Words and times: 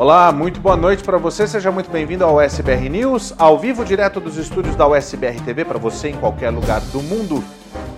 Olá, 0.00 0.32
muito 0.32 0.62
boa 0.62 0.78
noite 0.78 1.04
para 1.04 1.18
você. 1.18 1.46
Seja 1.46 1.70
muito 1.70 1.90
bem-vindo 1.90 2.24
ao 2.24 2.40
SBR 2.40 2.88
News, 2.88 3.34
ao 3.36 3.58
vivo 3.58 3.84
direto 3.84 4.18
dos 4.18 4.38
estúdios 4.38 4.74
da 4.74 4.88
USBR 4.88 5.38
TV 5.42 5.62
para 5.62 5.78
você 5.78 6.08
em 6.08 6.16
qualquer 6.16 6.48
lugar 6.48 6.80
do 6.80 7.02
mundo. 7.02 7.44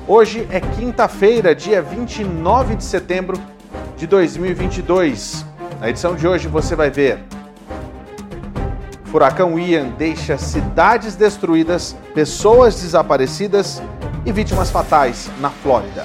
Hoje 0.08 0.44
é 0.50 0.58
quinta-feira, 0.58 1.54
dia 1.54 1.80
29 1.80 2.74
de 2.74 2.82
setembro 2.82 3.40
de 3.96 4.08
2022. 4.08 5.46
Na 5.78 5.88
edição 5.90 6.16
de 6.16 6.26
hoje 6.26 6.48
você 6.48 6.74
vai 6.74 6.90
ver 6.90 7.20
Furacão 9.04 9.56
Ian 9.56 9.90
deixa 9.90 10.36
cidades 10.36 11.14
destruídas, 11.14 11.96
pessoas 12.12 12.82
desaparecidas 12.82 13.80
e 14.26 14.32
vítimas 14.32 14.72
fatais 14.72 15.30
na 15.40 15.50
Flórida. 15.50 16.04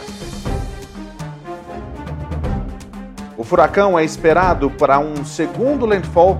O 3.37 3.43
furacão 3.43 3.99
é 3.99 4.03
esperado 4.03 4.71
para 4.71 4.97
um 4.97 5.23
segundo 5.23 5.85
landfall 5.85 6.39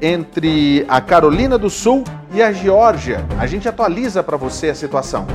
entre 0.00 0.86
a 0.88 1.00
Carolina 1.00 1.58
do 1.58 1.68
Sul 1.68 2.04
e 2.32 2.40
a 2.40 2.52
Geórgia. 2.52 3.26
A 3.36 3.48
gente 3.48 3.68
atualiza 3.68 4.22
para 4.22 4.36
você 4.36 4.68
a 4.68 4.74
situação. 4.76 5.26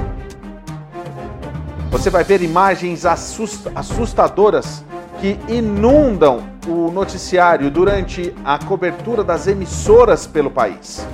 Você 1.91 2.09
vai 2.09 2.23
ver 2.23 2.41
imagens 2.41 3.05
assustadoras 3.05 4.85
que 5.19 5.37
inundam 5.49 6.43
o 6.65 6.89
noticiário 6.89 7.69
durante 7.69 8.33
a 8.45 8.57
cobertura 8.57 9.21
das 9.21 9.47
emissoras 9.47 10.25
pelo 10.25 10.49
país. 10.49 11.05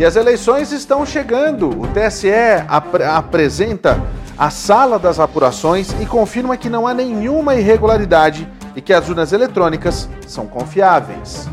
E 0.00 0.04
as 0.04 0.16
eleições 0.16 0.72
estão 0.72 1.06
chegando. 1.06 1.68
O 1.68 1.86
TSE 1.88 2.28
ap 2.68 2.94
apresenta 3.02 4.00
a 4.38 4.50
sala 4.50 4.98
das 4.98 5.18
apurações 5.18 5.92
e 6.00 6.06
confirma 6.06 6.56
que 6.56 6.68
não 6.68 6.86
há 6.86 6.94
nenhuma 6.94 7.56
irregularidade 7.56 8.48
e 8.76 8.80
que 8.80 8.92
as 8.92 9.08
urnas 9.08 9.32
eletrônicas 9.32 10.08
são 10.26 10.46
confiáveis. 10.46 11.48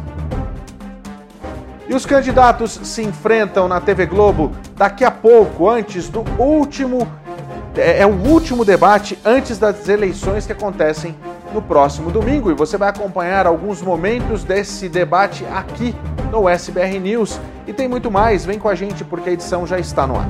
E 1.87 1.93
os 1.93 2.05
candidatos 2.05 2.79
se 2.83 3.03
enfrentam 3.03 3.67
na 3.67 3.81
TV 3.81 4.05
Globo 4.05 4.51
daqui 4.75 5.03
a 5.03 5.11
pouco, 5.11 5.69
antes 5.69 6.09
do 6.09 6.21
último. 6.39 7.07
É, 7.75 8.01
é, 8.01 8.05
o 8.05 8.11
último 8.11 8.63
debate 8.63 9.19
antes 9.25 9.57
das 9.57 9.89
eleições 9.89 10.45
que 10.45 10.51
acontecem 10.51 11.15
no 11.53 11.61
próximo 11.61 12.09
domingo. 12.09 12.49
E 12.49 12.53
você 12.53 12.77
vai 12.77 12.89
acompanhar 12.89 13.45
alguns 13.45 13.81
momentos 13.81 14.43
desse 14.43 14.87
debate 14.87 15.45
aqui 15.53 15.95
no 16.31 16.47
SBR 16.47 16.99
News. 16.99 17.39
E 17.67 17.73
tem 17.73 17.87
muito 17.87 18.09
mais, 18.09 18.45
vem 18.45 18.57
com 18.57 18.69
a 18.69 18.75
gente 18.75 19.03
porque 19.03 19.29
a 19.29 19.33
edição 19.33 19.67
já 19.67 19.77
está 19.77 20.07
no 20.07 20.15
ar. 20.15 20.29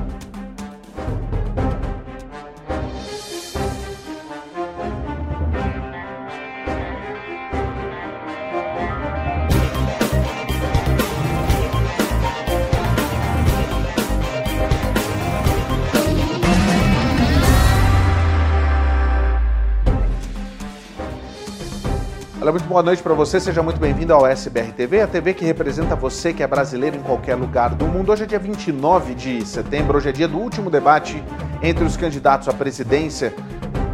Muito 22.56 22.70
boa 22.70 22.82
noite 22.82 23.04
para 23.04 23.14
você, 23.14 23.38
seja 23.38 23.62
muito 23.62 23.82
bem-vindo 23.82 24.14
ao 24.14 24.26
SBR 24.26 24.72
TV, 24.72 25.02
a 25.02 25.08
TV 25.08 25.34
que 25.34 25.44
representa 25.44 25.94
você 25.94 26.32
que 26.32 26.42
é 26.42 26.48
brasileiro 26.48 26.96
em 26.96 27.02
qualquer 27.02 27.36
lugar 27.36 27.76
do 27.76 27.86
mundo. 27.86 28.14
Hoje 28.14 28.24
é 28.24 28.26
dia 28.26 28.40
29 28.40 29.14
de 29.14 29.46
setembro, 29.46 29.98
hoje 29.98 30.08
é 30.08 30.12
dia 30.14 30.26
do 30.26 30.38
último 30.38 30.70
debate 30.70 31.22
entre 31.62 31.84
os 31.84 31.98
candidatos 31.98 32.48
à 32.48 32.54
presidência 32.54 33.34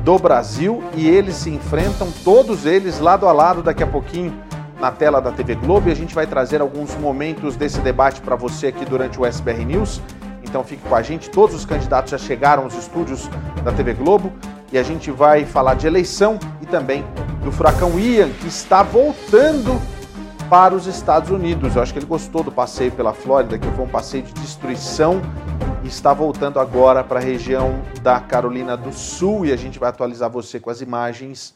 do 0.04 0.20
Brasil 0.20 0.84
e 0.94 1.10
eles 1.10 1.38
se 1.38 1.50
enfrentam, 1.50 2.08
todos 2.24 2.68
eles 2.68 3.00
lado 3.00 3.28
a 3.28 3.32
lado, 3.32 3.64
daqui 3.64 3.82
a 3.82 3.88
pouquinho 3.88 4.32
na 4.80 4.92
tela 4.92 5.20
da 5.20 5.32
TV 5.32 5.56
Globo 5.56 5.90
e 5.90 5.92
a 5.92 5.96
gente 5.96 6.14
vai 6.14 6.28
trazer 6.28 6.62
alguns 6.62 6.96
momentos 6.98 7.56
desse 7.56 7.80
debate 7.80 8.22
para 8.22 8.36
você 8.36 8.68
aqui 8.68 8.86
durante 8.86 9.20
o 9.20 9.26
SBR 9.26 9.66
News. 9.66 10.00
Então 10.44 10.64
fique 10.64 10.88
com 10.88 10.94
a 10.94 11.02
gente, 11.02 11.32
todos 11.32 11.56
os 11.56 11.66
candidatos 11.66 12.12
já 12.12 12.18
chegaram 12.20 12.66
aos 12.66 12.76
estúdios 12.76 13.28
da 13.64 13.72
TV 13.72 13.96
Globo 13.96 14.32
e 14.72 14.78
a 14.78 14.84
gente 14.84 15.12
vai 15.12 15.46
falar 15.46 15.74
de 15.74 15.86
eleição 15.86 16.40
e 16.62 16.66
também 16.66 17.04
do 17.44 17.52
furacão 17.52 18.00
Ian, 18.00 18.30
que 18.32 18.48
está 18.48 18.82
voltando 18.82 19.82
para 20.50 20.74
os 20.74 20.88
Estados 20.88 21.30
Unidos. 21.30 21.76
Eu 21.76 21.82
acho 21.82 21.92
que 21.92 22.00
ele 22.00 22.06
gostou 22.06 22.42
do 22.42 22.52
passeio 22.52 22.92
pela 22.92 23.14
Flórida, 23.14 23.60
que 23.60 23.70
foi 23.72 23.84
um 23.84 23.90
passeio 23.90 24.24
de 24.24 24.34
destruição, 24.34 25.22
e 25.84 25.88
está 25.88 26.14
voltando 26.14 26.60
agora 26.60 27.04
para 27.04 27.20
a 27.20 27.24
região 27.24 27.82
da 28.02 28.20
Carolina 28.22 28.78
do 28.78 28.94
Sul. 28.94 29.46
E 29.46 29.52
a 29.52 29.58
gente 29.58 29.78
vai 29.78 29.90
atualizar 29.90 30.30
você 30.30 30.60
com 30.60 30.70
as 30.70 30.80
imagens 30.80 31.54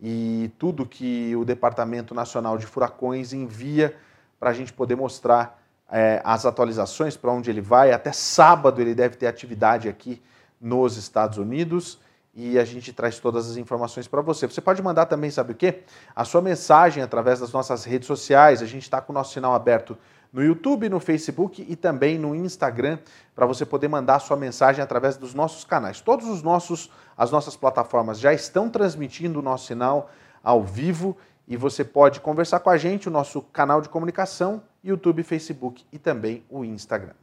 e 0.00 0.50
tudo 0.58 0.84
que 0.84 1.34
o 1.36 1.44
Departamento 1.44 2.14
Nacional 2.14 2.58
de 2.58 2.66
Furacões 2.66 3.32
envia 3.32 3.96
para 4.38 4.50
a 4.50 4.52
gente 4.52 4.72
poder 4.74 4.94
mostrar 4.94 5.58
é, 5.90 6.20
as 6.22 6.44
atualizações 6.44 7.16
para 7.16 7.32
onde 7.32 7.48
ele 7.48 7.62
vai. 7.62 7.92
Até 7.92 8.12
sábado 8.12 8.80
ele 8.82 8.94
deve 8.94 9.16
ter 9.16 9.26
atividade 9.26 9.88
aqui 9.88 10.22
nos 10.60 10.96
Estados 10.98 11.38
Unidos 11.38 11.98
e 12.40 12.56
a 12.56 12.64
gente 12.64 12.92
traz 12.92 13.18
todas 13.18 13.50
as 13.50 13.56
informações 13.56 14.06
para 14.06 14.22
você. 14.22 14.46
Você 14.46 14.60
pode 14.60 14.80
mandar 14.80 15.06
também, 15.06 15.28
sabe 15.28 15.54
o 15.54 15.56
quê? 15.56 15.82
A 16.14 16.24
sua 16.24 16.40
mensagem 16.40 17.02
através 17.02 17.40
das 17.40 17.50
nossas 17.50 17.84
redes 17.84 18.06
sociais. 18.06 18.62
A 18.62 18.64
gente 18.64 18.84
está 18.84 19.00
com 19.00 19.12
o 19.12 19.14
nosso 19.14 19.32
sinal 19.32 19.54
aberto 19.54 19.98
no 20.32 20.40
YouTube, 20.40 20.88
no 20.88 21.00
Facebook 21.00 21.66
e 21.68 21.74
também 21.74 22.16
no 22.16 22.36
Instagram 22.36 23.00
para 23.34 23.44
você 23.44 23.66
poder 23.66 23.88
mandar 23.88 24.14
a 24.14 24.20
sua 24.20 24.36
mensagem 24.36 24.80
através 24.80 25.16
dos 25.16 25.34
nossos 25.34 25.64
canais. 25.64 26.00
Todos 26.00 26.28
os 26.28 26.40
nossos 26.40 26.88
as 27.16 27.32
nossas 27.32 27.56
plataformas 27.56 28.20
já 28.20 28.32
estão 28.32 28.70
transmitindo 28.70 29.40
o 29.40 29.42
nosso 29.42 29.66
sinal 29.66 30.08
ao 30.40 30.62
vivo 30.62 31.16
e 31.48 31.56
você 31.56 31.82
pode 31.82 32.20
conversar 32.20 32.60
com 32.60 32.70
a 32.70 32.76
gente, 32.76 33.08
o 33.08 33.10
nosso 33.10 33.42
canal 33.42 33.80
de 33.80 33.88
comunicação, 33.88 34.62
YouTube, 34.84 35.24
Facebook 35.24 35.84
e 35.92 35.98
também 35.98 36.44
o 36.48 36.64
Instagram. 36.64 37.14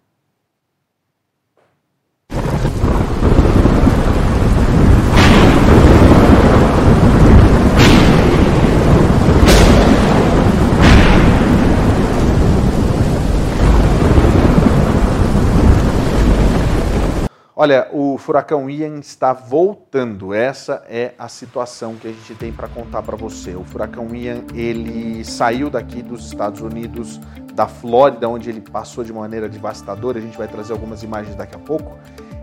Olha, 17.58 17.88
o 17.94 18.18
furacão 18.18 18.70
Ian 18.70 19.00
está 19.00 19.32
voltando. 19.32 20.34
Essa 20.34 20.84
é 20.90 21.14
a 21.18 21.30
situação 21.30 21.96
que 21.96 22.06
a 22.06 22.12
gente 22.12 22.36
tem 22.36 22.52
para 22.52 22.68
contar 22.68 23.02
para 23.02 23.16
você. 23.16 23.56
O 23.56 23.64
furacão 23.64 24.14
Ian, 24.14 24.42
ele 24.54 25.24
saiu 25.24 25.70
daqui 25.70 26.02
dos 26.02 26.26
Estados 26.26 26.60
Unidos, 26.60 27.18
da 27.54 27.66
Flórida, 27.66 28.28
onde 28.28 28.50
ele 28.50 28.60
passou 28.60 29.06
de 29.06 29.14
maneira 29.14 29.48
devastadora. 29.48 30.20
A 30.20 30.22
gente 30.22 30.38
vai 30.38 30.50
trazer 30.50 30.74
algumas 30.74 31.02
imagens 31.02 31.34
daqui 31.38 31.56
a 31.56 31.60
pouco. 31.60 31.98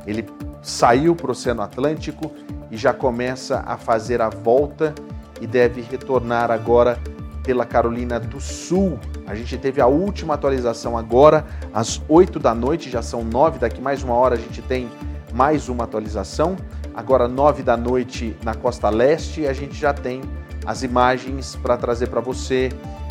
Ele 0.06 0.27
saiu 0.62 1.15
para 1.15 1.29
o 1.29 1.33
Oceano 1.33 1.61
Atlântico 1.61 2.33
e 2.71 2.79
já 2.79 2.94
começa 2.94 3.62
a 3.67 3.77
fazer 3.77 4.23
a 4.23 4.31
volta 4.31 4.94
e 5.43 5.47
deve 5.47 5.83
retornar 5.83 6.50
agora 6.50 6.99
pela 7.42 7.64
Carolina 7.64 8.19
do 8.19 8.41
Sul. 8.41 8.98
A 9.26 9.34
gente 9.34 9.56
teve 9.58 9.80
a 9.80 9.86
última 9.86 10.34
atualização 10.34 10.97
agora, 10.97 11.44
às 11.72 12.00
8 12.08 12.38
da 12.38 12.54
noite, 12.54 12.91
já 12.91 13.03
são 13.03 13.25
9, 13.25 13.58
daqui 13.58 13.80
mais 13.80 14.03
uma 14.03 14.14
hora 14.14 14.34
a 14.34 14.38
gente 14.38 14.62
tem 14.62 14.88
mais 15.32 15.69
uma 15.69 15.84
atualização. 15.84 16.56
Agora, 16.94 17.26
9 17.26 17.62
da 17.62 17.76
noite 17.76 18.36
na 18.44 18.54
costa 18.54 18.91
leste, 18.91 19.47
a 19.47 19.52
gente 19.52 19.75
já 19.75 19.94
tem 19.94 20.20
as 20.66 20.82
imagens 20.82 21.56
para 21.56 21.76
trazer 21.76 22.08
para 22.08 22.20
você 22.20 22.70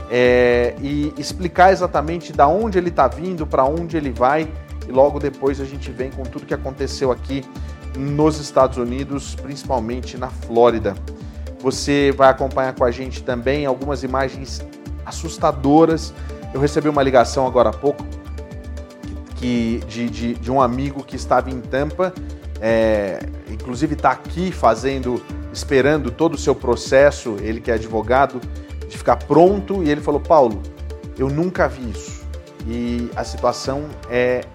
é, 0.10 0.76
e 0.82 1.14
explicar 1.18 1.72
exatamente 1.72 2.32
da 2.32 2.48
onde 2.48 2.78
ele 2.78 2.90
está 2.90 3.08
vindo, 3.08 3.48
para 3.48 3.66
onde 3.66 3.98
ele 3.98 4.12
vai. 4.12 4.48
E 4.88 4.92
logo 4.92 5.20
depois 5.20 5.60
a 5.60 5.66
gente 5.66 5.92
vem 5.92 6.12
com 6.12 6.24
tudo 6.24 6.46
que 6.46 6.54
aconteceu 6.54 7.12
aqui 7.12 7.44
nos 7.98 8.40
Estados 8.40 8.78
Unidos, 8.78 9.36
principalmente 9.36 10.18
na 10.18 10.30
Flórida. 10.30 10.96
Você 11.62 12.12
vai 12.12 12.30
acompanhar 12.30 12.74
com 12.74 12.84
a 12.84 12.92
gente 12.92 13.24
também 13.24 13.66
algumas 13.66 14.04
imagens 14.04 14.62
assustadoras. 15.06 16.14
Eu 16.54 16.60
recebi 16.60 16.90
uma 16.90 17.04
ligação 17.04 17.46
agora 17.46 17.70
há 17.70 17.74
pouco 17.74 18.04
que, 19.36 19.82
de, 19.88 20.10
de, 20.10 20.34
de 20.36 20.52
um 20.52 20.62
amigo 20.62 21.04
que 21.04 21.16
estava 21.16 21.50
em 21.50 21.60
Tampa, 21.60 22.14
é, 22.62 23.20
inclusive 23.50 23.96
está 23.96 24.12
aqui 24.12 24.52
fazendo, 24.52 25.22
esperando 25.52 26.12
todo 26.12 26.36
o 26.36 26.38
seu 26.38 26.54
processo, 26.54 27.38
ele 27.42 27.60
que 27.60 27.72
é 27.72 27.74
advogado, 27.74 28.40
de 28.88 28.98
ficar 28.98 29.18
pronto. 29.18 29.84
E 29.84 29.90
ele 29.90 30.02
falou: 30.02 30.20
Paulo, 30.20 30.62
eu 31.18 31.28
nunca 31.28 31.68
vi 31.68 31.90
isso. 31.90 32.22
E 32.68 33.10
a 33.16 33.24
situação 33.24 33.86
é 34.10 34.46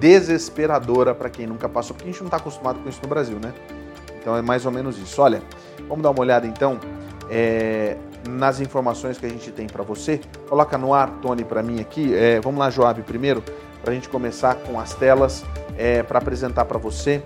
desesperadora 0.00 1.14
para 1.14 1.28
quem 1.28 1.46
nunca 1.46 1.68
passou, 1.68 1.94
porque 1.94 2.08
a 2.08 2.12
gente 2.12 2.20
não 2.20 2.28
está 2.28 2.38
acostumado 2.38 2.80
com 2.80 2.88
isso 2.88 3.00
no 3.02 3.08
Brasil, 3.08 3.38
né? 3.40 3.52
Então 4.20 4.34
é 4.36 4.40
mais 4.40 4.64
ou 4.64 4.72
menos 4.72 4.98
isso. 4.98 5.20
Olha, 5.20 5.42
vamos 5.88 6.02
dar 6.02 6.10
uma 6.10 6.20
olhada 6.20 6.46
então 6.46 6.78
é, 7.30 7.96
nas 8.28 8.60
informações 8.60 9.18
que 9.18 9.26
a 9.26 9.28
gente 9.28 9.50
tem 9.50 9.66
para 9.66 9.82
você. 9.82 10.20
Coloca 10.48 10.76
no 10.78 10.92
ar, 10.92 11.10
Tony, 11.22 11.44
para 11.44 11.62
mim 11.62 11.80
aqui. 11.80 12.14
É, 12.14 12.40
vamos 12.40 12.58
lá, 12.58 12.70
Joab, 12.70 13.02
primeiro, 13.02 13.42
para 13.82 13.92
a 13.92 13.94
gente 13.94 14.08
começar 14.08 14.54
com 14.54 14.78
as 14.80 14.94
telas 14.94 15.44
é, 15.76 16.02
para 16.02 16.18
apresentar 16.18 16.64
para 16.64 16.78
você 16.78 17.22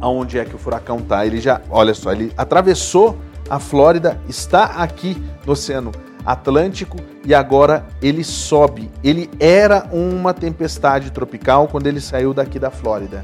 aonde 0.00 0.38
é 0.38 0.44
que 0.44 0.54
o 0.54 0.58
furacão 0.58 1.00
tá. 1.00 1.26
Ele 1.26 1.40
já, 1.40 1.60
olha 1.70 1.94
só, 1.94 2.12
ele 2.12 2.32
atravessou 2.36 3.16
a 3.48 3.58
Flórida 3.58 4.20
está 4.28 4.64
aqui 4.64 5.16
no 5.46 5.52
Oceano 5.54 5.90
Atlântico 6.24 6.98
e 7.24 7.34
agora 7.34 7.86
ele 8.02 8.22
sobe. 8.22 8.90
Ele 9.02 9.30
era 9.40 9.88
uma 9.90 10.34
tempestade 10.34 11.10
tropical 11.10 11.66
quando 11.66 11.86
ele 11.86 12.00
saiu 12.00 12.34
daqui 12.34 12.58
da 12.58 12.70
Flórida. 12.70 13.22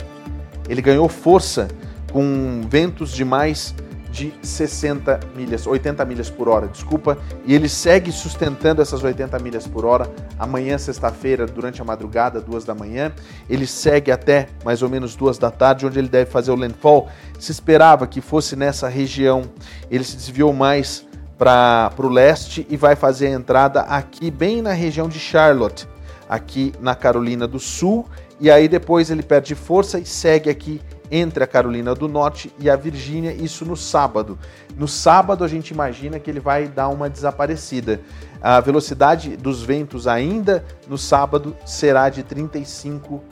Ele 0.67 0.81
ganhou 0.81 1.09
força 1.09 1.69
com 2.11 2.63
ventos 2.69 3.13
de 3.13 3.23
mais 3.23 3.75
de 4.15 4.33
60 4.43 5.19
milhas, 5.35 5.67
80 5.67 6.05
milhas 6.05 6.31
por 6.31 6.49
hora, 6.49 6.69
desculpa, 6.69 7.19
e 7.45 7.53
ele 7.53 7.69
segue 7.69 8.13
sustentando 8.13 8.81
essas 8.81 9.03
80 9.03 9.37
milhas 9.41 9.67
por 9.67 9.85
hora. 9.85 10.09
Amanhã, 10.39 10.79
sexta-feira, 10.79 11.47
durante 11.47 11.83
a 11.83 11.85
madrugada, 11.85 12.41
duas 12.41 12.65
da 12.65 12.77
manhã, 12.77 13.13
ele 13.51 13.67
segue 13.67 14.13
até 14.13 14.47
mais 14.65 14.83
ou 14.83 14.89
menos 14.89 15.17
duas 15.17 15.37
da 15.37 15.51
tarde, 15.51 15.85
onde 15.85 15.99
ele 15.99 16.09
deve 16.09 16.31
fazer 16.31 16.53
o 16.53 16.55
landfall. 16.55 17.09
Se 17.41 17.51
esperava 17.51 18.07
que 18.07 18.21
fosse 18.21 18.55
nessa 18.55 18.89
região, 18.89 19.43
ele 19.91 20.05
se 20.05 20.17
desviou 20.17 20.53
mais 20.53 21.05
para 21.37 21.93
o 21.99 22.09
leste 22.09 22.65
e 22.71 22.77
vai 22.77 22.95
fazer 22.95 23.27
a 23.27 23.31
entrada 23.31 23.81
aqui, 23.81 24.31
bem 24.31 24.63
na 24.63 24.73
região 24.73 25.09
de 25.09 25.19
Charlotte, 25.19 25.89
aqui 26.29 26.73
na 26.81 26.95
Carolina 26.95 27.49
do 27.49 27.59
Sul, 27.59 28.07
e 28.41 28.49
aí 28.49 28.69
depois 28.69 29.11
ele 29.11 29.25
perde 29.25 29.57
força 29.57 29.99
e 29.99 30.07
segue 30.07 30.49
aqui 30.49 30.81
entre 31.11 31.45
a 31.45 31.47
Carolina 31.47 31.95
do 31.95 32.09
Norte 32.09 32.53
e 32.59 32.69
a 32.69 32.77
Virgínia, 32.77 33.33
isso 33.33 33.65
no 33.65 33.77
sábado. 33.77 34.39
No 34.77 34.89
sábado 34.89 35.45
a 35.45 35.49
gente 35.49 35.71
imagina 35.71 36.19
que 36.19 36.31
ele 36.31 36.41
vai 36.41 36.67
dar 36.67 36.89
uma 36.89 37.09
desaparecida. 37.09 38.01
A 38.41 38.61
velocidade 38.61 39.37
dos 39.37 39.63
ventos 39.63 40.07
ainda 40.07 40.65
no 40.89 40.99
sábado 40.99 41.57
será 41.65 42.09
de 42.09 42.23
35 42.23 43.23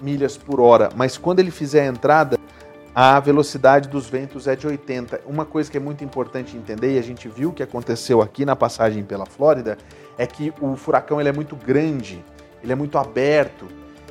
milhas 0.00 0.36
por 0.36 0.60
hora, 0.60 0.90
mas 0.94 1.18
quando 1.18 1.40
ele 1.40 1.50
fizer 1.50 1.82
a 1.82 1.86
entrada, 1.86 2.38
a 2.94 3.20
velocidade 3.20 3.88
dos 3.88 4.08
ventos 4.08 4.48
é 4.48 4.56
de 4.56 4.66
80. 4.66 5.20
Uma 5.26 5.44
coisa 5.44 5.70
que 5.70 5.76
é 5.76 5.80
muito 5.80 6.02
importante 6.02 6.56
entender, 6.56 6.94
e 6.94 6.98
a 6.98 7.02
gente 7.02 7.28
viu 7.28 7.52
que 7.52 7.62
aconteceu 7.62 8.20
aqui 8.20 8.44
na 8.44 8.56
passagem 8.56 9.04
pela 9.04 9.24
Flórida, 9.24 9.78
é 10.16 10.26
que 10.26 10.52
o 10.60 10.76
furacão 10.76 11.20
ele 11.20 11.28
é 11.28 11.32
muito 11.32 11.54
grande, 11.54 12.24
ele 12.62 12.72
é 12.72 12.74
muito 12.74 12.98
aberto, 12.98 13.68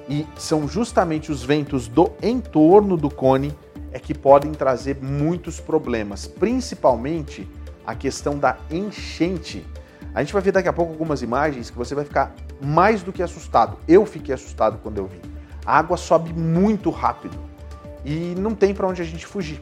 e 0.10 0.26
são 0.38 0.68
justamente 0.68 1.32
os 1.32 1.44
ventos 1.44 1.88
do 1.88 2.12
entorno 2.22 2.96
do 2.96 3.10
cone 3.10 3.54
é 3.92 4.00
que 4.00 4.14
podem 4.14 4.52
trazer 4.52 4.98
muitos 5.02 5.60
problemas, 5.60 6.28
principalmente 6.28 7.48
a 7.86 7.96
questão 7.96 8.38
da 8.38 8.58
enchente. 8.70 9.66
A 10.14 10.22
gente 10.22 10.34
vai 10.34 10.42
ver 10.42 10.52
daqui 10.52 10.68
a 10.68 10.74
pouco 10.74 10.92
algumas 10.92 11.22
imagens 11.22 11.70
que 11.70 11.78
você 11.78 11.94
vai 11.94 12.06
ficar 12.06 12.34
mais 12.62 13.04
do 13.04 13.14
que 13.14 13.22
assustado. 13.22 13.78
Eu 13.88 14.06
fiquei 14.06 14.34
assustado 14.34 14.80
quando 14.82 14.98
eu 14.98 15.08
vi. 15.08 15.22
A 15.66 15.78
água 15.78 15.98
sobe 15.98 16.34
muito 16.34 16.90
rápido 16.90 17.38
e 18.06 18.34
não 18.38 18.56
tem 18.56 18.74
para 18.74 18.88
onde 18.88 19.02
a 19.02 19.06
gente 19.06 19.26
fugir, 19.26 19.62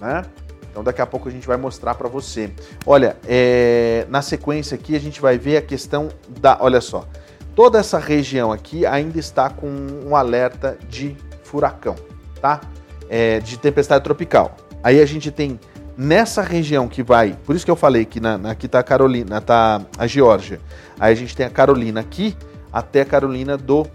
né? 0.00 0.22
Então 0.70 0.82
daqui 0.82 1.02
a 1.02 1.06
pouco 1.06 1.28
a 1.28 1.32
gente 1.32 1.46
vai 1.46 1.56
mostrar 1.56 1.94
para 1.94 2.08
você. 2.08 2.50
Olha, 2.86 3.16
é... 3.26 4.06
na 4.08 4.22
sequência 4.22 4.74
aqui 4.74 4.96
a 4.96 5.00
gente 5.00 5.20
vai 5.20 5.38
ver 5.38 5.56
a 5.58 5.62
questão 5.62 6.08
da, 6.40 6.58
olha 6.60 6.80
só, 6.80 7.06
Toda 7.54 7.78
essa 7.78 7.98
região 7.98 8.50
aqui 8.50 8.86
ainda 8.86 9.18
está 9.18 9.50
com 9.50 9.68
um 10.06 10.16
alerta 10.16 10.78
de 10.88 11.16
furacão, 11.42 11.96
tá? 12.40 12.60
É, 13.08 13.40
de 13.40 13.58
tempestade 13.58 14.02
tropical. 14.02 14.56
Aí 14.82 15.00
a 15.00 15.06
gente 15.06 15.30
tem 15.30 15.60
nessa 15.96 16.40
região 16.40 16.88
que 16.88 17.02
vai, 17.02 17.36
por 17.44 17.54
isso 17.54 17.64
que 17.64 17.70
eu 17.70 17.76
falei 17.76 18.04
que 18.04 18.20
na, 18.20 18.36
aqui 18.50 18.66
está 18.66 18.78
a 18.78 18.82
Carolina, 18.82 19.40
tá 19.40 19.82
a 19.98 20.06
Geórgia. 20.06 20.60
Aí 20.98 21.12
a 21.12 21.16
gente 21.16 21.36
tem 21.36 21.44
a 21.44 21.50
Carolina 21.50 22.00
aqui 22.00 22.36
até 22.72 23.02
a 23.02 23.04
Carolina 23.04 23.56
do 23.56 23.86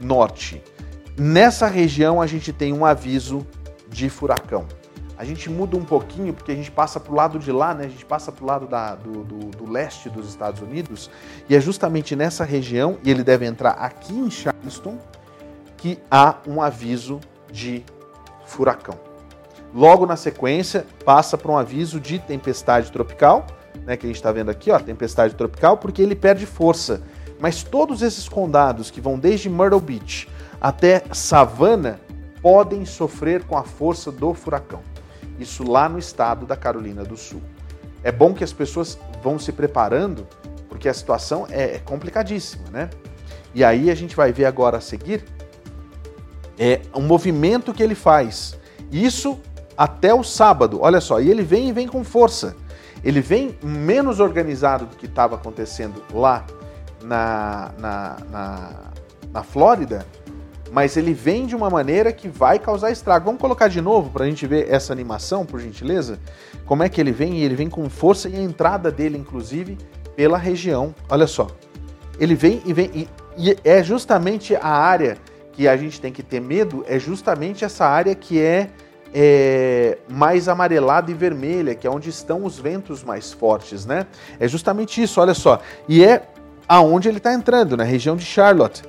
Norte. 0.00 0.62
Nessa 1.16 1.66
região 1.66 2.20
a 2.20 2.26
gente 2.26 2.52
tem 2.52 2.72
um 2.74 2.84
aviso 2.84 3.46
de 3.88 4.10
furacão 4.10 4.66
a 5.18 5.24
gente 5.24 5.48
muda 5.48 5.76
um 5.76 5.84
pouquinho, 5.84 6.34
porque 6.34 6.52
a 6.52 6.54
gente 6.54 6.70
passa 6.70 7.00
para 7.00 7.12
o 7.12 7.14
lado 7.14 7.38
de 7.38 7.50
lá, 7.50 7.74
né? 7.74 7.86
a 7.86 7.88
gente 7.88 8.04
passa 8.04 8.30
para 8.30 8.44
o 8.44 8.46
lado 8.46 8.66
da, 8.66 8.94
do, 8.94 9.24
do, 9.24 9.38
do, 9.50 9.70
leste 9.70 10.10
dos 10.10 10.28
Estados 10.28 10.60
Unidos, 10.60 11.10
e 11.48 11.56
é 11.56 11.60
justamente 11.60 12.14
nessa 12.14 12.44
região, 12.44 12.98
e 13.02 13.10
ele 13.10 13.24
deve 13.24 13.46
entrar 13.46 13.72
aqui 13.72 14.12
em 14.12 14.30
Charleston, 14.30 14.98
que 15.76 15.98
há 16.10 16.36
um 16.46 16.60
aviso 16.60 17.20
de 17.50 17.82
furacão. 18.44 18.98
Logo 19.74 20.06
na 20.06 20.16
sequência, 20.16 20.86
passa 21.04 21.36
para 21.38 21.50
um 21.50 21.56
aviso 21.56 21.98
de 21.98 22.18
tempestade 22.18 22.92
tropical, 22.92 23.46
né, 23.84 23.96
que 23.96 24.06
a 24.06 24.08
gente 24.08 24.16
está 24.16 24.32
vendo 24.32 24.50
aqui, 24.50 24.70
ó, 24.70 24.78
tempestade 24.78 25.34
tropical, 25.34 25.76
porque 25.78 26.02
ele 26.02 26.14
perde 26.14 26.44
força. 26.46 27.02
Mas 27.38 27.62
todos 27.62 28.02
esses 28.02 28.28
condados 28.28 28.90
que 28.90 29.00
vão 29.00 29.18
desde 29.18 29.48
Myrtle 29.48 29.80
Beach 29.80 30.28
até 30.60 31.02
Savannah 31.12 31.98
podem 32.40 32.84
sofrer 32.84 33.44
com 33.44 33.56
a 33.56 33.62
força 33.62 34.10
do 34.10 34.32
furacão. 34.32 34.80
Isso 35.38 35.64
lá 35.64 35.88
no 35.88 35.98
estado 35.98 36.46
da 36.46 36.56
Carolina 36.56 37.04
do 37.04 37.16
Sul. 37.16 37.42
É 38.02 38.12
bom 38.12 38.32
que 38.32 38.44
as 38.44 38.52
pessoas 38.52 38.98
vão 39.22 39.38
se 39.38 39.52
preparando, 39.52 40.26
porque 40.68 40.88
a 40.88 40.94
situação 40.94 41.46
é, 41.50 41.76
é 41.76 41.78
complicadíssima, 41.78 42.64
né? 42.70 42.90
E 43.54 43.64
aí 43.64 43.90
a 43.90 43.94
gente 43.94 44.14
vai 44.14 44.32
ver 44.32 44.44
agora 44.44 44.78
a 44.78 44.80
seguir 44.80 45.24
é 46.58 46.80
um 46.94 47.02
movimento 47.02 47.72
que 47.72 47.82
ele 47.82 47.94
faz. 47.94 48.58
Isso 48.90 49.38
até 49.76 50.14
o 50.14 50.22
sábado. 50.22 50.80
Olha 50.80 51.00
só, 51.00 51.20
e 51.20 51.30
ele 51.30 51.42
vem 51.42 51.68
e 51.68 51.72
vem 51.72 51.86
com 51.86 52.02
força. 52.02 52.56
Ele 53.04 53.20
vem 53.20 53.56
menos 53.62 54.20
organizado 54.20 54.86
do 54.86 54.96
que 54.96 55.06
estava 55.06 55.36
acontecendo 55.36 56.02
lá 56.12 56.44
na, 57.02 57.70
na, 57.78 58.16
na, 58.30 58.70
na 59.32 59.42
Flórida, 59.42 60.06
mas 60.72 60.96
ele 60.96 61.12
vem 61.12 61.46
de 61.46 61.54
uma 61.54 61.70
maneira 61.70 62.12
que 62.12 62.28
vai 62.28 62.58
causar 62.58 62.90
estrago. 62.90 63.26
Vamos 63.26 63.40
colocar 63.40 63.68
de 63.68 63.80
novo 63.80 64.10
para 64.10 64.24
a 64.24 64.28
gente 64.28 64.46
ver 64.46 64.70
essa 64.70 64.92
animação, 64.92 65.44
por 65.44 65.60
gentileza? 65.60 66.18
Como 66.64 66.82
é 66.82 66.88
que 66.88 67.00
ele 67.00 67.12
vem? 67.12 67.40
Ele 67.40 67.54
vem 67.54 67.68
com 67.68 67.88
força 67.88 68.28
e 68.28 68.36
a 68.36 68.40
entrada 68.40 68.90
dele, 68.90 69.16
inclusive, 69.16 69.78
pela 70.14 70.38
região. 70.38 70.94
Olha 71.08 71.26
só. 71.26 71.48
Ele 72.18 72.34
vem 72.34 72.62
e 72.64 72.72
vem. 72.72 72.90
E, 72.94 73.08
e 73.36 73.56
é 73.64 73.82
justamente 73.82 74.56
a 74.56 74.68
área 74.68 75.18
que 75.52 75.66
a 75.66 75.76
gente 75.76 76.00
tem 76.00 76.12
que 76.12 76.22
ter 76.22 76.40
medo, 76.40 76.84
é 76.86 76.98
justamente 76.98 77.64
essa 77.64 77.86
área 77.86 78.14
que 78.14 78.38
é, 78.38 78.68
é 79.14 79.96
mais 80.06 80.48
amarelada 80.48 81.10
e 81.10 81.14
vermelha, 81.14 81.74
que 81.74 81.86
é 81.86 81.90
onde 81.90 82.10
estão 82.10 82.44
os 82.44 82.58
ventos 82.58 83.02
mais 83.02 83.32
fortes, 83.32 83.86
né? 83.86 84.06
É 84.38 84.46
justamente 84.46 85.02
isso, 85.02 85.18
olha 85.18 85.32
só. 85.32 85.60
E 85.88 86.04
é 86.04 86.28
aonde 86.68 87.08
ele 87.08 87.16
está 87.16 87.32
entrando, 87.32 87.74
na 87.74 87.84
região 87.84 88.16
de 88.16 88.24
Charlotte 88.24 88.82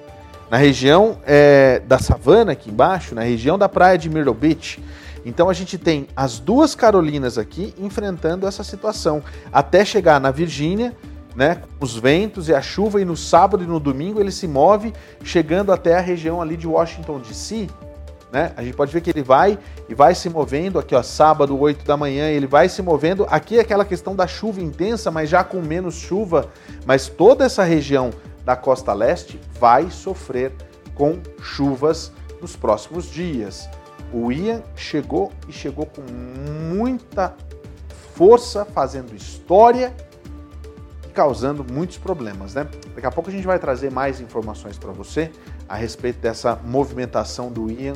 na 0.50 0.58
região 0.58 1.18
é, 1.26 1.82
da 1.86 2.00
savana 2.00 2.54
aqui 2.54 2.70
embaixo, 2.70 3.14
na 3.14 3.22
região 3.22 3.58
da 3.58 3.68
praia 3.68 3.98
de 3.98 4.10
Myrtle 4.10 4.34
Beach. 4.34 4.82
Então 5.26 5.50
a 5.50 5.54
gente 5.54 5.78
tem 5.78 6.08
as 6.16 6.40
duas 6.40 6.74
Carolinas 6.74 7.38
aqui 7.38 7.74
enfrentando 7.78 8.48
essa 8.48 8.64
situação, 8.64 9.22
até 9.52 9.84
chegar 9.84 10.22
na 10.22 10.32
Virgínia, 10.32 10.96
né, 11.36 11.62
os 11.80 11.96
ventos 11.96 12.48
e 12.48 12.54
a 12.56 12.62
chuva, 12.62 13.02
e 13.02 13.06
no 13.06 13.16
sábado 13.16 13.64
e 13.64 13.68
no 13.68 13.80
domingo 13.80 14.20
ele 14.20 14.32
se 14.32 14.48
move, 14.48 14.94
chegando 15.24 15.72
até 15.72 15.96
a 15.96 16.02
região 16.02 16.42
ali 16.42 16.56
de 16.56 16.66
Washington 16.66 17.20
DC. 17.20 17.68
Né? 18.32 18.52
A 18.58 18.64
gente 18.64 18.76
pode 18.76 18.92
ver 18.92 19.02
que 19.02 19.10
ele 19.10 19.22
vai 19.22 19.58
e 19.88 19.94
vai 19.94 20.16
se 20.16 20.30
movendo, 20.30 20.80
aqui 20.80 20.96
ó, 20.96 21.04
sábado, 21.04 21.58
8 21.60 21.86
da 21.86 21.96
manhã, 21.96 22.30
ele 22.30 22.48
vai 22.48 22.68
se 22.68 22.82
movendo. 22.82 23.26
Aqui 23.30 23.58
é 23.58 23.62
aquela 23.62 23.86
questão 23.86 24.16
da 24.16 24.28
chuva 24.28 24.62
intensa, 24.62 25.12
mas 25.12 25.30
já 25.30 25.44
com 25.44 25.62
menos 25.62 25.96
chuva, 25.96 26.50
mas 26.86 27.08
toda 27.08 27.46
essa 27.46 27.64
região 27.64 28.12
da 28.48 28.56
costa 28.56 28.94
leste 28.94 29.38
vai 29.60 29.92
sofrer 29.92 30.54
com 30.96 31.22
chuvas 31.42 32.14
nos 32.42 32.56
próximos 32.56 33.12
dias. 33.12 33.70
O 34.14 34.32
Ian 34.32 34.64
chegou 34.74 35.34
e 35.50 35.52
chegou 35.52 35.86
com 35.86 36.02
muita 36.74 37.36
força, 38.16 38.64
fazendo 38.64 39.14
história 39.14 39.94
e 41.06 41.10
causando 41.10 41.62
muitos 41.62 41.98
problemas, 41.98 42.54
né? 42.54 42.66
Daqui 42.96 43.06
a 43.06 43.12
pouco 43.12 43.30
a 43.30 43.34
gente 43.34 43.46
vai 43.46 43.60
trazer 43.60 43.92
mais 43.92 44.22
informações 44.22 44.78
para 44.78 44.94
você 44.94 45.30
a 45.68 45.76
respeito 45.76 46.22
dessa 46.22 46.56
movimentação 46.56 47.52
do 47.52 47.70
Ian 47.70 47.96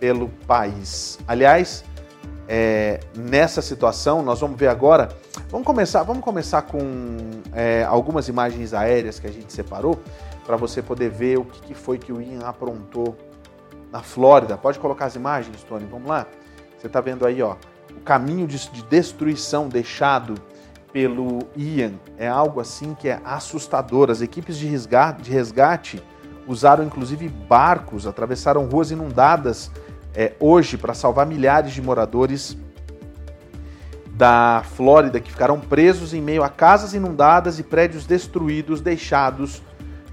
pelo 0.00 0.28
país. 0.48 1.16
Aliás, 1.28 1.84
é, 2.54 3.00
nessa 3.16 3.62
situação, 3.62 4.22
nós 4.22 4.38
vamos 4.40 4.58
ver 4.58 4.68
agora 4.68 5.08
Vamos 5.52 5.66
começar, 5.66 6.02
vamos 6.02 6.24
começar 6.24 6.62
com 6.62 6.80
é, 7.52 7.84
algumas 7.84 8.26
imagens 8.26 8.72
aéreas 8.72 9.20
que 9.20 9.26
a 9.26 9.30
gente 9.30 9.52
separou 9.52 10.00
para 10.46 10.56
você 10.56 10.80
poder 10.80 11.10
ver 11.10 11.38
o 11.38 11.44
que, 11.44 11.60
que, 11.60 11.74
foi 11.74 11.98
que 11.98 12.10
o 12.10 12.22
Ian 12.22 12.40
aprontou 12.40 13.14
na 13.90 14.02
Flórida. 14.02 14.56
Pode 14.56 14.78
colocar 14.78 15.04
as 15.04 15.14
imagens, 15.14 15.62
Tony? 15.64 15.86
Vamos 15.90 16.08
lá? 16.08 16.26
Você 16.78 16.86
está 16.86 17.02
vendo 17.02 17.26
aí, 17.26 17.42
ó, 17.42 17.56
o 17.94 18.00
caminho 18.00 18.46
de, 18.46 18.56
de 18.70 18.82
destruição 18.84 19.68
deixado 19.68 20.36
pelo 20.90 21.40
Ian 21.54 21.92
é 22.16 22.28
algo 22.28 22.58
assim 22.58 22.94
que 22.94 23.10
é 23.10 23.20
assustador. 23.22 24.10
As 24.10 24.22
equipes 24.22 24.56
de 24.56 24.66
resgate, 24.66 25.20
de 25.20 25.30
resgate 25.30 26.02
usaram 26.46 26.82
inclusive 26.82 27.28
barcos, 27.28 28.06
atravessaram 28.06 28.64
ruas 28.64 28.90
inundadas 28.90 29.70
é, 30.14 30.32
hoje 30.38 30.76
para 30.76 30.94
salvar 30.94 31.26
milhares 31.26 31.72
de 31.72 31.82
moradores 31.82 32.56
da 34.12 34.62
Flórida 34.76 35.18
que 35.20 35.30
ficaram 35.30 35.58
presos 35.58 36.12
em 36.12 36.20
meio 36.20 36.42
a 36.42 36.48
casas 36.48 36.94
inundadas 36.94 37.58
e 37.58 37.62
prédios 37.62 38.06
destruídos 38.06 38.80
deixados 38.80 39.62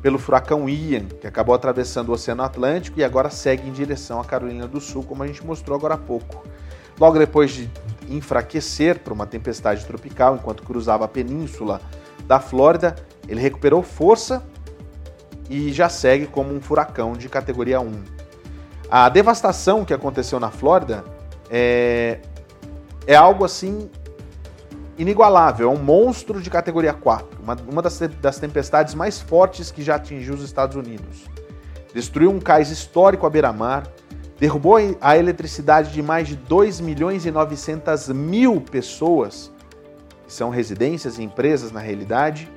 pelo 0.01 0.17
furacão 0.17 0.69
Ian, 0.69 1.05
que 1.05 1.27
acabou 1.27 1.53
atravessando 1.53 2.09
o 2.09 2.13
Oceano 2.13 2.41
Atlântico 2.41 2.99
e 2.99 3.03
agora 3.03 3.29
segue 3.29 3.67
em 3.67 3.71
direção 3.71 4.19
à 4.19 4.23
Carolina 4.23 4.65
do 4.65 4.79
Sul, 4.79 5.03
como 5.03 5.23
a 5.23 5.27
gente 5.27 5.45
mostrou 5.45 5.77
agora 5.77 5.95
há 5.95 5.97
pouco. 5.97 6.45
Logo 6.97 7.17
depois 7.17 7.51
de 7.51 7.69
enfraquecer 8.09 8.99
para 8.99 9.13
uma 9.13 9.25
tempestade 9.25 9.85
tropical 9.85 10.35
enquanto 10.35 10.63
cruzava 10.63 11.05
a 11.05 11.07
península 11.07 11.81
da 12.25 12.39
Flórida, 12.39 12.95
ele 13.27 13.41
recuperou 13.41 13.83
força 13.83 14.43
e 15.49 15.71
já 15.73 15.89
segue 15.89 16.27
como 16.27 16.53
um 16.53 16.61
furacão 16.61 17.13
de 17.13 17.27
categoria 17.27 17.81
1. 17.81 18.18
A 18.91 19.08
devastação 19.08 19.86
que 19.86 19.93
aconteceu 19.93 20.39
na 20.39 20.50
Flórida 20.50 21.05
é, 21.48 22.19
é 23.05 23.15
algo 23.15 23.46
assim 23.46 23.88
inigualável, 24.98 25.69
é 25.69 25.72
um 25.72 25.77
monstro 25.77 26.41
de 26.41 26.50
categoria 26.50 26.91
4, 26.91 27.39
uma, 27.43 27.55
uma 27.72 27.81
das, 27.84 28.00
das 28.19 28.39
tempestades 28.39 28.96
mais 28.96 29.22
fortes 29.22 29.69
que 29.69 29.84
já 29.84 29.96
atingiu 29.96 30.34
os 30.34 30.41
Estados 30.41 30.75
Unidos. 30.75 31.25
Destruiu 31.93 32.31
um 32.31 32.39
cais 32.39 32.72
histórico 32.72 33.27
à 33.27 33.29
beira-mar, 33.29 33.88
derrubou 34.39 34.77
a 35.00 35.17
eletricidade 35.17 35.93
de 35.93 36.01
mais 36.01 36.27
de 36.27 36.36
2 36.36 36.79
milhões 36.79 37.27
e 37.27 37.31
900 37.31 38.10
mil 38.10 38.60
pessoas, 38.60 39.51
que 40.25 40.34
são 40.34 40.50
residências 40.50 41.19
e 41.19 41.24
empresas 41.24 41.72
na 41.72 41.79
realidade, 41.79 42.51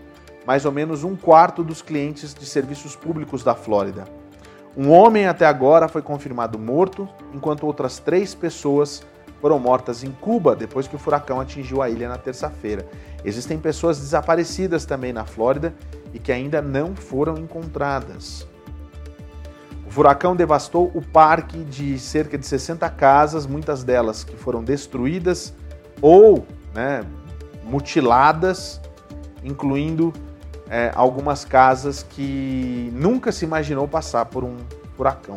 mais 0.47 0.65
ou 0.65 0.73
menos 0.73 1.05
um 1.05 1.15
quarto 1.15 1.62
dos 1.62 1.83
clientes 1.83 2.33
de 2.33 2.47
serviços 2.47 2.97
públicos 2.97 3.45
da 3.45 3.55
Flórida. 3.55 4.22
Um 4.76 4.91
homem 4.91 5.26
até 5.26 5.45
agora 5.45 5.87
foi 5.87 6.00
confirmado 6.00 6.59
morto, 6.59 7.07
enquanto 7.35 7.67
outras 7.67 7.99
três 7.99 8.35
pessoas 8.35 9.02
foram 9.41 9.59
mortas 9.59 10.02
em 10.02 10.11
Cuba 10.12 10.57
depois 10.57 10.87
que 10.87 10.97
o 10.97 10.99
furacão 10.99 11.41
atingiu 11.41 11.83
a 11.83 11.91
ilha 11.91 12.09
na 12.09 12.17
terça-feira. 12.17 12.87
Existem 13.25 13.59
pessoas 13.59 13.99
desaparecidas 13.99 14.87
também 14.87 15.12
na 15.12 15.25
Flórida 15.25 15.75
e 16.14 16.19
que 16.19 16.33
ainda 16.33 16.62
não 16.62 16.95
foram 16.95 17.37
encontradas. 17.37 18.47
O 19.87 19.91
furacão 19.91 20.35
devastou 20.35 20.91
o 20.95 21.02
parque 21.02 21.59
de 21.64 21.99
cerca 21.99 22.38
de 22.38 22.47
60 22.47 22.88
casas, 22.91 23.47
muitas 23.47 23.85
delas 23.85 24.25
que 24.25 24.37
foram 24.37 24.64
destruídas 24.64 25.52
ou 26.00 26.47
né, 26.73 27.05
mutiladas, 27.62 28.81
incluindo 29.45 30.14
é, 30.73 30.91
algumas 30.95 31.45
casas 31.45 32.02
que 32.02 32.91
nunca 32.95 33.31
se 33.31 33.45
imaginou 33.45 33.87
passar 33.87 34.25
por 34.25 34.43
um 34.43 34.57
furacão. 34.97 35.37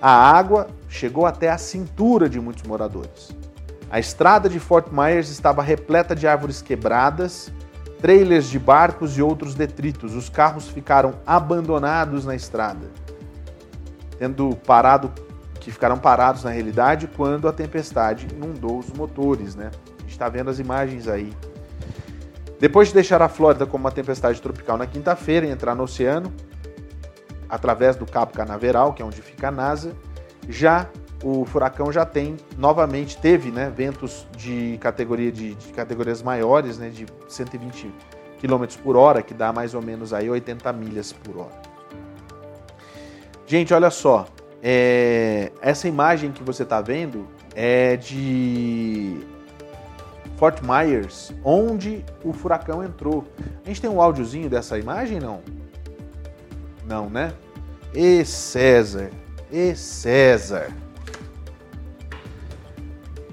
A 0.00 0.10
água 0.10 0.68
chegou 0.88 1.26
até 1.26 1.50
a 1.50 1.58
cintura 1.58 2.30
de 2.30 2.40
muitos 2.40 2.62
moradores. 2.62 3.36
A 3.90 4.00
estrada 4.00 4.48
de 4.48 4.58
Fort 4.58 4.86
Myers 4.90 5.28
estava 5.28 5.62
repleta 5.62 6.16
de 6.16 6.26
árvores 6.26 6.62
quebradas, 6.62 7.52
trailers 8.00 8.48
de 8.48 8.58
barcos 8.58 9.18
e 9.18 9.22
outros 9.22 9.54
detritos. 9.54 10.14
Os 10.14 10.30
carros 10.30 10.66
ficaram 10.66 11.16
abandonados 11.26 12.24
na 12.24 12.34
estrada, 12.34 12.90
tendo 14.18 14.56
parado, 14.66 15.12
que 15.60 15.70
ficaram 15.70 15.98
parados 15.98 16.44
na 16.44 16.50
realidade 16.50 17.06
quando 17.06 17.48
a 17.48 17.52
tempestade 17.52 18.26
inundou 18.32 18.78
os 18.78 18.88
motores, 18.94 19.54
né? 19.54 19.70
A 19.98 20.00
gente 20.00 20.12
está 20.12 20.26
vendo 20.30 20.48
as 20.48 20.58
imagens 20.58 21.06
aí. 21.06 21.34
Depois 22.58 22.88
de 22.88 22.94
deixar 22.94 23.22
a 23.22 23.28
Flórida 23.28 23.66
como 23.66 23.84
uma 23.84 23.92
tempestade 23.92 24.40
tropical 24.42 24.76
na 24.76 24.86
quinta-feira 24.86 25.46
e 25.46 25.50
entrar 25.50 25.74
no 25.74 25.84
oceano, 25.84 26.32
através 27.48 27.96
do 27.96 28.04
Cabo 28.04 28.32
Canaveral, 28.32 28.92
que 28.92 29.00
é 29.00 29.04
onde 29.04 29.22
fica 29.22 29.48
a 29.48 29.50
NASA. 29.50 29.94
Já 30.48 30.88
o 31.22 31.44
furacão 31.44 31.92
já 31.92 32.04
tem 32.04 32.36
novamente 32.56 33.16
teve, 33.18 33.50
né, 33.50 33.72
ventos 33.74 34.26
de 34.36 34.78
categoria 34.80 35.32
de, 35.32 35.54
de 35.54 35.72
categorias 35.72 36.22
maiores, 36.22 36.78
né, 36.78 36.90
de 36.90 37.06
120 37.28 37.92
km 38.40 38.64
por 38.82 38.96
hora, 38.96 39.22
que 39.22 39.34
dá 39.34 39.52
mais 39.52 39.74
ou 39.74 39.82
menos 39.82 40.12
aí 40.12 40.28
80 40.30 40.72
milhas 40.72 41.12
por 41.12 41.38
hora. 41.38 41.62
Gente, 43.46 43.72
olha 43.72 43.90
só, 43.90 44.26
é, 44.62 45.50
essa 45.60 45.88
imagem 45.88 46.32
que 46.32 46.42
você 46.42 46.62
está 46.62 46.80
vendo 46.80 47.26
é 47.54 47.96
de 47.96 49.16
Fort 50.38 50.60
Myers, 50.62 51.32
onde 51.42 52.04
o 52.24 52.32
furacão 52.32 52.84
entrou. 52.84 53.26
A 53.64 53.68
gente 53.68 53.80
tem 53.80 53.90
um 53.90 54.00
áudiozinho 54.00 54.48
dessa 54.48 54.78
imagem, 54.78 55.18
não? 55.18 55.40
Não, 56.86 57.10
né? 57.10 57.32
E 57.92 58.24
César, 58.24 59.10
e 59.50 59.74
César. 59.74 60.70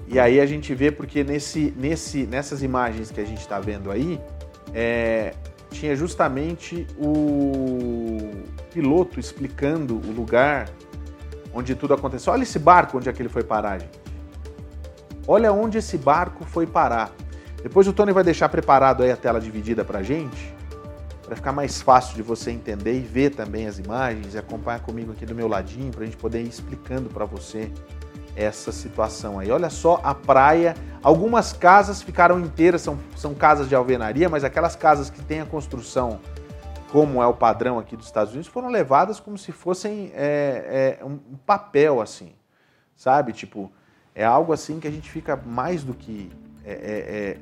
E 0.08 0.18
aí 0.18 0.40
a 0.40 0.46
gente 0.46 0.74
vê 0.74 0.90
porque 0.90 1.22
nesse, 1.22 1.72
nesse, 1.76 2.26
nessas 2.26 2.60
imagens 2.60 3.12
que 3.12 3.20
a 3.20 3.24
gente 3.24 3.40
está 3.40 3.60
vendo 3.60 3.92
aí, 3.92 4.20
é, 4.74 5.32
tinha 5.70 5.94
justamente 5.94 6.88
o 6.98 8.32
piloto 8.72 9.20
explicando 9.20 9.94
o 9.94 10.12
lugar 10.12 10.68
onde 11.54 11.72
tudo 11.76 11.94
aconteceu. 11.94 12.32
Olha 12.32 12.42
esse 12.42 12.58
barco 12.58 12.98
onde 12.98 13.08
é 13.08 13.12
que 13.12 13.22
ele 13.22 13.28
foi 13.28 13.44
parar, 13.44 13.78
gente. 13.78 14.05
Olha 15.26 15.52
onde 15.52 15.78
esse 15.78 15.98
barco 15.98 16.44
foi 16.44 16.66
parar. 16.66 17.10
Depois 17.62 17.88
o 17.88 17.92
Tony 17.92 18.12
vai 18.12 18.22
deixar 18.22 18.48
preparado 18.48 19.02
aí 19.02 19.10
a 19.10 19.16
tela 19.16 19.40
dividida 19.40 19.84
para 19.84 20.02
gente 20.02 20.56
para 21.26 21.34
ficar 21.34 21.50
mais 21.50 21.82
fácil 21.82 22.14
de 22.14 22.22
você 22.22 22.52
entender 22.52 22.96
e 22.96 23.00
ver 23.00 23.34
também 23.34 23.66
as 23.66 23.80
imagens 23.80 24.34
e 24.34 24.38
acompanhar 24.38 24.80
comigo 24.80 25.10
aqui 25.10 25.26
do 25.26 25.34
meu 25.34 25.48
ladinho 25.48 25.90
para 25.90 26.02
a 26.02 26.04
gente 26.04 26.16
poder 26.16 26.40
ir 26.40 26.48
explicando 26.48 27.10
para 27.10 27.24
você 27.24 27.70
essa 28.36 28.70
situação 28.70 29.40
aí. 29.40 29.50
Olha 29.50 29.68
só 29.68 30.00
a 30.04 30.14
praia, 30.14 30.76
algumas 31.02 31.52
casas 31.52 32.00
ficaram 32.00 32.38
inteiras, 32.38 32.80
são, 32.82 32.96
são 33.16 33.34
casas 33.34 33.68
de 33.68 33.74
alvenaria, 33.74 34.28
mas 34.28 34.44
aquelas 34.44 34.76
casas 34.76 35.10
que 35.10 35.20
têm 35.20 35.40
a 35.40 35.46
construção 35.46 36.20
como 36.92 37.20
é 37.20 37.26
o 37.26 37.34
padrão 37.34 37.78
aqui 37.78 37.96
dos 37.96 38.06
Estados 38.06 38.32
Unidos 38.32 38.48
foram 38.48 38.68
levadas 38.68 39.18
como 39.18 39.36
se 39.36 39.50
fossem 39.50 40.12
é, 40.14 40.98
é, 41.00 41.04
um 41.04 41.18
papel 41.44 42.00
assim, 42.00 42.32
sabe? 42.94 43.32
Tipo, 43.32 43.72
é 44.16 44.24
algo 44.24 44.52
assim 44.52 44.80
que 44.80 44.88
a 44.88 44.90
gente 44.90 45.10
fica 45.10 45.36
mais 45.36 45.84
do 45.84 45.92
que 45.92 46.32
é, 46.64 46.72
é, 46.72 46.74
é 46.74 47.38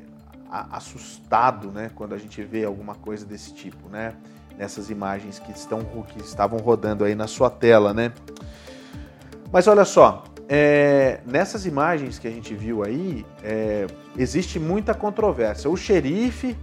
assustado, 0.50 1.71
né, 1.71 1.90
quando 1.95 2.14
a 2.14 2.19
gente 2.19 2.43
vê 2.43 2.64
alguma 2.64 2.95
coisa 2.95 3.25
desse 3.25 3.54
tipo, 3.54 3.88
né, 3.88 4.14
nessas 4.59 4.90
imagens 4.90 5.38
que 5.38 5.52
estão 5.52 5.81
que 6.09 6.21
estavam 6.21 6.59
rodando 6.59 7.04
aí 7.04 7.14
na 7.14 7.26
sua 7.28 7.49
tela, 7.49 7.95
né. 7.95 8.12
Mas 9.52 9.69
olha 9.69 9.85
só, 9.85 10.25
é, 10.49 11.21
nessas 11.25 11.64
imagens 11.64 12.19
que 12.19 12.26
a 12.26 12.31
gente 12.31 12.54
viu 12.54 12.85
aí, 12.85 13.25
é, 13.43 13.87
existe 14.16 14.59
muita 14.59 14.95
controvérsia. 14.95 15.71
O 15.71 15.76
xerife, 15.76 16.57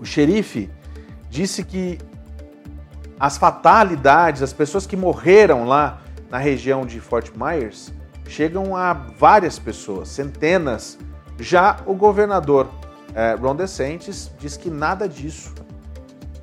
o 0.00 0.04
xerife 0.04 0.68
disse 1.30 1.64
que 1.64 1.98
as 3.18 3.38
fatalidades, 3.38 4.42
as 4.42 4.52
pessoas 4.52 4.86
que 4.86 4.96
morreram 4.96 5.64
lá 5.64 6.00
na 6.30 6.38
região 6.38 6.84
de 6.84 7.00
Fort 7.00 7.30
Myers, 7.34 7.92
chegam 8.28 8.76
a 8.76 8.92
várias 8.92 9.58
pessoas, 9.58 10.08
centenas 10.08 10.98
já 11.40 11.80
o 11.86 11.94
governador 11.94 12.68
é, 13.14 13.34
Ron 13.34 13.56
DeSantis 13.56 14.30
diz 14.38 14.56
que 14.56 14.70
nada 14.70 15.08
disso 15.08 15.54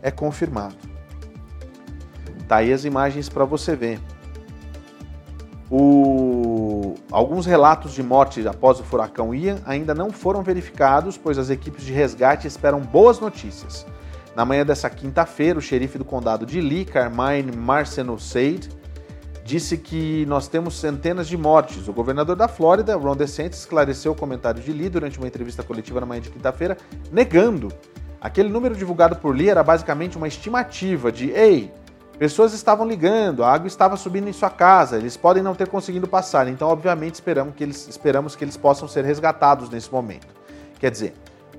é 0.01 0.10
confirmado. 0.10 0.75
Tá 2.48 2.58
aí 2.58 2.72
as 2.72 2.86
imagens 2.86 3.27
para 3.27 3.46
você 3.46 3.75
ver. 3.75 4.00
O... 5.70 6.96
Alguns 7.12 7.46
relatos 7.46 7.94
de 7.94 8.04
morte 8.04 8.48
após 8.48 8.80
o 8.80 8.84
furacão 8.84 9.34
Ian 9.34 9.58
ainda 9.65 9.96
não 9.96 10.12
foram 10.12 10.44
verificados, 10.44 11.18
pois 11.18 11.38
as 11.38 11.50
equipes 11.50 11.84
de 11.84 11.92
resgate 11.92 12.48
esperam 12.48 12.80
boas 12.80 13.20
notícias. 13.20 13.86
Na 14.36 14.46
manhã 14.46 14.65
dessa 14.65 14.89
quinta-feira, 14.89 15.58
o 15.58 15.62
xerife 15.62 15.98
do 15.98 16.06
condado 16.06 16.46
de 16.46 16.62
Lee, 16.62 16.86
Carmine 16.86 17.56
Marceno 17.56 18.20
Said, 18.20 18.70
disse 19.46 19.78
que 19.78 20.25
nós 20.25 20.48
temos 20.48 20.80
centenas 20.80 21.28
de 21.28 21.38
mortes. 21.38 21.88
O 21.88 21.94
governador 21.94 22.36
da 22.36 22.48
Flórida, 22.48 22.98
Ron 22.98 23.16
DeSantis, 23.16 23.60
esclareceu 23.60 24.12
o 24.12 24.16
comentário 24.16 24.60
de 24.60 24.74
Lee 24.74 24.90
durante 24.90 25.20
uma 25.20 25.28
entrevista 25.28 25.62
coletiva 25.62 26.00
na 26.00 26.06
manhã 26.08 26.20
de 26.20 26.32
quinta-feira, 26.32 26.75
negando. 27.12 27.72
Aquele 28.20 28.50
número 28.50 28.75
divulgado 28.75 29.18
por 29.18 29.36
Lee 29.36 29.50
era 29.50 29.64
basicamente 29.64 30.18
uma 30.18 30.28
estimativa 30.28 31.12
de: 31.12 31.30
ei, 31.30 31.72
pessoas 32.18 32.54
estavam 32.54 32.88
ligando, 32.88 33.44
a 33.44 33.54
água 33.54 33.68
estava 33.68 33.96
subindo 33.96 34.28
em 34.28 34.34
sua 34.34 34.50
casa, 34.50 34.98
eles 34.98 35.16
podem 35.16 35.44
não 35.44 35.54
ter 35.54 35.68
conseguido 35.68 36.08
passar, 36.08 36.48
então, 36.48 36.68
obviamente, 36.68 37.14
esperamos 37.14 37.54
que 37.54 37.64
eles, 37.64 37.88
esperamos 37.88 38.36
que 38.36 38.44
eles 38.44 38.58
possam 38.58 38.88
ser 38.88 39.06
resgatados 39.06 39.70
nesse 39.70 39.92
momento. 39.92 40.28
Quer 40.80 40.90
dizer, 40.90 41.14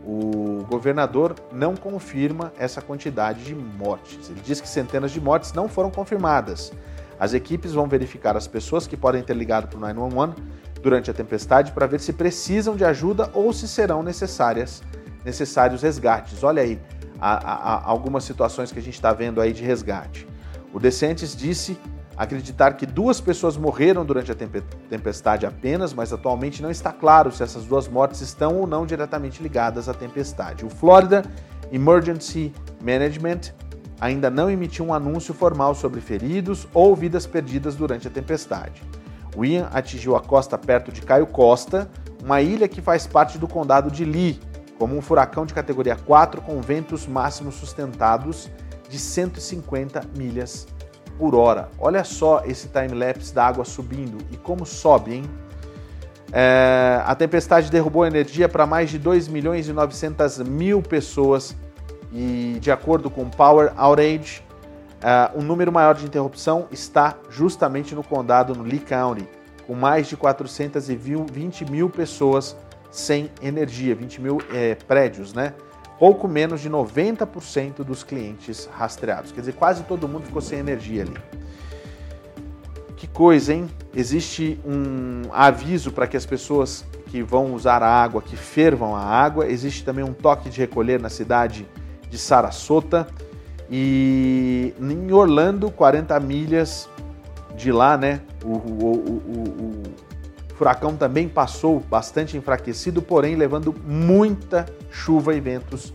o 0.04 0.64
governador 0.68 1.36
não 1.52 1.76
confirma 1.76 2.52
essa 2.58 2.82
quantidade 2.82 3.44
de 3.44 3.54
mortes. 3.54 4.28
Ele 4.28 4.40
diz 4.44 4.60
que 4.60 4.68
centenas 4.68 5.12
de 5.12 5.20
mortes 5.20 5.52
não 5.52 5.68
foram 5.68 5.90
confirmadas. 5.90 6.72
As 7.18 7.34
equipes 7.34 7.72
vão 7.72 7.88
verificar 7.88 8.36
as 8.36 8.46
pessoas 8.46 8.86
que 8.86 8.96
podem 8.96 9.22
ter 9.22 9.34
ligado 9.34 9.68
para 9.68 9.76
o 9.76 9.80
911 9.80 10.34
durante 10.82 11.10
a 11.10 11.14
tempestade 11.14 11.72
para 11.72 11.86
ver 11.86 12.00
se 12.00 12.12
precisam 12.12 12.76
de 12.76 12.84
ajuda 12.84 13.30
ou 13.32 13.52
se 13.52 13.66
serão 13.66 14.02
necessárias 14.02 14.82
necessários 15.24 15.82
resgates. 15.82 16.44
Olha 16.44 16.62
aí 16.62 16.80
a, 17.20 17.34
a, 17.34 17.90
algumas 17.90 18.22
situações 18.22 18.70
que 18.70 18.78
a 18.78 18.82
gente 18.82 18.94
está 18.94 19.12
vendo 19.12 19.40
aí 19.40 19.52
de 19.52 19.64
resgate. 19.64 20.26
O 20.72 20.78
Decentes 20.78 21.34
disse 21.34 21.76
acreditar 22.16 22.74
que 22.74 22.86
duas 22.86 23.20
pessoas 23.20 23.56
morreram 23.56 24.04
durante 24.04 24.32
a 24.32 24.34
tempestade 24.34 25.44
apenas, 25.44 25.92
mas 25.92 26.12
atualmente 26.12 26.62
não 26.62 26.70
está 26.70 26.92
claro 26.92 27.30
se 27.30 27.42
essas 27.42 27.64
duas 27.64 27.88
mortes 27.88 28.20
estão 28.20 28.56
ou 28.56 28.66
não 28.66 28.86
diretamente 28.86 29.42
ligadas 29.42 29.88
à 29.88 29.94
tempestade. 29.94 30.64
O 30.64 30.70
Florida 30.70 31.22
Emergency 31.70 32.52
Management 32.80 33.52
ainda 34.00 34.30
não 34.30 34.50
emitiu 34.50 34.84
um 34.86 34.94
anúncio 34.94 35.32
formal 35.32 35.74
sobre 35.74 36.00
feridos 36.00 36.66
ou 36.74 36.94
vidas 36.94 37.26
perdidas 37.26 37.74
durante 37.74 38.06
a 38.08 38.10
tempestade. 38.10 38.82
O 39.36 39.44
Ian 39.44 39.68
atingiu 39.72 40.16
a 40.16 40.20
costa 40.20 40.56
perto 40.56 40.90
de 40.90 41.02
Caio 41.02 41.26
Costa, 41.26 41.90
uma 42.22 42.40
ilha 42.40 42.68
que 42.68 42.80
faz 42.80 43.06
parte 43.06 43.38
do 43.38 43.46
condado 43.46 43.90
de 43.90 44.04
Lee, 44.04 44.40
como 44.78 44.96
um 44.96 45.02
furacão 45.02 45.46
de 45.46 45.54
categoria 45.54 45.96
4 45.96 46.40
com 46.42 46.60
ventos 46.60 47.06
máximos 47.06 47.54
sustentados 47.54 48.50
de 48.88 48.98
150 48.98 50.02
milhas 50.16 50.66
por 51.18 51.34
hora. 51.34 51.68
Olha 51.78 52.04
só 52.04 52.42
esse 52.44 52.68
time-lapse 52.68 53.34
da 53.34 53.46
água 53.46 53.64
subindo 53.64 54.18
e 54.30 54.36
como 54.36 54.66
sobe, 54.66 55.14
hein? 55.14 55.24
É, 56.32 57.00
a 57.04 57.14
tempestade 57.14 57.70
derrubou 57.70 58.04
energia 58.04 58.48
para 58.48 58.66
mais 58.66 58.90
de 58.90 58.98
2 58.98 59.28
milhões 59.28 59.68
e 59.68 59.72
900 59.72 60.40
mil 60.40 60.82
pessoas 60.82 61.56
e, 62.12 62.58
de 62.60 62.70
acordo 62.70 63.10
com 63.10 63.28
Power 63.28 63.72
Outage, 63.76 64.42
é, 65.02 65.30
um 65.38 65.42
número 65.42 65.70
maior 65.70 65.94
de 65.94 66.04
interrupção 66.04 66.66
está 66.70 67.16
justamente 67.28 67.94
no 67.94 68.02
condado, 68.02 68.54
no 68.54 68.62
Lee 68.62 68.80
County, 68.80 69.28
com 69.66 69.74
mais 69.74 70.06
de 70.06 70.16
420 70.16 71.70
mil 71.70 71.90
pessoas 71.90 72.56
sem 72.90 73.30
energia, 73.42 73.94
20 73.94 74.20
mil 74.20 74.38
é, 74.52 74.74
prédios, 74.74 75.34
né? 75.34 75.52
Pouco 75.98 76.28
menos 76.28 76.60
de 76.60 76.70
90% 76.70 77.76
dos 77.84 78.02
clientes 78.02 78.68
rastreados. 78.72 79.32
Quer 79.32 79.40
dizer, 79.40 79.54
quase 79.54 79.82
todo 79.84 80.06
mundo 80.06 80.26
ficou 80.26 80.42
sem 80.42 80.58
energia 80.58 81.02
ali. 81.02 81.16
Que 82.96 83.06
coisa, 83.06 83.52
hein? 83.52 83.68
Existe 83.94 84.58
um 84.64 85.22
aviso 85.32 85.92
para 85.92 86.06
que 86.06 86.16
as 86.16 86.26
pessoas 86.26 86.84
que 87.06 87.22
vão 87.22 87.54
usar 87.54 87.82
a 87.82 87.88
água, 87.88 88.20
que 88.20 88.36
fervam 88.36 88.94
a 88.94 89.02
água. 89.02 89.46
Existe 89.46 89.84
também 89.84 90.04
um 90.04 90.12
toque 90.12 90.48
de 90.50 90.60
recolher 90.60 91.00
na 91.00 91.08
cidade 91.08 91.66
de 92.10 92.18
Sarasota. 92.18 93.06
E 93.70 94.74
em 94.80 95.12
Orlando, 95.12 95.70
40 95.70 96.18
milhas 96.20 96.88
de 97.56 97.72
lá, 97.72 97.96
né? 97.96 98.20
O, 98.44 98.52
o, 98.52 98.92
o, 98.94 99.42
o, 99.64 99.82
furacão 100.54 100.96
também 100.96 101.28
passou 101.28 101.80
bastante 101.80 102.36
enfraquecido, 102.36 103.02
porém 103.02 103.36
levando 103.36 103.74
muita 103.84 104.64
chuva 104.90 105.34
e 105.34 105.40
ventos 105.40 105.92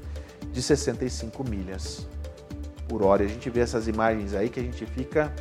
de 0.51 0.61
65 0.61 1.43
milhas 1.49 2.07
por 2.87 3.03
hora. 3.03 3.23
A 3.23 3.27
gente 3.27 3.49
vê 3.49 3.61
essas 3.61 3.87
imagens 3.87 4.33
aí 4.33 4.49
que 4.49 4.59
a 4.59 4.63
gente 4.63 4.85
fica 4.85 5.33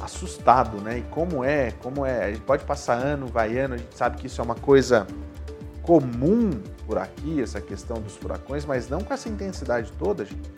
assustado, 0.00 0.78
né? 0.78 0.98
E 0.98 1.02
como 1.02 1.44
é, 1.44 1.70
como 1.82 2.04
é, 2.04 2.24
a 2.24 2.30
gente 2.30 2.42
pode 2.42 2.64
passar 2.64 2.94
ano, 2.94 3.26
vai 3.26 3.58
ano, 3.58 3.74
a 3.74 3.76
gente 3.78 3.96
sabe 3.96 4.16
que 4.16 4.26
isso 4.26 4.40
é 4.40 4.44
uma 4.44 4.54
coisa 4.54 5.06
comum 5.90 6.50
por 6.86 6.98
aqui, 6.98 7.42
essa 7.42 7.60
questão 7.60 8.00
dos 8.00 8.14
furacões, 8.14 8.64
mas 8.64 8.88
não 8.88 9.00
com 9.00 9.12
essa 9.12 9.28
intensidade 9.28 9.90
toda, 9.98 10.24
gente. 10.24 10.48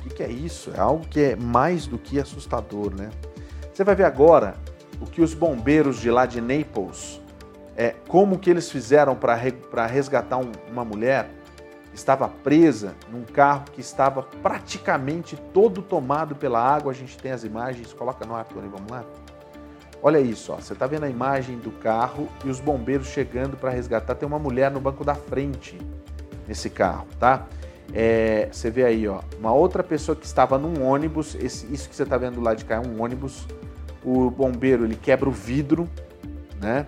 O 0.00 0.02
que, 0.02 0.14
que 0.16 0.22
é 0.24 0.28
isso? 0.28 0.72
É 0.74 0.80
algo 0.80 1.06
que 1.06 1.20
é 1.20 1.36
mais 1.36 1.86
do 1.86 1.96
que 1.96 2.18
assustador, 2.18 2.92
né? 2.92 3.10
Você 3.72 3.84
vai 3.84 3.94
ver 3.94 4.02
agora 4.02 4.56
o 5.00 5.06
que 5.06 5.22
os 5.22 5.32
bombeiros 5.32 6.00
de 6.00 6.10
lá 6.10 6.26
de 6.26 6.40
Naples, 6.40 7.20
é, 7.76 7.94
como 8.08 8.36
que 8.36 8.50
eles 8.50 8.68
fizeram 8.68 9.14
para 9.14 9.86
resgatar 9.86 10.38
um, 10.38 10.50
uma 10.68 10.84
mulher 10.84 11.30
estava 11.94 12.28
presa 12.28 12.96
num 13.08 13.22
carro 13.22 13.66
que 13.72 13.80
estava 13.80 14.24
praticamente 14.24 15.36
todo 15.54 15.80
tomado 15.80 16.34
pela 16.34 16.60
água. 16.60 16.90
A 16.90 16.94
gente 16.94 17.16
tem 17.16 17.30
as 17.30 17.44
imagens, 17.44 17.92
coloca 17.92 18.26
no 18.26 18.34
ar, 18.34 18.44
Tony, 18.44 18.66
vamos 18.66 18.90
lá. 18.90 19.04
Olha 20.02 20.20
isso, 20.20 20.52
ó. 20.52 20.56
você 20.56 20.72
está 20.72 20.86
vendo 20.86 21.04
a 21.04 21.10
imagem 21.10 21.58
do 21.58 21.70
carro 21.70 22.28
e 22.44 22.48
os 22.48 22.60
bombeiros 22.60 23.08
chegando 23.08 23.56
para 23.56 23.70
resgatar. 23.70 24.14
Tem 24.14 24.26
uma 24.26 24.38
mulher 24.38 24.70
no 24.70 24.80
banco 24.80 25.04
da 25.04 25.14
frente 25.14 25.78
nesse 26.46 26.70
carro, 26.70 27.06
tá? 27.18 27.46
É, 27.92 28.48
você 28.50 28.70
vê 28.70 28.84
aí, 28.84 29.08
ó, 29.08 29.20
uma 29.38 29.52
outra 29.52 29.82
pessoa 29.82 30.14
que 30.16 30.26
estava 30.26 30.58
num 30.58 30.84
ônibus. 30.84 31.34
Esse, 31.34 31.72
isso 31.72 31.88
que 31.88 31.96
você 31.96 32.02
está 32.02 32.16
vendo 32.16 32.40
lá 32.40 32.54
de 32.54 32.64
cá 32.64 32.76
é 32.76 32.80
um 32.80 33.02
ônibus. 33.02 33.46
O 34.04 34.30
bombeiro 34.30 34.84
ele 34.84 34.96
quebra 34.96 35.28
o 35.28 35.32
vidro, 35.32 35.88
né? 36.60 36.86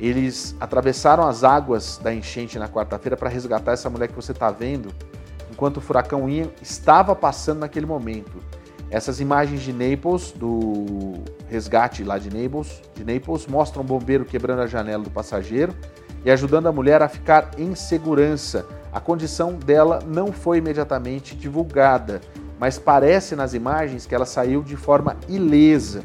Eles 0.00 0.56
atravessaram 0.60 1.26
as 1.26 1.42
águas 1.42 1.98
da 1.98 2.14
enchente 2.14 2.58
na 2.58 2.68
quarta-feira 2.68 3.16
para 3.16 3.28
resgatar 3.28 3.72
essa 3.72 3.90
mulher 3.90 4.08
que 4.08 4.14
você 4.14 4.30
está 4.30 4.50
vendo, 4.50 4.90
enquanto 5.50 5.78
o 5.78 5.80
furacão 5.80 6.28
Ian 6.28 6.48
estava 6.62 7.14
passando 7.16 7.58
naquele 7.58 7.86
momento. 7.86 8.40
Essas 8.90 9.20
imagens 9.20 9.60
de 9.60 9.72
Naples, 9.72 10.32
do 10.32 11.14
resgate 11.48 12.02
lá 12.02 12.18
de 12.18 12.30
Naples, 12.30 12.80
de 12.94 13.04
Naples, 13.04 13.46
mostram 13.46 13.82
um 13.82 13.86
bombeiro 13.86 14.24
quebrando 14.24 14.62
a 14.62 14.66
janela 14.66 15.02
do 15.02 15.10
passageiro 15.10 15.74
e 16.24 16.30
ajudando 16.30 16.68
a 16.68 16.72
mulher 16.72 17.02
a 17.02 17.08
ficar 17.08 17.50
em 17.58 17.74
segurança. 17.74 18.66
A 18.90 18.98
condição 18.98 19.54
dela 19.54 19.98
não 20.06 20.32
foi 20.32 20.58
imediatamente 20.58 21.36
divulgada, 21.36 22.22
mas 22.58 22.78
parece 22.78 23.36
nas 23.36 23.52
imagens 23.52 24.06
que 24.06 24.14
ela 24.14 24.24
saiu 24.24 24.62
de 24.62 24.76
forma 24.76 25.16
ilesa. 25.28 26.02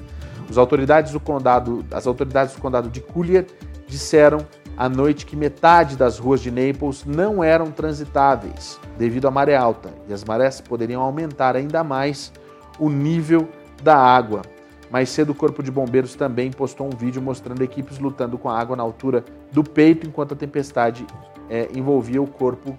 As 0.49 0.57
autoridades 0.57 1.13
do 1.13 1.21
condado, 1.21 1.85
as 1.89 2.05
autoridades 2.05 2.53
do 2.53 2.61
condado 2.61 2.89
de 2.89 2.99
Collier 2.99 3.47
disseram 3.87 4.45
à 4.75 4.89
noite 4.89 5.25
que 5.25 5.37
metade 5.37 5.95
das 5.95 6.19
ruas 6.19 6.41
de 6.41 6.51
Naples 6.51 7.05
não 7.05 7.41
eram 7.41 7.71
transitáveis 7.71 8.77
devido 8.97 9.27
à 9.27 9.31
maré 9.31 9.55
alta 9.55 9.89
e 10.07 10.13
as 10.13 10.23
marés 10.23 10.59
poderiam 10.59 11.01
aumentar 11.01 11.55
ainda 11.55 11.81
mais 11.83 12.31
o 12.79 12.89
nível 12.89 13.49
da 13.81 13.97
água. 13.97 14.41
Mais 14.89 15.09
cedo, 15.09 15.31
o 15.31 15.35
Corpo 15.35 15.63
de 15.63 15.71
Bombeiros 15.71 16.15
também 16.15 16.51
postou 16.51 16.87
um 16.87 16.95
vídeo 16.95 17.21
mostrando 17.21 17.63
equipes 17.63 17.97
lutando 17.97 18.37
com 18.37 18.49
a 18.49 18.59
água 18.59 18.75
na 18.75 18.83
altura 18.83 19.25
do 19.51 19.63
peito 19.63 20.05
enquanto 20.05 20.33
a 20.33 20.37
tempestade 20.37 21.05
é, 21.49 21.67
envolvia 21.73 22.21
o 22.21 22.27
Corpo 22.27 22.75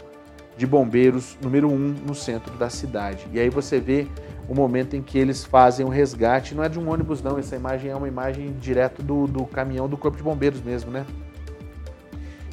de 0.57 0.67
Bombeiros 0.67 1.37
número 1.43 1.69
1 1.69 1.73
um, 1.73 1.95
no 2.07 2.15
centro 2.15 2.57
da 2.57 2.71
cidade. 2.71 3.27
E 3.33 3.41
aí 3.41 3.51
você 3.51 3.81
vê 3.81 4.07
o 4.49 4.55
momento 4.55 4.95
em 4.95 5.03
que 5.03 5.19
eles 5.19 5.45
fazem 5.45 5.85
o 5.85 5.89
resgate. 5.89 6.55
Não 6.55 6.63
é 6.63 6.69
de 6.69 6.79
um 6.79 6.89
ônibus, 6.89 7.23
não. 7.23 7.39
Essa 7.39 7.57
imagem 7.57 7.91
é 7.91 7.97
uma 7.97 8.09
imagem 8.09 8.53
direto 8.61 9.03
do, 9.03 9.27
do 9.27 9.45
caminhão 9.47 9.89
do 9.89 9.97
Corpo 9.97 10.17
de 10.17 10.23
Bombeiros 10.23 10.63
mesmo, 10.63 10.91
né? 10.91 11.05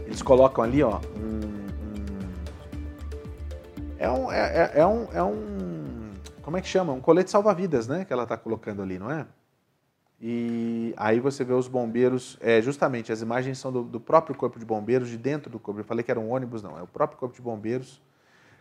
Eles 0.05 0.21
colocam 0.21 0.63
ali, 0.63 0.83
ó, 0.83 0.99
um, 1.15 1.39
um 1.39 2.11
é 3.97 4.09
um, 4.09 4.31
é, 4.31 4.39
é, 4.39 4.71
é, 4.81 4.85
um, 4.85 5.07
é 5.13 5.23
um, 5.23 5.80
como 6.41 6.57
é 6.57 6.61
que 6.61 6.67
chama? 6.67 6.93
Um 6.93 7.01
colete 7.01 7.31
salva-vidas, 7.31 7.87
né? 7.87 8.05
Que 8.05 8.13
ela 8.13 8.23
está 8.23 8.37
colocando 8.37 8.81
ali, 8.81 8.99
não 8.99 9.09
é? 9.09 9.25
E 10.19 10.93
aí 10.97 11.19
você 11.19 11.43
vê 11.43 11.53
os 11.53 11.67
bombeiros, 11.67 12.37
é, 12.41 12.61
justamente 12.61 13.11
as 13.11 13.21
imagens 13.21 13.57
são 13.57 13.71
do, 13.71 13.83
do, 13.83 13.99
próprio 13.99 14.35
corpo 14.35 14.59
de 14.59 14.65
bombeiros, 14.65 15.09
de 15.09 15.17
dentro 15.17 15.49
do 15.49 15.57
corpo. 15.57 15.79
Eu 15.79 15.83
falei 15.83 16.03
que 16.03 16.11
era 16.11 16.19
um 16.19 16.31
ônibus, 16.31 16.61
não, 16.61 16.77
é 16.77 16.83
o 16.83 16.87
próprio 16.87 17.17
corpo 17.17 17.33
de 17.33 17.41
bombeiros, 17.41 17.99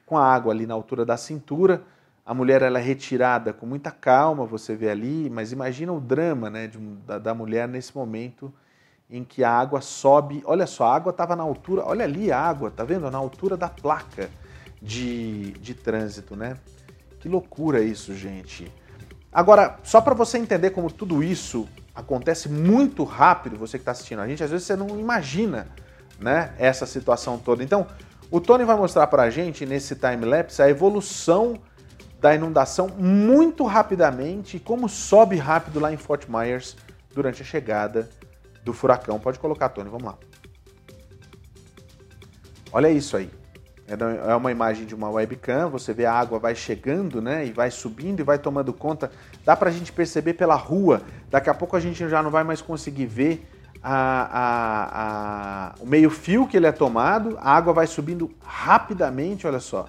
com 0.07 0.17
a 0.17 0.25
água 0.25 0.53
ali 0.53 0.67
na 0.67 0.73
altura 0.73 1.05
da 1.05 1.19
cintura, 1.19 1.83
a 2.25 2.33
mulher 2.33 2.63
ela 2.63 2.79
é 2.79 2.83
retirada 2.83 3.53
com 3.53 3.67
muita 3.67 3.91
calma, 3.91 4.47
você 4.47 4.75
vê 4.75 4.89
ali, 4.89 5.29
mas 5.29 5.53
imagina 5.53 5.93
o 5.93 6.01
drama 6.01 6.49
né, 6.49 6.67
de, 6.67 6.79
da, 6.79 7.19
da, 7.19 7.35
mulher 7.35 7.69
nesse 7.69 7.95
momento 7.95 8.53
em 9.11 9.25
que 9.25 9.43
a 9.43 9.51
água 9.51 9.81
sobe. 9.81 10.43
Olha 10.47 10.67
só, 10.67 10.85
a 10.85 10.95
água 10.95 11.11
estava 11.11 11.35
na 11.35 11.43
altura, 11.43 11.83
olha 11.85 12.05
ali 12.05 12.31
a 12.31 12.39
água, 12.39 12.71
tá 12.71 12.85
vendo? 12.85 13.11
Na 13.11 13.19
altura 13.19 13.57
da 13.57 13.69
placa 13.69 14.31
de, 14.81 15.53
de 15.53 15.75
trânsito, 15.75 16.37
né? 16.37 16.57
Que 17.21 17.29
loucura 17.29 17.81
isso, 17.83 18.15
gente. 18.15 18.73
Agora, 19.33 19.79
só 19.85 20.01
para 20.01 20.15
você 20.15 20.39
entender 20.39 20.71
como 20.71 20.91
tudo 20.91 21.23
isso 21.23 21.69
acontece 21.95 22.49
muito 22.49 23.05
rápido, 23.05 23.57
você 23.57 23.79
que 23.79 23.83
está 23.83 23.93
assistindo 23.93 24.21
a 24.21 24.27
gente, 24.27 24.43
às 24.43 24.51
vezes 24.51 24.67
você 24.67 24.75
não 24.75 24.99
imagina 24.99 25.69
né, 26.19 26.53
essa 26.59 26.87
situação 26.87 27.39
toda. 27.39 27.63
Então, 27.63 27.87
o 28.31 28.41
Tony 28.41 28.65
vai 28.65 28.77
mostrar 28.77 29.07
para 29.07 29.25
a 29.25 29.31
gente 29.31 29.67
nesse 29.67 29.95
time-lapse 29.95 30.63
a 30.63 30.69
evolução 30.69 31.61
da 32.21 32.35
inundação 32.35 32.89
muito 32.89 33.65
rapidamente 33.65 34.57
e 34.57 34.61
como 34.61 34.89
sobe 34.89 35.37
rápido 35.37 35.79
lá 35.79 35.93
em 35.93 35.97
Fort 35.97 36.27
Myers 36.29 36.77
durante 37.15 37.43
a 37.43 37.45
chegada 37.45 38.09
do 38.65 38.73
furacão. 38.73 39.19
Pode 39.19 39.39
colocar, 39.39 39.69
Tony, 39.71 39.89
vamos 39.89 40.07
lá. 40.07 40.19
Olha 42.73 42.91
isso 42.91 43.17
aí. 43.17 43.31
É, 43.91 44.31
é 44.31 44.35
uma 44.37 44.53
imagem 44.53 44.87
de 44.87 44.95
uma 44.95 45.11
webcam, 45.11 45.69
você 45.69 45.93
vê 45.93 46.07
a 46.07 46.13
água 46.13 46.39
vai 46.39 46.55
chegando, 46.55 47.21
né, 47.21 47.45
e 47.45 47.53
vai 47.53 47.71
subindo 47.71 48.21
e 48.21 48.23
vai 48.23 48.39
tomando 48.39 48.73
conta. 48.73 49.11
Dá 49.45 49.57
para 49.57 49.69
a 49.69 49.73
gente 49.73 49.91
perceber 49.91 50.35
pela 50.35 50.55
rua. 50.55 51.03
Daqui 51.29 51.51
a 51.51 51.55
pouco 51.55 51.77
a 51.77 51.81
gente 51.81 52.09
já 52.09 52.23
não 52.23 52.31
vai 52.31 52.45
mais 52.45 52.63
conseguir 52.63 53.07
ver 53.07 53.47
a, 53.83 53.95
a, 54.33 54.91
a, 55.03 55.75
o 55.81 55.87
meio 55.87 56.09
fio 56.11 56.47
que 56.47 56.57
ele 56.57 56.67
é 56.67 56.73
tomado. 56.73 57.37
A 57.41 57.57
água 57.57 57.73
vai 57.73 57.87
subindo 57.87 58.31
rapidamente, 58.41 59.47
olha 59.47 59.61
só 59.61 59.87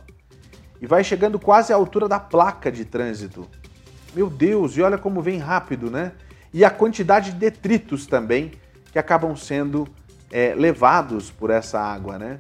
e 0.82 0.88
vai 0.88 1.04
chegando 1.04 1.38
quase 1.38 1.72
à 1.72 1.76
altura 1.76 2.10
da 2.10 2.20
placa 2.20 2.72
de 2.72 2.84
trânsito. 2.84 3.48
Meu 4.16 4.30
Deus, 4.30 4.76
e 4.76 4.82
olha 4.82 4.98
como 4.98 5.22
vem 5.22 5.38
rápido, 5.38 5.92
né? 5.92 6.12
E 6.52 6.66
a 6.66 6.72
quantidade 6.72 7.32
de 7.32 7.38
detritos 7.38 8.08
também 8.08 8.52
que 8.92 8.98
acabam 8.98 9.36
sendo 9.36 9.88
é, 10.32 10.56
levados 10.56 11.30
por 11.30 11.52
essa 11.52 11.80
água, 11.80 12.18
né? 12.18 12.40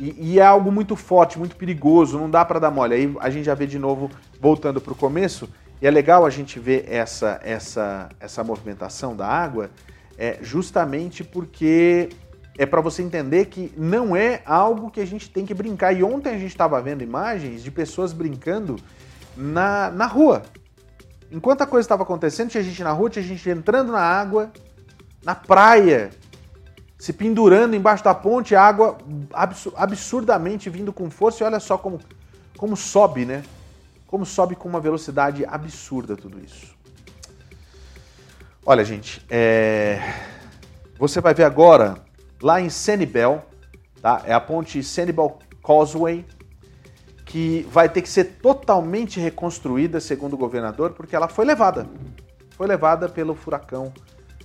E, 0.00 0.32
e, 0.32 0.38
é 0.38 0.42
algo 0.42 0.72
muito 0.72 0.96
forte, 0.96 1.38
muito 1.38 1.54
perigoso, 1.54 2.18
não 2.18 2.30
dá 2.30 2.42
para 2.42 2.58
dar 2.58 2.70
mole. 2.70 2.94
Aí 2.94 3.14
a 3.20 3.28
gente 3.28 3.44
já 3.44 3.54
vê 3.54 3.66
de 3.66 3.78
novo, 3.78 4.10
voltando 4.40 4.80
para 4.80 4.94
o 4.94 4.96
começo, 4.96 5.46
e 5.82 5.86
é 5.86 5.90
legal 5.90 6.24
a 6.24 6.30
gente 6.30 6.58
ver 6.58 6.86
essa, 6.88 7.38
essa, 7.44 8.08
essa 8.18 8.42
movimentação 8.42 9.14
da 9.14 9.26
água, 9.26 9.70
é, 10.16 10.38
justamente 10.40 11.22
porque 11.22 12.08
é 12.56 12.64
para 12.64 12.80
você 12.80 13.02
entender 13.02 13.46
que 13.46 13.72
não 13.76 14.16
é 14.16 14.40
algo 14.46 14.90
que 14.90 15.00
a 15.00 15.06
gente 15.06 15.28
tem 15.28 15.44
que 15.44 15.52
brincar. 15.52 15.92
E 15.92 16.02
ontem 16.02 16.30
a 16.30 16.38
gente 16.38 16.50
estava 16.50 16.80
vendo 16.80 17.02
imagens 17.02 17.62
de 17.62 17.70
pessoas 17.70 18.14
brincando 18.14 18.76
na, 19.36 19.90
na 19.90 20.06
rua. 20.06 20.42
Enquanto 21.30 21.62
a 21.62 21.66
coisa 21.66 21.84
estava 21.84 22.02
acontecendo, 22.02 22.50
tinha 22.50 22.62
gente 22.62 22.82
na 22.82 22.92
rua, 22.92 23.10
tinha 23.10 23.24
gente 23.24 23.48
entrando 23.48 23.92
na 23.92 24.00
água, 24.00 24.50
na 25.22 25.34
praia. 25.34 26.10
Se 27.00 27.14
pendurando 27.14 27.74
embaixo 27.74 28.04
da 28.04 28.14
ponte, 28.14 28.54
água 28.54 28.98
absurdamente 29.74 30.68
vindo 30.68 30.92
com 30.92 31.10
força. 31.10 31.42
E 31.42 31.46
olha 31.46 31.58
só 31.58 31.78
como, 31.78 31.98
como 32.58 32.76
sobe, 32.76 33.24
né? 33.24 33.42
Como 34.06 34.26
sobe 34.26 34.54
com 34.54 34.68
uma 34.68 34.80
velocidade 34.80 35.46
absurda 35.46 36.14
tudo 36.14 36.38
isso. 36.38 36.76
Olha, 38.66 38.84
gente, 38.84 39.24
é... 39.30 39.98
você 40.98 41.22
vai 41.22 41.32
ver 41.32 41.44
agora 41.44 41.96
lá 42.42 42.60
em 42.60 42.68
Senibel, 42.68 43.46
tá? 44.02 44.20
É 44.26 44.34
a 44.34 44.40
ponte 44.40 44.82
Senibel 44.82 45.38
Causeway, 45.64 46.26
que 47.24 47.66
vai 47.72 47.88
ter 47.88 48.02
que 48.02 48.10
ser 48.10 48.24
totalmente 48.42 49.18
reconstruída, 49.18 50.00
segundo 50.00 50.34
o 50.34 50.36
governador, 50.36 50.90
porque 50.90 51.16
ela 51.16 51.28
foi 51.28 51.46
levada. 51.46 51.88
Foi 52.50 52.66
levada 52.66 53.08
pelo 53.08 53.34
furacão. 53.34 53.90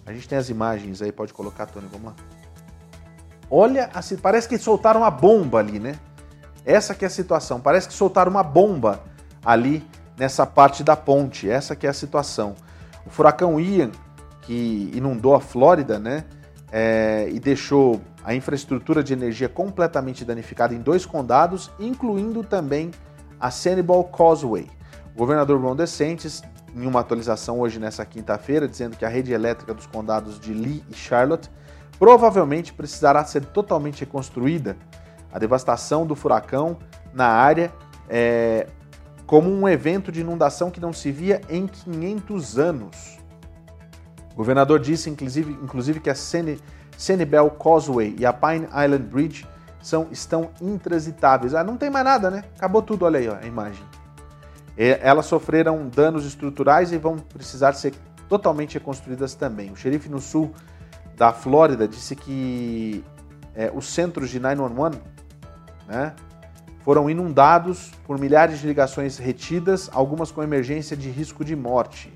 A 0.06 0.14
gente 0.14 0.26
tem 0.30 0.38
as 0.38 0.50
imagens 0.50 1.02
aí, 1.02 1.12
pode 1.12 1.34
colocar, 1.34 1.66
Tony, 1.66 1.88
vamos 1.92 2.06
lá. 2.06 2.16
Olha, 3.50 3.90
parece 4.22 4.48
que 4.48 4.58
soltaram 4.58 5.02
uma 5.02 5.12
bomba 5.12 5.60
ali, 5.60 5.80
né? 5.80 5.96
Essa 6.66 6.96
que 6.96 7.06
é 7.06 7.08
a 7.08 7.12
situação. 7.12 7.62
Parece 7.62 7.88
que 7.88 7.94
soltaram 7.94 8.32
uma 8.32 8.44
bomba 8.44 9.04
ali 9.44 9.86
nessa 10.18 10.46
parte 10.46 10.84
da 10.84 10.96
ponte. 10.96 11.50
Essa 11.50 11.76
que 11.76 11.86
é 11.86 11.90
a 11.90 11.94
situação. 11.94 12.56
O 13.06 13.10
furacão 13.10 13.60
Ian, 13.60 13.92
que 14.42 14.92
inundou 14.94 15.36
a 15.36 15.40
Flórida, 15.40 16.00
né? 16.00 16.26
É, 16.72 17.30
e 17.32 17.40
deixou 17.40 18.02
a 18.24 18.34
infraestrutura 18.34 19.04
de 19.04 19.14
energia 19.14 19.48
completamente 19.48 20.26
danificada 20.26 20.74
em 20.74 20.80
dois 20.80 21.06
condados, 21.06 21.72
incluindo 21.80 22.44
também 22.44 22.92
a 23.40 23.52
Sanibel 23.52 24.04
Causeway. 24.06 24.68
O 25.14 25.20
governador 25.20 25.62
Ron 25.62 25.76
DeSantis, 25.76 26.42
em 26.76 26.86
uma 26.88 27.00
atualização 27.00 27.60
hoje 27.60 27.80
nessa 27.80 28.04
quinta-feira, 28.04 28.68
dizendo 28.68 28.98
que 28.98 29.06
a 29.06 29.10
rede 29.10 29.32
elétrica 29.32 29.74
dos 29.74 29.86
condados 29.86 30.40
de 30.40 30.54
Lee 30.54 30.84
e 30.90 30.94
Charlotte 30.94 31.50
provavelmente 32.00 32.74
precisará 32.74 33.24
ser 33.24 33.46
totalmente 33.46 34.02
reconstruída. 34.02 34.78
A 35.32 35.40
devastação 35.40 36.06
do 36.06 36.16
furacão 36.16 36.78
na 37.14 37.28
área 37.28 37.72
é 38.10 38.68
como 39.26 39.50
um 39.50 39.68
evento 39.68 40.12
de 40.12 40.22
inundação 40.22 40.70
que 40.70 40.80
não 40.80 40.94
se 40.94 41.12
via 41.12 41.42
em 41.50 41.66
500 41.66 42.60
anos. 42.60 43.18
O 44.32 44.36
governador 44.36 44.80
disse, 44.80 45.10
inclusive, 45.10 45.52
inclusive 45.64 46.00
que 46.00 46.10
a 46.10 46.16
Senibel 46.16 47.50
Causeway 47.52 48.16
e 48.20 48.26
a 48.26 48.32
Pine 48.32 48.66
Island 48.66 49.06
Bridge 49.06 49.48
são, 49.82 50.08
estão 50.12 50.52
intransitáveis. 50.62 51.56
Ah, 51.56 51.64
não 51.64 51.78
tem 51.78 51.90
mais 51.90 52.06
nada, 52.06 52.30
né? 52.30 52.44
Acabou 52.56 52.82
tudo, 52.82 53.06
olha 53.06 53.20
aí 53.20 53.28
ó, 53.28 53.36
a 53.36 53.46
imagem. 53.46 53.84
Elas 54.78 55.26
sofreram 55.26 55.88
danos 55.88 56.26
estruturais 56.26 56.92
e 56.92 56.98
vão 56.98 57.18
precisar 57.18 57.74
ser 57.74 57.94
totalmente 58.28 58.74
reconstruídas 58.74 59.34
também. 59.34 59.72
O 59.72 59.76
xerife 59.76 60.10
no 60.10 60.20
sul 60.20 60.54
da 61.16 61.32
Flórida 61.32 61.88
disse 61.88 62.16
que 62.16 63.04
é, 63.56 63.72
os 63.74 63.88
centros 63.88 64.30
de 64.30 64.40
911 64.40 65.00
né, 65.88 66.14
foram 66.84 67.10
inundados 67.10 67.92
por 68.06 68.20
milhares 68.20 68.60
de 68.60 68.68
ligações 68.68 69.18
retidas, 69.18 69.90
algumas 69.94 70.32
com 70.32 70.44
emergência 70.44 70.96
de 70.96 71.10
risco 71.10 71.44
de 71.44 71.56
morte. 71.56 72.14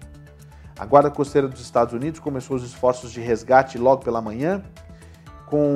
A 0.78 0.86
Guarda 0.86 1.10
Costeira 1.10 1.48
dos 1.48 1.62
Estados 1.62 1.94
Unidos 1.94 2.20
começou 2.20 2.56
os 2.56 2.64
esforços 2.64 3.12
de 3.12 3.20
resgate 3.20 3.78
logo 3.78 4.04
pela 4.04 4.22
manhã, 4.22 4.62
com 5.46 5.76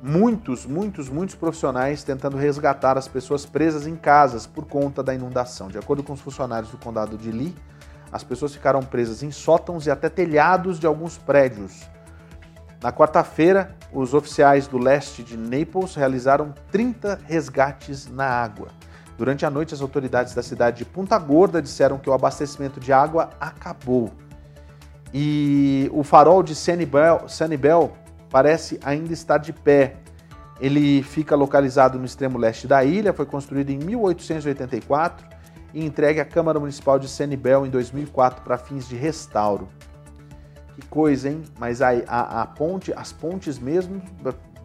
muitos, 0.00 0.64
muitos, 0.64 1.08
muitos 1.08 1.34
profissionais 1.34 2.04
tentando 2.04 2.36
resgatar 2.36 2.96
as 2.96 3.08
pessoas 3.08 3.44
presas 3.44 3.86
em 3.86 3.96
casas 3.96 4.46
por 4.46 4.64
conta 4.66 5.02
da 5.02 5.14
inundação. 5.14 5.68
De 5.68 5.76
acordo 5.76 6.02
com 6.02 6.12
os 6.12 6.20
funcionários 6.20 6.70
do 6.70 6.78
condado 6.78 7.18
de 7.18 7.32
Lee, 7.32 7.54
as 8.14 8.22
pessoas 8.22 8.54
ficaram 8.54 8.80
presas 8.80 9.24
em 9.24 9.32
sótãos 9.32 9.88
e 9.88 9.90
até 9.90 10.08
telhados 10.08 10.78
de 10.78 10.86
alguns 10.86 11.18
prédios. 11.18 11.82
Na 12.80 12.92
quarta-feira, 12.92 13.74
os 13.92 14.14
oficiais 14.14 14.68
do 14.68 14.78
leste 14.78 15.24
de 15.24 15.36
Naples 15.36 15.96
realizaram 15.96 16.54
30 16.70 17.18
resgates 17.26 18.06
na 18.08 18.24
água. 18.24 18.68
Durante 19.18 19.44
a 19.44 19.50
noite, 19.50 19.74
as 19.74 19.80
autoridades 19.80 20.32
da 20.32 20.44
cidade 20.44 20.78
de 20.78 20.84
Punta 20.84 21.18
Gorda 21.18 21.60
disseram 21.60 21.98
que 21.98 22.08
o 22.08 22.12
abastecimento 22.12 22.78
de 22.78 22.92
água 22.92 23.30
acabou. 23.40 24.12
E 25.12 25.90
o 25.92 26.04
farol 26.04 26.44
de 26.44 26.54
Sanibel, 26.54 27.28
Sanibel 27.28 27.94
parece 28.30 28.78
ainda 28.84 29.12
estar 29.12 29.38
de 29.38 29.52
pé. 29.52 29.96
Ele 30.60 31.02
fica 31.02 31.34
localizado 31.34 31.98
no 31.98 32.04
extremo 32.04 32.38
leste 32.38 32.68
da 32.68 32.84
ilha, 32.84 33.12
foi 33.12 33.26
construído 33.26 33.70
em 33.70 33.78
1884 33.78 35.33
e 35.74 35.84
entregue 35.84 36.20
à 36.20 36.24
Câmara 36.24 36.60
Municipal 36.60 36.98
de 36.98 37.08
Sanibel 37.08 37.66
em 37.66 37.70
2004 37.70 38.42
para 38.42 38.56
fins 38.56 38.88
de 38.88 38.94
restauro. 38.94 39.68
Que 40.76 40.86
coisa, 40.86 41.28
hein? 41.28 41.42
Mas 41.58 41.82
a, 41.82 41.90
a, 42.06 42.42
a 42.42 42.46
ponte, 42.46 42.92
as 42.94 43.12
pontes 43.12 43.58
mesmo, 43.58 44.00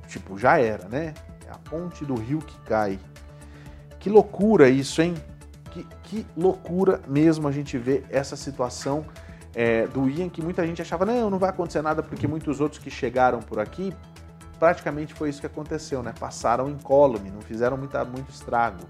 tipo, 0.07 0.37
já 0.37 0.59
era, 0.59 0.87
né? 0.87 1.13
É 1.47 1.51
a 1.51 1.57
ponte 1.57 2.05
do 2.05 2.15
rio 2.15 2.39
que 2.39 2.57
cai. 2.61 2.99
Que 3.99 4.09
loucura 4.09 4.69
isso, 4.69 5.01
hein? 5.01 5.15
Que, 5.71 5.85
que 6.03 6.27
loucura 6.37 7.01
mesmo 7.07 7.47
a 7.47 7.51
gente 7.51 7.77
ver 7.77 8.05
essa 8.09 8.35
situação 8.35 9.05
é, 9.55 9.87
do 9.87 10.09
Ian, 10.09 10.29
que 10.29 10.41
muita 10.41 10.65
gente 10.65 10.81
achava, 10.81 11.05
não, 11.05 11.29
não 11.29 11.39
vai 11.39 11.49
acontecer 11.49 11.81
nada, 11.81 12.01
porque 12.03 12.27
muitos 12.27 12.61
outros 12.61 12.81
que 12.81 12.89
chegaram 12.89 13.39
por 13.39 13.59
aqui, 13.59 13.93
praticamente 14.59 15.13
foi 15.13 15.29
isso 15.29 15.39
que 15.39 15.47
aconteceu, 15.47 16.03
né? 16.03 16.13
Passaram 16.19 16.69
incólume, 16.69 17.31
não 17.31 17.41
fizeram 17.41 17.77
muita, 17.77 18.05
muito 18.05 18.29
estrago. 18.29 18.85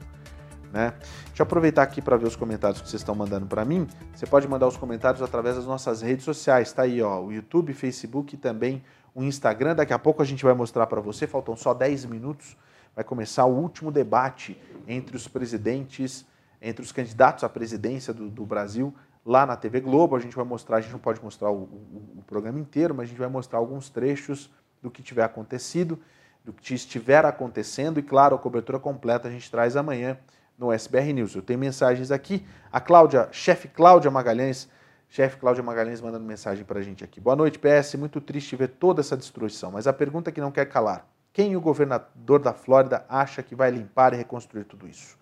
Né? 0.72 0.94
Deixa 1.28 1.42
eu 1.42 1.44
aproveitar 1.44 1.82
aqui 1.82 2.02
para 2.02 2.16
ver 2.16 2.28
os 2.28 2.36
comentários 2.36 2.82
que 2.82 2.88
vocês 2.88 3.02
estão 3.02 3.16
mandando 3.16 3.46
para 3.48 3.66
mim. 3.66 3.88
Você 4.14 4.28
pode 4.28 4.48
mandar 4.48 4.68
os 4.68 4.78
comentários 4.78 5.22
através 5.22 5.56
das 5.56 5.66
nossas 5.66 6.02
redes 6.02 6.24
sociais, 6.24 6.72
tá 6.72 6.84
aí, 6.84 7.02
ó, 7.02 7.22
o 7.22 7.32
YouTube, 7.32 7.74
Facebook 7.74 8.36
e 8.36 8.38
também 8.38 8.84
o 9.16 9.24
Instagram. 9.24 9.76
Daqui 9.76 9.94
a 9.94 10.00
pouco 10.00 10.22
a 10.22 10.26
gente 10.26 10.44
vai 10.44 10.54
mostrar 10.54 10.86
para 10.88 11.02
você, 11.02 11.26
faltam 11.26 11.56
só 11.56 11.74
10 11.74 12.06
minutos 12.06 12.56
vai 13.00 13.04
começar 13.04 13.46
o 13.46 13.56
último 13.56 13.92
debate 13.92 14.62
entre 14.86 15.16
os 15.16 15.26
presidentes, 15.26 16.26
entre 16.62 16.84
os 16.84 16.92
candidatos 16.92 17.46
à 17.46 17.50
presidência 17.50 18.14
do, 18.14 18.30
do 18.30 18.46
Brasil 18.46 18.94
lá 19.26 19.46
na 19.46 19.56
TV 19.56 19.80
Globo. 19.80 20.18
A 20.18 20.20
gente 20.20 20.36
vai 20.36 20.44
mostrar, 20.44 20.78
a 20.78 20.82
gente 20.82 20.92
não 20.92 21.00
pode 21.00 21.24
mostrar 21.24 21.50
o, 21.50 21.64
o, 21.64 22.14
o, 22.18 22.24
programa 22.28 22.60
inteiro, 22.60 22.94
mas 22.94 23.06
a 23.06 23.08
gente 23.08 23.18
vai 23.18 23.30
mostrar 23.30 23.60
alguns 23.60 23.90
trechos 23.90 24.50
do 24.82 24.92
que 24.92 25.02
tiver 25.02 25.24
acontecido, 25.24 25.98
do 26.44 26.52
que 26.52 26.74
estiver 26.74 27.24
acontecendo 27.26 28.00
e, 28.00 28.04
claro, 28.04 28.36
a 28.36 28.40
cobertura 28.40 28.80
completa 28.80 29.28
a 29.28 29.32
gente 29.32 29.50
traz 29.50 29.78
amanhã 29.78 30.18
no 30.60 30.74
SBR 30.74 31.14
News. 31.14 31.34
Eu 31.34 31.42
tenho 31.42 31.58
mensagens 31.58 32.12
aqui. 32.12 32.46
A 32.72 32.82
Cláudia, 32.82 33.30
chefe 33.32 33.70
Cláudia 33.70 34.12
Magalhães, 34.12 34.70
chefe 35.08 35.38
Cláudia 35.38 35.64
Magalhães 35.64 36.02
mandando 36.02 36.26
mensagem 36.26 36.66
para 36.66 36.80
a 36.80 36.84
gente 36.84 37.04
aqui. 37.04 37.22
Boa 37.22 37.36
noite, 37.36 37.58
PS. 37.58 37.96
Muito 37.96 38.20
triste 38.20 38.58
ver 38.58 38.68
toda 38.68 39.00
essa 39.00 39.16
destruição, 39.16 39.72
mas 39.72 39.88
a 39.88 39.94
pergunta 39.94 40.32
que 40.32 40.42
não 40.42 40.52
quer 40.52 40.66
calar. 40.66 41.08
Quem 41.32 41.56
o 41.56 41.62
governador 41.62 42.40
da 42.40 42.54
Flórida 42.54 43.06
acha 43.08 43.42
que 43.42 43.56
vai 43.56 43.72
limpar 43.72 44.14
e 44.14 44.18
reconstruir 44.18 44.66
tudo 44.66 44.88
isso? 44.88 45.18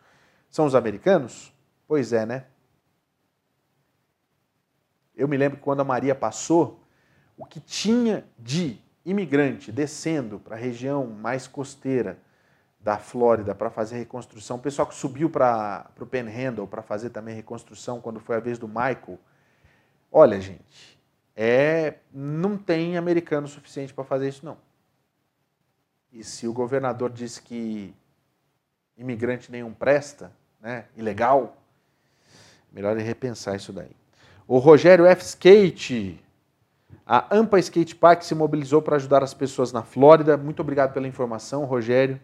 São 0.49 0.65
os 0.65 0.73
americanos? 0.73 1.53
Pois 1.87 2.11
é, 2.11 2.25
né? 2.25 2.45
Eu 5.15 5.27
me 5.27 5.37
lembro 5.37 5.57
que 5.57 5.63
quando 5.63 5.81
a 5.81 5.85
Maria 5.85 6.15
passou, 6.15 6.81
o 7.37 7.45
que 7.45 7.59
tinha 7.59 8.25
de 8.39 8.79
imigrante 9.05 9.71
descendo 9.71 10.39
para 10.39 10.55
a 10.55 10.59
região 10.59 11.05
mais 11.05 11.47
costeira 11.47 12.19
da 12.87 12.97
Flórida 12.97 13.53
para 13.53 13.69
fazer 13.69 13.97
reconstrução, 13.97 14.55
o 14.55 14.61
pessoal 14.61 14.87
que 14.87 14.95
subiu 14.95 15.29
para 15.29 15.91
o 15.99 16.05
Panhandle 16.05 16.65
para 16.65 16.81
fazer 16.81 17.09
também 17.09 17.35
reconstrução 17.35 17.99
quando 17.99 18.17
foi 18.17 18.37
a 18.37 18.39
vez 18.39 18.57
do 18.57 18.65
Michael. 18.65 19.19
Olha, 20.09 20.39
gente, 20.39 20.97
é 21.35 21.95
não 22.13 22.57
tem 22.57 22.95
americano 22.95 23.45
suficiente 23.45 23.93
para 23.93 24.05
fazer 24.05 24.29
isso 24.29 24.45
não. 24.45 24.57
E 26.13 26.23
se 26.23 26.47
o 26.47 26.53
governador 26.53 27.11
diz 27.11 27.37
que 27.37 27.93
imigrante 28.97 29.51
nenhum 29.51 29.73
presta, 29.73 30.31
né, 30.61 30.85
ilegal, 30.95 31.57
melhor 32.71 32.97
é 32.97 33.01
repensar 33.01 33.57
isso 33.57 33.73
daí. 33.73 33.91
O 34.47 34.59
Rogério 34.59 35.05
F. 35.05 35.25
Skate, 35.25 36.23
a 37.05 37.35
Ampa 37.35 37.59
Skate 37.59 37.97
Park 37.97 38.21
se 38.21 38.33
mobilizou 38.33 38.81
para 38.81 38.95
ajudar 38.95 39.23
as 39.23 39.33
pessoas 39.33 39.73
na 39.73 39.83
Flórida. 39.83 40.37
Muito 40.37 40.61
obrigado 40.61 40.93
pela 40.93 41.05
informação, 41.05 41.65
Rogério. 41.65 42.17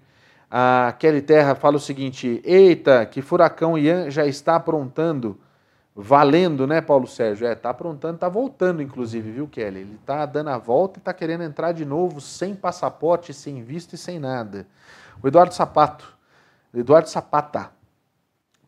A 0.56 0.94
Kelly 1.00 1.24
Terra 1.24 1.56
fala 1.56 1.78
o 1.78 1.80
seguinte: 1.80 2.40
Eita, 2.46 3.08
que 3.08 3.24
furacão 3.24 3.76
Ian 3.76 4.12
já 4.12 4.24
está 4.28 4.56
aprontando 4.56 5.40
valendo, 5.96 6.68
né, 6.68 6.80
Paulo 6.80 7.08
Sérgio? 7.08 7.48
É, 7.48 7.56
tá 7.56 7.72
aprontando, 7.72 8.20
tá 8.20 8.30
voltando, 8.30 8.80
inclusive, 8.80 9.32
viu, 9.32 9.48
Kelly? 9.48 9.80
Ele 9.80 10.00
tá 10.06 10.28
dando 10.28 10.52
a 10.52 10.60
volta 10.60 11.00
e 11.00 11.02
tá 11.02 11.12
querendo 11.12 11.42
entrar 11.42 11.72
de 11.72 11.84
novo 11.84 12.22
sem 12.22 12.54
passaporte, 12.54 13.34
sem 13.34 13.64
visto 13.64 13.94
e 13.94 13.98
sem 13.98 14.20
nada. 14.20 14.68
O 15.24 15.28
Eduardo 15.28 15.56
Sapato, 15.56 16.16
Eduardo 16.72 17.10
Sapata. 17.10 17.72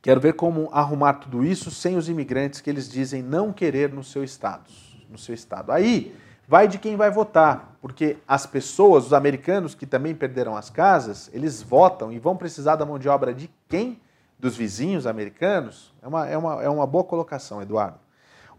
Quero 0.01 0.19
ver 0.19 0.33
como 0.33 0.69
arrumar 0.71 1.13
tudo 1.13 1.45
isso 1.45 1.69
sem 1.69 1.97
os 1.97 2.09
imigrantes 2.09 2.61
que 2.61 2.69
eles 2.71 2.89
dizem 2.89 3.21
não 3.21 3.53
querer 3.53 3.93
no 3.93 4.03
seu 4.03 4.23
estado, 4.23 4.71
no 5.07 5.19
seu 5.19 5.35
estado. 5.35 5.71
Aí 5.71 6.15
vai 6.47 6.67
de 6.67 6.77
quem 6.77 6.95
vai 6.95 7.09
votar, 7.09 7.75
porque 7.81 8.17
as 8.27 8.45
pessoas, 8.45 9.07
os 9.07 9.13
americanos 9.13 9.75
que 9.75 9.85
também 9.85 10.13
perderam 10.15 10.55
as 10.55 10.69
casas, 10.69 11.29
eles 11.33 11.61
votam 11.61 12.11
e 12.11 12.19
vão 12.19 12.35
precisar 12.35 12.75
da 12.75 12.85
mão 12.85 12.99
de 12.99 13.09
obra 13.09 13.33
de 13.33 13.49
quem? 13.67 13.99
dos 14.37 14.57
vizinhos 14.57 15.07
americanos, 15.07 15.93
é 16.01 16.07
uma, 16.07 16.27
é 16.27 16.37
uma, 16.37 16.63
é 16.63 16.69
uma 16.69 16.85
boa 16.85 17.05
colocação, 17.05 17.61
Eduardo. 17.61 17.97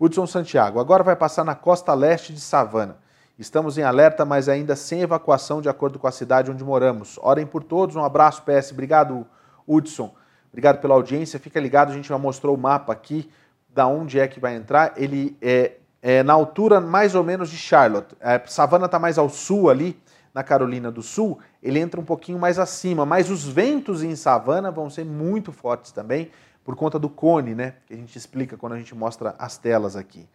Hudson 0.00 0.26
Santiago, 0.26 0.80
agora 0.80 1.04
vai 1.04 1.14
passar 1.14 1.44
na 1.44 1.54
costa 1.54 1.92
leste 1.92 2.32
de 2.32 2.40
Savana 2.40 2.96
Estamos 3.38 3.76
em 3.76 3.82
alerta, 3.82 4.24
mas 4.24 4.48
ainda 4.48 4.74
sem 4.74 5.02
evacuação 5.02 5.60
de 5.60 5.68
acordo 5.68 5.98
com 5.98 6.06
a 6.06 6.10
cidade 6.10 6.50
onde 6.50 6.64
moramos. 6.64 7.18
Orem 7.20 7.44
por 7.44 7.62
todos. 7.62 7.94
Um 7.94 8.02
abraço, 8.02 8.42
PS. 8.42 8.72
Obrigado, 8.72 9.26
Hudson. 9.68 10.14
Obrigado 10.48 10.80
pela 10.80 10.94
audiência. 10.94 11.38
Fica 11.38 11.60
ligado, 11.60 11.90
a 11.90 11.94
gente 11.94 12.08
já 12.08 12.16
mostrou 12.16 12.54
o 12.54 12.58
mapa 12.58 12.94
aqui 12.94 13.30
da 13.68 13.86
onde 13.86 14.18
é 14.18 14.26
que 14.26 14.40
vai 14.40 14.56
entrar. 14.56 14.94
Ele 14.96 15.36
é, 15.42 15.72
é 16.02 16.22
na 16.22 16.32
altura 16.32 16.80
mais 16.80 17.14
ou 17.14 17.24
menos 17.24 17.50
de 17.50 17.56
Charlotte. 17.56 18.14
A 18.20 18.40
Savannah 18.46 18.86
está 18.86 18.98
mais 18.98 19.18
ao 19.18 19.28
sul 19.28 19.70
ali, 19.70 19.98
na 20.34 20.42
Carolina 20.42 20.90
do 20.90 21.02
Sul. 21.02 21.38
Ele 21.62 21.78
entra 21.78 21.98
um 22.00 22.04
pouquinho 22.04 22.38
mais 22.38 22.58
acima, 22.58 23.06
mas 23.06 23.30
os 23.30 23.44
ventos 23.44 24.02
em 24.02 24.14
Savannah 24.14 24.70
vão 24.70 24.90
ser 24.90 25.04
muito 25.04 25.50
fortes 25.50 25.92
também 25.92 26.30
por 26.62 26.76
conta 26.76 26.98
do 26.98 27.08
cone, 27.08 27.54
né? 27.54 27.74
Que 27.86 27.94
a 27.94 27.96
gente 27.96 28.18
explica 28.18 28.56
quando 28.56 28.74
a 28.74 28.78
gente 28.78 28.94
mostra 28.94 29.34
as 29.38 29.56
telas 29.56 29.96
aqui. 29.96 30.28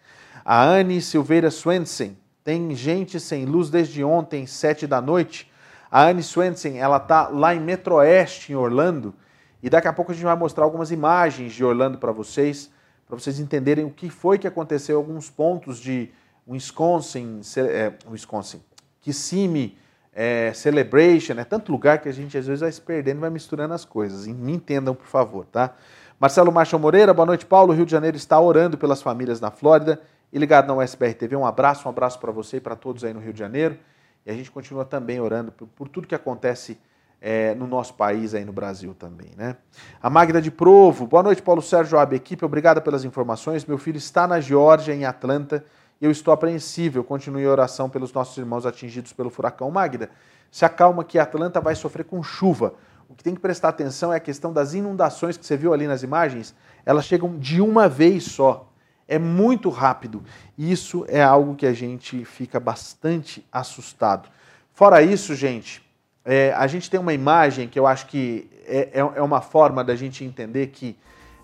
A 0.44 0.64
Anne 0.64 1.02
Silveira 1.02 1.52
Swensen 1.52 2.18
tem 2.44 2.74
gente 2.74 3.20
sem 3.20 3.46
luz 3.46 3.70
desde 3.70 4.04
ontem, 4.04 4.48
sete 4.48 4.88
da 4.88 5.00
noite. 5.00 5.52
A 5.92 6.06
Anne 6.06 6.24
Swensen, 6.24 6.80
ela 6.80 7.00
tá 7.00 7.28
lá 7.28 7.54
em 7.54 7.60
Metroeste, 7.60 8.54
em 8.54 8.56
Orlando, 8.56 9.14
e 9.62 9.70
daqui 9.70 9.88
a 9.88 9.94
pouco 9.94 10.12
a 10.12 10.16
gente 10.16 10.24
vai 10.24 10.36
mostrar 10.36 10.64
algumas 10.64 10.90
imagens 10.90 11.54
de 11.54 11.64
Orlando 11.64 12.00
para 12.00 12.12
vocês, 12.12 12.72
para 13.12 13.20
vocês 13.20 13.40
entenderem 13.40 13.84
o 13.84 13.90
que 13.90 14.10
foi 14.10 14.40
que 14.40 14.48
aconteceu 14.48 14.96
alguns 14.96 15.30
pontos 15.30 15.80
de 15.80 16.10
Wisconsin, 16.48 17.42
é, 17.58 17.92
Wisconsin, 18.10 18.62
Kissimmee, 19.02 19.78
é, 20.14 20.54
Celebration, 20.54 21.34
é 21.34 21.44
tanto 21.44 21.74
lugar 21.74 22.00
que 22.00 22.08
a 22.08 22.14
gente 22.14 22.38
às 22.38 22.48
vezes 22.48 22.62
vai 22.62 22.72
se 22.72 22.80
perdendo 22.80 23.18
e 23.18 23.20
vai 23.20 23.30
misturando 23.30 23.74
as 23.74 23.84
coisas. 23.84 24.28
Me 24.28 24.54
entendam, 24.54 24.96
por 24.96 25.08
favor, 25.08 25.46
tá? 25.46 25.76
Marcelo 26.18 26.54
Marshall 26.54 26.80
Moreira, 26.80 27.14
boa 27.14 27.26
noite, 27.26 27.46
Paulo. 27.46 27.74
O 27.74 27.76
Rio 27.76 27.86
de 27.86 27.92
Janeiro 27.92 28.16
está 28.16 28.40
orando 28.40 28.78
pelas 28.78 29.02
famílias 29.02 29.42
na 29.42 29.52
Flórida 29.52 30.02
e 30.32 30.40
ligado 30.40 30.68
na 30.68 30.76
USBR 30.82 31.14
TV. 31.14 31.36
Um 31.36 31.46
abraço, 31.46 31.90
um 31.90 31.92
abraço 31.92 32.18
para 32.18 32.32
você 32.32 32.58
e 32.58 32.62
para 32.62 32.78
todos 32.78 33.04
aí 33.04 33.14
no 33.14 33.20
Rio 33.20 33.34
de 33.34 33.40
Janeiro. 33.40 33.78
E 34.26 34.32
a 34.32 34.34
gente 34.34 34.50
continua 34.50 34.86
também 34.86 35.20
orando 35.20 35.52
por, 35.52 35.68
por 35.68 35.90
tudo 35.90 36.08
que 36.08 36.16
acontece 36.16 36.78
é, 37.22 37.54
no 37.54 37.68
nosso 37.68 37.94
país, 37.94 38.34
aí 38.34 38.44
no 38.44 38.52
Brasil 38.52 38.96
também. 38.96 39.30
Né? 39.38 39.56
A 40.02 40.10
Magda 40.10 40.42
de 40.42 40.50
Provo, 40.50 41.06
boa 41.06 41.22
noite, 41.22 41.42
Paulo 41.42 41.62
Sérgio 41.62 42.00
Abe, 42.00 42.16
equipe, 42.16 42.44
obrigada 42.44 42.82
pelas 42.82 43.06
informações. 43.06 43.64
Meu 43.64 43.78
filho 43.78 43.98
está 43.98 44.28
na 44.28 44.40
Geórgia, 44.40 44.94
em 44.94 45.06
Atlanta, 45.06 45.64
e 46.02 46.06
eu 46.06 46.10
estou 46.10 46.34
apreensível. 46.34 47.04
Continue 47.04 47.46
a 47.46 47.52
oração 47.52 47.90
pelos 47.90 48.12
nossos 48.12 48.36
irmãos 48.38 48.66
atingidos 48.66 49.14
pelo 49.14 49.30
furacão. 49.30 49.70
Magda, 49.70 50.10
se 50.50 50.66
acalma 50.66 51.04
que 51.04 51.20
Atlanta 51.20 51.62
vai 51.62 51.76
sofrer 51.76 52.06
com 52.06 52.24
chuva. 52.24 52.74
O 53.08 53.14
que 53.14 53.24
tem 53.24 53.36
que 53.36 53.42
prestar 53.42 53.70
atenção 53.70 54.12
é 54.12 54.16
a 54.16 54.22
questão 54.22 54.52
das 54.52 54.74
inundações 54.74 55.38
que 55.38 55.46
você 55.46 55.56
viu 55.56 55.74
ali 55.74 55.86
nas 55.86 56.02
imagens. 56.02 56.56
Elas 56.86 57.06
chegam 57.06 57.38
de 57.38 57.62
uma 57.62 57.88
vez 57.88 58.24
só 58.24 58.68
é 59.12 59.20
muito 59.20 59.70
rápido. 59.70 60.24
Isso 60.58 61.06
é 61.10 61.22
algo 61.22 61.54
que 61.54 61.66
a 61.66 61.74
gente 61.74 62.24
fica 62.24 62.62
bastante 62.62 63.46
assustado. 63.52 64.30
Fora 64.72 65.02
isso, 65.02 65.36
gente, 65.36 65.84
é, 66.24 66.54
a 66.54 66.68
gente 66.68 66.90
tem 66.90 67.00
uma 67.00 67.14
imagem 67.14 67.68
que 67.68 67.80
eu 67.80 67.88
acho 67.88 68.08
que 68.08 68.50
é, 68.66 68.90
é, 68.94 69.00
é 69.00 69.22
uma 69.22 69.42
forma 69.42 69.84
da 69.84 69.96
gente 69.96 70.24
entender 70.24 70.68
que 70.68 70.96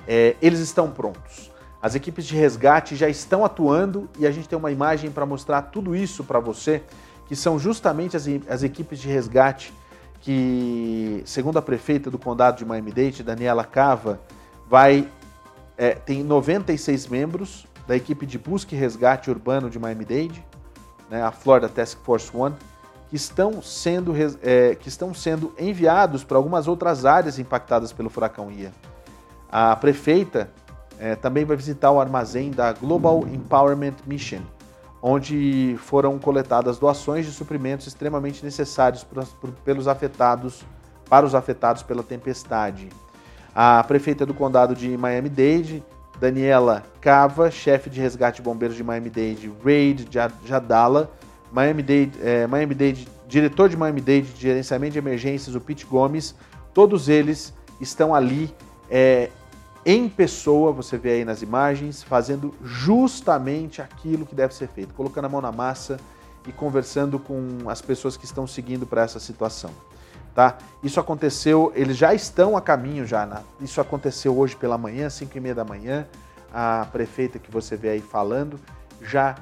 é, 0.08 0.36
eles 0.42 0.60
estão 0.60 0.92
prontos. 0.92 1.52
As 1.82 1.96
equipes 1.96 2.26
de 2.26 2.36
resgate 2.36 2.96
já 2.96 3.10
estão 3.10 3.46
atuando 3.46 4.10
e 4.18 4.26
a 4.26 4.32
gente 4.32 4.48
tem 4.48 4.58
uma 4.58 4.72
imagem 4.72 5.12
para 5.12 5.26
mostrar 5.26 5.64
tudo 5.64 5.96
isso 5.96 6.24
para 6.24 6.40
você, 6.40 6.82
que 7.28 7.36
são 7.36 7.60
justamente 7.60 8.16
as, 8.16 8.26
as 8.50 8.64
equipes 8.64 9.00
de 9.00 9.08
resgate 9.08 9.74
que, 10.22 11.22
segundo 11.26 11.58
a 11.58 11.62
prefeita 11.62 12.10
do 12.10 12.18
condado 12.18 12.58
de 12.58 12.66
Miami-Dade, 12.66 13.24
Daniela 13.24 13.64
Cava, 13.64 14.20
vai 14.68 15.08
é, 15.78 15.92
tem 15.92 16.24
96 16.24 17.08
membros 17.08 17.68
da 17.88 17.96
equipe 17.96 18.26
de 18.26 18.38
busca 18.38 18.76
e 18.76 18.78
resgate 18.78 19.30
urbano 19.30 19.70
de 19.70 19.78
Miami-Dade, 19.78 20.44
né, 21.10 21.22
a 21.22 21.32
Florida 21.32 21.70
Task 21.70 22.00
Force 22.04 22.36
One, 22.36 22.56
que 23.10 23.16
estão 23.16 23.62
sendo, 23.62 24.14
é, 24.42 24.76
que 24.76 24.90
estão 24.90 25.14
sendo 25.14 25.54
enviados 25.58 26.24
para 26.24 26.38
algumas 26.38 26.68
outras 26.68 27.06
áreas 27.06 27.40
impactadas 27.40 27.94
pelo 27.94 28.10
furacão 28.10 28.52
Ian. 28.52 28.72
A 29.50 29.76
prefeita 29.76 30.50
é, 31.00 31.16
também 31.16 31.46
vai 31.46 31.56
visitar 31.56 31.92
o 31.92 32.02
armazém 32.02 32.52
da 32.52 32.74
Global 32.74 33.26
Empowerment 33.28 33.96
Mission, 34.06 34.42
onde 35.02 35.78
foram 35.80 36.20
coletadas 36.20 36.78
doações 36.78 37.26
de 37.26 37.32
suprimentos 37.32 37.88
extremamente 37.88 38.44
necessários 38.44 39.06
pelos 39.64 39.88
afetados, 39.88 40.66
para 41.10 41.26
os 41.26 41.34
afetados 41.34 41.84
pela 41.84 42.04
tempestade. 42.04 42.90
A 43.56 43.84
prefeita 43.84 44.26
do 44.26 44.34
condado 44.34 44.76
de 44.76 44.98
Miami-Dade, 44.98 45.84
Daniela 46.20 46.84
Cava, 47.00 47.50
chefe 47.50 47.90
de 47.90 48.02
resgate 48.02 48.38
de 48.38 48.42
bombeiros 48.42 48.76
de 48.76 48.84
Miami-Dade, 48.84 49.52
Raid 49.64 50.10
Jadala, 50.46 51.10
Miami-Dade, 51.52 52.12
é, 52.22 52.48
Miami-Dade, 52.48 53.08
diretor 53.28 53.70
de 53.70 53.78
Miami-Dade 53.78 54.34
de 54.34 54.42
gerenciamento 54.42 54.94
de 54.94 55.00
emergências, 55.00 55.56
o 55.56 55.62
Pete 55.62 55.86
Gomes, 55.86 56.36
todos 56.74 57.10
eles 57.10 57.54
estão 57.80 58.14
ali 58.14 58.54
é, 58.90 59.30
em 59.86 60.10
pessoa, 60.10 60.72
você 60.72 60.98
vê 60.98 61.12
aí 61.12 61.26
nas 61.26 61.42
imagens, 61.42 62.04
fazendo 62.04 62.54
justamente 62.62 63.82
aquilo 63.82 64.26
que 64.26 64.36
deve 64.36 64.54
ser 64.54 64.68
feito, 64.68 64.94
colocando 64.94 65.26
a 65.26 65.30
mão 65.30 65.42
na 65.42 65.52
massa 65.52 65.98
e 66.46 66.52
conversando 66.52 67.18
com 67.18 67.70
as 67.70 67.82
pessoas 67.82 68.18
que 68.18 68.26
estão 68.26 68.46
seguindo 68.46 68.86
para 68.86 69.04
essa 69.04 69.20
situação. 69.20 69.72
Tá? 70.36 70.58
Isso 70.84 71.00
aconteceu, 71.00 71.72
eles 71.74 71.98
já 71.98 72.14
estão 72.14 72.56
a 72.56 72.62
caminho 72.62 73.06
já. 73.08 73.26
Né? 73.26 73.42
Isso 73.60 73.82
aconteceu 73.82 74.38
hoje 74.38 74.56
pela 74.56 74.78
manhã, 74.78 75.10
5 75.10 75.36
e 75.36 75.42
meia 75.42 75.56
da 75.56 75.64
manhã. 75.66 76.06
A 76.54 76.88
prefeita 76.92 77.40
que 77.40 77.50
você 77.50 77.76
vê 77.76 77.90
aí 77.90 78.02
falando 78.02 78.60
já 79.02 79.36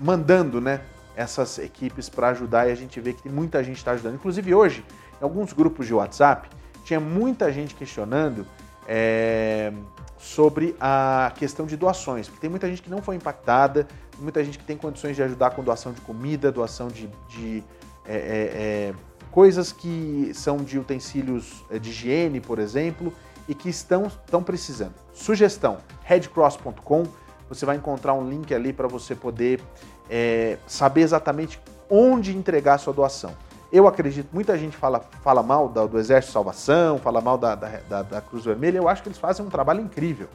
mandando, 0.00 0.60
né, 0.60 0.80
essas 1.14 1.58
equipes 1.58 2.08
para 2.08 2.28
ajudar 2.28 2.68
e 2.68 2.72
a 2.72 2.74
gente 2.74 2.98
vê 3.00 3.12
que 3.12 3.28
muita 3.28 3.62
gente 3.62 3.76
está 3.76 3.92
ajudando. 3.92 4.14
Inclusive 4.14 4.54
hoje, 4.54 4.84
em 5.20 5.24
alguns 5.24 5.52
grupos 5.52 5.86
de 5.86 5.94
WhatsApp, 5.94 6.48
tinha 6.84 6.98
muita 6.98 7.52
gente 7.52 7.74
questionando 7.74 8.46
é, 8.88 9.72
sobre 10.18 10.74
a 10.80 11.32
questão 11.36 11.66
de 11.66 11.76
doações, 11.76 12.26
porque 12.26 12.40
tem 12.40 12.50
muita 12.50 12.68
gente 12.68 12.82
que 12.82 12.90
não 12.90 13.02
foi 13.02 13.16
impactada, 13.16 13.86
muita 14.18 14.42
gente 14.42 14.58
que 14.58 14.64
tem 14.64 14.76
condições 14.76 15.14
de 15.14 15.22
ajudar 15.22 15.50
com 15.50 15.62
doação 15.62 15.92
de 15.92 16.00
comida, 16.00 16.50
doação 16.50 16.88
de, 16.88 17.08
de 17.28 17.62
é, 18.06 18.92
é, 18.92 18.94
coisas 19.30 19.72
que 19.72 20.32
são 20.34 20.58
de 20.58 20.78
utensílios 20.78 21.64
de 21.80 21.90
higiene, 21.90 22.40
por 22.40 22.58
exemplo, 22.58 23.12
e 23.48 23.54
que 23.54 23.68
estão, 23.68 24.06
estão 24.06 24.42
precisando. 24.42 24.94
Sugestão: 25.12 25.78
headcross.com. 26.04 27.04
Você 27.50 27.66
vai 27.66 27.76
encontrar 27.76 28.14
um 28.14 28.26
link 28.26 28.54
ali 28.54 28.72
para 28.72 28.86
você 28.86 29.14
poder 29.14 29.60
é, 30.08 30.56
saber 30.68 31.02
exatamente 31.02 31.60
onde 31.90 32.34
entregar 32.34 32.74
a 32.74 32.78
sua 32.78 32.92
doação. 32.92 33.34
Eu 33.72 33.88
acredito, 33.88 34.28
muita 34.32 34.56
gente 34.56 34.76
fala, 34.76 35.00
fala 35.22 35.42
mal 35.42 35.68
do, 35.68 35.88
do 35.88 35.98
Exército 35.98 36.28
de 36.28 36.32
Salvação, 36.32 36.98
fala 36.98 37.20
mal 37.20 37.36
da, 37.36 37.56
da, 37.56 38.02
da, 38.02 38.20
Cruz 38.20 38.44
Vermelha, 38.44 38.78
eu 38.78 38.88
acho 38.88 39.02
que 39.02 39.08
eles 39.08 39.18
fazem 39.18 39.44
um 39.44 39.48
trabalho 39.48 39.80
incrível, 39.80 40.28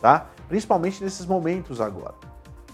tá? 0.00 0.26
Principalmente 0.48 1.02
nesses 1.02 1.26
momentos 1.26 1.80
agora. 1.80 2.14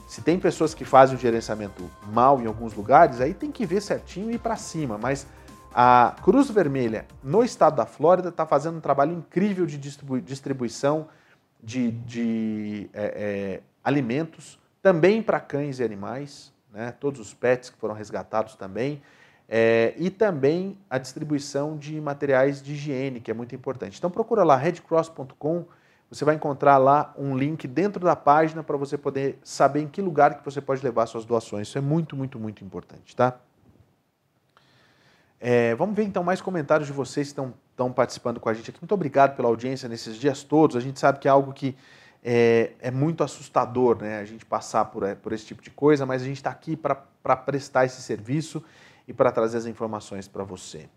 Se 0.09 0.23
tem 0.23 0.39
pessoas 0.39 0.75
que 0.75 0.85
fazem 0.85 1.17
o 1.17 1.19
gerenciamento 1.19 1.89
mal 2.13 2.41
em 2.41 2.47
alguns 2.47 2.75
lugares, 2.75 3.21
aí 3.21 3.35
tem 3.35 3.53
que 3.53 3.65
ver 3.65 3.81
certinho 3.81 4.31
e 4.31 4.35
ir 4.35 4.39
para 4.39 4.57
cima, 4.57 4.99
mas 4.99 5.27
a 5.75 6.17
Cruz 6.23 6.51
Vermelha, 6.51 7.07
no 7.23 7.45
estado 7.45 7.77
da 7.77 7.87
Flórida, 7.87 8.31
está 8.31 8.47
fazendo 8.47 8.79
um 8.79 8.81
trabalho 8.81 9.13
incrível 9.13 9.67
de 9.67 9.79
distribuição 9.79 11.09
de, 11.63 11.91
de 11.91 12.91
é, 12.93 13.05
é, 13.05 13.61
alimentos, 13.83 14.59
também 14.83 15.23
para 15.23 15.41
cães 15.41 15.79
e 15.79 15.85
animais, 15.85 16.53
né? 16.73 16.93
todos 16.93 17.21
os 17.21 17.35
pets 17.35 17.71
que 17.71 17.79
foram 17.79 17.95
resgatados 17.95 18.55
também, 18.55 19.03
é, 19.49 19.95
e 19.97 20.11
também 20.11 20.79
a 20.91 20.99
distribuição 20.99 21.77
de 21.77 22.01
materiais 22.01 22.63
de 22.63 22.73
higiene, 22.73 23.21
que 23.21 23.31
é 23.31 23.35
muito 23.35 23.55
importante. 23.55 23.97
Então 23.99 24.11
procura 24.11 24.45
lá, 24.45 24.57
redcross.com, 24.57 25.65
você 26.11 26.25
vai 26.25 26.35
encontrar 26.35 26.79
lá 26.79 27.15
um 27.19 27.37
link 27.37 27.67
dentro 27.67 28.05
da 28.05 28.17
página 28.17 28.63
para 28.63 28.77
você 28.77 28.97
poder 28.97 29.39
saber 29.43 29.81
em 29.81 29.89
que 29.89 30.01
lugar 30.01 30.39
que 30.39 30.45
você 30.45 30.61
pode 30.61 30.83
levar 30.83 31.07
suas 31.07 31.25
doações. 31.25 31.69
Isso 31.69 31.79
é 31.79 31.81
muito, 31.81 32.17
muito, 32.17 32.39
muito 32.39 32.65
importante, 32.65 33.15
tá? 33.15 33.39
É, 35.41 35.75
vamos 35.75 35.95
ver 35.95 36.05
então 36.05 36.25
mais 36.25 36.41
comentários 36.41 36.87
de 36.87 36.93
vocês 36.93 37.29
que 37.29 37.33
estão, 37.33 37.55
estão 37.79 37.93
participando 37.93 38.41
com 38.41 38.49
a 38.49 38.55
gente 38.55 38.71
aqui. 38.71 38.81
Muito 38.83 38.93
obrigado 38.93 39.37
pela 39.37 39.49
audiência 39.49 39.89
nesses 39.89 40.17
dias 40.17 40.43
todos. 40.43 40.75
A 40.75 40.81
gente 40.81 40.99
sabe 40.99 41.21
que 41.21 41.29
é 41.29 41.31
algo 41.31 41.53
que 41.53 41.77
é, 42.25 42.73
é 42.81 42.91
muito 42.91 43.23
assustador 43.23 44.03
né? 44.03 44.19
a 44.19 44.25
gente 44.25 44.45
passar 44.45 44.87
por, 44.87 45.05
é, 45.05 45.15
por 45.15 45.33
esse 45.33 45.47
tipo 45.47 45.63
de 45.63 45.71
coisa, 45.71 46.05
mas 46.05 46.23
a 46.23 46.25
gente 46.25 46.39
está 46.39 46.51
aqui 46.51 46.77
para 46.77 47.37
prestar 47.37 47.85
esse 47.85 48.03
serviço 48.03 48.63
e 49.07 49.13
para 49.13 49.31
trazer 49.31 49.59
as 49.59 49.67
informações 49.67 50.27
para 50.27 50.43
você. 50.43 50.89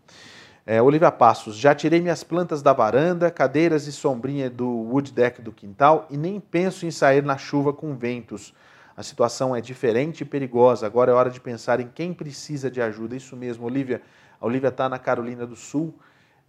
É, 0.66 0.82
Olivia 0.82 1.12
Passos, 1.12 1.56
já 1.56 1.76
tirei 1.76 2.02
minhas 2.02 2.24
plantas 2.24 2.64
da 2.64 2.74
varanda, 2.74 3.30
cadeiras 3.30 3.86
e 3.86 3.92
sombrinha 3.92 4.50
do 4.50 4.68
wood 4.68 5.12
deck 5.12 5.40
do 5.40 5.52
quintal 5.52 6.08
e 6.10 6.18
nem 6.18 6.40
penso 6.40 6.86
em 6.86 6.92
sair 6.92 7.24
na 7.24 7.38
chuva 7.38 7.72
com 7.72 7.96
ventos. 7.96 8.54
A 8.98 9.04
situação 9.04 9.56
é 9.56 9.62
diferente 9.62 10.22
e 10.22 10.26
perigosa. 10.26 10.86
Agora 10.86 11.12
é 11.12 11.14
hora 11.14 11.30
de 11.30 11.40
pensar 11.40 11.80
em 11.80 11.88
quem 11.88 12.14
precisa 12.14 12.70
de 12.70 12.82
ajuda. 12.82 13.16
Isso 13.16 13.36
mesmo, 13.36 13.66
Olivia. 13.66 14.02
A 14.40 14.46
Olivia 14.46 14.70
está 14.70 14.90
na 14.90 15.00
Carolina 15.00 15.46
do 15.46 15.56
Sul 15.56 15.94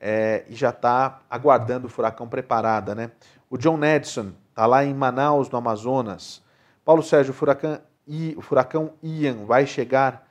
é, 0.04 0.44
e 0.48 0.54
já 0.56 0.70
está 0.70 1.20
aguardando 1.30 1.86
o 1.86 1.90
furacão 1.90 2.28
preparada. 2.28 2.92
Né? 2.92 3.12
O 3.48 3.56
John 3.56 3.82
Edson 3.84 4.32
está 4.50 4.66
lá 4.66 4.84
em 4.84 4.92
Manaus, 4.92 5.48
no 5.48 5.56
Amazonas. 5.56 6.42
Paulo 6.84 7.04
Sérgio, 7.04 7.30
o 7.30 7.34
furacão 7.34 7.80
o 8.36 8.42
furacão 8.42 8.94
Ian 9.00 9.44
vai 9.44 9.64
chegar 9.64 10.26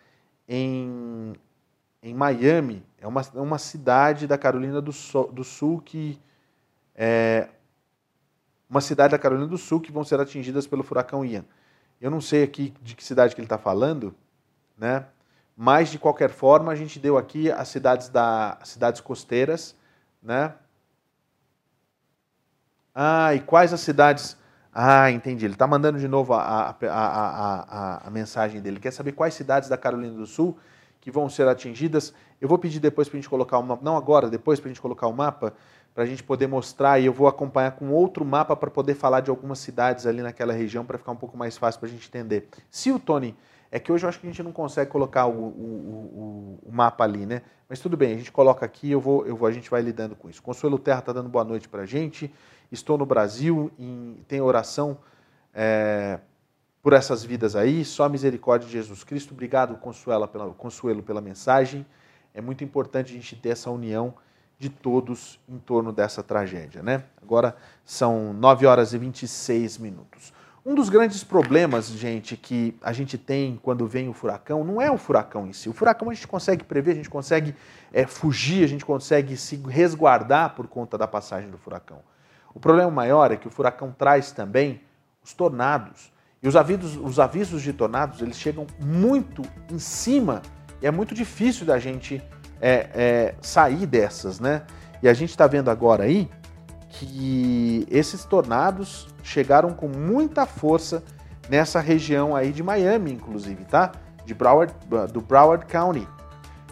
em, 0.45 1.33
em 2.03 2.13
Miami, 2.13 2.83
é 2.99 3.07
uma, 3.07 3.21
é 3.33 3.39
uma 3.39 3.57
cidade 3.57 4.27
da 4.27 4.37
Carolina 4.37 4.81
do, 4.81 4.91
Sul, 4.91 5.31
do 5.31 5.41
Sul 5.41 5.81
que 5.81 6.19
é 6.93 7.47
uma 8.69 8.81
cidade 8.81 9.11
da 9.11 9.17
Carolina 9.17 9.47
do 9.47 9.57
Sul 9.57 9.79
que 9.79 9.91
vão 9.91 10.03
ser 10.03 10.19
atingidas 10.19 10.67
pelo 10.67 10.83
furacão 10.83 11.23
Ian. 11.23 11.45
Eu 11.99 12.11
não 12.11 12.19
sei 12.19 12.43
aqui 12.43 12.73
de 12.81 12.93
que 12.93 13.03
cidade 13.03 13.33
que 13.33 13.39
ele 13.39 13.45
está 13.45 13.57
falando, 13.57 14.13
né? 14.77 15.05
Mas 15.55 15.89
de 15.89 15.99
qualquer 15.99 16.29
forma 16.29 16.71
a 16.71 16.75
gente 16.75 16.99
deu 16.99 17.17
aqui 17.17 17.51
as 17.51 17.67
cidades 17.67 18.09
da 18.09 18.57
cidades 18.63 19.01
costeiras, 19.01 19.75
né? 20.21 20.53
Ah, 22.93 23.33
e 23.33 23.39
quais 23.39 23.73
as 23.73 23.81
cidades? 23.81 24.37
Ah, 24.73 25.11
entendi. 25.11 25.45
Ele 25.45 25.53
está 25.53 25.67
mandando 25.67 25.99
de 25.99 26.07
novo 26.07 26.33
a, 26.33 26.41
a, 26.41 26.75
a, 26.81 28.07
a, 28.07 28.09
mensagem 28.09 28.61
dele. 28.61 28.79
Quer 28.79 28.91
saber 28.91 29.11
quais 29.11 29.33
cidades 29.33 29.67
da 29.67 29.77
Carolina 29.77 30.13
do 30.13 30.25
Sul 30.25 30.57
que 30.99 31.11
vão 31.11 31.29
ser 31.29 31.47
atingidas? 31.47 32.13
Eu 32.39 32.47
vou 32.47 32.57
pedir 32.57 32.79
depois 32.79 33.09
para 33.09 33.17
a 33.17 33.21
gente 33.21 33.29
colocar 33.29 33.57
o 33.57 33.63
mapa, 33.63 33.83
não 33.83 33.97
agora, 33.97 34.29
depois 34.29 34.59
para 34.59 34.69
a 34.69 34.73
gente 34.73 34.81
colocar 34.81 35.07
o 35.07 35.13
mapa, 35.13 35.53
para 35.93 36.03
a 36.03 36.07
gente 36.07 36.23
poder 36.23 36.47
mostrar 36.47 36.99
e 36.99 37.05
eu 37.05 37.13
vou 37.13 37.27
acompanhar 37.27 37.71
com 37.71 37.89
outro 37.91 38.23
mapa 38.23 38.55
para 38.55 38.71
poder 38.71 38.95
falar 38.95 39.19
de 39.21 39.29
algumas 39.29 39.59
cidades 39.59 40.05
ali 40.05 40.21
naquela 40.21 40.53
região 40.53 40.85
para 40.85 40.97
ficar 40.97 41.11
um 41.11 41.17
pouco 41.17 41.37
mais 41.37 41.57
fácil 41.57 41.79
para 41.79 41.89
a 41.89 41.91
gente 41.91 42.07
entender. 42.07 42.47
Se 42.69 42.91
o 42.91 42.99
Tony 42.99 43.35
é 43.71 43.79
que 43.79 43.91
hoje 43.91 44.05
eu 44.05 44.09
acho 44.09 44.19
que 44.19 44.27
a 44.27 44.29
gente 44.29 44.43
não 44.43 44.51
consegue 44.51 44.91
colocar 44.91 45.25
o, 45.27 45.31
o, 45.31 46.59
o, 46.63 46.69
o 46.69 46.71
mapa 46.71 47.05
ali, 47.05 47.25
né? 47.25 47.41
Mas 47.69 47.79
tudo 47.79 47.95
bem, 47.95 48.13
a 48.13 48.17
gente 48.17 48.31
coloca 48.31 48.65
aqui, 48.65 48.91
eu 48.91 48.99
vou, 48.99 49.25
eu 49.25 49.33
vou, 49.33 49.47
a 49.47 49.51
gente 49.51 49.69
vai 49.69 49.81
lidando 49.81 50.13
com 50.13 50.29
isso. 50.29 50.43
Consuelo 50.43 50.77
Terra 50.77 50.99
está 50.99 51.13
dando 51.13 51.29
boa 51.29 51.45
noite 51.45 51.69
para 51.69 51.83
a 51.83 51.85
gente. 51.85 52.29
Estou 52.69 52.97
no 52.97 53.05
Brasil, 53.05 53.71
em, 53.79 54.17
tem 54.27 54.41
oração 54.41 54.97
é, 55.53 56.19
por 56.83 56.91
essas 56.91 57.23
vidas 57.23 57.55
aí. 57.55 57.85
Só 57.85 58.03
a 58.03 58.09
misericórdia 58.09 58.67
de 58.67 58.73
Jesus 58.73 59.05
Cristo. 59.05 59.33
Obrigado, 59.33 59.77
Consuelo 59.77 60.27
pela, 60.27 60.49
Consuelo, 60.53 61.01
pela 61.01 61.21
mensagem. 61.21 61.85
É 62.33 62.41
muito 62.41 62.65
importante 62.65 63.13
a 63.13 63.15
gente 63.15 63.37
ter 63.37 63.49
essa 63.49 63.69
união 63.69 64.13
de 64.59 64.69
todos 64.69 65.39
em 65.47 65.57
torno 65.57 65.93
dessa 65.93 66.21
tragédia, 66.21 66.83
né? 66.83 67.05
Agora 67.21 67.55
são 67.85 68.33
9 68.33 68.65
horas 68.65 68.93
e 68.93 68.97
26 68.97 69.77
minutos. 69.77 70.33
Um 70.63 70.75
dos 70.75 70.89
grandes 70.89 71.23
problemas, 71.23 71.87
gente, 71.87 72.37
que 72.37 72.77
a 72.83 72.93
gente 72.93 73.17
tem 73.17 73.59
quando 73.63 73.87
vem 73.87 74.07
o 74.07 74.13
furacão, 74.13 74.63
não 74.63 74.79
é 74.79 74.91
o 74.91 74.97
furacão 74.97 75.47
em 75.47 75.53
si. 75.53 75.67
O 75.67 75.73
furacão 75.73 76.11
a 76.11 76.13
gente 76.13 76.27
consegue 76.27 76.63
prever, 76.63 76.91
a 76.91 76.95
gente 76.95 77.09
consegue 77.09 77.55
é, 77.91 78.05
fugir, 78.05 78.63
a 78.63 78.67
gente 78.67 78.85
consegue 78.85 79.35
se 79.35 79.55
resguardar 79.55 80.53
por 80.53 80.67
conta 80.67 80.99
da 80.99 81.07
passagem 81.07 81.49
do 81.49 81.57
furacão. 81.57 81.97
O 82.53 82.59
problema 82.59 82.91
maior 82.91 83.31
é 83.31 83.37
que 83.37 83.47
o 83.47 83.49
furacão 83.49 83.91
traz 83.91 84.31
também 84.31 84.81
os 85.23 85.33
tornados. 85.33 86.11
E 86.43 86.47
os 86.47 86.55
avisos, 86.55 86.95
os 86.95 87.19
avisos 87.19 87.63
de 87.63 87.73
tornados, 87.73 88.21
eles 88.21 88.37
chegam 88.37 88.67
muito 88.79 89.41
em 89.71 89.79
cima 89.79 90.43
e 90.79 90.85
é 90.85 90.91
muito 90.91 91.15
difícil 91.15 91.65
da 91.65 91.79
gente 91.79 92.21
é, 92.61 92.89
é, 92.93 93.35
sair 93.41 93.87
dessas, 93.87 94.39
né? 94.39 94.61
E 95.01 95.09
a 95.09 95.13
gente 95.15 95.31
está 95.31 95.47
vendo 95.47 95.71
agora 95.71 96.03
aí 96.03 96.29
que 96.91 97.87
esses 97.89 98.23
tornados 98.25 99.07
chegaram 99.23 99.71
com 99.71 99.87
muita 99.87 100.45
força 100.45 101.03
nessa 101.49 101.79
região 101.79 102.35
aí 102.35 102.51
de 102.51 102.61
Miami, 102.61 103.11
inclusive, 103.11 103.65
tá? 103.65 103.91
De 104.25 104.33
Broward, 104.33 104.73
do 105.11 105.21
Broward 105.21 105.65
County. 105.65 106.07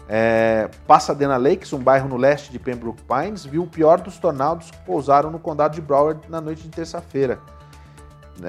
É, 0.08 0.68
Pasadena 0.86 1.36
Lakes, 1.36 1.72
um 1.72 1.78
bairro 1.78 2.08
no 2.08 2.16
leste 2.16 2.50
de 2.50 2.58
Pembroke 2.58 3.02
Pines, 3.02 3.44
viu 3.44 3.62
o 3.62 3.66
pior 3.66 4.00
dos 4.00 4.18
tornados 4.18 4.70
que 4.70 4.78
pousaram 4.78 5.30
no 5.30 5.38
condado 5.38 5.74
de 5.74 5.80
Broward 5.80 6.20
na 6.28 6.40
noite 6.40 6.62
de 6.62 6.68
terça-feira. 6.68 7.38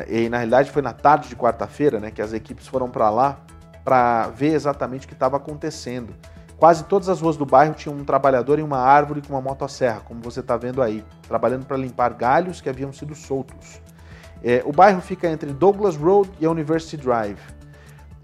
E 0.08 0.30
na 0.30 0.38
realidade 0.38 0.72
foi 0.72 0.82
na 0.82 0.94
tarde 0.94 1.30
de 1.30 1.36
quarta-feira, 1.36 2.00
né, 2.00 2.12
que 2.12 2.22
as 2.22 2.34
equipes 2.34 2.68
foram 2.68 2.90
para 2.90 3.10
lá 3.10 3.38
para 3.84 4.28
ver 4.30 4.54
exatamente 4.54 5.06
o 5.06 5.08
que 5.08 5.14
estava 5.14 5.38
acontecendo. 5.38 6.14
Quase 6.62 6.84
todas 6.84 7.10
as 7.10 7.20
ruas 7.20 7.36
do 7.36 7.44
bairro 7.44 7.74
tinham 7.74 7.98
um 7.98 8.06
trabalhador 8.06 8.60
em 8.60 8.62
uma 8.62 8.78
árvore 8.78 9.20
com 9.20 9.34
uma 9.34 9.42
motosserra, 9.42 10.02
como 10.02 10.22
você 10.22 10.42
está 10.42 10.56
vendo 10.56 10.80
aí, 10.80 11.04
trabalhando 11.28 11.66
para 11.66 11.76
limpar 11.76 12.14
galhos 12.14 12.62
que 12.62 12.70
haviam 12.70 12.94
sido 12.94 13.16
soltos. 13.16 13.82
É, 14.44 14.62
o 14.64 14.72
bairro 14.72 15.02
fica 15.02 15.28
entre 15.28 15.52
Douglas 15.54 15.96
Road 15.96 16.30
e 16.40 16.46
a 16.46 16.52
University 16.52 16.98
Drive 16.98 17.40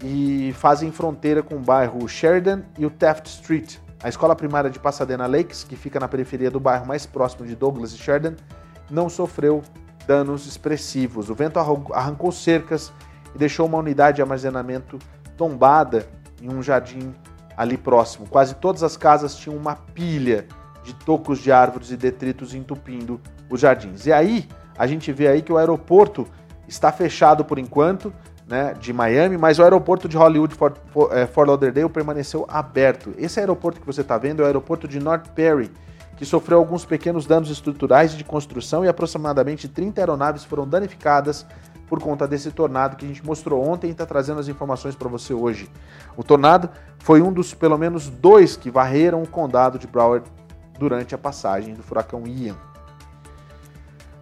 e 0.04 0.54
fazem 0.56 0.92
fronteira 0.92 1.42
com 1.42 1.56
o 1.56 1.58
bairro 1.58 2.08
Sheridan 2.08 2.62
e 2.78 2.86
o 2.86 2.90
Taft 2.90 3.26
Street. 3.26 3.78
A 4.00 4.08
escola 4.08 4.36
primária 4.36 4.70
de 4.70 4.78
Pasadena 4.78 5.26
Lakes, 5.26 5.64
que 5.64 5.74
fica 5.74 5.98
na 5.98 6.06
periferia 6.06 6.48
do 6.48 6.60
bairro 6.60 6.86
mais 6.86 7.04
próximo 7.04 7.44
de 7.44 7.56
Douglas 7.56 7.90
e 7.90 7.98
Sheridan, 7.98 8.36
não 8.88 9.08
sofreu 9.08 9.64
danos 10.06 10.46
expressivos. 10.46 11.28
O 11.28 11.34
vento 11.34 11.58
arrancou 11.58 12.30
cercas 12.30 12.92
e 13.34 13.38
deixou 13.38 13.66
uma 13.66 13.78
unidade 13.78 14.14
de 14.14 14.22
armazenamento 14.22 14.96
tombada 15.36 16.06
em 16.40 16.48
um 16.48 16.62
jardim 16.62 17.12
ali 17.58 17.76
próximo. 17.76 18.24
Quase 18.28 18.54
todas 18.54 18.84
as 18.84 18.96
casas 18.96 19.34
tinham 19.34 19.56
uma 19.56 19.74
pilha 19.74 20.46
de 20.84 20.94
tocos 20.94 21.40
de 21.40 21.50
árvores 21.50 21.90
e 21.90 21.96
detritos 21.96 22.54
entupindo 22.54 23.20
os 23.50 23.60
jardins. 23.60 24.06
E 24.06 24.12
aí, 24.12 24.48
a 24.78 24.86
gente 24.86 25.12
vê 25.12 25.26
aí 25.26 25.42
que 25.42 25.52
o 25.52 25.58
aeroporto 25.58 26.24
está 26.68 26.92
fechado 26.92 27.44
por 27.44 27.58
enquanto, 27.58 28.14
né, 28.46 28.74
de 28.78 28.92
Miami, 28.92 29.36
mas 29.36 29.58
o 29.58 29.64
aeroporto 29.64 30.08
de 30.08 30.16
Hollywood 30.16 30.54
Fort, 30.54 30.76
eh, 31.10 31.26
Fort 31.26 31.48
Lauderdale 31.48 31.88
permaneceu 31.88 32.46
aberto. 32.48 33.12
Esse 33.18 33.40
aeroporto 33.40 33.80
que 33.80 33.86
você 33.86 34.02
está 34.02 34.16
vendo 34.16 34.40
é 34.40 34.44
o 34.44 34.46
aeroporto 34.46 34.86
de 34.86 35.00
North 35.00 35.28
Perry, 35.34 35.68
que 36.16 36.24
sofreu 36.24 36.58
alguns 36.58 36.84
pequenos 36.84 37.26
danos 37.26 37.50
estruturais 37.50 38.12
de 38.12 38.22
construção 38.22 38.84
e 38.84 38.88
aproximadamente 38.88 39.68
30 39.68 40.00
aeronaves 40.00 40.44
foram 40.44 40.66
danificadas 40.66 41.44
por 41.88 42.00
conta 42.00 42.28
desse 42.28 42.50
tornado 42.50 42.96
que 42.96 43.04
a 43.04 43.08
gente 43.08 43.24
mostrou 43.24 43.66
ontem 43.66 43.88
e 43.88 43.90
está 43.90 44.04
trazendo 44.04 44.40
as 44.40 44.48
informações 44.48 44.94
para 44.94 45.08
você 45.08 45.32
hoje. 45.32 45.70
O 46.16 46.22
tornado 46.22 46.68
foi 46.98 47.22
um 47.22 47.32
dos 47.32 47.54
pelo 47.54 47.78
menos 47.78 48.08
dois 48.08 48.56
que 48.56 48.70
varreram 48.70 49.22
o 49.22 49.28
condado 49.28 49.78
de 49.78 49.86
Broward 49.86 50.30
durante 50.78 51.14
a 51.14 51.18
passagem 51.18 51.74
do 51.74 51.82
furacão 51.82 52.26
Ian. 52.26 52.56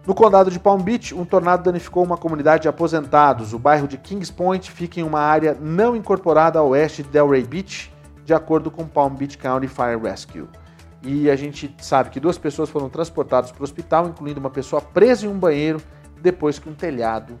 No 0.07 0.15
condado 0.15 0.49
de 0.49 0.57
Palm 0.57 0.81
Beach, 0.81 1.13
um 1.13 1.25
tornado 1.25 1.63
danificou 1.63 2.01
uma 2.01 2.15
comunidade 2.15 2.61
de 2.61 2.69
aposentados. 2.69 3.53
O 3.53 3.59
bairro 3.59 3.89
de 3.89 3.97
Kings 3.97 4.31
Point 4.31 4.71
fica 4.71 5.01
em 5.01 5.03
uma 5.03 5.19
área 5.19 5.57
não 5.59 5.97
incorporada 5.97 6.59
a 6.59 6.63
oeste 6.63 7.03
de 7.03 7.09
Delray 7.09 7.43
Beach, 7.43 7.93
de 8.23 8.33
acordo 8.33 8.71
com 8.71 8.87
Palm 8.87 9.13
Beach 9.13 9.37
County 9.37 9.67
Fire 9.67 9.99
Rescue. 10.01 10.47
E 11.03 11.29
a 11.29 11.35
gente 11.35 11.75
sabe 11.79 12.09
que 12.09 12.21
duas 12.21 12.37
pessoas 12.37 12.69
foram 12.69 12.87
transportadas 12.87 13.51
para 13.51 13.59
o 13.59 13.63
hospital, 13.65 14.07
incluindo 14.07 14.39
uma 14.39 14.49
pessoa 14.49 14.81
presa 14.81 15.25
em 15.25 15.29
um 15.29 15.37
banheiro 15.37 15.81
depois 16.21 16.57
que 16.57 16.69
um 16.69 16.73
telhado 16.73 17.37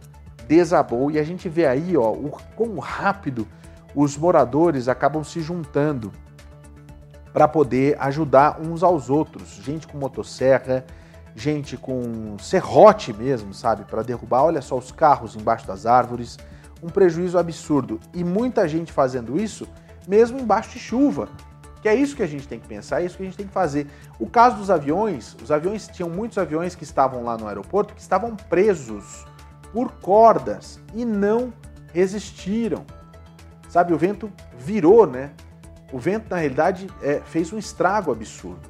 desabou 0.47 1.11
e 1.11 1.19
a 1.19 1.23
gente 1.23 1.49
vê 1.49 1.65
aí 1.65 1.95
ó, 1.97 2.11
o 2.11 2.31
quão 2.55 2.77
rápido 2.79 3.47
os 3.95 4.17
moradores 4.17 4.87
acabam 4.87 5.23
se 5.23 5.41
juntando 5.41 6.11
para 7.33 7.47
poder 7.47 7.97
ajudar 7.99 8.59
uns 8.59 8.83
aos 8.83 9.09
outros. 9.09 9.59
Gente 9.63 9.87
com 9.87 9.97
motosserra, 9.97 10.85
gente 11.35 11.77
com 11.77 12.37
serrote 12.39 13.13
mesmo, 13.13 13.53
sabe, 13.53 13.83
para 13.85 14.01
derrubar. 14.01 14.43
Olha 14.43 14.61
só 14.61 14.77
os 14.77 14.91
carros 14.91 15.35
embaixo 15.35 15.67
das 15.67 15.85
árvores, 15.85 16.37
um 16.81 16.89
prejuízo 16.89 17.37
absurdo. 17.37 17.99
E 18.13 18.23
muita 18.23 18.67
gente 18.67 18.91
fazendo 18.91 19.39
isso 19.39 19.67
mesmo 20.07 20.39
embaixo 20.39 20.71
de 20.71 20.79
chuva. 20.79 21.27
Que 21.81 21.89
é 21.89 21.93
isso 21.93 22.15
que 22.15 22.23
a 22.23 22.27
gente 22.27 22.47
tem 22.47 22.59
que 22.59 22.67
pensar, 22.67 23.01
é 23.01 23.05
isso 23.05 23.17
que 23.17 23.23
a 23.23 23.25
gente 23.25 23.37
tem 23.37 23.45
que 23.45 23.53
fazer. 23.53 23.87
O 24.19 24.27
caso 24.27 24.57
dos 24.57 24.71
aviões, 24.71 25.35
os 25.43 25.51
aviões 25.51 25.87
tinham 25.87 26.09
muitos 26.09 26.37
aviões 26.37 26.73
que 26.73 26.83
estavam 26.83 27.23
lá 27.23 27.37
no 27.37 27.47
aeroporto 27.47 27.93
que 27.93 28.01
estavam 28.01 28.35
presos 28.35 29.25
por 29.71 29.91
cordas 29.93 30.79
e 30.93 31.05
não 31.05 31.53
resistiram. 31.93 32.85
Sabe, 33.69 33.93
o 33.93 33.97
vento 33.97 34.31
virou, 34.57 35.05
né? 35.05 35.31
O 35.91 35.99
vento, 35.99 36.29
na 36.29 36.37
realidade, 36.37 36.87
é, 37.01 37.19
fez 37.21 37.51
um 37.51 37.57
estrago 37.57 38.11
absurdo. 38.11 38.69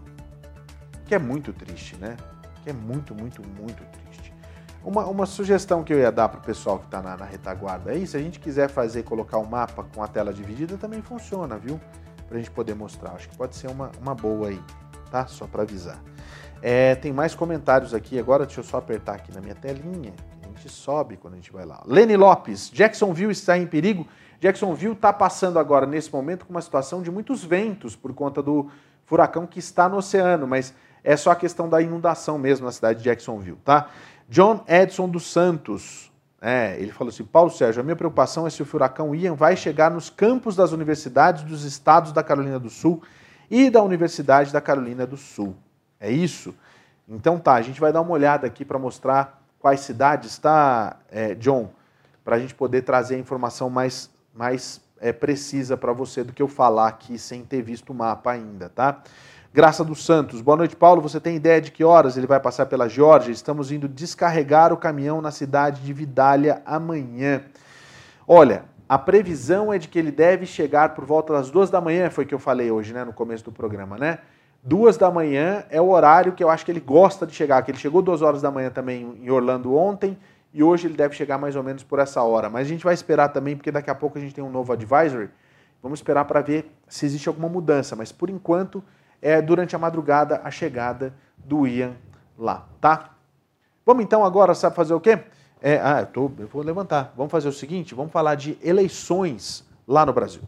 Que 1.05 1.15
é 1.15 1.19
muito 1.19 1.53
triste, 1.53 1.95
né? 1.97 2.17
Que 2.63 2.69
é 2.71 2.73
muito, 2.73 3.13
muito, 3.15 3.41
muito 3.41 3.83
triste. 3.83 4.33
Uma, 4.83 5.05
uma 5.05 5.25
sugestão 5.25 5.83
que 5.83 5.93
eu 5.93 5.99
ia 5.99 6.11
dar 6.11 6.29
para 6.29 6.39
o 6.39 6.43
pessoal 6.43 6.79
que 6.79 6.85
está 6.85 7.01
na, 7.01 7.17
na, 7.17 7.25
retaguarda 7.25 7.91
aí, 7.91 8.05
se 8.07 8.15
a 8.15 8.19
gente 8.19 8.39
quiser 8.39 8.69
fazer, 8.69 9.03
colocar 9.03 9.37
o 9.37 9.43
um 9.43 9.45
mapa 9.45 9.83
com 9.83 10.03
a 10.03 10.07
tela 10.07 10.33
dividida, 10.33 10.77
também 10.77 11.01
funciona, 11.01 11.57
viu? 11.57 11.79
Para 12.27 12.37
a 12.37 12.39
gente 12.39 12.51
poder 12.51 12.75
mostrar. 12.75 13.11
Acho 13.11 13.29
que 13.29 13.37
pode 13.37 13.55
ser 13.55 13.67
uma, 13.67 13.91
uma 13.99 14.15
boa 14.15 14.47
aí, 14.49 14.61
tá? 15.11 15.27
Só 15.27 15.45
para 15.47 15.63
avisar. 15.63 16.01
É, 16.61 16.95
tem 16.95 17.13
mais 17.13 17.35
comentários 17.35 17.93
aqui 17.93 18.17
agora, 18.17 18.45
deixa 18.45 18.61
eu 18.61 18.63
só 18.63 18.77
apertar 18.77 19.15
aqui 19.15 19.31
na 19.33 19.41
minha 19.41 19.55
telinha 19.55 20.13
gente 20.57 20.71
sobe 20.71 21.17
quando 21.17 21.33
a 21.33 21.37
gente 21.37 21.51
vai 21.51 21.65
lá. 21.65 21.81
Lenny 21.85 22.17
Lopes, 22.17 22.69
Jacksonville 22.71 23.31
está 23.31 23.57
em 23.57 23.65
perigo. 23.65 24.07
Jacksonville 24.39 24.93
está 24.93 25.11
passando 25.13 25.57
agora, 25.57 25.85
nesse 25.85 26.11
momento, 26.11 26.45
com 26.45 26.51
uma 26.51 26.61
situação 26.61 27.01
de 27.01 27.09
muitos 27.09 27.43
ventos 27.43 27.95
por 27.95 28.13
conta 28.13 28.41
do 28.41 28.69
furacão 29.05 29.47
que 29.47 29.59
está 29.59 29.87
no 29.87 29.97
oceano, 29.97 30.45
mas 30.45 30.73
é 31.03 31.15
só 31.15 31.31
a 31.31 31.35
questão 31.35 31.69
da 31.69 31.81
inundação 31.81 32.37
mesmo 32.37 32.65
na 32.65 32.71
cidade 32.71 32.99
de 32.99 33.05
Jacksonville, 33.05 33.57
tá? 33.63 33.89
John 34.29 34.63
Edson 34.67 35.07
dos 35.07 35.31
Santos, 35.31 36.11
é, 36.41 36.77
ele 36.79 36.91
falou 36.91 37.09
assim: 37.09 37.23
Paulo 37.23 37.49
Sérgio, 37.49 37.79
a 37.79 37.83
minha 37.83 37.95
preocupação 37.95 38.45
é 38.45 38.49
se 38.49 38.61
o 38.61 38.65
furacão 38.65 39.15
Ian 39.15 39.33
vai 39.33 39.55
chegar 39.55 39.89
nos 39.89 40.09
campos 40.09 40.55
das 40.55 40.71
universidades 40.71 41.43
dos 41.43 41.63
estados 41.63 42.11
da 42.11 42.21
Carolina 42.21 42.59
do 42.59 42.69
Sul 42.69 43.01
e 43.49 43.69
da 43.69 43.81
Universidade 43.81 44.51
da 44.51 44.59
Carolina 44.59 45.07
do 45.07 45.15
Sul. 45.15 45.55
É 45.99 46.11
isso? 46.11 46.53
Então 47.07 47.39
tá, 47.39 47.53
a 47.53 47.61
gente 47.61 47.79
vai 47.79 47.93
dar 47.93 48.01
uma 48.01 48.11
olhada 48.11 48.45
aqui 48.45 48.65
para 48.65 48.77
mostrar 48.77 49.36
quais 49.59 49.81
cidades, 49.81 50.37
tá, 50.37 50.97
é, 51.11 51.35
John? 51.35 51.69
para 52.27 52.35
a 52.35 52.39
gente 52.39 52.53
poder 52.53 52.81
trazer 52.81 53.15
a 53.15 53.19
informação 53.19 53.69
mais, 53.69 54.09
mais 54.35 54.81
é, 54.99 55.13
precisa 55.13 55.77
para 55.77 55.93
você 55.93 56.25
do 56.25 56.33
que 56.33 56.41
eu 56.41 56.47
falar 56.49 56.89
aqui 56.89 57.17
sem 57.17 57.41
ter 57.41 57.61
visto 57.61 57.91
o 57.91 57.93
mapa 57.93 58.33
ainda, 58.33 58.67
tá? 58.67 59.01
Graça 59.53 59.81
dos 59.81 60.03
Santos. 60.03 60.41
Boa 60.41 60.57
noite, 60.57 60.75
Paulo. 60.75 61.01
Você 61.01 61.21
tem 61.21 61.37
ideia 61.37 61.61
de 61.61 61.71
que 61.71 61.85
horas 61.85 62.17
ele 62.17 62.27
vai 62.27 62.37
passar 62.37 62.65
pela 62.65 62.89
Geórgia? 62.89 63.31
Estamos 63.31 63.71
indo 63.71 63.87
descarregar 63.87 64.73
o 64.73 64.77
caminhão 64.77 65.21
na 65.21 65.31
cidade 65.31 65.81
de 65.81 65.93
Vidália 65.93 66.61
amanhã. 66.65 67.43
Olha, 68.27 68.65
a 68.89 68.97
previsão 68.97 69.71
é 69.71 69.77
de 69.77 69.87
que 69.87 69.97
ele 69.97 70.11
deve 70.11 70.45
chegar 70.45 70.95
por 70.95 71.05
volta 71.05 71.31
das 71.31 71.49
duas 71.49 71.69
da 71.69 71.79
manhã, 71.79 72.09
foi 72.09 72.25
que 72.25 72.35
eu 72.35 72.39
falei 72.39 72.69
hoje, 72.69 72.91
né, 72.91 73.05
no 73.05 73.13
começo 73.13 73.45
do 73.45 73.53
programa, 73.53 73.97
né? 73.97 74.19
Duas 74.67 74.97
da 74.97 75.09
manhã 75.09 75.63
é 75.69 75.79
o 75.79 75.87
horário 75.87 76.33
que 76.33 76.43
eu 76.43 76.49
acho 76.49 76.65
que 76.65 76.71
ele 76.73 76.81
gosta 76.81 77.25
de 77.25 77.33
chegar, 77.33 77.61
que 77.61 77.71
ele 77.71 77.77
chegou 77.77 78.01
duas 78.01 78.21
horas 78.21 78.41
da 78.41 78.51
manhã 78.51 78.69
também 78.69 79.17
em 79.23 79.29
Orlando 79.29 79.73
ontem, 79.73 80.17
e 80.53 80.61
hoje 80.61 80.87
ele 80.87 80.93
deve 80.93 81.15
chegar 81.15 81.37
mais 81.37 81.55
ou 81.55 81.63
menos 81.63 81.85
por 81.85 81.99
essa 81.99 82.21
hora. 82.21 82.49
Mas 82.49 82.67
a 82.67 82.69
gente 82.69 82.83
vai 82.83 82.93
esperar 82.93 83.29
também, 83.29 83.55
porque 83.55 83.71
daqui 83.71 83.89
a 83.89 83.95
pouco 83.95 84.17
a 84.17 84.21
gente 84.21 84.35
tem 84.35 84.43
um 84.43 84.49
novo 84.49 84.73
advisory. 84.73 85.29
Vamos 85.81 85.99
esperar 85.99 86.25
para 86.25 86.41
ver 86.41 86.69
se 86.85 87.05
existe 87.05 87.29
alguma 87.29 87.47
mudança. 87.47 87.95
Mas 87.95 88.11
por 88.11 88.29
enquanto 88.29 88.83
é 89.21 89.41
durante 89.41 89.73
a 89.73 89.79
madrugada 89.79 90.41
a 90.43 90.51
chegada 90.51 91.13
do 91.37 91.65
Ian 91.65 91.93
lá, 92.37 92.67
tá? 92.81 93.11
Vamos 93.85 94.03
então 94.03 94.25
agora, 94.25 94.53
sabe 94.53 94.75
fazer 94.75 94.93
o 94.93 94.99
quê? 94.99 95.17
É, 95.61 95.79
ah, 95.81 96.01
eu, 96.01 96.07
tô, 96.07 96.31
eu 96.39 96.47
vou 96.49 96.61
levantar. 96.61 97.13
Vamos 97.15 97.31
fazer 97.31 97.47
o 97.47 97.53
seguinte: 97.53 97.95
vamos 97.95 98.11
falar 98.11 98.35
de 98.35 98.57
eleições 98.61 99.65
lá 99.87 100.05
no 100.05 100.11
Brasil. 100.11 100.41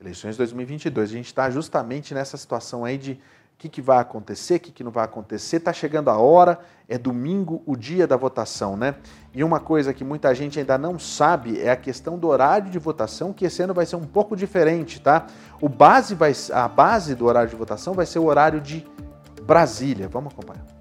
Eleições 0.00 0.36
2022. 0.36 1.10
A 1.10 1.12
gente 1.12 1.26
está 1.26 1.50
justamente 1.50 2.14
nessa 2.14 2.36
situação 2.36 2.84
aí 2.84 2.96
de 2.96 3.12
o 3.12 3.58
que, 3.58 3.68
que 3.68 3.82
vai 3.82 3.98
acontecer, 3.98 4.54
o 4.54 4.60
que, 4.60 4.70
que 4.70 4.84
não 4.84 4.92
vai 4.92 5.04
acontecer. 5.04 5.56
Está 5.56 5.72
chegando 5.72 6.08
a 6.10 6.16
hora, 6.16 6.60
é 6.88 6.96
domingo, 6.96 7.60
o 7.66 7.76
dia 7.76 8.06
da 8.06 8.16
votação, 8.16 8.76
né? 8.76 8.94
E 9.34 9.42
uma 9.42 9.58
coisa 9.58 9.92
que 9.92 10.04
muita 10.04 10.32
gente 10.32 10.60
ainda 10.60 10.78
não 10.78 10.96
sabe 10.96 11.60
é 11.60 11.68
a 11.68 11.76
questão 11.76 12.16
do 12.16 12.28
horário 12.28 12.70
de 12.70 12.78
votação, 12.78 13.32
que 13.32 13.44
esse 13.44 13.60
ano 13.60 13.74
vai 13.74 13.84
ser 13.84 13.96
um 13.96 14.06
pouco 14.06 14.36
diferente, 14.36 15.00
tá? 15.00 15.26
O 15.60 15.68
base 15.68 16.14
vai, 16.14 16.32
a 16.52 16.68
base 16.68 17.16
do 17.16 17.26
horário 17.26 17.50
de 17.50 17.56
votação 17.56 17.94
vai 17.94 18.06
ser 18.06 18.20
o 18.20 18.26
horário 18.26 18.60
de 18.60 18.86
Brasília. 19.42 20.06
Vamos 20.08 20.32
acompanhar 20.32 20.77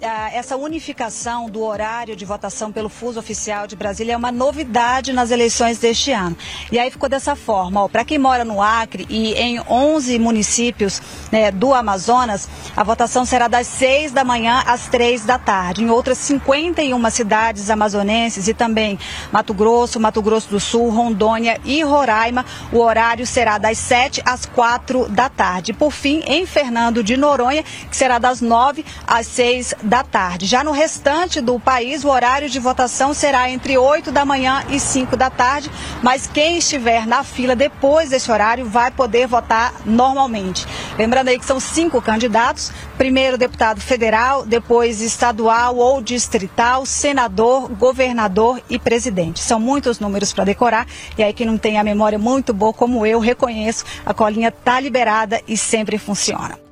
essa 0.00 0.56
unificação 0.56 1.48
do 1.48 1.62
horário 1.62 2.14
de 2.14 2.24
votação 2.24 2.70
pelo 2.70 2.88
fuso 2.88 3.18
oficial 3.18 3.66
de 3.66 3.74
Brasília 3.74 4.12
é 4.12 4.16
uma 4.16 4.30
novidade 4.30 5.12
nas 5.12 5.30
eleições 5.30 5.78
deste 5.78 6.12
ano. 6.12 6.36
E 6.70 6.78
aí 6.78 6.90
ficou 6.90 7.08
dessa 7.08 7.34
forma, 7.34 7.88
para 7.88 8.04
quem 8.04 8.18
mora 8.18 8.44
no 8.44 8.60
Acre 8.60 9.06
e 9.08 9.32
em 9.34 9.58
11 9.60 10.18
municípios 10.18 11.00
né, 11.32 11.50
do 11.50 11.72
Amazonas, 11.72 12.46
a 12.76 12.84
votação 12.84 13.24
será 13.24 13.48
das 13.48 13.66
6 13.66 14.12
da 14.12 14.22
manhã 14.22 14.62
às 14.66 14.86
3 14.88 15.24
da 15.24 15.38
tarde. 15.38 15.82
Em 15.82 15.90
outras 15.90 16.18
51 16.18 17.10
cidades 17.10 17.70
amazonenses 17.70 18.48
e 18.48 18.54
também 18.54 18.98
Mato 19.32 19.54
Grosso, 19.54 19.98
Mato 19.98 20.20
Grosso 20.20 20.50
do 20.50 20.60
Sul, 20.60 20.90
Rondônia 20.90 21.58
e 21.64 21.82
Roraima, 21.82 22.44
o 22.70 22.80
horário 22.80 23.26
será 23.26 23.56
das 23.56 23.78
7 23.78 24.22
às 24.26 24.44
4 24.44 25.08
da 25.08 25.30
tarde. 25.30 25.72
Por 25.72 25.90
fim, 25.90 26.22
em 26.26 26.44
Fernando 26.44 27.02
de 27.02 27.16
Noronha, 27.16 27.62
que 27.62 27.96
será 27.96 28.18
das 28.18 28.42
9 28.42 28.84
às 29.06 29.26
6 29.26 29.74
da 29.82 29.85
tarde. 30.02 30.46
Já 30.46 30.64
no 30.64 30.72
restante 30.72 31.40
do 31.40 31.58
país, 31.60 32.04
o 32.04 32.08
horário 32.08 32.48
de 32.48 32.58
votação 32.58 33.14
será 33.14 33.50
entre 33.50 33.78
8 33.78 34.10
da 34.10 34.24
manhã 34.24 34.64
e 34.68 34.80
5 34.80 35.16
da 35.16 35.30
tarde, 35.30 35.70
mas 36.02 36.26
quem 36.26 36.58
estiver 36.58 37.06
na 37.06 37.22
fila 37.22 37.54
depois 37.54 38.10
desse 38.10 38.30
horário 38.30 38.66
vai 38.66 38.90
poder 38.90 39.26
votar 39.26 39.72
normalmente. 39.84 40.66
Lembrando 40.98 41.28
aí 41.28 41.38
que 41.38 41.44
são 41.44 41.60
cinco 41.60 42.02
candidatos: 42.02 42.72
primeiro 42.96 43.38
deputado 43.38 43.80
federal, 43.80 44.44
depois 44.44 45.00
estadual 45.00 45.76
ou 45.76 46.00
distrital, 46.00 46.84
senador, 46.84 47.68
governador 47.68 48.60
e 48.68 48.78
presidente. 48.78 49.40
São 49.40 49.60
muitos 49.60 50.00
números 50.00 50.32
para 50.32 50.44
decorar 50.44 50.86
e 51.16 51.22
aí 51.22 51.32
quem 51.32 51.46
não 51.46 51.58
tem 51.58 51.78
a 51.78 51.84
memória 51.84 52.18
muito 52.18 52.52
boa 52.52 52.72
como 52.72 53.06
eu, 53.06 53.20
reconheço, 53.20 53.84
a 54.04 54.12
colinha 54.12 54.48
está 54.48 54.80
liberada 54.80 55.40
e 55.46 55.56
sempre 55.56 55.98
funciona. 55.98 56.65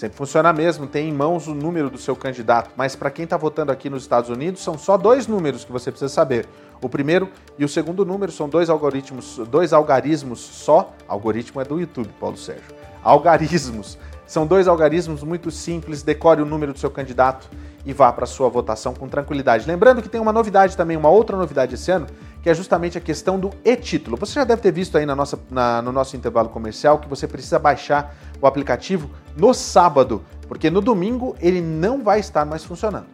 Sempre 0.00 0.16
funciona 0.16 0.50
mesmo, 0.50 0.86
tem 0.86 1.10
em 1.10 1.12
mãos 1.12 1.46
o 1.46 1.54
número 1.54 1.90
do 1.90 1.98
seu 1.98 2.16
candidato, 2.16 2.70
mas 2.74 2.96
para 2.96 3.10
quem 3.10 3.24
está 3.24 3.36
votando 3.36 3.70
aqui 3.70 3.90
nos 3.90 4.00
Estados 4.00 4.30
Unidos, 4.30 4.62
são 4.62 4.78
só 4.78 4.96
dois 4.96 5.26
números 5.26 5.62
que 5.62 5.70
você 5.70 5.90
precisa 5.90 6.08
saber. 6.08 6.48
O 6.80 6.88
primeiro 6.88 7.28
e 7.58 7.66
o 7.66 7.68
segundo 7.68 8.02
número 8.02 8.32
são 8.32 8.48
dois 8.48 8.70
algoritmos, 8.70 9.36
dois 9.50 9.74
algarismos 9.74 10.40
só. 10.40 10.94
Algoritmo 11.06 11.60
é 11.60 11.64
do 11.66 11.78
YouTube, 11.78 12.08
Paulo 12.18 12.38
Sérgio. 12.38 12.64
Algarismos. 13.04 13.98
São 14.26 14.46
dois 14.46 14.68
algarismos 14.68 15.22
muito 15.22 15.50
simples, 15.50 16.02
decore 16.02 16.40
o 16.40 16.46
número 16.46 16.72
do 16.72 16.78
seu 16.78 16.90
candidato 16.90 17.50
e 17.84 17.92
vá 17.92 18.10
para 18.10 18.24
sua 18.24 18.48
votação 18.48 18.94
com 18.94 19.06
tranquilidade. 19.06 19.66
Lembrando 19.66 20.00
que 20.00 20.08
tem 20.08 20.20
uma 20.20 20.32
novidade 20.32 20.78
também, 20.78 20.96
uma 20.96 21.10
outra 21.10 21.36
novidade 21.36 21.74
esse 21.74 21.90
ano, 21.90 22.06
que 22.42 22.48
é 22.48 22.54
justamente 22.54 22.96
a 22.96 23.00
questão 23.00 23.38
do 23.38 23.50
e-título. 23.64 24.16
Você 24.16 24.34
já 24.34 24.44
deve 24.44 24.62
ter 24.62 24.72
visto 24.72 24.96
aí 24.96 25.04
na 25.04 25.14
nossa, 25.14 25.38
na, 25.50 25.82
no 25.82 25.92
nosso 25.92 26.16
intervalo 26.16 26.48
comercial 26.48 26.98
que 26.98 27.08
você 27.08 27.26
precisa 27.28 27.58
baixar 27.58 28.14
o 28.40 28.46
aplicativo 28.46 29.10
no 29.36 29.52
sábado, 29.52 30.24
porque 30.48 30.70
no 30.70 30.80
domingo 30.80 31.36
ele 31.40 31.60
não 31.60 32.02
vai 32.02 32.20
estar 32.20 32.44
mais 32.44 32.64
funcionando. 32.64 33.06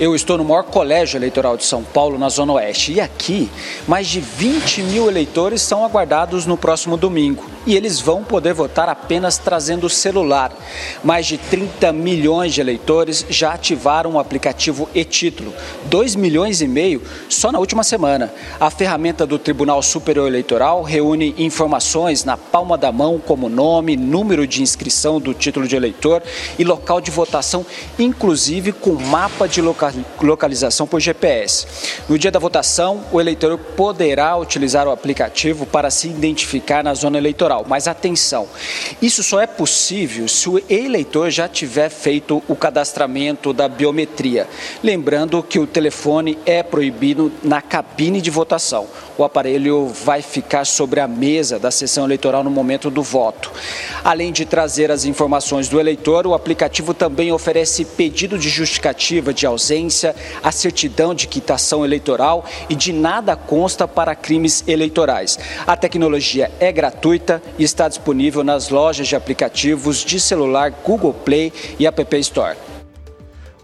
Eu 0.00 0.14
estou 0.16 0.38
no 0.38 0.44
maior 0.44 0.64
colégio 0.64 1.18
eleitoral 1.18 1.54
de 1.54 1.66
São 1.66 1.84
Paulo, 1.84 2.18
na 2.18 2.30
Zona 2.30 2.54
Oeste, 2.54 2.94
e 2.94 3.00
aqui 3.00 3.50
mais 3.86 4.08
de 4.08 4.20
20 4.20 4.82
mil 4.84 5.08
eleitores 5.08 5.60
são 5.60 5.84
aguardados 5.84 6.46
no 6.46 6.56
próximo 6.56 6.96
domingo. 6.96 7.44
E 7.66 7.76
eles 7.76 8.00
vão 8.00 8.24
poder 8.24 8.54
votar 8.54 8.88
apenas 8.88 9.36
trazendo 9.36 9.86
o 9.86 9.90
celular. 9.90 10.50
Mais 11.04 11.26
de 11.26 11.36
30 11.36 11.92
milhões 11.92 12.54
de 12.54 12.60
eleitores 12.60 13.24
já 13.28 13.52
ativaram 13.52 14.12
o 14.12 14.18
aplicativo 14.18 14.88
e-título, 14.94 15.52
2 15.84 16.16
milhões 16.16 16.62
e 16.62 16.66
meio 16.66 17.02
só 17.28 17.52
na 17.52 17.58
última 17.58 17.84
semana. 17.84 18.32
A 18.58 18.70
ferramenta 18.70 19.26
do 19.26 19.38
Tribunal 19.38 19.82
Superior 19.82 20.26
Eleitoral 20.26 20.82
reúne 20.82 21.34
informações 21.36 22.24
na 22.24 22.36
palma 22.36 22.78
da 22.78 22.90
mão, 22.90 23.20
como 23.24 23.48
nome, 23.48 23.94
número 23.96 24.46
de 24.46 24.62
inscrição 24.62 25.20
do 25.20 25.34
título 25.34 25.68
de 25.68 25.76
eleitor 25.76 26.22
e 26.58 26.64
local 26.64 27.00
de 27.00 27.10
votação, 27.10 27.64
inclusive 27.98 28.72
com 28.72 28.94
mapa 28.94 29.46
de 29.46 29.60
localização 29.60 29.81
localização 30.20 30.86
por 30.86 31.00
GPS. 31.00 31.66
No 32.08 32.18
dia 32.18 32.30
da 32.30 32.38
votação, 32.38 33.04
o 33.10 33.20
eleitor 33.20 33.56
poderá 33.58 34.36
utilizar 34.36 34.86
o 34.86 34.90
aplicativo 34.90 35.64
para 35.64 35.90
se 35.90 36.08
identificar 36.08 36.84
na 36.84 36.94
zona 36.94 37.18
eleitoral. 37.18 37.64
Mas 37.68 37.88
atenção, 37.88 38.48
isso 39.00 39.22
só 39.22 39.40
é 39.40 39.46
possível 39.46 40.28
se 40.28 40.48
o 40.48 40.62
eleitor 40.68 41.30
já 41.30 41.48
tiver 41.48 41.88
feito 41.88 42.42
o 42.48 42.54
cadastramento 42.54 43.52
da 43.52 43.68
biometria. 43.68 44.48
Lembrando 44.82 45.42
que 45.42 45.58
o 45.58 45.66
telefone 45.66 46.38
é 46.44 46.62
proibido 46.62 47.32
na 47.42 47.62
cabine 47.62 48.20
de 48.20 48.30
votação. 48.30 48.86
O 49.16 49.24
aparelho 49.24 49.88
vai 49.88 50.22
ficar 50.22 50.64
sobre 50.64 51.00
a 51.00 51.06
mesa 51.06 51.58
da 51.58 51.70
sessão 51.70 52.04
eleitoral 52.04 52.42
no 52.42 52.50
momento 52.50 52.90
do 52.90 53.02
voto. 53.02 53.52
Além 54.02 54.32
de 54.32 54.44
trazer 54.44 54.90
as 54.90 55.04
informações 55.04 55.68
do 55.68 55.78
eleitor, 55.78 56.26
o 56.26 56.34
aplicativo 56.34 56.94
também 56.94 57.30
oferece 57.30 57.84
pedido 57.84 58.38
de 58.38 58.48
justificativa 58.48 59.32
de 59.32 59.46
ausência, 59.46 59.71
a 60.42 60.52
certidão 60.52 61.14
de 61.14 61.26
quitação 61.26 61.84
eleitoral 61.84 62.44
e 62.68 62.74
de 62.74 62.92
nada 62.92 63.34
consta 63.34 63.88
para 63.88 64.14
crimes 64.14 64.62
eleitorais. 64.66 65.38
A 65.66 65.76
tecnologia 65.76 66.50
é 66.60 66.70
gratuita 66.70 67.42
e 67.58 67.64
está 67.64 67.88
disponível 67.88 68.44
nas 68.44 68.68
lojas 68.68 69.08
de 69.08 69.16
aplicativos 69.16 70.04
de 70.04 70.20
celular 70.20 70.70
Google 70.70 71.14
Play 71.14 71.52
e 71.78 71.86
App 71.86 72.16
Store. 72.18 72.56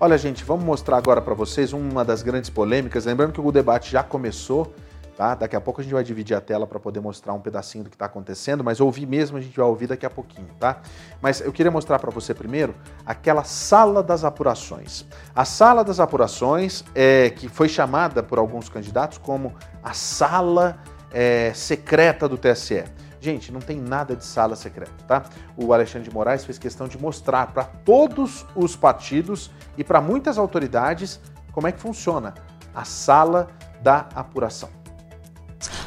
Olha, 0.00 0.16
gente, 0.16 0.44
vamos 0.44 0.64
mostrar 0.64 0.96
agora 0.96 1.20
para 1.20 1.34
vocês 1.34 1.72
uma 1.72 2.04
das 2.04 2.22
grandes 2.22 2.48
polêmicas. 2.48 3.04
Lembrando 3.04 3.32
que 3.32 3.40
o 3.40 3.50
debate 3.50 3.90
já 3.90 4.02
começou. 4.02 4.72
Tá? 5.18 5.34
Daqui 5.34 5.56
a 5.56 5.60
pouco 5.60 5.80
a 5.80 5.82
gente 5.82 5.92
vai 5.92 6.04
dividir 6.04 6.36
a 6.36 6.40
tela 6.40 6.64
para 6.64 6.78
poder 6.78 7.00
mostrar 7.00 7.32
um 7.32 7.40
pedacinho 7.40 7.82
do 7.82 7.90
que 7.90 7.96
está 7.96 8.06
acontecendo, 8.06 8.62
mas 8.62 8.80
ouvir 8.80 9.04
mesmo 9.04 9.36
a 9.36 9.40
gente 9.40 9.56
vai 9.56 9.66
ouvir 9.66 9.88
daqui 9.88 10.06
a 10.06 10.10
pouquinho, 10.10 10.46
tá? 10.60 10.80
Mas 11.20 11.40
eu 11.40 11.52
queria 11.52 11.72
mostrar 11.72 11.98
para 11.98 12.08
você 12.08 12.32
primeiro 12.32 12.72
aquela 13.04 13.42
sala 13.42 14.00
das 14.00 14.22
apurações. 14.22 15.04
A 15.34 15.44
sala 15.44 15.82
das 15.82 15.98
apurações, 15.98 16.84
é, 16.94 17.30
que 17.30 17.48
foi 17.48 17.68
chamada 17.68 18.22
por 18.22 18.38
alguns 18.38 18.68
candidatos 18.68 19.18
como 19.18 19.56
a 19.82 19.92
sala 19.92 20.78
é, 21.10 21.52
secreta 21.52 22.28
do 22.28 22.38
TSE. 22.38 22.84
Gente, 23.20 23.50
não 23.50 23.58
tem 23.60 23.76
nada 23.76 24.14
de 24.14 24.24
sala 24.24 24.54
secreta, 24.54 24.92
tá? 25.08 25.24
O 25.56 25.72
Alexandre 25.72 26.08
de 26.08 26.14
Moraes 26.14 26.44
fez 26.44 26.58
questão 26.58 26.86
de 26.86 26.96
mostrar 26.96 27.48
para 27.48 27.64
todos 27.64 28.46
os 28.54 28.76
partidos 28.76 29.50
e 29.76 29.82
para 29.82 30.00
muitas 30.00 30.38
autoridades 30.38 31.18
como 31.50 31.66
é 31.66 31.72
que 31.72 31.80
funciona 31.80 32.34
a 32.72 32.84
sala 32.84 33.48
da 33.82 34.08
apuração. 34.14 34.77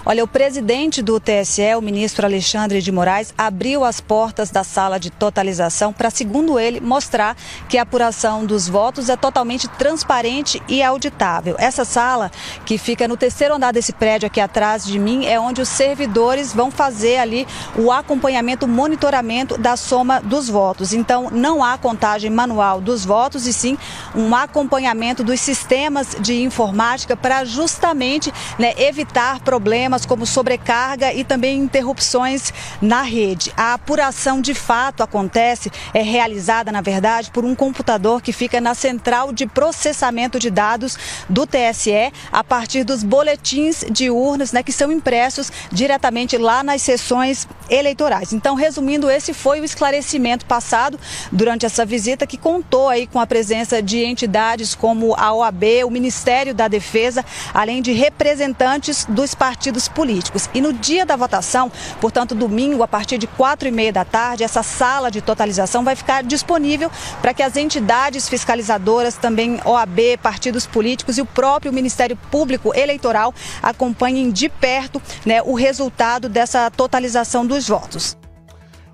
Olha, 0.05 0.23
o 0.23 0.27
presidente 0.27 1.01
do 1.01 1.19
TSE, 1.19 1.75
o 1.77 1.81
ministro 1.81 2.25
Alexandre 2.25 2.81
de 2.81 2.91
Moraes, 2.91 3.33
abriu 3.37 3.83
as 3.85 4.01
portas 4.01 4.49
da 4.49 4.63
sala 4.63 4.99
de 4.99 5.09
totalização 5.09 5.93
para, 5.93 6.09
segundo 6.09 6.59
ele, 6.59 6.81
mostrar 6.81 7.37
que 7.69 7.77
a 7.77 7.83
apuração 7.83 8.45
dos 8.45 8.67
votos 8.67 9.09
é 9.09 9.15
totalmente 9.15 9.67
transparente 9.69 10.61
e 10.67 10.83
auditável. 10.83 11.55
Essa 11.57 11.85
sala, 11.85 12.31
que 12.65 12.77
fica 12.77 13.07
no 13.07 13.15
terceiro 13.15 13.55
andar 13.55 13.71
desse 13.71 13.93
prédio 13.93 14.27
aqui 14.27 14.41
atrás 14.41 14.83
de 14.85 14.99
mim, 14.99 15.25
é 15.25 15.39
onde 15.39 15.61
os 15.61 15.69
servidores 15.69 16.53
vão 16.53 16.69
fazer 16.69 17.17
ali 17.17 17.47
o 17.77 17.91
acompanhamento, 17.91 18.65
o 18.65 18.69
monitoramento 18.69 19.57
da 19.57 19.77
soma 19.77 20.19
dos 20.19 20.49
votos. 20.49 20.93
Então, 20.93 21.29
não 21.31 21.63
há 21.63 21.77
contagem 21.77 22.29
manual 22.29 22.81
dos 22.81 23.05
votos 23.05 23.47
e 23.47 23.53
sim 23.53 23.77
um 24.13 24.35
acompanhamento 24.35 25.23
dos 25.23 25.39
sistemas 25.39 26.15
de 26.19 26.41
informática 26.41 27.15
para 27.15 27.45
justamente 27.45 28.33
né, 28.59 28.73
evitar 28.77 29.39
problemas 29.39 29.60
como 30.07 30.25
sobrecarga 30.25 31.13
e 31.13 31.23
também 31.23 31.59
interrupções 31.59 32.53
na 32.81 33.01
rede. 33.01 33.51
A 33.55 33.73
apuração 33.73 34.41
de 34.41 34.53
fato 34.53 35.03
acontece, 35.03 35.71
é 35.93 36.01
realizada, 36.01 36.71
na 36.71 36.81
verdade, 36.81 37.31
por 37.31 37.45
um 37.45 37.55
computador 37.55 38.21
que 38.21 38.33
fica 38.33 38.59
na 38.59 38.73
central 38.73 39.31
de 39.31 39.45
processamento 39.45 40.39
de 40.39 40.49
dados 40.49 40.97
do 41.29 41.45
TSE 41.45 42.11
a 42.31 42.43
partir 42.43 42.83
dos 42.83 43.03
boletins 43.03 43.85
de 43.89 44.09
urnas 44.09 44.51
né, 44.51 44.63
que 44.63 44.71
são 44.71 44.91
impressos 44.91 45.51
diretamente 45.71 46.37
lá 46.37 46.63
nas 46.63 46.81
sessões 46.81 47.47
eleitorais. 47.69 48.33
Então, 48.33 48.55
resumindo, 48.55 49.09
esse 49.09 49.33
foi 49.33 49.61
o 49.61 49.65
esclarecimento 49.65 50.45
passado 50.45 50.99
durante 51.31 51.65
essa 51.65 51.85
visita 51.85 52.27
que 52.27 52.37
contou 52.37 52.89
aí 52.89 53.07
com 53.07 53.19
a 53.19 53.27
presença 53.27 53.81
de 53.81 54.03
entidades 54.03 54.75
como 54.75 55.15
a 55.15 55.33
OAB, 55.33 55.63
o 55.85 55.89
Ministério 55.89 56.53
da 56.53 56.67
Defesa, 56.67 57.23
além 57.53 57.81
de 57.81 57.91
representantes 57.91 59.05
dos 59.05 59.35
partidos 59.51 59.89
políticos. 59.89 60.49
E 60.53 60.61
no 60.61 60.71
dia 60.71 61.05
da 61.05 61.17
votação, 61.17 61.69
portanto, 61.99 62.33
domingo, 62.33 62.83
a 62.83 62.87
partir 62.87 63.17
de 63.17 63.27
quatro 63.27 63.67
e 63.67 63.71
meia 63.71 63.91
da 63.91 64.05
tarde, 64.05 64.45
essa 64.45 64.63
sala 64.63 65.11
de 65.11 65.21
totalização 65.21 65.83
vai 65.83 65.93
ficar 65.93 66.23
disponível 66.23 66.89
para 67.21 67.33
que 67.33 67.43
as 67.43 67.57
entidades 67.57 68.29
fiscalizadoras, 68.29 69.17
também 69.17 69.59
OAB, 69.65 70.17
partidos 70.23 70.65
políticos 70.65 71.17
e 71.17 71.21
o 71.21 71.25
próprio 71.25 71.73
Ministério 71.73 72.15
Público 72.15 72.73
Eleitoral 72.73 73.33
acompanhem 73.61 74.31
de 74.31 74.47
perto 74.47 75.01
né, 75.25 75.41
o 75.41 75.53
resultado 75.53 76.29
dessa 76.29 76.71
totalização 76.71 77.45
dos 77.45 77.67
votos. 77.67 78.17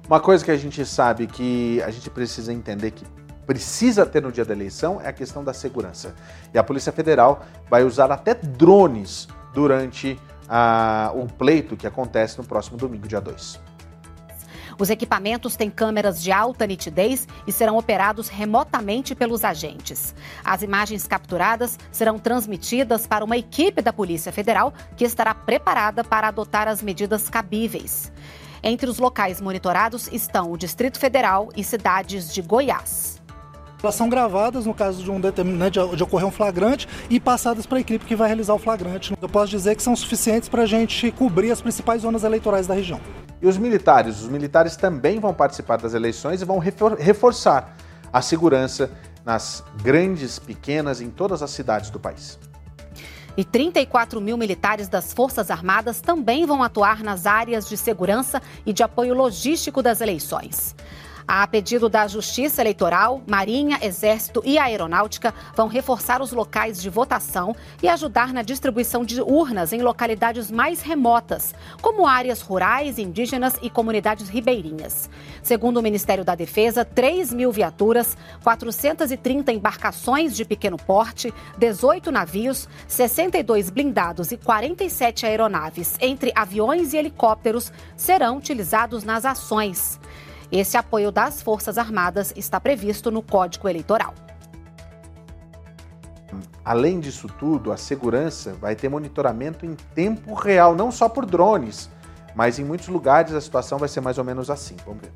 Uma 0.08 0.20
coisa 0.20 0.44
que 0.44 0.50
a 0.50 0.58
gente 0.58 0.84
sabe 0.88 1.28
que 1.28 1.84
a 1.84 1.92
gente 1.92 2.10
precisa 2.10 2.52
entender 2.52 2.90
que 2.90 3.06
precisa 3.46 4.08
ter 4.08 4.24
no 4.24 4.32
dia 4.32 4.44
da 4.44 4.56
eleição 4.56 5.00
é 5.04 5.08
a 5.08 5.14
questão 5.14 5.44
da 5.44 5.54
segurança. 5.54 6.16
E 6.52 6.58
a 6.58 6.64
Polícia 6.64 6.92
Federal 6.92 7.46
vai 7.70 7.84
usar 7.84 8.12
até 8.12 8.34
drones 8.34 9.28
durante 9.54 10.20
o 11.16 11.28
pleito 11.28 11.76
que 11.76 11.88
acontece 11.88 12.38
no 12.38 12.44
próximo 12.44 12.78
domingo, 12.78 13.08
dia 13.08 13.22
2. 13.22 13.60
Os 14.80 14.92
equipamentos 14.92 15.56
têm 15.56 15.72
câmeras 15.72 16.22
de 16.22 16.32
alta 16.32 16.68
nitidez 16.68 17.28
e 17.48 17.52
serão 17.52 17.78
operados 17.78 18.28
remotamente 18.28 19.16
pelos 19.16 19.44
agentes. 19.44 20.14
As 20.46 20.62
imagens 20.62 21.08
capturadas 21.08 21.80
serão 21.92 22.20
transmitidas 22.20 23.08
para 23.08 23.26
uma 23.26 23.38
equipe 23.38 23.82
da 23.82 23.92
Polícia 23.92 24.32
Federal 24.32 24.72
que 24.96 25.04
estará 25.04 25.34
preparada 25.34 26.04
para 26.04 26.28
adotar 26.28 26.68
as 26.68 26.84
medidas 26.84 27.28
cabíveis. 27.28 28.12
Entre 28.62 28.90
os 28.90 29.00
locais 29.00 29.42
monitorados 29.42 30.08
estão 30.12 30.52
o 30.52 30.58
Distrito 30.58 31.00
Federal 31.00 31.50
e 31.56 31.64
cidades 31.64 32.32
de 32.32 32.42
Goiás. 32.42 33.17
Elas 33.82 33.94
são 33.94 34.10
gravadas 34.10 34.66
no 34.66 34.74
caso 34.74 35.04
de 35.04 35.12
um 35.12 35.22
determinante 35.22 35.80
de 35.96 36.04
ocorrer 36.04 36.28
um 36.28 36.32
flagrante 36.32 36.88
e 37.10 37.20
passadas 37.20 37.66
para 37.66 37.78
a 37.78 37.82
equipe 37.82 38.06
que 38.06 38.16
vai 38.16 38.28
realizar 38.28 38.54
o 38.54 38.60
flagrante. 38.60 39.16
Eu 39.22 39.30
posso 39.30 39.52
dizer 39.52 39.76
que 39.76 39.84
são 39.84 39.96
suficientes 39.96 40.50
para 40.50 40.64
a 40.64 40.66
gente 40.66 41.12
cobrir 41.12 41.52
as 41.52 41.62
principais 41.62 42.02
zonas 42.02 42.24
eleitorais 42.24 42.66
da 42.66 42.74
região. 42.74 43.00
E 43.40 43.48
os 43.48 43.58
militares? 43.58 44.22
Os 44.22 44.30
militares 44.30 44.76
também 44.76 45.20
vão 45.20 45.34
participar 45.34 45.78
das 45.78 45.94
eleições 45.94 46.42
e 46.42 46.46
vão 46.46 46.58
reforçar 46.58 47.78
a 48.12 48.22
segurança 48.22 48.90
nas 49.24 49.64
grandes, 49.84 50.40
pequenas, 50.40 51.00
em 51.00 51.12
todas 51.12 51.44
as 51.44 51.52
cidades 51.52 51.92
do 51.92 52.00
país. 52.00 52.40
E 53.36 53.44
34 53.44 54.20
mil 54.20 54.36
militares 54.36 54.88
das 54.88 55.14
Forças 55.14 55.52
Armadas 55.52 56.02
também 56.02 56.48
vão 56.48 56.64
atuar 56.64 57.04
nas 57.04 57.28
áreas 57.28 57.70
de 57.70 57.78
segurança 57.78 58.42
e 58.66 58.74
de 58.74 58.82
apoio 58.82 59.14
logístico 59.14 59.84
das 59.84 60.02
eleições. 60.02 60.76
A 61.30 61.46
pedido 61.46 61.90
da 61.90 62.08
Justiça 62.08 62.62
Eleitoral, 62.62 63.22
Marinha, 63.28 63.80
Exército 63.82 64.42
e 64.46 64.58
Aeronáutica 64.58 65.34
vão 65.54 65.68
reforçar 65.68 66.22
os 66.22 66.32
locais 66.32 66.82
de 66.82 66.90
votação 66.90 67.54
e 67.84 67.90
ajudar 67.90 68.32
na 68.32 68.42
distribuição 68.42 69.04
de 69.04 69.22
urnas 69.22 69.74
em 69.74 69.82
localidades 69.82 70.50
mais 70.50 70.82
remotas, 70.82 71.54
como 71.82 72.08
áreas 72.08 72.40
rurais, 72.40 72.98
indígenas 72.98 73.56
e 73.62 73.70
comunidades 73.70 74.30
ribeirinhas. 74.30 75.10
Segundo 75.44 75.78
o 75.78 75.84
Ministério 75.84 76.24
da 76.24 76.34
Defesa, 76.34 76.86
3 76.86 77.34
mil 77.34 77.52
viaturas, 77.52 78.16
430 78.42 79.52
embarcações 79.52 80.34
de 80.34 80.46
pequeno 80.46 80.78
porte, 80.78 81.34
18 81.58 82.10
navios, 82.10 82.70
62 82.88 83.70
blindados 83.70 84.32
e 84.32 84.38
47 84.38 85.26
aeronaves, 85.26 85.98
entre 86.00 86.32
aviões 86.34 86.94
e 86.94 86.98
helicópteros, 86.98 87.74
serão 87.98 88.38
utilizados 88.38 89.04
nas 89.04 89.26
ações. 89.26 90.00
Esse 90.52 90.78
apoio 90.78 91.12
das 91.12 91.42
Forças 91.42 91.78
Armadas 91.78 92.34
está 92.36 92.58
previsto 92.60 93.12
no 93.12 93.22
Código 93.22 93.68
Eleitoral. 93.68 94.14
Além 96.64 97.00
disso 97.00 97.28
tudo, 97.28 97.72
a 97.72 97.78
segurança 97.78 98.54
vai 98.54 98.76
ter 98.76 98.90
monitoramento 98.90 99.66
em 99.66 99.76
tempo 99.94 100.34
real, 100.34 100.76
não 100.76 100.90
só 100.90 101.10
por 101.10 101.26
drones, 101.26 101.90
mas 102.34 102.60
em 102.60 102.64
muitos 102.64 102.88
lugares 102.88 103.34
a 103.34 103.42
situação 103.42 103.78
vai 103.78 103.90
ser 103.90 104.00
mais 104.00 104.18
ou 104.18 104.24
menos 104.24 104.50
assim. 104.50 104.76
Vamos 104.86 105.02
ver. 105.02 105.12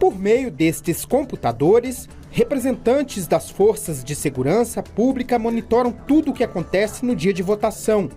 Por 0.00 0.18
meio 0.18 0.50
destes 0.50 1.04
computadores, 1.04 2.08
representantes 2.30 3.26
das 3.28 3.50
forças 3.50 4.02
de 4.02 4.16
segurança 4.16 4.82
pública 4.82 5.38
monitoram 5.38 5.92
tudo 5.92 6.32
o 6.32 6.34
que 6.34 6.42
acontece 6.42 7.06
no 7.06 7.14
dia 7.14 7.32
de 7.32 7.42
votação 7.42 8.08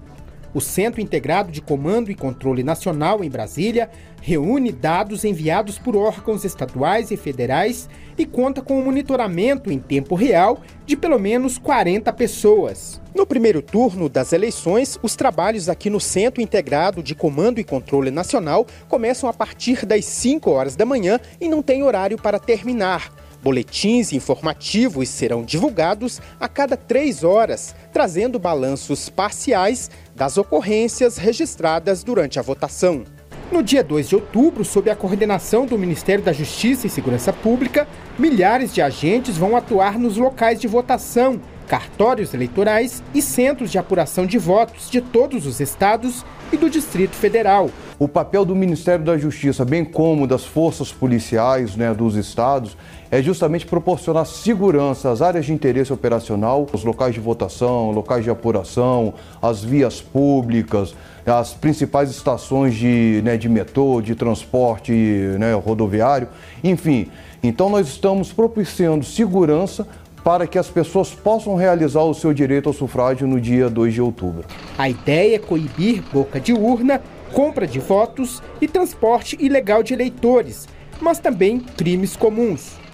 o 0.53 0.61
Centro 0.61 1.01
Integrado 1.01 1.51
de 1.51 1.61
Comando 1.61 2.09
e 2.09 2.15
Controle 2.15 2.63
Nacional 2.63 3.23
em 3.23 3.29
Brasília 3.29 3.89
reúne 4.21 4.71
dados 4.71 5.23
enviados 5.23 5.77
por 5.77 5.95
órgãos 5.95 6.43
estaduais 6.43 7.11
e 7.11 7.17
federais 7.17 7.89
e 8.17 8.25
conta 8.25 8.61
com 8.61 8.77
o 8.77 8.81
um 8.81 8.85
monitoramento 8.85 9.71
em 9.71 9.79
tempo 9.79 10.15
real 10.15 10.61
de 10.85 10.97
pelo 10.97 11.19
menos 11.19 11.57
40 11.57 12.11
pessoas. 12.13 13.01
No 13.13 13.25
primeiro 13.25 13.61
turno 13.61 14.09
das 14.09 14.33
eleições, 14.33 14.97
os 15.01 15.15
trabalhos 15.15 15.69
aqui 15.69 15.89
no 15.89 15.99
Centro 15.99 16.41
Integrado 16.41 17.03
de 17.03 17.15
Comando 17.15 17.59
e 17.59 17.63
Controle 17.63 18.11
Nacional 18.11 18.65
começam 18.87 19.29
a 19.29 19.33
partir 19.33 19.85
das 19.85 20.05
5 20.05 20.49
horas 20.49 20.75
da 20.75 20.85
manhã 20.85 21.19
e 21.39 21.47
não 21.47 21.61
tem 21.61 21.83
horário 21.83 22.17
para 22.17 22.39
terminar. 22.39 23.11
Boletins 23.41 24.13
informativos 24.13 25.09
serão 25.09 25.43
divulgados 25.43 26.19
a 26.39 26.49
cada 26.49 26.75
três 26.75 27.23
horas, 27.23 27.75
trazendo 27.93 28.39
balanços 28.39 29.09
parciais 29.09 29.89
das 30.17 30.35
ocorrências 30.35 31.15
registradas 31.17 32.03
durante 32.03 32.39
a 32.39 32.41
votação. 32.41 33.03
No 33.51 33.61
dia 33.61 33.83
2 33.83 34.09
de 34.09 34.15
outubro, 34.15 34.65
sob 34.65 34.89
a 34.89 34.95
coordenação 34.95 35.67
do 35.67 35.77
Ministério 35.77 36.23
da 36.23 36.33
Justiça 36.33 36.87
e 36.87 36.89
Segurança 36.89 37.31
Pública, 37.31 37.87
milhares 38.17 38.73
de 38.73 38.81
agentes 38.81 39.37
vão 39.37 39.55
atuar 39.55 39.97
nos 39.97 40.17
locais 40.17 40.59
de 40.59 40.67
votação, 40.67 41.39
cartórios 41.67 42.33
eleitorais 42.33 43.03
e 43.13 43.21
centros 43.21 43.71
de 43.71 43.77
apuração 43.77 44.25
de 44.25 44.39
votos 44.39 44.89
de 44.89 45.01
todos 45.01 45.45
os 45.45 45.59
estados 45.59 46.25
e 46.51 46.57
do 46.57 46.69
Distrito 46.69 47.15
Federal. 47.15 47.69
O 47.99 48.07
papel 48.07 48.43
do 48.43 48.55
Ministério 48.55 49.05
da 49.05 49.17
Justiça, 49.17 49.63
bem 49.63 49.85
como 49.85 50.25
das 50.25 50.43
forças 50.43 50.91
policiais 50.91 51.75
né, 51.75 51.93
dos 51.93 52.15
estados, 52.15 52.75
é 53.09 53.21
justamente 53.21 53.65
proporcionar 53.65 54.25
segurança 54.25 55.09
às 55.09 55.21
áreas 55.21 55.45
de 55.45 55.53
interesse 55.53 55.93
operacional, 55.93 56.67
os 56.73 56.83
locais 56.83 57.13
de 57.13 57.19
votação, 57.19 57.91
locais 57.91 58.23
de 58.23 58.29
apuração, 58.29 59.13
as 59.41 59.63
vias 59.63 60.01
públicas, 60.01 60.93
as 61.25 61.53
principais 61.53 62.09
estações 62.09 62.75
de, 62.75 63.21
né, 63.23 63.37
de 63.37 63.47
metrô, 63.49 64.01
de 64.01 64.15
transporte 64.15 64.91
né, 65.39 65.53
rodoviário, 65.53 66.27
enfim. 66.63 67.09
Então 67.41 67.69
nós 67.69 67.87
estamos 67.87 68.31
propiciando 68.31 69.05
segurança 69.05 69.87
para 70.23 70.45
que 70.45 70.57
as 70.57 70.69
pessoas 70.69 71.11
possam 71.11 71.55
realizar 71.55 72.01
o 72.01 72.13
seu 72.13 72.33
direito 72.33 72.67
ao 72.67 72.73
sufrágio 72.73 73.25
no 73.25 73.39
dia 73.39 73.69
2 73.69 73.93
de 73.93 74.01
outubro. 74.01 74.45
A 74.77 74.89
ideia 74.89 75.35
é 75.37 75.39
coibir 75.39 76.03
boca 76.11 76.39
de 76.39 76.51
urna, 76.51 77.01
compra 77.31 77.65
de 77.65 77.79
votos 77.79 78.43
e 78.59 78.67
transporte 78.67 79.37
ilegal 79.39 79.81
de 79.81 79.93
eleitores, 79.93 80.67
mas 80.99 81.19
também 81.19 81.59
crimes 81.59 82.17
comuns. 82.17 82.86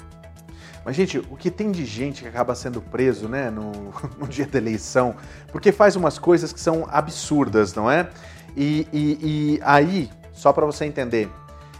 Mas, 0.86 0.96
gente, 0.96 1.18
o 1.18 1.38
que 1.38 1.50
tem 1.50 1.72
de 1.72 1.86
gente 1.86 2.22
que 2.22 2.28
acaba 2.28 2.54
sendo 2.56 2.82
preso 2.82 3.30
né, 3.30 3.50
no, 3.50 3.72
no 4.20 4.28
dia 4.28 4.46
da 4.46 4.58
eleição, 4.58 5.16
porque 5.52 5.72
faz 5.72 5.96
umas 5.96 6.20
coisas 6.20 6.52
que 6.52 6.60
são 6.60 6.86
absurdas, 6.90 7.74
não 7.74 7.90
é? 7.90 8.10
E, 8.56 8.88
e, 8.92 9.18
e 9.22 9.60
aí, 9.64 10.10
só 10.34 10.52
para 10.52 10.66
você 10.66 10.86
entender, 10.86 11.30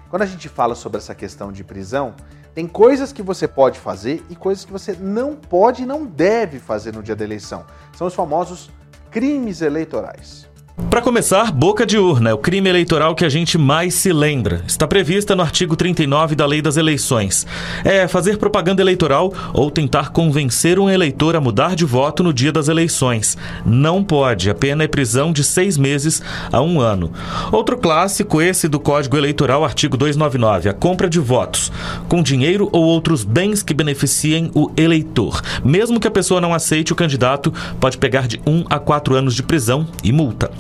quando 0.10 0.22
a 0.22 0.26
gente 0.26 0.48
fala 0.48 0.76
sobre 0.76 0.98
essa 0.98 1.14
questão 1.14 1.52
de 1.52 1.64
prisão, 1.64 2.16
tem 2.54 2.68
coisas 2.68 3.12
que 3.12 3.24
você 3.24 3.48
pode 3.48 3.80
fazer 3.80 4.24
e 4.30 4.36
coisas 4.36 4.64
que 4.64 4.72
você 4.72 4.94
não 4.94 5.36
pode 5.36 5.84
e 5.84 5.86
não 5.86 6.06
deve 6.06 6.60
fazer 6.60 6.94
no 6.94 7.02
dia 7.02 7.16
da 7.16 7.24
eleição. 7.24 7.66
São 7.98 8.08
os 8.08 8.14
famosos 8.14 8.70
crimes 9.10 9.62
eleitorais. 9.62 10.48
Para 10.94 11.02
começar, 11.02 11.52
boca 11.52 11.88
de 11.88 11.98
urna 11.98 12.30
é 12.30 12.34
o 12.36 12.38
crime 12.38 12.70
eleitoral 12.70 13.16
que 13.16 13.26
a 13.26 13.30
gente 13.30 13.58
mais 13.58 13.96
se 13.96 14.14
lembra. 14.14 14.64
Está 14.68 14.88
prevista 14.88 15.36
no 15.36 15.42
artigo 15.42 15.76
39 15.76 16.36
da 16.36 16.46
Lei 16.46 16.62
das 16.62 16.78
Eleições. 16.78 17.48
É 17.84 18.08
fazer 18.08 18.38
propaganda 18.38 18.80
eleitoral 18.80 19.34
ou 19.54 19.72
tentar 19.72 20.10
convencer 20.10 20.78
um 20.78 20.88
eleitor 20.88 21.36
a 21.36 21.42
mudar 21.42 21.76
de 21.76 21.84
voto 21.84 22.22
no 22.22 22.32
dia 22.32 22.52
das 22.52 22.68
eleições. 22.68 23.36
Não 23.66 24.04
pode. 24.04 24.52
A 24.52 24.54
pena 24.54 24.84
é 24.84 24.88
prisão 24.88 25.32
de 25.34 25.44
seis 25.44 25.80
meses 25.80 26.22
a 26.52 26.62
um 26.62 26.80
ano. 26.80 27.12
Outro 27.52 27.76
clássico, 27.76 28.40
esse 28.40 28.68
do 28.68 28.80
Código 28.80 29.18
Eleitoral, 29.18 29.66
artigo 29.66 29.98
299, 29.98 30.70
a 30.70 30.74
compra 30.74 31.10
de 31.10 31.20
votos, 31.20 31.72
com 32.08 32.22
dinheiro 32.22 32.70
ou 32.72 32.84
outros 32.84 33.24
bens 33.24 33.64
que 33.64 33.74
beneficiem 33.74 34.52
o 34.54 34.72
eleitor. 34.78 35.42
Mesmo 35.64 36.00
que 36.00 36.08
a 36.08 36.12
pessoa 36.12 36.40
não 36.40 36.54
aceite 36.54 36.94
o 36.94 36.96
candidato, 36.96 37.52
pode 37.80 37.98
pegar 37.98 38.28
de 38.28 38.40
um 38.46 38.64
a 38.70 38.78
quatro 38.78 39.16
anos 39.16 39.34
de 39.34 39.42
prisão 39.42 39.88
e 40.04 40.12
multa. 40.12 40.52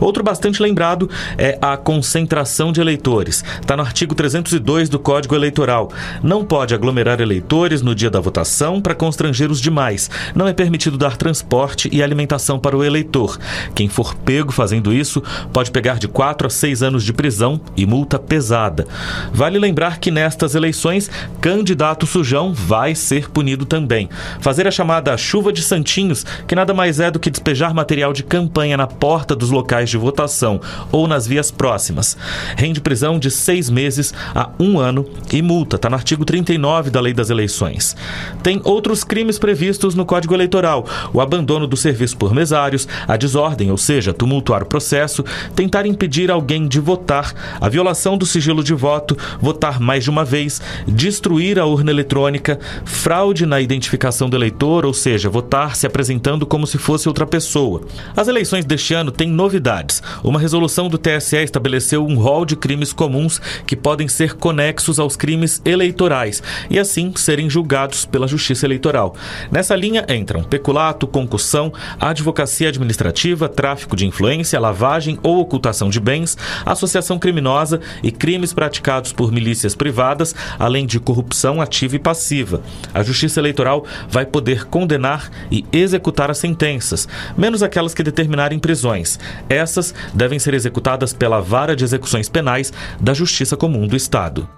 Outro 0.00 0.22
bastante 0.22 0.62
lembrado 0.62 1.08
é 1.36 1.58
a 1.60 1.76
concentração 1.76 2.72
de 2.72 2.80
eleitores. 2.80 3.44
Está 3.60 3.76
no 3.76 3.82
artigo 3.82 4.14
302 4.14 4.88
do 4.88 4.98
Código 4.98 5.34
Eleitoral. 5.34 5.90
Não 6.22 6.44
pode 6.44 6.74
aglomerar 6.74 7.20
eleitores 7.20 7.82
no 7.82 7.94
dia 7.94 8.10
da 8.10 8.20
votação 8.20 8.80
para 8.80 8.94
constranger 8.94 9.50
os 9.50 9.60
demais. 9.60 10.10
Não 10.34 10.48
é 10.48 10.52
permitido 10.52 10.96
dar 10.96 11.16
transporte 11.16 11.88
e 11.92 12.02
alimentação 12.02 12.58
para 12.58 12.76
o 12.76 12.84
eleitor. 12.84 13.38
Quem 13.74 13.88
for 13.88 14.14
pego 14.14 14.52
fazendo 14.52 14.92
isso 14.92 15.22
pode 15.52 15.70
pegar 15.70 15.98
de 15.98 16.08
4 16.08 16.46
a 16.46 16.50
6 16.50 16.82
anos 16.82 17.04
de 17.04 17.12
prisão 17.12 17.60
e 17.76 17.84
multa 17.86 18.18
pesada. 18.18 18.86
Vale 19.32 19.58
lembrar 19.58 19.98
que 19.98 20.10
nestas 20.10 20.54
eleições, 20.54 21.10
candidato 21.40 22.06
sujão 22.06 22.52
vai 22.52 22.94
ser 22.94 23.30
punido 23.30 23.64
também. 23.64 24.08
Fazer 24.40 24.66
a 24.66 24.70
chamada 24.70 25.16
chuva 25.16 25.52
de 25.52 25.62
santinhos, 25.62 26.24
que 26.46 26.54
nada 26.54 26.72
mais 26.72 27.00
é 27.00 27.10
do 27.10 27.18
que 27.18 27.30
despejar 27.30 27.74
material 27.74 28.12
de 28.12 28.22
campanha 28.22 28.76
na 28.76 28.86
porta 28.86 29.34
dos 29.36 29.49
locais 29.50 29.90
de 29.90 29.96
votação 29.96 30.60
ou 30.90 31.06
nas 31.06 31.26
vias 31.26 31.50
próximas. 31.50 32.16
Rende 32.56 32.80
prisão 32.80 33.18
de 33.18 33.30
seis 33.30 33.68
meses 33.68 34.14
a 34.34 34.50
um 34.58 34.78
ano 34.78 35.06
e 35.32 35.42
multa. 35.42 35.76
Está 35.76 35.88
no 35.90 35.96
artigo 35.96 36.24
39 36.24 36.90
da 36.90 37.00
Lei 37.00 37.12
das 37.12 37.30
Eleições. 37.30 37.96
Tem 38.42 38.60
outros 38.64 39.04
crimes 39.04 39.38
previstos 39.38 39.94
no 39.94 40.04
Código 40.04 40.34
Eleitoral: 40.34 40.86
o 41.12 41.20
abandono 41.20 41.66
do 41.66 41.76
serviço 41.76 42.16
por 42.16 42.34
mesários, 42.34 42.86
a 43.06 43.16
desordem, 43.16 43.70
ou 43.70 43.78
seja, 43.78 44.12
tumultuar 44.12 44.62
o 44.62 44.66
processo, 44.66 45.24
tentar 45.54 45.86
impedir 45.86 46.30
alguém 46.30 46.66
de 46.66 46.80
votar, 46.80 47.32
a 47.60 47.68
violação 47.68 48.16
do 48.16 48.26
sigilo 48.26 48.62
de 48.62 48.74
voto, 48.74 49.16
votar 49.40 49.80
mais 49.80 50.04
de 50.04 50.10
uma 50.10 50.24
vez, 50.24 50.60
destruir 50.86 51.58
a 51.58 51.66
urna 51.66 51.90
eletrônica, 51.90 52.58
fraude 52.84 53.46
na 53.46 53.60
identificação 53.60 54.28
do 54.28 54.36
eleitor, 54.36 54.84
ou 54.86 54.94
seja, 54.94 55.28
votar 55.28 55.76
se 55.76 55.86
apresentando 55.86 56.46
como 56.46 56.66
se 56.66 56.78
fosse 56.78 57.08
outra 57.08 57.26
pessoa. 57.26 57.82
As 58.16 58.28
eleições 58.28 58.64
deste 58.64 58.94
ano 58.94 59.10
têm 59.10 59.28
novidades. 59.40 60.02
Uma 60.22 60.38
resolução 60.38 60.86
do 60.88 60.98
TSE 60.98 61.36
estabeleceu 61.36 62.06
um 62.06 62.16
rol 62.16 62.44
de 62.44 62.54
crimes 62.54 62.92
comuns 62.92 63.40
que 63.66 63.74
podem 63.74 64.06
ser 64.06 64.34
conexos 64.34 64.98
aos 64.98 65.16
crimes 65.16 65.62
eleitorais 65.64 66.42
e 66.68 66.78
assim 66.78 67.10
serem 67.16 67.48
julgados 67.48 68.04
pela 68.04 68.28
Justiça 68.28 68.66
Eleitoral. 68.66 69.14
Nessa 69.50 69.74
linha 69.74 70.04
entram 70.10 70.42
peculato, 70.42 71.06
concussão, 71.06 71.72
advocacia 71.98 72.68
administrativa, 72.68 73.48
tráfico 73.48 73.96
de 73.96 74.06
influência, 74.06 74.60
lavagem 74.60 75.18
ou 75.22 75.40
ocultação 75.40 75.88
de 75.88 75.98
bens, 75.98 76.36
associação 76.66 77.18
criminosa 77.18 77.80
e 78.02 78.10
crimes 78.10 78.52
praticados 78.52 79.10
por 79.10 79.32
milícias 79.32 79.74
privadas, 79.74 80.34
além 80.58 80.84
de 80.84 81.00
corrupção 81.00 81.62
ativa 81.62 81.96
e 81.96 81.98
passiva. 81.98 82.60
A 82.92 83.02
Justiça 83.02 83.40
Eleitoral 83.40 83.86
vai 84.06 84.26
poder 84.26 84.66
condenar 84.66 85.30
e 85.50 85.64
executar 85.72 86.30
as 86.30 86.36
sentenças, 86.36 87.08
menos 87.38 87.62
aquelas 87.62 87.94
que 87.94 88.02
determinarem 88.02 88.58
prisões. 88.58 89.18
Essas 89.48 89.94
devem 90.14 90.38
ser 90.38 90.54
executadas 90.54 91.12
pela 91.12 91.40
Vara 91.40 91.76
de 91.76 91.84
Execuções 91.84 92.28
Penais 92.28 92.72
da 93.00 93.14
Justiça 93.14 93.56
Comum 93.56 93.86
do 93.86 93.96
Estado. 93.96 94.48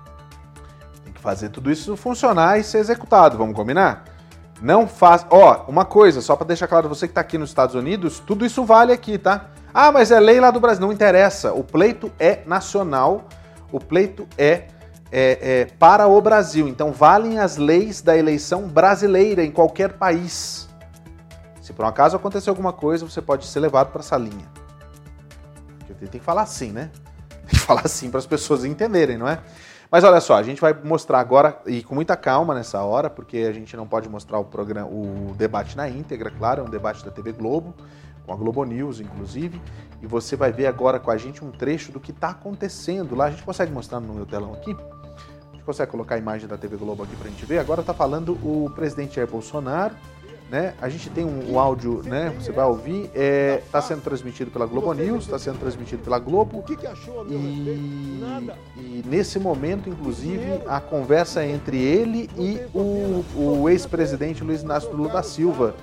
Tem 1.04 1.12
que 1.12 1.20
fazer 1.20 1.48
tudo 1.48 1.70
isso 1.70 1.96
funcionar 1.96 2.58
e 2.58 2.64
ser 2.64 2.78
executado, 2.78 3.38
vamos 3.38 3.54
combinar? 3.54 4.04
Não 4.62 4.86
faz. 4.86 5.26
Ó, 5.28 5.64
uma 5.66 5.84
coisa, 5.84 6.20
só 6.20 6.36
para 6.36 6.46
deixar 6.46 6.68
claro, 6.68 6.88
você 6.88 7.08
que 7.08 7.10
está 7.10 7.20
aqui 7.20 7.36
nos 7.36 7.50
Estados 7.50 7.74
Unidos, 7.74 8.20
tudo 8.20 8.46
isso 8.46 8.64
vale 8.64 8.92
aqui, 8.92 9.18
tá? 9.18 9.46
Ah, 9.74 9.90
mas 9.90 10.12
é 10.12 10.20
lei 10.20 10.38
lá 10.38 10.52
do 10.52 10.60
Brasil. 10.60 10.80
Não 10.80 10.92
interessa. 10.92 11.52
O 11.52 11.64
pleito 11.64 12.12
é 12.18 12.42
nacional, 12.46 13.24
o 13.72 13.80
pleito 13.80 14.28
é, 14.38 14.68
é, 15.10 15.60
é 15.60 15.68
para 15.78 16.06
o 16.06 16.20
Brasil. 16.20 16.68
Então 16.68 16.92
valem 16.92 17.40
as 17.40 17.56
leis 17.56 18.00
da 18.00 18.16
eleição 18.16 18.68
brasileira 18.68 19.42
em 19.42 19.50
qualquer 19.50 19.94
país. 19.94 20.68
Se 21.60 21.72
por 21.72 21.84
um 21.84 21.88
acaso 21.88 22.16
acontecer 22.16 22.50
alguma 22.50 22.72
coisa, 22.72 23.08
você 23.08 23.20
pode 23.20 23.46
ser 23.46 23.58
levado 23.60 23.90
para 23.90 24.00
essa 24.00 24.16
linha. 24.16 24.46
Tem 25.94 26.08
que 26.08 26.20
falar 26.20 26.42
assim, 26.42 26.72
né? 26.72 26.90
Tem 27.46 27.50
que 27.50 27.58
falar 27.58 27.82
assim 27.84 28.10
para 28.10 28.18
as 28.18 28.26
pessoas 28.26 28.64
entenderem, 28.64 29.18
não 29.18 29.28
é? 29.28 29.38
Mas 29.92 30.04
olha 30.04 30.22
só, 30.22 30.36
a 30.36 30.42
gente 30.42 30.58
vai 30.58 30.72
mostrar 30.72 31.20
agora, 31.20 31.60
e 31.66 31.82
com 31.82 31.94
muita 31.94 32.16
calma 32.16 32.54
nessa 32.54 32.82
hora, 32.82 33.10
porque 33.10 33.36
a 33.38 33.52
gente 33.52 33.76
não 33.76 33.86
pode 33.86 34.08
mostrar 34.08 34.38
o, 34.38 34.44
programa, 34.44 34.88
o 34.88 35.34
debate 35.36 35.76
na 35.76 35.86
íntegra, 35.86 36.30
claro, 36.30 36.62
é 36.62 36.64
um 36.64 36.70
debate 36.70 37.04
da 37.04 37.10
TV 37.10 37.32
Globo, 37.32 37.74
com 38.24 38.32
a 38.32 38.36
Globo 38.36 38.64
News, 38.64 39.00
inclusive, 39.00 39.60
e 40.00 40.06
você 40.06 40.34
vai 40.34 40.50
ver 40.50 40.66
agora 40.66 40.98
com 40.98 41.10
a 41.10 41.16
gente 41.18 41.44
um 41.44 41.50
trecho 41.50 41.92
do 41.92 42.00
que 42.00 42.10
está 42.10 42.30
acontecendo 42.30 43.14
lá. 43.14 43.26
A 43.26 43.30
gente 43.30 43.42
consegue 43.42 43.70
mostrar 43.70 44.00
no 44.00 44.14
meu 44.14 44.24
telão 44.24 44.54
aqui? 44.54 44.74
A 45.50 45.52
gente 45.52 45.64
consegue 45.64 45.90
colocar 45.90 46.14
a 46.14 46.18
imagem 46.18 46.48
da 46.48 46.56
TV 46.56 46.76
Globo 46.78 47.02
aqui 47.02 47.14
para 47.14 47.28
a 47.28 47.30
gente 47.30 47.44
ver? 47.44 47.58
Agora 47.58 47.82
está 47.82 47.92
falando 47.92 48.32
o 48.42 48.70
presidente 48.74 49.16
Jair 49.16 49.28
Bolsonaro, 49.28 49.94
né? 50.52 50.74
A 50.82 50.88
gente 50.90 51.08
tem 51.08 51.24
um, 51.24 51.52
um 51.52 51.58
áudio, 51.58 52.02
né? 52.04 52.30
Você 52.38 52.52
vai 52.52 52.66
ouvir. 52.66 53.10
Está 53.14 53.78
é, 53.78 53.80
sendo 53.80 54.02
transmitido 54.02 54.50
pela 54.50 54.66
Globo 54.66 54.92
News, 54.92 55.24
está 55.24 55.38
sendo 55.38 55.58
transmitido 55.58 56.02
pela 56.02 56.18
Globo. 56.18 56.58
O 56.58 56.62
que, 56.62 56.76
que 56.76 56.86
achou, 56.86 57.24
meu 57.24 57.40
e, 57.40 58.20
e 58.76 59.02
nesse 59.06 59.38
momento, 59.38 59.88
inclusive, 59.88 60.60
a 60.68 60.78
conversa 60.78 61.42
entre 61.42 61.82
ele 61.82 62.28
e 62.36 62.60
o, 62.74 63.24
o 63.34 63.68
ex-presidente 63.70 64.44
Luiz 64.44 64.60
Inácio 64.60 64.92
Lula 64.92 65.14
da 65.14 65.22
Silva. 65.22 65.74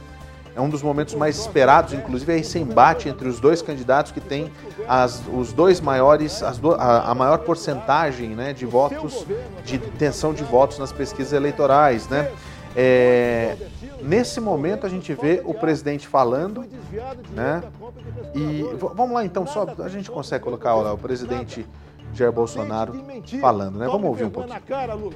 É 0.56 0.62
um 0.62 0.70
dos 0.70 0.84
momentos 0.84 1.16
mais 1.16 1.40
esperados, 1.40 1.94
inclusive, 1.94 2.34
é 2.34 2.38
esse 2.38 2.60
embate 2.60 3.10
entre 3.10 3.28
os 3.28 3.40
dois 3.40 3.64
candidatos 3.64 4.12
que 4.12 4.20
tem 4.20 4.52
as, 4.88 5.24
os 5.34 5.52
dois 5.52 5.82
maiores, 5.82 6.42
do, 6.62 6.74
a, 6.74 7.10
a, 7.10 7.16
maior 7.16 7.40
porcentagem 7.40 8.30
né, 8.30 8.54
de 8.54 8.66
votos, 8.66 9.26
de 9.64 9.78
intenção 9.78 10.32
de 10.34 10.44
votos 10.44 10.78
nas 10.78 10.92
pesquisas 10.92 11.34
eleitorais. 11.34 12.08
Né? 12.08 12.32
É, 12.76 13.56
Nesse 14.02 14.39
momento 14.39 14.86
a 14.86 14.89
gente 14.89 15.14
vê 15.14 15.41
o 15.43 15.54
presidente 15.54 16.08
falando, 16.08 16.66
né? 17.32 17.64
E 18.34 18.64
vamos 18.78 19.12
lá 19.12 19.26
então, 19.26 19.45
só 19.45 19.66
a 19.80 19.89
gente 19.89 20.10
consegue 20.10 20.43
colocar 20.43 20.76
lá 20.76 20.93
o 20.93 20.97
presidente 20.97 21.66
Jair 22.14 22.32
Bolsonaro 22.32 22.93
falando, 23.39 23.78
né? 23.78 23.86
Vamos 23.86 24.06
ouvir 24.06 24.26
um 24.26 24.30
pouquinho. 24.30 25.14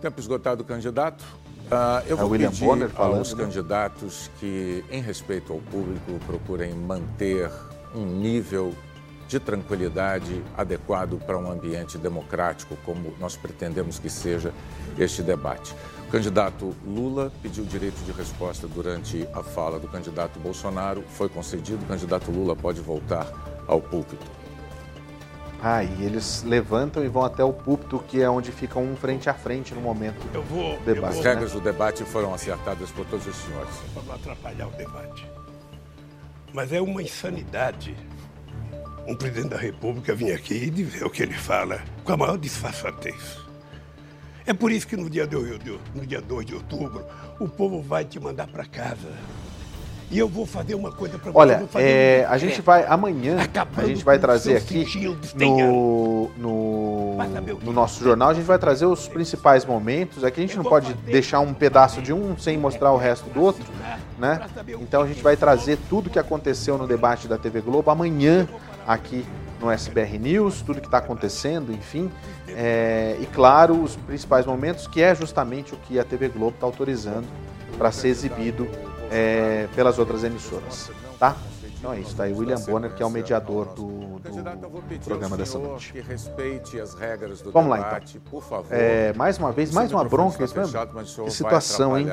Tempo 0.00 0.20
esgotado, 0.20 0.64
candidato. 0.64 1.24
Uh, 1.66 2.06
eu 2.06 2.16
é 2.16 2.20
vou 2.20 2.30
William 2.30 2.50
pedir 2.50 2.64
Bonner 2.64 2.88
falando, 2.88 3.18
aos 3.18 3.34
né? 3.34 3.42
candidatos 3.42 4.30
que, 4.38 4.84
em 4.88 5.00
respeito 5.00 5.52
ao 5.52 5.58
público, 5.58 6.12
procurem 6.24 6.72
manter 6.72 7.50
um 7.92 8.06
nível 8.06 8.72
de 9.26 9.40
tranquilidade 9.40 10.44
adequado 10.56 11.18
para 11.18 11.36
um 11.36 11.50
ambiente 11.50 11.98
democrático, 11.98 12.76
como 12.84 13.12
nós 13.18 13.36
pretendemos 13.36 13.98
que 13.98 14.08
seja 14.08 14.52
este 14.96 15.22
debate. 15.22 15.74
O 16.16 16.18
candidato 16.18 16.74
Lula 16.82 17.30
pediu 17.42 17.62
direito 17.62 18.02
de 18.06 18.10
resposta 18.10 18.66
durante 18.66 19.28
a 19.34 19.42
fala 19.42 19.78
do 19.78 19.86
candidato 19.86 20.40
Bolsonaro, 20.40 21.04
foi 21.10 21.28
concedido. 21.28 21.84
O 21.84 21.86
candidato 21.86 22.30
Lula 22.30 22.56
pode 22.56 22.80
voltar 22.80 23.30
ao 23.68 23.82
púlpito. 23.82 24.24
Ah, 25.62 25.84
e 25.84 26.02
eles 26.02 26.42
levantam 26.42 27.04
e 27.04 27.08
vão 27.08 27.22
até 27.22 27.44
o 27.44 27.52
púlpito, 27.52 27.98
que 28.08 28.22
é 28.22 28.30
onde 28.30 28.50
ficam 28.50 28.82
um 28.82 28.96
frente 28.96 29.28
a 29.28 29.34
frente 29.34 29.74
no 29.74 29.80
momento 29.82 30.26
eu 30.32 30.42
vou, 30.42 30.78
do 30.78 30.84
debate. 30.86 31.18
As 31.18 31.22
regras 31.22 31.52
né? 31.52 31.60
do 31.60 31.62
debate 31.62 32.02
foram 32.04 32.32
acertadas 32.32 32.90
por 32.90 33.04
todos 33.04 33.26
os 33.26 33.36
senhores. 33.36 33.74
Para 33.92 34.02
não 34.04 34.14
atrapalhar 34.14 34.68
o 34.68 34.70
debate. 34.70 35.30
Mas 36.50 36.72
é 36.72 36.80
uma 36.80 37.02
insanidade 37.02 37.94
um 39.06 39.14
presidente 39.14 39.50
da 39.50 39.58
República 39.58 40.14
vir 40.14 40.32
aqui 40.32 40.54
e 40.54 40.70
dizer 40.70 41.04
o 41.04 41.10
que 41.10 41.22
ele 41.22 41.34
fala 41.34 41.82
com 42.02 42.12
a 42.14 42.16
maior 42.16 42.38
disfarçatez. 42.38 43.45
É 44.46 44.54
por 44.54 44.70
isso 44.70 44.86
que 44.86 44.96
no 44.96 45.10
dia, 45.10 45.26
de, 45.26 45.36
no 45.92 46.06
dia 46.06 46.20
2 46.20 46.46
de 46.46 46.54
outubro, 46.54 47.04
o 47.40 47.48
povo 47.48 47.82
vai 47.82 48.04
te 48.04 48.20
mandar 48.20 48.46
para 48.46 48.64
casa. 48.64 49.12
E 50.10 50.18
eu 50.18 50.28
vou 50.28 50.46
fazer 50.46 50.74
uma 50.74 50.92
coisa 50.92 51.18
para 51.18 51.32
você. 51.32 51.38
Olha, 51.38 51.68
é, 51.74 52.24
a 52.28 52.38
gente 52.38 52.60
vai 52.60 52.86
amanhã, 52.86 53.38
a 53.76 53.84
gente 53.84 54.04
vai 54.04 54.18
trazer 54.18 54.56
aqui 54.56 54.86
no, 55.36 56.30
no, 56.36 57.16
no 57.62 57.72
nosso 57.72 58.04
jornal, 58.04 58.30
a 58.30 58.34
gente 58.34 58.44
vai 58.44 58.58
trazer 58.58 58.86
os 58.86 59.08
principais 59.08 59.64
momentos. 59.64 60.22
Aqui 60.22 60.40
a 60.40 60.46
gente 60.46 60.56
não 60.56 60.64
pode 60.64 60.94
deixar 60.94 61.40
um 61.40 61.52
pedaço 61.52 62.00
de 62.00 62.12
um 62.12 62.38
sem 62.38 62.56
mostrar 62.56 62.92
o 62.92 62.96
resto 62.96 63.28
do 63.30 63.42
outro, 63.42 63.64
né? 64.18 64.46
Então 64.80 65.02
a 65.02 65.06
gente 65.06 65.22
vai 65.22 65.36
trazer 65.36 65.76
tudo 65.88 66.08
que 66.08 66.18
aconteceu 66.18 66.78
no 66.78 66.86
debate 66.86 67.26
da 67.26 67.36
TV 67.36 67.60
Globo 67.60 67.90
amanhã 67.90 68.48
aqui 68.86 69.24
no 69.60 69.70
SBR 69.70 70.18
News, 70.18 70.62
tudo 70.62 70.80
que 70.80 70.86
está 70.86 70.98
acontecendo, 70.98 71.72
enfim. 71.72 72.10
É, 72.48 73.16
e 73.20 73.26
claro, 73.26 73.82
os 73.82 73.96
principais 73.96 74.46
momentos, 74.46 74.86
que 74.86 75.02
é 75.02 75.14
justamente 75.14 75.74
o 75.74 75.76
que 75.76 75.98
a 75.98 76.04
TV 76.04 76.28
Globo 76.28 76.54
está 76.54 76.66
autorizando 76.66 77.26
para 77.76 77.90
ser 77.90 78.08
exibido 78.08 78.68
é, 79.10 79.68
pelas 79.74 79.98
outras 79.98 80.24
emissoras. 80.24 80.90
Tá? 81.18 81.36
Então 81.78 81.92
é 81.92 82.00
isso, 82.00 82.16
tá 82.16 82.24
aí 82.24 82.32
William 82.32 82.58
Bonner, 82.60 82.92
que 82.94 83.02
é 83.02 83.06
o 83.06 83.10
mediador 83.10 83.66
do, 83.74 84.18
do 84.18 84.98
programa 85.04 85.36
dessa 85.36 85.58
noite. 85.58 85.92
Vamos 87.52 87.70
lá 87.70 87.78
então. 87.78 87.90
É, 88.70 89.12
mais 89.12 89.38
uma 89.38 89.52
vez, 89.52 89.70
mais 89.70 89.92
uma 89.92 90.04
bronca, 90.04 90.42
isso 90.42 90.56
mesmo? 90.56 90.78
Que 91.24 91.30
situação, 91.30 91.98
hein? 91.98 92.08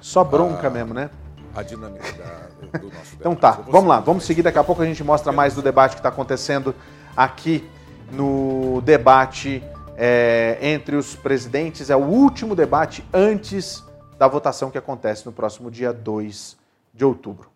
Só 0.00 0.24
bronca 0.24 0.68
mesmo, 0.70 0.94
né? 0.94 1.10
A 1.54 1.62
dinâmica 1.62 2.04
da, 2.12 2.78
do 2.78 2.86
nosso 2.86 3.14
Então 3.14 3.34
tá, 3.34 3.52
vamos 3.68 3.88
lá, 3.88 4.00
vamos 4.00 4.24
seguir. 4.24 4.42
Daqui 4.42 4.58
a 4.58 4.64
pouco 4.64 4.80
a 4.80 4.86
gente 4.86 5.04
mostra 5.04 5.30
mais 5.30 5.54
do 5.54 5.60
debate 5.60 5.92
que 5.92 6.00
está 6.00 6.08
acontecendo 6.08 6.74
aqui 7.14 7.68
no 8.10 8.80
debate 8.80 9.62
é, 9.96 10.58
entre 10.62 10.96
os 10.96 11.14
presidentes. 11.14 11.90
É 11.90 11.96
o 11.96 12.00
último 12.00 12.56
debate 12.56 13.04
antes 13.12 13.84
da 14.22 14.28
votação 14.28 14.70
que 14.70 14.78
acontece 14.78 15.26
no 15.26 15.32
próximo 15.32 15.68
dia 15.68 15.92
2 15.92 16.56
de 16.94 17.04
outubro. 17.04 17.50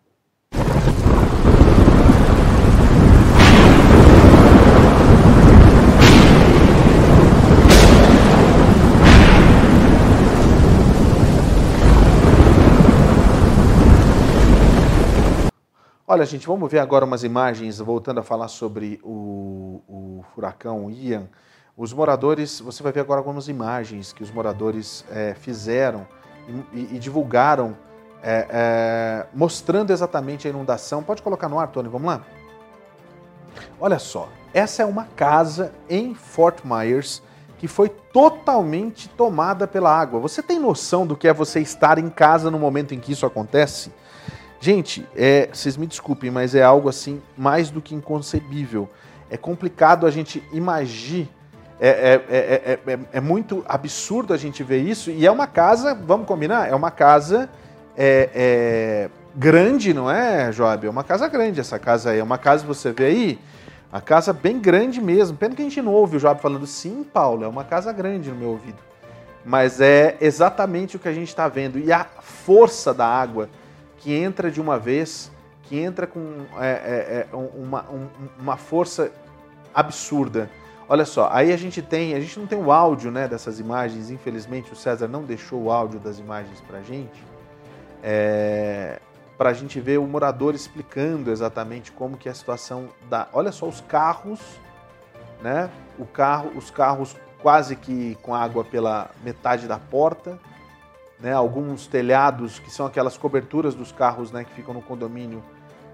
Olha, 16.04 16.24
gente, 16.24 16.48
vamos 16.48 16.68
ver 16.68 16.80
agora 16.80 17.04
umas 17.04 17.22
imagens, 17.22 17.78
voltando 17.78 18.18
a 18.18 18.22
falar 18.24 18.48
sobre 18.48 18.98
o, 19.04 19.80
o 19.86 20.24
furacão 20.34 20.90
Ian. 20.90 21.28
Os 21.76 21.92
moradores, 21.92 22.58
você 22.58 22.82
vai 22.82 22.90
ver 22.90 23.00
agora 23.02 23.20
algumas 23.20 23.46
imagens 23.46 24.12
que 24.12 24.24
os 24.24 24.32
moradores 24.32 25.04
é, 25.12 25.32
fizeram 25.32 26.08
e, 26.72 26.96
e, 26.96 26.98
divulgaram, 26.98 27.76
é, 28.22 28.46
é, 28.50 29.26
mostrando 29.34 29.92
exatamente 29.92 30.46
a 30.46 30.50
inundação. 30.50 31.02
Pode 31.02 31.22
colocar 31.22 31.48
no 31.48 31.58
ar, 31.58 31.68
Tony, 31.68 31.88
vamos 31.88 32.06
lá? 32.06 32.22
Olha 33.80 33.98
só, 33.98 34.28
essa 34.52 34.82
é 34.82 34.86
uma 34.86 35.04
casa 35.16 35.72
em 35.88 36.14
Fort 36.14 36.64
Myers 36.64 37.22
que 37.58 37.66
foi 37.66 37.88
totalmente 37.88 39.08
tomada 39.08 39.66
pela 39.66 39.90
água. 39.90 40.20
Você 40.20 40.42
tem 40.42 40.58
noção 40.58 41.06
do 41.06 41.16
que 41.16 41.26
é 41.26 41.32
você 41.32 41.60
estar 41.60 41.98
em 41.98 42.10
casa 42.10 42.50
no 42.50 42.58
momento 42.58 42.94
em 42.94 43.00
que 43.00 43.12
isso 43.12 43.24
acontece? 43.24 43.90
Gente, 44.60 45.06
é, 45.14 45.48
vocês 45.52 45.76
me 45.76 45.86
desculpem, 45.86 46.30
mas 46.30 46.54
é 46.54 46.62
algo 46.62 46.88
assim 46.88 47.22
mais 47.36 47.70
do 47.70 47.80
que 47.80 47.94
inconcebível. 47.94 48.88
É 49.30 49.36
complicado 49.36 50.06
a 50.06 50.10
gente 50.10 50.42
imaginar. 50.52 51.28
É, 51.78 52.20
é, 52.28 52.78
é, 52.86 52.98
é, 53.12 53.20
muito 53.20 53.64
absurdo 53.68 54.32
a 54.32 54.36
gente 54.36 54.62
ver 54.62 54.78
isso. 54.78 55.10
E 55.10 55.26
é 55.26 55.30
uma 55.30 55.46
casa, 55.46 55.94
vamos 55.94 56.26
combinar? 56.26 56.68
É 56.68 56.74
uma 56.74 56.90
casa 56.90 57.48
grande, 59.34 59.92
não 59.92 60.10
é, 60.10 60.50
Joab? 60.50 60.86
É 60.86 60.90
uma 60.90 61.04
casa 61.04 61.28
grande 61.28 61.60
essa 61.60 61.78
casa 61.78 62.10
aí. 62.10 62.18
É 62.18 62.22
uma 62.22 62.38
casa, 62.38 62.66
você 62.66 62.92
vê 62.92 63.04
aí, 63.04 63.38
a 63.92 64.00
casa 64.00 64.32
bem 64.32 64.58
grande 64.58 65.00
mesmo. 65.00 65.36
Pena 65.36 65.54
que 65.54 65.62
a 65.62 65.64
gente 65.64 65.80
não 65.82 65.92
ouve 65.92 66.16
o 66.16 66.20
Joab 66.20 66.40
falando, 66.40 66.66
sim, 66.66 67.04
Paulo, 67.04 67.44
é 67.44 67.48
uma 67.48 67.64
casa 67.64 67.92
grande 67.92 68.30
no 68.30 68.36
meu 68.36 68.50
ouvido. 68.50 68.78
Mas 69.44 69.80
é 69.80 70.16
exatamente 70.20 70.96
o 70.96 70.98
que 70.98 71.08
a 71.08 71.12
gente 71.12 71.28
está 71.28 71.46
vendo. 71.48 71.78
E 71.78 71.92
a 71.92 72.04
força 72.20 72.92
da 72.92 73.06
água 73.06 73.48
que 73.98 74.12
entra 74.12 74.50
de 74.50 74.60
uma 74.60 74.78
vez, 74.78 75.30
que 75.62 75.78
entra 75.78 76.06
com 76.06 76.46
é, 76.58 76.68
é, 76.68 77.26
é 77.32 77.36
uma, 77.36 77.84
um, 77.90 78.08
uma 78.38 78.56
força 78.56 79.10
absurda. 79.74 80.50
Olha 80.88 81.04
só, 81.04 81.28
aí 81.32 81.52
a 81.52 81.56
gente 81.56 81.82
tem, 81.82 82.14
a 82.14 82.20
gente 82.20 82.38
não 82.38 82.46
tem 82.46 82.58
o 82.58 82.70
áudio 82.70 83.10
né, 83.10 83.26
dessas 83.26 83.58
imagens, 83.58 84.10
infelizmente 84.10 84.72
o 84.72 84.76
César 84.76 85.08
não 85.08 85.24
deixou 85.24 85.62
o 85.62 85.72
áudio 85.72 85.98
das 85.98 86.18
imagens 86.18 86.60
para 86.60 86.80
gente, 86.80 87.24
é, 88.02 89.00
para 89.36 89.50
a 89.50 89.52
gente 89.52 89.80
ver 89.80 89.98
o 89.98 90.06
morador 90.06 90.54
explicando 90.54 91.30
exatamente 91.30 91.90
como 91.90 92.16
que 92.16 92.28
é 92.28 92.32
a 92.32 92.34
situação 92.34 92.88
da. 93.10 93.28
Olha 93.32 93.50
só 93.50 93.66
os 93.66 93.80
carros, 93.80 94.40
né? 95.42 95.68
O 95.98 96.06
carro, 96.06 96.52
os 96.56 96.70
carros 96.70 97.16
quase 97.42 97.74
que 97.74 98.16
com 98.22 98.34
água 98.34 98.64
pela 98.64 99.10
metade 99.24 99.66
da 99.66 99.78
porta 99.78 100.38
né, 101.18 101.32
alguns 101.32 101.86
telhados 101.86 102.58
que 102.58 102.70
são 102.70 102.86
aquelas 102.86 103.16
coberturas 103.16 103.74
dos 103.74 103.92
carros 103.92 104.30
né, 104.30 104.44
que 104.44 104.52
ficam 104.52 104.74
no 104.74 104.82
condomínio 104.82 105.42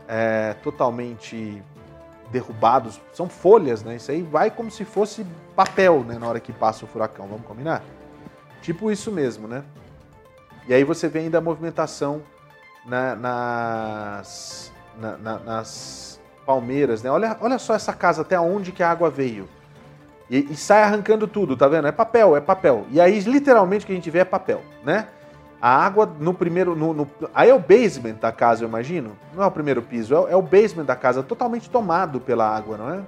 é, 0.09 0.55
totalmente 0.63 1.63
derrubados, 2.33 3.01
são 3.13 3.29
folhas, 3.29 3.85
né? 3.85 3.97
Isso 3.97 4.11
aí 4.11 4.23
vai 4.23 4.51
como 4.51 4.71
se 4.71 4.85
fosse 4.85 5.25
papel, 5.55 6.03
né, 6.03 6.19
na 6.19 6.27
hora 6.27 6.41
que 6.41 6.53
passa 6.53 6.85
o 6.85 6.89
furacão, 6.89 7.27
vamos 7.27 7.47
combinar? 7.47 7.83
Tipo 8.63 8.91
isso 8.91 9.13
mesmo, 9.13 9.47
né? 9.47 9.63
E 10.67 10.73
aí 10.73 10.83
você 10.83 11.09
vê 11.09 11.21
ainda 11.21 11.39
a 11.39 11.41
movimentação 11.41 12.23
na, 12.87 13.15
nas, 13.15 14.73
na, 14.99 15.17
na, 15.19 15.39
nas 15.39 16.21
palmeiras, 16.47 17.03
né? 17.03 17.11
Olha, 17.11 17.37
olha 17.41 17.59
só 17.59 17.75
essa 17.75 17.93
casa 17.93 18.23
até 18.23 18.41
onde 18.41 18.73
que 18.73 18.83
a 18.83 18.91
água 18.91 19.11
veio. 19.11 19.49
E, 20.31 20.53
e, 20.53 20.57
sai 20.57 20.83
arrancando 20.83 21.27
tudo, 21.27 21.57
tá 21.57 21.69
vendo? 21.69 21.87
É 21.87 21.93
papel, 21.93 22.37
é 22.37 22.41
papel. 22.41 22.87
E 22.91 23.01
aí, 23.01 23.21
literalmente, 23.21 23.85
o 23.85 23.87
que 23.87 23.93
a 23.93 23.97
gente 23.97 24.11
vê 24.11 24.21
é 24.21 24.25
papel, 24.25 24.63
né? 24.83 25.09
A 25.63 25.87
água 25.87 26.13
no 26.19 26.35
primeiro. 26.35 26.75
No, 26.75 26.93
no, 26.93 27.09
aí 27.33 27.49
é 27.49 27.55
o 27.55 27.61
basement 27.61 28.15
da 28.15 28.33
casa, 28.33 28.65
eu 28.65 28.69
imagino. 28.69 29.17
Não 29.33 29.45
é 29.45 29.47
o 29.47 29.51
primeiro 29.53 29.81
piso, 29.81 30.13
é, 30.27 30.33
é 30.33 30.37
o 30.37 30.43
basement 30.43 30.85
da 30.85 30.97
casa, 30.97 31.23
totalmente 31.23 31.71
tomado 31.71 32.21
pela 32.21 32.45
água, 32.45 32.77
não 32.77 32.91
é? 32.91 33.01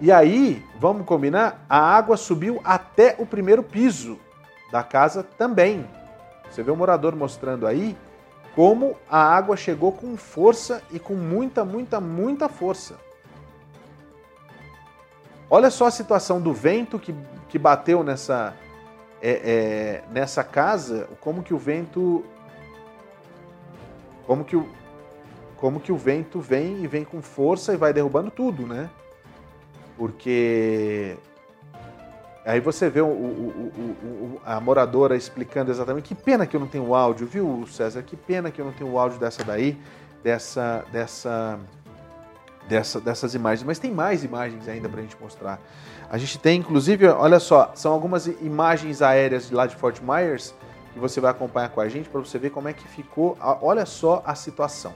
E 0.00 0.10
aí, 0.10 0.64
vamos 0.78 1.04
combinar? 1.04 1.62
A 1.68 1.78
água 1.78 2.16
subiu 2.16 2.62
até 2.64 3.14
o 3.18 3.26
primeiro 3.26 3.62
piso 3.62 4.18
da 4.72 4.82
casa 4.82 5.22
também. 5.36 5.86
Você 6.50 6.62
vê 6.62 6.70
o 6.70 6.76
morador 6.76 7.14
mostrando 7.14 7.66
aí 7.66 7.94
como 8.54 8.96
a 9.10 9.22
água 9.22 9.54
chegou 9.54 9.92
com 9.92 10.16
força 10.16 10.82
e 10.90 10.98
com 10.98 11.12
muita, 11.12 11.62
muita, 11.62 12.00
muita 12.00 12.48
força. 12.48 12.96
Olha 15.50 15.70
só 15.70 15.88
a 15.88 15.90
situação 15.90 16.40
do 16.40 16.54
vento 16.54 16.98
que, 16.98 17.14
que 17.50 17.58
bateu 17.58 18.02
nessa, 18.02 18.54
é, 19.22 19.30
é, 19.30 20.04
nessa 20.10 20.42
casa, 20.42 21.08
como 21.20 21.42
que 21.42 21.52
o 21.52 21.58
vento. 21.58 22.24
Como 24.26 24.44
que 24.44 24.56
o, 24.56 24.68
como 25.56 25.80
que 25.80 25.92
o 25.92 25.96
vento 25.96 26.40
vem 26.40 26.82
e 26.82 26.86
vem 26.86 27.04
com 27.04 27.20
força 27.20 27.74
e 27.74 27.76
vai 27.76 27.92
derrubando 27.92 28.30
tudo, 28.30 28.66
né? 28.66 28.88
Porque 29.96 31.16
aí 32.46 32.60
você 32.60 32.88
vê 32.88 33.02
o, 33.02 33.08
o, 33.08 34.40
a 34.44 34.60
moradora 34.60 35.16
explicando 35.16 35.70
exatamente. 35.70 36.08
Que 36.08 36.14
pena 36.14 36.46
que 36.46 36.56
eu 36.56 36.60
não 36.60 36.68
tenho 36.68 36.86
o 36.86 36.94
áudio, 36.94 37.26
viu, 37.26 37.66
César? 37.66 38.02
Que 38.02 38.16
pena 38.16 38.50
que 38.50 38.60
eu 38.60 38.64
não 38.64 38.72
tenho 38.72 38.90
o 38.90 38.98
áudio 38.98 39.18
dessa 39.18 39.44
daí, 39.44 39.76
dessa, 40.22 40.84
dessa 40.90 41.60
dessa, 42.70 43.00
dessas 43.00 43.34
imagens, 43.34 43.66
mas 43.66 43.78
tem 43.78 43.90
mais 43.90 44.22
imagens 44.22 44.68
ainda 44.68 44.88
para 44.88 45.00
a 45.00 45.02
gente 45.02 45.16
mostrar. 45.20 45.60
A 46.10 46.18
gente 46.18 46.40
tem, 46.40 46.58
inclusive, 46.58 47.06
olha 47.06 47.38
só, 47.38 47.70
são 47.76 47.92
algumas 47.92 48.26
imagens 48.26 49.00
aéreas 49.00 49.48
lá 49.52 49.64
de 49.64 49.76
Fort 49.76 50.00
Myers 50.00 50.52
que 50.92 50.98
você 50.98 51.20
vai 51.20 51.30
acompanhar 51.30 51.68
com 51.68 51.80
a 51.80 51.88
gente 51.88 52.08
para 52.08 52.18
você 52.18 52.36
ver 52.36 52.50
como 52.50 52.66
é 52.66 52.72
que 52.72 52.86
ficou. 52.88 53.38
Olha 53.62 53.86
só 53.86 54.20
a 54.26 54.34
situação. 54.34 54.92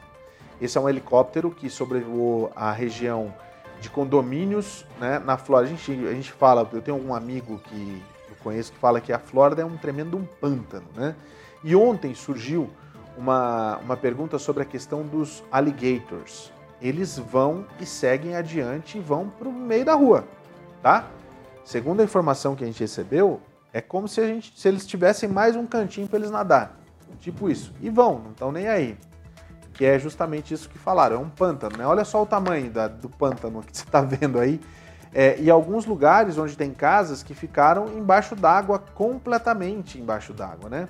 Esse 0.61 0.77
é 0.77 0.81
um 0.81 0.89
helicóptero 0.89 1.53
que 1.53 1.71
sobrevoou 1.71 2.51
a 2.57 2.73
região 2.73 3.33
de 3.81 3.89
condomínios 3.89 4.85
né, 4.99 5.21
na 5.21 5.37
Flórida. 5.37 5.73
A 5.73 5.77
gente, 5.77 6.07
a 6.09 6.12
gente 6.12 6.33
fala, 6.33 6.69
eu 6.73 6.83
tenho 6.83 7.01
um 7.01 7.15
amigo 7.15 7.61
que 7.61 8.03
eu 8.29 8.37
conheço 8.43 8.73
que 8.73 8.79
fala 8.79 9.01
que 9.01 9.12
a 9.12 9.19
Flórida 9.21 9.62
é 9.62 9.65
um 9.65 9.77
tremendo 9.77 10.17
um 10.17 10.25
pântano. 10.25 10.87
Né? 10.97 11.15
E 11.62 11.77
ontem 11.77 12.12
surgiu 12.12 12.69
uma, 13.17 13.77
uma 13.85 13.97
pergunta 13.97 14.37
sobre 14.37 14.65
a 14.65 14.67
questão 14.67 15.05
dos 15.05 15.45
alligators 15.53 16.53
eles 16.85 17.19
vão 17.19 17.65
e 17.81 17.87
seguem 17.87 18.37
adiante 18.37 18.99
e 18.99 19.01
vão 19.01 19.29
para 19.29 19.49
o 19.49 19.53
meio 19.53 19.87
da 19.87 19.95
rua, 19.95 20.25
tá? 20.85 21.07
Segundo 21.64 22.01
a 22.01 22.05
informação 22.05 22.55
que 22.55 22.62
a 22.62 22.66
gente 22.66 22.80
recebeu, 22.80 23.41
é 23.72 23.80
como 23.80 24.07
se, 24.07 24.20
a 24.20 24.26
gente, 24.26 24.53
se 24.55 24.68
eles 24.68 24.87
tivessem 24.87 25.26
mais 25.26 25.57
um 25.57 25.64
cantinho 25.66 26.07
para 26.07 26.18
eles 26.18 26.30
nadar, 26.30 26.78
tipo 27.20 27.49
isso. 27.49 27.72
E 27.80 27.89
vão, 27.89 28.18
não 28.18 28.32
estão 28.32 28.53
nem 28.53 28.68
aí. 28.68 28.99
Que 29.72 29.87
é 29.87 29.99
justamente 29.99 30.53
isso 30.53 30.68
que 30.68 30.76
falaram, 30.76 31.16
é 31.16 31.18
um 31.18 31.30
pântano, 31.30 31.78
né? 31.78 31.87
Olha 31.87 32.05
só 32.05 32.22
o 32.22 32.26
tamanho 32.26 32.70
da, 32.70 32.87
do 32.87 33.09
pântano 33.09 33.62
que 33.62 33.72
você 33.74 33.82
está 33.82 34.03
vendo 34.03 34.39
aí. 34.39 34.61
É, 35.14 35.41
e 35.41 35.51
alguns 35.51 35.87
lugares 35.87 36.37
onde 36.37 36.55
tem 36.55 36.70
casas 36.70 37.22
que 37.22 37.32
ficaram 37.32 37.89
embaixo 37.97 38.37
d'água, 38.37 38.78
completamente 38.78 39.99
embaixo 39.99 40.35
d'água, 40.35 40.68
né? 40.68 40.87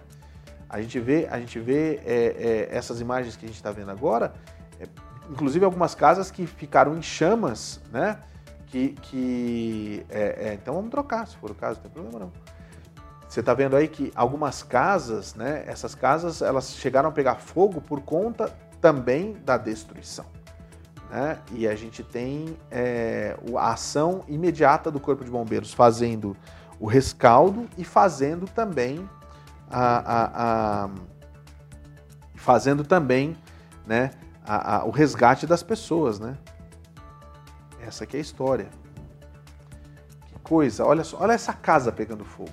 A 0.68 0.80
gente 0.82 0.98
vê, 0.98 1.28
a 1.30 1.38
gente 1.38 1.60
vê 1.60 2.00
é, 2.04 2.68
é, 2.72 2.76
essas 2.76 3.00
imagens 3.00 3.36
que 3.36 3.44
a 3.44 3.48
gente 3.48 3.58
está 3.58 3.70
vendo 3.70 3.92
agora, 3.92 4.34
é, 4.80 4.88
inclusive 5.30 5.64
algumas 5.64 5.94
casas 5.94 6.32
que 6.32 6.48
ficaram 6.48 6.96
em 6.96 7.02
chamas, 7.02 7.80
né? 7.92 8.18
Que, 8.74 8.88
que 8.88 10.06
é, 10.10 10.48
é, 10.48 10.54
então 10.54 10.74
vamos 10.74 10.90
trocar, 10.90 11.28
se 11.28 11.36
for 11.36 11.48
o 11.48 11.54
caso, 11.54 11.76
não 11.76 11.82
tem 11.84 11.92
problema 11.92 12.18
não. 12.18 12.32
Você 13.28 13.38
está 13.38 13.54
vendo 13.54 13.76
aí 13.76 13.86
que 13.86 14.10
algumas 14.16 14.64
casas, 14.64 15.32
né? 15.36 15.62
Essas 15.68 15.94
casas 15.94 16.42
elas 16.42 16.74
chegaram 16.74 17.08
a 17.08 17.12
pegar 17.12 17.36
fogo 17.36 17.80
por 17.80 18.00
conta 18.00 18.52
também 18.80 19.34
da 19.44 19.56
destruição. 19.56 20.24
Né? 21.08 21.38
E 21.52 21.68
a 21.68 21.76
gente 21.76 22.02
tem 22.02 22.58
é, 22.68 23.38
a 23.56 23.74
ação 23.74 24.24
imediata 24.26 24.90
do 24.90 24.98
Corpo 24.98 25.24
de 25.24 25.30
Bombeiros 25.30 25.72
fazendo 25.72 26.36
o 26.80 26.86
rescaldo 26.88 27.68
e 27.78 27.84
fazendo 27.84 28.44
também 28.46 29.08
a, 29.70 29.98
a, 29.98 30.84
a 30.84 30.90
fazendo 32.34 32.82
também 32.82 33.36
né, 33.86 34.10
a, 34.44 34.78
a, 34.78 34.84
o 34.84 34.90
resgate 34.90 35.46
das 35.46 35.62
pessoas, 35.62 36.18
né? 36.18 36.36
Essa 37.86 38.04
aqui 38.04 38.16
é 38.16 38.18
a 38.18 38.22
história. 38.22 38.68
Que 40.26 40.38
coisa, 40.42 40.84
olha 40.84 41.04
só, 41.04 41.18
olha 41.20 41.32
essa 41.32 41.52
casa 41.52 41.92
pegando 41.92 42.24
fogo. 42.24 42.50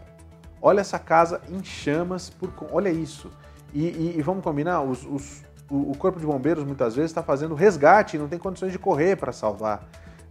Olha 0.61 0.81
essa 0.81 0.99
casa 0.99 1.41
em 1.49 1.63
chamas 1.63 2.29
por. 2.29 2.53
Olha 2.71 2.89
isso. 2.89 3.31
E, 3.73 3.87
e, 3.87 4.17
e 4.17 4.21
vamos 4.21 4.43
combinar, 4.43 4.81
os, 4.81 5.05
os, 5.05 5.43
o, 5.69 5.91
o, 5.91 5.97
Corpo 5.97 6.19
de 6.19 6.25
Bombeiros 6.25 6.63
muitas 6.63 6.95
vezes 6.95 7.11
está 7.11 7.23
fazendo 7.23 7.55
resgate 7.55 8.17
e 8.17 8.19
não 8.19 8.27
tem 8.27 8.37
condições 8.37 8.71
de 8.71 8.77
correr 8.77 9.15
para 9.15 9.31
salvar 9.31 9.87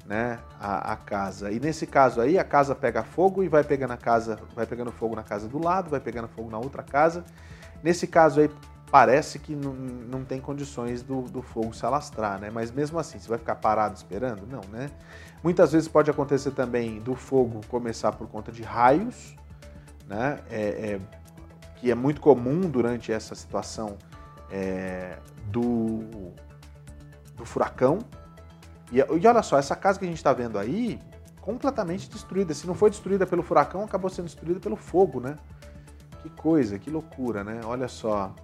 né, 0.06 0.38
a, 0.60 0.92
a, 0.92 0.96
casa. 0.96 1.50
E 1.50 1.58
nesse 1.58 1.86
caso 1.86 2.20
aí, 2.20 2.38
a 2.38 2.44
casa 2.44 2.74
pega 2.74 3.02
fogo 3.02 3.42
e 3.42 3.48
vai 3.48 3.64
pegando 3.64 3.92
a 3.92 3.96
casa, 3.96 4.38
vai 4.54 4.66
pegando 4.66 4.92
fogo 4.92 5.16
na 5.16 5.22
casa 5.22 5.48
do 5.48 5.62
lado, 5.62 5.88
vai 5.88 6.00
pegando 6.00 6.28
fogo 6.28 6.50
na 6.50 6.58
outra 6.58 6.82
casa. 6.82 7.24
Nesse 7.82 8.06
caso 8.06 8.40
aí, 8.40 8.50
parece 8.90 9.38
que 9.38 9.54
não, 9.54 9.72
não 9.72 10.24
tem 10.24 10.40
condições 10.40 11.02
do, 11.02 11.22
do 11.22 11.42
fogo 11.42 11.72
se 11.72 11.86
alastrar, 11.86 12.40
né? 12.40 12.50
Mas 12.50 12.70
mesmo 12.72 12.98
assim, 12.98 13.18
você 13.18 13.28
vai 13.28 13.38
ficar 13.38 13.54
parado 13.54 13.96
esperando? 13.96 14.46
Não, 14.46 14.60
né? 14.70 14.90
Muitas 15.42 15.72
vezes 15.72 15.88
pode 15.88 16.10
acontecer 16.10 16.50
também 16.50 17.00
do 17.00 17.14
fogo 17.14 17.60
começar 17.68 18.12
por 18.12 18.26
conta 18.28 18.50
de 18.50 18.62
raios, 18.62 19.36
né? 20.06 20.40
É, 20.50 20.60
é, 20.60 21.00
que 21.76 21.90
é 21.90 21.94
muito 21.94 22.20
comum 22.20 22.60
durante 22.60 23.12
essa 23.12 23.34
situação 23.34 23.96
é, 24.50 25.16
do, 25.46 26.32
do 27.36 27.44
furacão. 27.44 27.98
E, 28.92 28.98
e 28.98 29.26
olha 29.26 29.42
só, 29.42 29.56
essa 29.56 29.76
casa 29.76 29.98
que 29.98 30.04
a 30.04 30.08
gente 30.08 30.18
está 30.18 30.32
vendo 30.32 30.58
aí, 30.58 31.00
completamente 31.40 32.10
destruída. 32.10 32.52
Se 32.52 32.66
não 32.66 32.74
foi 32.74 32.90
destruída 32.90 33.24
pelo 33.26 33.42
furacão, 33.42 33.84
acabou 33.84 34.10
sendo 34.10 34.26
destruída 34.26 34.60
pelo 34.60 34.76
fogo, 34.76 35.20
né? 35.20 35.36
Que 36.22 36.28
coisa, 36.28 36.78
que 36.78 36.90
loucura, 36.90 37.44
né? 37.44 37.60
Olha 37.64 37.88
só. 37.88 38.34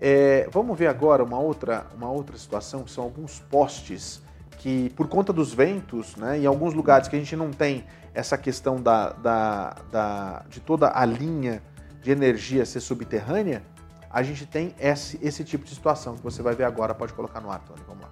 É, 0.00 0.48
vamos 0.50 0.78
ver 0.78 0.86
agora 0.86 1.22
uma 1.22 1.38
outra, 1.38 1.86
uma 1.94 2.10
outra 2.10 2.36
situação, 2.38 2.82
que 2.82 2.90
são 2.90 3.04
alguns 3.04 3.40
postes 3.50 4.22
que, 4.58 4.90
por 4.90 5.08
conta 5.08 5.32
dos 5.32 5.52
ventos, 5.52 6.16
né, 6.16 6.38
em 6.38 6.46
alguns 6.46 6.72
lugares 6.72 7.06
que 7.06 7.16
a 7.16 7.18
gente 7.18 7.36
não 7.36 7.50
tem 7.50 7.84
essa 8.14 8.38
questão 8.38 8.80
da, 8.80 9.10
da, 9.10 9.76
da, 9.90 10.44
de 10.48 10.60
toda 10.60 10.90
a 10.94 11.04
linha 11.04 11.62
de 12.02 12.10
energia 12.10 12.64
ser 12.64 12.80
subterrânea, 12.80 13.62
a 14.10 14.22
gente 14.22 14.46
tem 14.46 14.74
esse, 14.80 15.18
esse 15.22 15.44
tipo 15.44 15.64
de 15.64 15.70
situação 15.70 16.16
que 16.16 16.22
você 16.22 16.42
vai 16.42 16.54
ver 16.54 16.64
agora. 16.64 16.94
Pode 16.94 17.12
colocar 17.12 17.40
no 17.40 17.50
ar, 17.50 17.60
Tony, 17.60 17.80
vamos 17.86 18.02
lá. 18.02 18.10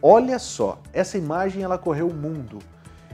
Olha 0.00 0.38
só, 0.38 0.80
essa 0.92 1.18
imagem 1.18 1.62
ela 1.62 1.76
correu 1.76 2.08
o 2.08 2.14
mundo. 2.14 2.58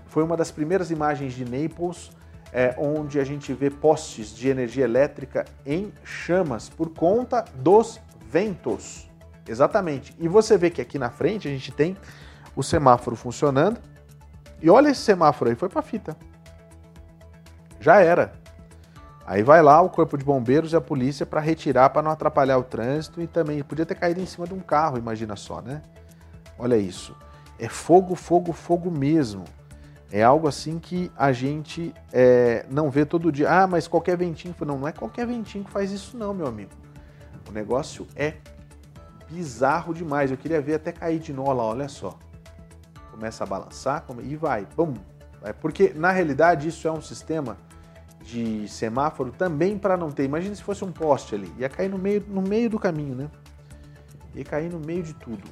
Foi 0.07 0.23
uma 0.23 0.37
das 0.37 0.51
primeiras 0.51 0.91
imagens 0.91 1.33
de 1.33 1.45
Naples 1.45 2.11
é, 2.55 2.73
onde 2.79 3.19
a 3.19 3.25
gente 3.25 3.53
vê 3.53 3.69
postes 3.69 4.33
de 4.33 4.49
energia 4.49 4.85
elétrica 4.85 5.45
em 5.67 5.93
chamas 6.05 6.69
por 6.69 6.89
conta 6.91 7.45
dos 7.57 8.01
ventos. 8.31 9.11
Exatamente. 9.47 10.15
E 10.21 10.29
você 10.29 10.57
vê 10.57 10.71
que 10.71 10.81
aqui 10.81 10.97
na 10.97 11.11
frente 11.11 11.49
a 11.49 11.51
gente 11.51 11.73
tem 11.73 11.97
o 12.55 12.63
semáforo 12.63 13.17
funcionando. 13.17 13.81
E 14.63 14.71
olha 14.71 14.89
esse 14.91 15.01
semáforo 15.01 15.51
aí, 15.51 15.57
foi 15.57 15.69
para 15.69 15.83
fita. 15.83 16.17
Já 17.81 18.01
era. 18.01 18.33
Aí 19.27 19.43
vai 19.43 19.61
lá 19.61 19.81
o 19.81 19.91
corpo 19.91 20.17
de 20.17 20.25
bombeiros 20.25 20.73
e 20.73 20.77
a 20.77 20.81
polícia 20.81 21.27
para 21.27 21.41
retirar, 21.41 21.91
para 21.91 22.03
não 22.03 22.11
atrapalhar 22.13 22.57
o 22.59 22.63
trânsito 22.63 23.21
e 23.21 23.27
também 23.27 23.63
podia 23.65 23.85
ter 23.85 23.97
caído 23.97 24.21
em 24.21 24.27
cima 24.27 24.47
de 24.47 24.55
um 24.55 24.61
carro, 24.61 24.97
imagina 24.97 25.35
só, 25.35 25.61
né? 25.61 25.83
Olha 26.57 26.77
isso. 26.77 27.17
É 27.59 27.69
fogo, 27.69 28.15
fogo, 28.15 28.53
fogo 28.53 28.91
mesmo. 28.91 29.45
É 30.11 30.23
algo 30.23 30.47
assim 30.47 30.79
que 30.79 31.11
a 31.17 31.33
gente 31.33 31.93
é, 32.13 32.65
não 32.71 32.91
vê 32.91 33.05
todo 33.05 33.33
dia. 33.33 33.51
Ah, 33.51 33.67
mas 33.67 33.89
qualquer 33.89 34.17
ventinho. 34.17 34.55
Não, 34.61 34.79
não 34.79 34.89
é 34.89 34.93
qualquer 34.93 35.27
ventinho 35.27 35.65
que 35.65 35.71
faz 35.71 35.91
isso, 35.91 36.17
não, 36.17 36.33
meu 36.33 36.47
amigo. 36.47 36.71
O 37.49 37.53
negócio 37.53 38.07
é 38.15 38.35
bizarro 39.31 39.93
demais. 39.93 40.31
Eu 40.31 40.37
queria 40.37 40.61
ver 40.61 40.75
até 40.75 40.93
cair 40.93 41.19
de 41.19 41.33
nó 41.33 41.53
lá, 41.53 41.65
olha 41.65 41.89
só. 41.89 42.19
Começa 43.11 43.45
a 43.45 43.47
balançar 43.47 44.05
e 44.23 44.37
vai, 44.37 44.67
bum. 44.77 44.95
Porque 45.61 45.93
na 45.95 46.11
realidade 46.11 46.69
isso 46.69 46.89
é 46.89 46.93
um 46.93 47.03
sistema 47.03 47.57
de 48.25 48.67
semáforo 48.69 49.31
também 49.31 49.79
para 49.79 49.97
não 49.97 50.11
ter. 50.11 50.25
Imagina 50.25 50.55
se 50.55 50.63
fosse 50.63 50.85
um 50.85 50.91
poste 50.91 51.35
ali, 51.35 51.53
ia 51.59 51.69
cair 51.69 51.91
no 51.91 51.99
meio, 51.99 52.25
no 52.27 52.41
meio 52.41 52.71
do 52.71 52.79
caminho, 52.79 53.15
né? 53.15 53.31
Ia 54.35 54.45
cair 54.45 54.71
no 54.71 54.81
meio 54.81 55.03
de 55.03 55.13
tudo. 55.15 55.43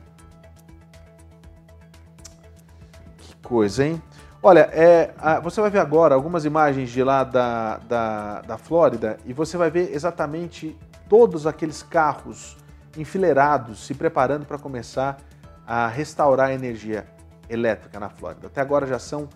Que 3.18 3.36
coisa, 3.42 3.84
hein? 3.84 4.02
Olha, 4.44 4.68
é, 4.72 5.14
você 5.40 5.60
vai 5.60 5.70
ver 5.70 5.78
agora 5.78 6.16
algumas 6.16 6.44
imagens 6.44 6.90
de 6.90 7.04
lá 7.04 7.22
da, 7.22 7.76
da, 7.78 8.40
da 8.40 8.58
Flórida 8.58 9.16
e 9.24 9.32
você 9.32 9.56
vai 9.56 9.70
ver 9.70 9.94
exatamente 9.94 10.76
todos 11.08 11.46
aqueles 11.46 11.80
carros 11.80 12.56
enfileirados 12.96 13.86
se 13.86 13.94
preparando 13.94 14.44
para 14.44 14.58
começar 14.58 15.18
a 15.64 15.86
restaurar 15.86 16.48
a 16.48 16.54
energia 16.54 17.06
elétrica 17.48 18.00
na 18.00 18.08
Flórida. 18.08 18.48
Até 18.48 18.60
agora 18.60 18.84
já 18.84 18.98
são 18.98 19.28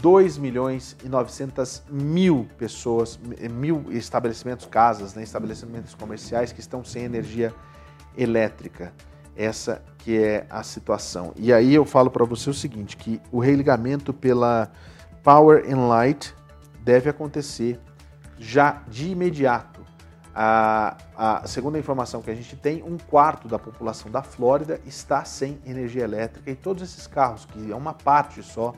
2 0.00 0.38
milhões 0.38 0.96
e 1.04 1.10
900 1.10 1.82
mil 1.90 2.48
pessoas, 2.56 3.20
mil 3.50 3.84
estabelecimentos, 3.90 4.64
casas, 4.64 5.12
né, 5.14 5.22
estabelecimentos 5.22 5.94
comerciais 5.94 6.52
que 6.52 6.60
estão 6.60 6.82
sem 6.82 7.04
energia 7.04 7.52
elétrica. 8.16 8.94
Essa 9.38 9.80
que 9.98 10.18
é 10.18 10.46
a 10.50 10.64
situação. 10.64 11.32
E 11.36 11.52
aí 11.52 11.72
eu 11.72 11.84
falo 11.84 12.10
para 12.10 12.24
você 12.24 12.50
o 12.50 12.54
seguinte, 12.54 12.96
que 12.96 13.20
o 13.30 13.38
religamento 13.38 14.12
pela 14.12 14.68
Power 15.22 15.64
and 15.70 15.86
Light 15.86 16.34
deve 16.80 17.08
acontecer 17.08 17.78
já 18.36 18.82
de 18.88 19.10
imediato. 19.10 19.78
A, 20.34 20.96
a 21.16 21.46
segunda 21.46 21.78
informação 21.78 22.22
que 22.22 22.30
a 22.30 22.34
gente 22.34 22.56
tem, 22.56 22.82
um 22.82 22.96
quarto 22.96 23.46
da 23.46 23.58
população 23.58 24.10
da 24.10 24.22
Flórida 24.22 24.80
está 24.86 25.24
sem 25.24 25.58
energia 25.66 26.04
elétrica 26.04 26.50
e 26.50 26.54
todos 26.54 26.82
esses 26.82 27.06
carros, 27.06 27.44
que 27.44 27.70
é 27.70 27.74
uma 27.76 27.92
parte 27.92 28.42
só, 28.42 28.72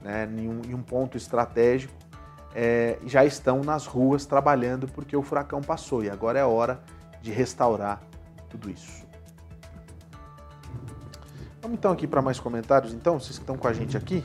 né, 0.00 0.28
em, 0.36 0.48
um, 0.48 0.62
em 0.64 0.74
um 0.74 0.82
ponto 0.82 1.16
estratégico, 1.16 1.92
é, 2.54 2.98
já 3.04 3.24
estão 3.24 3.62
nas 3.62 3.86
ruas 3.86 4.26
trabalhando 4.26 4.86
porque 4.88 5.16
o 5.16 5.22
furacão 5.22 5.60
passou 5.60 6.04
e 6.04 6.10
agora 6.10 6.38
é 6.38 6.44
hora 6.44 6.80
de 7.20 7.30
restaurar 7.30 8.00
tudo 8.48 8.70
isso. 8.70 9.01
Vamos 11.62 11.78
então 11.78 11.92
aqui 11.92 12.08
para 12.08 12.20
mais 12.20 12.40
comentários, 12.40 12.92
então, 12.92 13.20
vocês 13.20 13.38
que 13.38 13.44
estão 13.44 13.56
com 13.56 13.68
a 13.68 13.72
gente 13.72 13.96
aqui. 13.96 14.24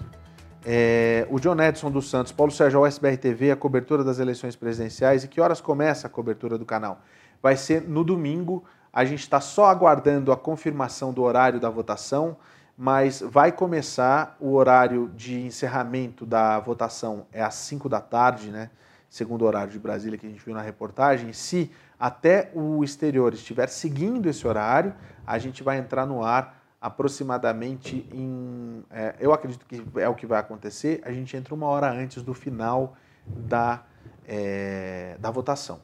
É, 0.65 1.27
o 1.29 1.39
John 1.39 1.61
Edson 1.61 1.91
dos 1.91 2.09
Santos, 2.09 2.31
Paulo 2.31 2.51
Sérgio, 2.51 2.83
SBR 2.83 3.15
TV, 3.15 3.51
a 3.51 3.55
cobertura 3.55 4.03
das 4.03 4.17
eleições 4.17 4.55
presidenciais. 4.55 5.23
E 5.23 5.27
que 5.27 5.39
horas 5.39 5.61
começa 5.61 6.07
a 6.07 6.09
cobertura 6.09 6.57
do 6.57 6.65
canal? 6.65 6.99
Vai 7.39 7.55
ser 7.55 7.83
no 7.83 8.03
domingo. 8.03 8.65
A 8.91 9.05
gente 9.05 9.19
está 9.19 9.39
só 9.39 9.65
aguardando 9.65 10.31
a 10.31 10.35
confirmação 10.35 11.13
do 11.13 11.21
horário 11.21 11.59
da 11.59 11.69
votação, 11.69 12.35
mas 12.75 13.21
vai 13.21 13.51
começar 13.51 14.35
o 14.39 14.53
horário 14.53 15.11
de 15.15 15.39
encerramento 15.39 16.25
da 16.25 16.59
votação 16.59 17.27
é 17.31 17.43
às 17.43 17.53
5 17.53 17.87
da 17.87 18.01
tarde, 18.01 18.49
né? 18.49 18.71
Segundo 19.11 19.43
o 19.43 19.45
horário 19.45 19.71
de 19.71 19.77
Brasília 19.77 20.17
que 20.17 20.25
a 20.25 20.29
gente 20.29 20.43
viu 20.43 20.55
na 20.55 20.63
reportagem. 20.63 21.31
Se 21.33 21.71
até 21.99 22.49
o 22.55 22.83
exterior 22.83 23.31
estiver 23.31 23.69
seguindo 23.69 24.27
esse 24.27 24.47
horário, 24.47 24.95
a 25.25 25.37
gente 25.37 25.61
vai 25.61 25.77
entrar 25.77 26.07
no 26.07 26.23
ar 26.23 26.56
aproximadamente 26.81 28.07
em. 28.11 28.83
É, 28.91 29.15
eu 29.19 29.33
acredito 29.33 29.65
que 29.65 29.83
é 29.99 30.07
o 30.07 30.15
que 30.15 30.25
vai 30.25 30.39
acontecer. 30.39 31.01
A 31.03 31.11
gente 31.11 31.35
entra 31.35 31.53
uma 31.53 31.67
hora 31.67 31.91
antes 31.91 32.23
do 32.23 32.33
final 32.33 32.95
da, 33.25 33.83
é, 34.27 35.17
da 35.19 35.31
votação. 35.31 35.79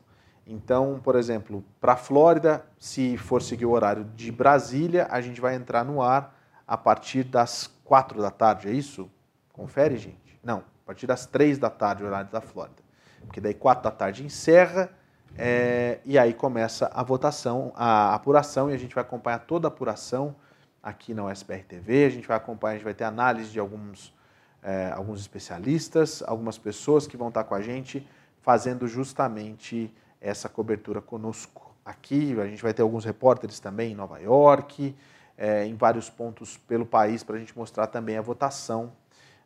Então, 0.45 0.99
por 1.03 1.15
exemplo, 1.15 1.63
para 1.79 1.93
a 1.93 1.97
Flórida, 1.97 2.65
se 2.77 3.17
for 3.17 3.41
seguir 3.41 3.65
o 3.65 3.71
horário 3.71 4.03
de 4.15 4.31
Brasília, 4.31 5.07
a 5.09 5.21
gente 5.21 5.39
vai 5.39 5.55
entrar 5.55 5.85
no 5.85 6.01
ar 6.01 6.37
a 6.67 6.77
partir 6.77 7.23
das 7.23 7.67
quatro 7.83 8.21
da 8.21 8.29
tarde, 8.29 8.67
é 8.67 8.71
isso? 8.71 9.09
Confere, 9.53 9.97
gente? 9.97 10.39
Não, 10.43 10.59
a 10.59 10.85
partir 10.85 11.07
das 11.07 11.25
três 11.25 11.57
da 11.57 11.69
tarde, 11.69 12.03
horário 12.03 12.29
da 12.29 12.41
Flórida. 12.41 12.83
Porque 13.21 13.39
daí 13.39 13.53
quatro 13.53 13.83
da 13.85 13.91
tarde 13.91 14.25
encerra 14.25 14.89
é, 15.37 15.99
e 16.05 16.19
aí 16.19 16.33
começa 16.33 16.91
a 16.93 17.03
votação, 17.03 17.71
a 17.75 18.13
apuração, 18.13 18.69
e 18.69 18.73
a 18.73 18.77
gente 18.77 18.93
vai 18.93 19.03
acompanhar 19.03 19.39
toda 19.39 19.67
a 19.67 19.69
apuração 19.69 20.35
aqui 20.83 21.13
na 21.13 21.25
USBR 21.25 21.63
TV. 21.63 22.05
A 22.05 22.09
gente 22.09 22.27
vai 22.27 22.35
acompanhar, 22.35 22.73
a 22.73 22.75
gente 22.75 22.83
vai 22.83 22.93
ter 22.93 23.05
análise 23.05 23.49
de 23.49 23.59
alguns, 23.59 24.13
é, 24.61 24.91
alguns 24.93 25.21
especialistas, 25.21 26.21
algumas 26.27 26.57
pessoas 26.57 27.07
que 27.07 27.15
vão 27.15 27.29
estar 27.29 27.45
com 27.45 27.55
a 27.55 27.61
gente 27.61 28.05
fazendo 28.41 28.85
justamente 28.85 29.89
essa 30.19 30.49
cobertura 30.49 31.01
conosco 31.01 31.73
aqui. 31.85 32.37
A 32.39 32.45
gente 32.45 32.61
vai 32.61 32.73
ter 32.73 32.81
alguns 32.81 33.05
repórteres 33.05 33.61
também 33.61 33.93
em 33.93 33.95
Nova 33.95 34.19
York, 34.19 34.93
é, 35.37 35.65
em 35.65 35.75
vários 35.75 36.09
pontos 36.09 36.57
pelo 36.57 36.85
país, 36.85 37.23
para 37.23 37.37
a 37.37 37.39
gente 37.39 37.57
mostrar 37.57 37.87
também 37.87 38.17
a 38.17 38.21
votação 38.21 38.91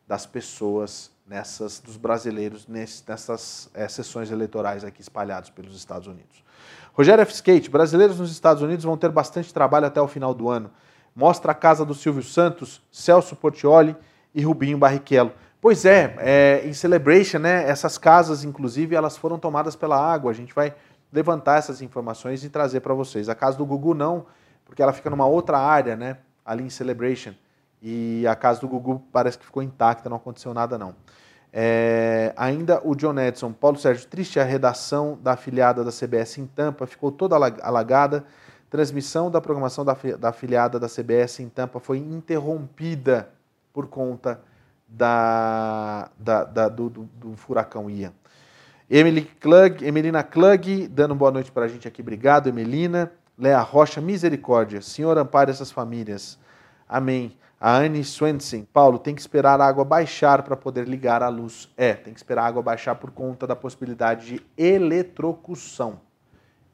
das 0.06 0.26
pessoas 0.26 1.12
nessas 1.26 1.78
dos 1.78 1.98
brasileiros 1.98 2.66
nessas 2.66 3.70
é, 3.74 3.86
sessões 3.86 4.30
eleitorais 4.30 4.82
aqui 4.82 5.02
espalhados 5.02 5.50
pelos 5.50 5.76
Estados 5.76 6.08
Unidos. 6.08 6.42
Rogério 6.94 7.22
F. 7.22 7.32
Skate, 7.34 7.70
brasileiros 7.70 8.18
nos 8.18 8.32
Estados 8.32 8.62
Unidos 8.62 8.84
vão 8.84 8.96
ter 8.96 9.10
bastante 9.10 9.52
trabalho 9.52 9.86
até 9.86 10.00
o 10.00 10.08
final 10.08 10.34
do 10.34 10.48
ano 10.48 10.70
mostra 11.18 11.50
a 11.50 11.54
casa 11.54 11.84
do 11.84 11.94
Silvio 11.94 12.22
Santos, 12.22 12.80
Celso 12.92 13.34
Portioli 13.34 13.96
e 14.32 14.40
Rubinho 14.40 14.78
Barrichello. 14.78 15.32
Pois 15.60 15.84
é, 15.84 16.14
é, 16.18 16.62
em 16.64 16.72
Celebration, 16.72 17.40
né, 17.40 17.68
essas 17.68 17.98
casas, 17.98 18.44
inclusive, 18.44 18.94
elas 18.94 19.16
foram 19.16 19.36
tomadas 19.36 19.74
pela 19.74 20.00
água. 20.00 20.30
A 20.30 20.34
gente 20.34 20.54
vai 20.54 20.72
levantar 21.12 21.58
essas 21.58 21.82
informações 21.82 22.44
e 22.44 22.48
trazer 22.48 22.78
para 22.78 22.94
vocês. 22.94 23.28
A 23.28 23.34
casa 23.34 23.58
do 23.58 23.66
Gugu 23.66 23.94
não, 23.94 24.26
porque 24.64 24.80
ela 24.80 24.92
fica 24.92 25.10
numa 25.10 25.26
outra 25.26 25.58
área, 25.58 25.96
né? 25.96 26.18
Ali 26.46 26.62
em 26.62 26.70
Celebration. 26.70 27.34
E 27.82 28.24
a 28.24 28.36
casa 28.36 28.60
do 28.60 28.68
Gugu 28.68 29.02
parece 29.12 29.36
que 29.36 29.44
ficou 29.44 29.60
intacta, 29.60 30.08
não 30.08 30.18
aconteceu 30.18 30.54
nada 30.54 30.78
não. 30.78 30.94
É, 31.52 32.32
ainda 32.36 32.80
o 32.84 32.94
John 32.94 33.18
Edson, 33.18 33.52
Paulo 33.52 33.76
Sérgio, 33.76 34.06
triste 34.06 34.38
a 34.38 34.44
redação 34.44 35.18
da 35.20 35.32
afiliada 35.32 35.82
da 35.82 35.90
CBS 35.90 36.38
em 36.38 36.46
Tampa, 36.46 36.86
ficou 36.86 37.10
toda 37.10 37.34
alagada. 37.34 38.24
Transmissão 38.70 39.30
da 39.30 39.40
programação 39.40 39.84
da, 39.84 39.96
da 40.18 40.28
afiliada 40.28 40.78
da 40.78 40.88
CBS 40.88 41.40
em 41.40 41.48
Tampa 41.48 41.80
foi 41.80 41.98
interrompida 41.98 43.30
por 43.72 43.86
conta 43.86 44.40
da, 44.86 46.10
da, 46.18 46.44
da 46.44 46.68
do, 46.68 46.90
do, 46.90 47.04
do, 47.04 47.36
furacão 47.36 47.88
Ian. 47.88 48.12
Emily 48.90 49.22
Klug, 49.22 49.84
Emelina 49.84 50.22
Klug, 50.22 50.88
dando 50.88 51.14
boa 51.14 51.30
noite 51.30 51.52
para 51.52 51.64
a 51.64 51.68
gente 51.68 51.86
aqui. 51.86 52.00
Obrigado, 52.02 52.48
Emelina. 52.48 53.12
Lea 53.38 53.60
Rocha, 53.60 54.00
misericórdia. 54.00 54.82
Senhor, 54.82 55.16
ampare 55.16 55.50
essas 55.50 55.70
famílias. 55.70 56.38
Amém. 56.88 57.36
A 57.60 57.76
Anne 57.76 58.04
Swensen, 58.04 58.66
Paulo, 58.72 58.98
tem 58.98 59.14
que 59.14 59.20
esperar 59.20 59.60
a 59.60 59.66
água 59.66 59.84
baixar 59.84 60.42
para 60.42 60.56
poder 60.56 60.86
ligar 60.86 61.22
a 61.22 61.28
luz. 61.28 61.68
É, 61.76 61.92
tem 61.94 62.12
que 62.12 62.18
esperar 62.18 62.42
a 62.42 62.46
água 62.46 62.62
baixar 62.62 62.94
por 62.94 63.10
conta 63.10 63.46
da 63.46 63.56
possibilidade 63.56 64.26
de 64.26 64.42
eletrocução. 64.56 66.00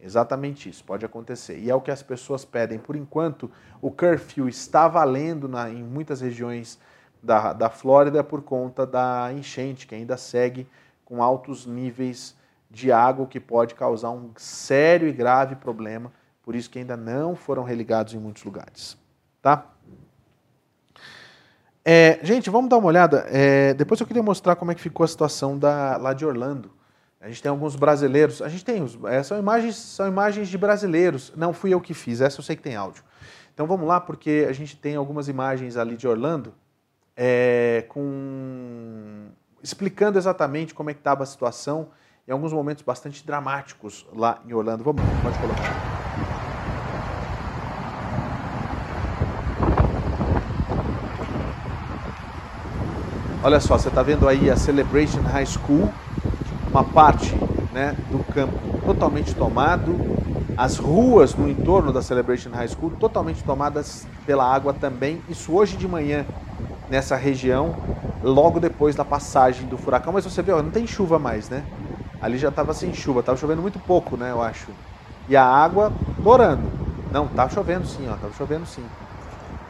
Exatamente 0.04 0.68
isso, 0.68 0.84
pode 0.84 1.06
acontecer. 1.06 1.58
E 1.58 1.70
é 1.70 1.74
o 1.74 1.80
que 1.80 1.90
as 1.90 2.02
pessoas 2.02 2.44
pedem. 2.44 2.78
Por 2.78 2.94
enquanto, 2.94 3.50
o 3.80 3.90
curfew 3.90 4.46
está 4.46 4.86
valendo 4.86 5.48
na, 5.48 5.70
em 5.70 5.82
muitas 5.82 6.20
regiões 6.20 6.78
da, 7.22 7.54
da 7.54 7.70
Flórida 7.70 8.22
por 8.22 8.42
conta 8.42 8.86
da 8.86 9.32
enchente, 9.32 9.86
que 9.86 9.94
ainda 9.94 10.18
segue 10.18 10.68
com 11.06 11.22
altos 11.22 11.64
níveis 11.64 12.36
de 12.70 12.92
água, 12.92 13.26
que 13.26 13.40
pode 13.40 13.74
causar 13.74 14.10
um 14.10 14.30
sério 14.36 15.08
e 15.08 15.12
grave 15.12 15.56
problema. 15.56 16.12
Por 16.42 16.54
isso 16.54 16.68
que 16.68 16.78
ainda 16.78 16.98
não 16.98 17.34
foram 17.34 17.62
religados 17.62 18.12
em 18.12 18.18
muitos 18.18 18.44
lugares. 18.44 18.98
Tá? 19.40 19.70
É, 21.82 22.18
gente, 22.22 22.50
vamos 22.50 22.68
dar 22.68 22.76
uma 22.76 22.88
olhada. 22.88 23.24
É, 23.30 23.72
depois 23.72 23.98
eu 23.98 24.06
queria 24.06 24.22
mostrar 24.22 24.54
como 24.56 24.70
é 24.70 24.74
que 24.74 24.82
ficou 24.82 25.04
a 25.04 25.08
situação 25.08 25.58
da, 25.58 25.96
lá 25.96 26.12
de 26.12 26.26
Orlando. 26.26 26.70
A 27.24 27.28
gente 27.28 27.42
tem 27.42 27.48
alguns 27.48 27.74
brasileiros. 27.74 28.42
A 28.42 28.50
gente 28.50 28.62
tem 28.62 28.82
os, 28.82 28.98
é, 29.06 29.22
são 29.22 29.38
imagens, 29.38 29.76
são 29.76 30.06
imagens 30.06 30.46
de 30.46 30.58
brasileiros. 30.58 31.32
Não 31.34 31.54
fui 31.54 31.72
eu 31.72 31.80
que 31.80 31.94
fiz. 31.94 32.20
Essa 32.20 32.38
eu 32.40 32.44
sei 32.44 32.54
que 32.54 32.60
tem 32.60 32.76
áudio. 32.76 33.02
Então 33.54 33.66
vamos 33.66 33.88
lá, 33.88 33.98
porque 33.98 34.46
a 34.46 34.52
gente 34.52 34.76
tem 34.76 34.94
algumas 34.94 35.26
imagens 35.26 35.78
ali 35.78 35.96
de 35.96 36.06
Orlando 36.06 36.52
é, 37.16 37.86
com 37.88 39.28
explicando 39.62 40.18
exatamente 40.18 40.74
como 40.74 40.90
é 40.90 40.92
que 40.92 41.00
estava 41.00 41.22
a 41.22 41.26
situação 41.26 41.88
em 42.28 42.32
alguns 42.32 42.52
momentos 42.52 42.82
bastante 42.82 43.24
dramáticos 43.26 44.06
lá 44.12 44.42
em 44.46 44.52
Orlando. 44.52 44.84
Vamos, 44.84 45.02
pode 45.22 45.38
colocar. 45.38 45.94
Olha 53.42 53.60
só, 53.60 53.78
você 53.78 53.88
está 53.88 54.02
vendo 54.02 54.28
aí 54.28 54.50
a 54.50 54.56
Celebration 54.56 55.22
High 55.22 55.46
School, 55.46 55.90
uma 56.74 56.82
parte 56.82 57.32
né, 57.72 57.94
do 58.10 58.18
campo 58.32 58.58
totalmente 58.84 59.32
tomado, 59.32 59.94
as 60.56 60.76
ruas 60.76 61.32
no 61.32 61.48
entorno 61.48 61.92
da 61.92 62.02
Celebration 62.02 62.50
High 62.50 62.68
School 62.68 62.90
totalmente 62.98 63.44
tomadas 63.44 64.04
pela 64.26 64.44
água 64.44 64.72
também. 64.72 65.22
Isso 65.28 65.52
hoje 65.52 65.76
de 65.76 65.86
manhã 65.86 66.26
nessa 66.90 67.14
região, 67.14 67.76
logo 68.24 68.58
depois 68.58 68.96
da 68.96 69.04
passagem 69.04 69.68
do 69.68 69.78
furacão. 69.78 70.12
Mas 70.12 70.24
você 70.24 70.42
vê, 70.42 70.50
ó, 70.50 70.60
não 70.60 70.70
tem 70.70 70.84
chuva 70.84 71.16
mais, 71.16 71.48
né? 71.48 71.62
Ali 72.20 72.38
já 72.38 72.48
estava 72.48 72.74
sem 72.74 72.92
chuva, 72.92 73.20
estava 73.20 73.38
chovendo 73.38 73.62
muito 73.62 73.78
pouco, 73.78 74.16
né? 74.16 74.32
Eu 74.32 74.42
acho. 74.42 74.66
E 75.28 75.36
a 75.36 75.44
água 75.44 75.92
morando. 76.18 76.68
Não, 77.12 77.26
estava 77.26 77.50
chovendo 77.50 77.86
sim, 77.86 78.08
ó, 78.08 78.14
estava 78.14 78.32
chovendo 78.34 78.66
sim. 78.66 78.84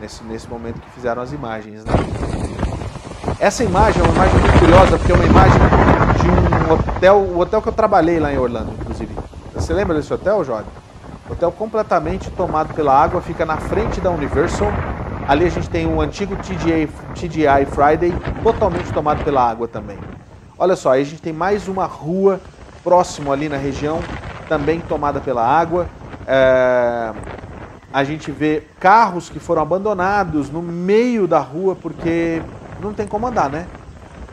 Nesse, 0.00 0.24
nesse 0.24 0.48
momento 0.48 0.80
que 0.80 0.90
fizeram 0.90 1.20
as 1.20 1.32
imagens, 1.32 1.84
né? 1.84 1.92
Essa 3.38 3.62
imagem 3.62 4.00
é 4.00 4.05
uma 4.05 4.14
imagem 4.14 4.40
muito 4.40 4.59
curiosa, 4.59 4.98
porque 4.98 5.12
é 5.12 5.14
uma 5.14 5.24
imagem 5.24 5.61
um 6.64 6.72
hotel, 6.72 7.16
o 7.18 7.38
hotel 7.38 7.60
que 7.60 7.68
eu 7.68 7.72
trabalhei 7.72 8.18
lá 8.18 8.32
em 8.32 8.38
Orlando, 8.38 8.72
inclusive. 8.80 9.14
Você 9.54 9.72
lembra 9.72 9.96
desse 9.96 10.12
hotel, 10.12 10.42
Jorge? 10.44 10.68
Hotel 11.30 11.52
completamente 11.52 12.30
tomado 12.30 12.74
pela 12.74 12.92
água, 12.98 13.20
fica 13.20 13.44
na 13.44 13.56
frente 13.58 14.00
da 14.00 14.10
Universal. 14.10 14.72
Ali 15.28 15.44
a 15.44 15.50
gente 15.50 15.70
tem 15.70 15.86
um 15.86 16.00
antigo 16.00 16.36
TGI, 16.36 16.88
TGI 17.14 17.66
Friday, 17.66 18.12
totalmente 18.42 18.92
tomado 18.92 19.22
pela 19.22 19.48
água 19.48 19.68
também. 19.68 19.98
Olha 20.58 20.76
só, 20.76 20.92
aí 20.92 21.02
a 21.02 21.04
gente 21.04 21.22
tem 21.22 21.32
mais 21.32 21.68
uma 21.68 21.86
rua 21.86 22.40
próximo 22.82 23.32
ali 23.32 23.48
na 23.48 23.56
região, 23.56 24.00
também 24.48 24.80
tomada 24.80 25.20
pela 25.20 25.46
água. 25.46 25.88
É... 26.26 27.12
A 27.92 28.04
gente 28.04 28.30
vê 28.30 28.62
carros 28.80 29.30
que 29.30 29.38
foram 29.38 29.62
abandonados 29.62 30.50
no 30.50 30.60
meio 30.60 31.26
da 31.28 31.38
rua 31.38 31.76
porque 31.76 32.42
não 32.82 32.92
tem 32.92 33.06
como 33.06 33.26
andar, 33.26 33.48
né? 33.48 33.66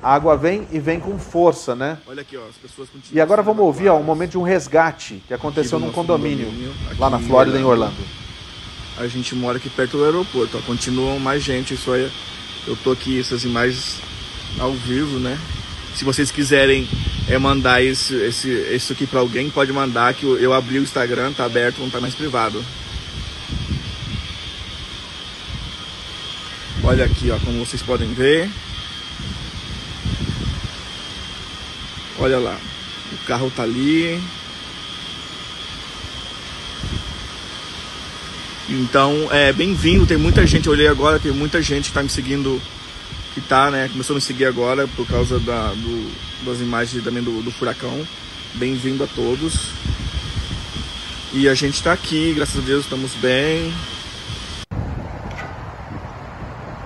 A 0.04 0.16
água 0.16 0.36
vem 0.36 0.68
e 0.72 0.80
vem 0.80 0.99
com 0.99 1.20
força, 1.20 1.76
né? 1.76 1.99
Olha 2.08 2.22
aqui, 2.22 2.36
ó, 2.36 2.41
as 2.49 2.56
pessoas 2.56 2.89
continuam. 2.89 3.16
E 3.16 3.22
agora 3.22 3.43
vamos 3.43 3.64
ouvir 3.64 3.89
ó, 3.89 3.97
um 3.97 4.04
momento 4.04 4.32
de 4.32 4.38
um 4.38 4.41
resgate 4.41 5.22
que 5.28 5.34
aconteceu 5.34 5.80
num 5.80 5.91
condomínio, 5.91 6.47
condomínio 6.47 6.74
lá 6.97 7.10
na 7.10 7.20
Flórida, 7.20 7.60
em 7.60 7.64
Orlando. 7.64 8.04
A 8.97 9.06
gente 9.08 9.36
mora 9.36 9.58
aqui 9.58 9.70
perto 9.70 9.97
do 9.97 10.06
aeroporto, 10.06 10.58
ó, 10.58 10.62
continuam 10.62 11.20
mais 11.20 11.43
gente. 11.43 11.76
Isso 11.76 11.91
aí, 11.91 12.12
eu 12.68 12.76
tô 12.78 12.91
aqui, 12.91 13.20
essas 13.20 13.43
imagens 13.43 13.99
ao 14.60 14.74
vivo, 14.74 15.20
né? 15.20 15.38
Se 15.93 16.04
vocês 16.04 16.32
quiserem 16.32 16.88
é, 17.30 17.38
mandar 17.38 17.84
esse, 17.84 18.16
esse, 18.16 18.49
isso 18.49 18.93
aqui 18.93 19.06
para 19.06 19.20
alguém, 19.20 19.52
pode 19.52 19.72
mandar 19.72 20.16
que 20.16 20.24
eu, 20.24 20.38
eu 20.39 20.54
abri 20.54 20.80
o 20.80 20.84
Instagram, 20.84 21.32
tá 21.32 21.45
aberto, 21.45 21.80
não 21.80 21.91
tá 21.91 22.02
mais 22.02 22.16
privado. 22.16 22.64
Olha 26.84 27.06
aqui, 27.06 27.30
ó, 27.30 27.38
como 27.38 27.64
vocês 27.64 27.84
podem 27.84 28.12
ver. 28.14 28.49
Olha 32.22 32.38
lá, 32.38 32.55
o 33.11 33.26
carro 33.26 33.49
tá 33.49 33.63
ali. 33.63 34.22
Então, 38.69 39.28
é 39.32 39.51
bem-vindo, 39.51 40.05
tem 40.05 40.17
muita 40.17 40.45
gente, 40.45 40.67
eu 40.67 40.74
olhei 40.74 40.88
agora, 40.88 41.19
tem 41.19 41.32
muita 41.32 41.63
gente 41.63 41.89
que 41.89 41.95
tá 41.95 42.03
me 42.03 42.09
seguindo, 42.09 42.61
que 43.34 43.41
tá, 43.41 43.72
né, 43.72 43.89
começou 43.91 44.13
a 44.13 44.17
me 44.17 44.22
seguir 44.22 44.45
agora 44.45 44.88
por 44.89 45.07
causa 45.07 45.39
da, 45.39 45.69
do, 45.69 46.45
das 46.45 46.59
imagens 46.59 47.03
também 47.03 47.24
do, 47.24 47.41
do 47.41 47.49
furacão. 47.49 48.05
Bem-vindo 48.53 49.03
a 49.03 49.07
todos. 49.07 49.72
E 51.34 51.49
a 51.49 51.55
gente 51.55 51.82
tá 51.82 51.91
aqui, 51.91 52.36
graças 52.36 52.63
a 52.63 52.63
Deus 52.63 52.84
estamos 52.84 53.15
bem. 53.15 53.74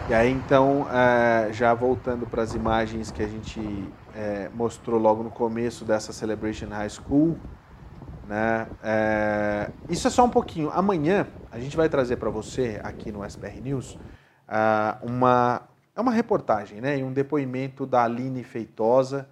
E 0.09 0.13
aí 0.13 0.31
então, 0.31 0.87
é, 0.89 1.51
já 1.51 1.73
voltando 1.73 2.25
para 2.25 2.41
as 2.41 2.53
imagens 2.53 3.11
que 3.11 3.21
a 3.21 3.27
gente 3.27 3.59
é, 4.15 4.49
mostrou 4.53 4.99
logo 4.99 5.21
no 5.21 5.29
começo 5.29 5.83
dessa 5.83 6.13
Celebration 6.13 6.69
High 6.69 6.89
School, 6.89 7.37
né? 8.27 8.67
É, 8.83 9.69
isso 9.89 10.07
é 10.07 10.09
só 10.09 10.23
um 10.23 10.29
pouquinho. 10.29 10.69
Amanhã 10.71 11.27
a 11.51 11.59
gente 11.59 11.75
vai 11.75 11.89
trazer 11.89 12.15
para 12.15 12.29
você 12.29 12.79
aqui 12.83 13.11
no 13.11 13.23
SBR 13.23 13.61
News 13.61 13.97
uma 15.03 15.63
é 15.95 16.01
uma 16.01 16.11
reportagem, 16.11 16.81
né? 16.81 16.99
E 16.99 17.03
um 17.03 17.13
depoimento 17.13 17.85
da 17.85 18.03
Aline 18.03 18.43
Feitosa 18.43 19.27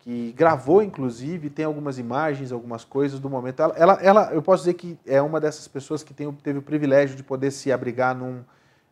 que 0.00 0.32
gravou, 0.32 0.82
inclusive, 0.82 1.50
tem 1.50 1.64
algumas 1.64 1.98
imagens, 1.98 2.50
algumas 2.50 2.84
coisas 2.84 3.20
do 3.20 3.28
momento. 3.28 3.60
Ela, 3.60 3.74
ela, 3.76 3.92
ela 4.02 4.32
eu 4.32 4.42
posso 4.42 4.62
dizer 4.62 4.74
que 4.74 4.98
é 5.06 5.20
uma 5.20 5.40
dessas 5.40 5.68
pessoas 5.68 6.02
que 6.02 6.14
tem, 6.14 6.30
teve 6.32 6.58
o 6.58 6.62
privilégio 6.62 7.16
de 7.16 7.22
poder 7.22 7.50
se 7.50 7.70
abrigar 7.70 8.14
num 8.14 8.42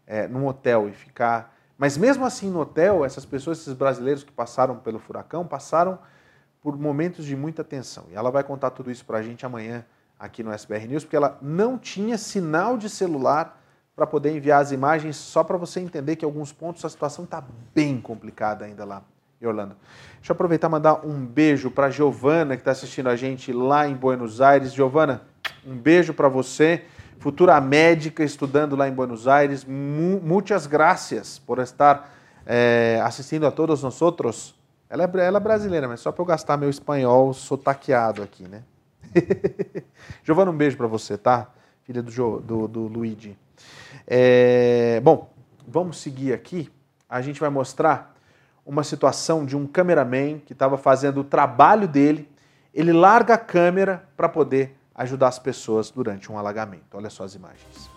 é, 0.07 0.29
num 0.29 0.47
hotel 0.47 0.89
e 0.89 0.93
ficar. 0.93 1.56
Mas 1.79 1.97
mesmo 1.97 2.25
assim 2.25 2.51
no 2.51 2.61
hotel, 2.61 3.05
essas 3.05 3.27
pessoas, 3.27 3.59
esses 3.59 3.75
brasileiros 3.75 4.25
que 4.25 4.33
passaram 4.33 4.77
pelo 4.77 4.99
furacão, 4.99 5.47
passaram 5.47 5.99
por 6.63 6.77
momentos 6.77 7.25
de 7.25 7.37
muita 7.37 7.63
tensão. 7.63 8.05
E 8.11 8.15
ela 8.15 8.31
vai 8.31 8.43
contar 8.43 8.71
tudo 8.71 8.91
isso 8.91 9.05
para 9.05 9.19
a 9.19 9.23
gente 9.23 9.45
amanhã 9.45 9.85
aqui 10.19 10.43
no 10.43 10.51
SBR 10.51 10.89
News, 10.89 11.05
porque 11.05 11.17
ela 11.17 11.39
não 11.43 11.79
tinha 11.79 12.17
sinal 12.17 12.79
de 12.79 12.89
celular 12.89 13.63
para 13.95 14.07
poder 14.07 14.35
enviar 14.35 14.61
as 14.61 14.73
imagens, 14.73 15.17
só 15.17 15.45
para 15.45 15.57
você 15.57 15.81
entender 15.81 16.17
que 16.17 16.25
em 16.25 16.29
alguns 16.29 16.53
pontos 16.53 16.85
a 16.85 16.89
situação 16.89 17.25
está 17.25 17.43
bem 17.75 18.01
complicada 18.01 18.65
ainda 18.65 18.85
lá 18.85 19.03
em 19.41 19.47
Orlando. 19.47 19.77
Deixa 20.17 20.33
eu 20.33 20.35
aproveitar 20.35 20.69
e 20.69 20.71
mandar 20.71 21.07
um 21.07 21.25
beijo 21.25 21.71
para 21.71 21.91
Giovana, 21.91 22.57
que 22.57 22.63
está 22.63 22.73
assistindo 22.73 23.09
a 23.09 23.17
gente 23.17 23.53
lá 23.53 23.87
em 23.87 23.95
Buenos 23.95 24.41
Aires. 24.41 24.73
Giovana, 24.73 25.23
um 25.65 25.77
beijo 25.77 26.13
para 26.13 26.29
você 26.29 26.85
futura 27.27 27.61
médica 27.61 28.23
estudando 28.23 28.77
lá 28.77 28.87
em 28.87 28.93
Buenos 28.93 29.27
Aires. 29.27 29.65
muitas 29.65 30.65
graças 30.65 31.41
por 31.41 31.59
estar 31.59 32.15
é, 32.47 33.01
assistindo 33.03 33.45
a 33.49 33.51
todos 33.51 33.83
nós. 33.83 34.55
Ela 34.89 35.03
é, 35.03 35.27
ela 35.27 35.39
é 35.39 35.41
brasileira, 35.41 35.89
mas 35.89 35.99
só 35.99 36.13
para 36.13 36.23
eu 36.23 36.27
gastar 36.27 36.57
meu 36.57 36.71
espanhol 36.71 37.35
sotaqueado 37.35 38.23
aqui, 38.23 38.45
né? 38.45 38.63
Giovana, 40.23 40.53
um 40.53 40.57
beijo 40.57 40.77
para 40.77 40.87
você, 40.87 41.19
tá? 41.19 41.51
Filha 41.83 42.01
do, 42.01 42.13
jo, 42.13 42.39
do, 42.39 42.69
do 42.69 42.87
Luigi. 42.87 43.37
É, 44.07 45.01
bom, 45.03 45.29
vamos 45.67 45.99
seguir 45.99 46.33
aqui. 46.33 46.71
A 47.09 47.21
gente 47.21 47.41
vai 47.41 47.51
mostrar 47.51 48.15
uma 48.65 48.85
situação 48.85 49.45
de 49.45 49.57
um 49.57 49.67
cameraman 49.67 50.39
que 50.39 50.53
estava 50.53 50.79
fazendo 50.79 51.23
o 51.23 51.25
trabalho 51.25 51.89
dele. 51.89 52.31
Ele 52.73 52.93
larga 52.93 53.35
a 53.35 53.39
câmera 53.39 54.09
para 54.17 54.29
poder 54.29 54.76
ajudar 54.97 55.29
as 55.29 55.39
pessoas 55.39 55.91
durante 55.91 56.33
um 56.33 56.39
alagamento. 56.39 56.97
Olha 56.97 57.11
só 57.11 57.25
as 57.25 57.35
imagens. 57.35 57.91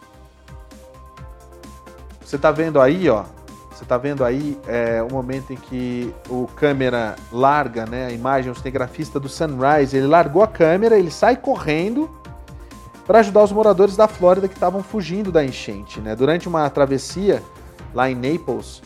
Você 2.23 2.35
está 2.35 2.51
vendo 2.51 2.79
aí, 2.79 3.09
ó, 3.09 3.23
você 3.71 3.83
está 3.83 3.97
vendo 3.97 4.23
aí 4.25 4.59
é, 4.67 5.01
o 5.01 5.11
momento 5.11 5.53
em 5.53 5.55
que 5.55 6.13
o 6.29 6.47
câmera 6.47 7.15
larga 7.31 7.85
né, 7.85 8.07
a 8.07 8.11
imagem, 8.11 8.51
o 8.51 8.55
cinegrafista 8.55 9.19
do 9.19 9.29
Sunrise, 9.29 9.95
ele 9.95 10.05
largou 10.05 10.43
a 10.43 10.47
câmera, 10.47 10.99
ele 10.99 11.09
sai 11.09 11.37
correndo 11.37 12.09
para 13.07 13.19
ajudar 13.19 13.43
os 13.43 13.51
moradores 13.51 13.95
da 13.95 14.07
Flórida 14.07 14.47
que 14.47 14.53
estavam 14.53 14.83
fugindo 14.83 15.31
da 15.31 15.43
enchente. 15.43 15.99
Né? 15.99 16.15
Durante 16.15 16.47
uma 16.47 16.69
travessia 16.69 17.41
lá 17.93 18.11
em 18.11 18.15
Naples, 18.15 18.83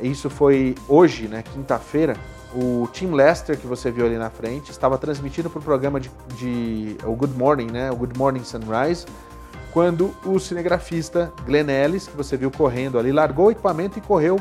isso 0.00 0.30
foi 0.30 0.74
hoje, 0.88 1.26
né, 1.26 1.42
quinta-feira, 1.42 2.16
o 2.54 2.88
Tim 2.92 3.12
Lester, 3.12 3.58
que 3.58 3.66
você 3.66 3.90
viu 3.90 4.06
ali 4.06 4.16
na 4.16 4.30
frente, 4.30 4.70
estava 4.70 4.96
transmitindo 4.96 5.50
para 5.50 5.58
o 5.58 5.62
programa 5.62 6.00
de, 6.00 6.10
de, 6.36 6.96
o 7.04 7.14
Good 7.14 7.36
Morning, 7.36 7.70
né, 7.70 7.90
o 7.90 7.96
Good 7.96 8.18
Morning 8.18 8.44
Sunrise, 8.44 9.04
quando 9.72 10.14
o 10.24 10.38
cinegrafista 10.38 11.32
Glenn 11.44 11.68
Ellis, 11.68 12.06
que 12.06 12.16
você 12.16 12.36
viu 12.36 12.50
correndo 12.50 12.98
ali, 12.98 13.12
largou 13.12 13.46
o 13.46 13.50
equipamento 13.50 13.98
e 13.98 14.02
correu 14.02 14.40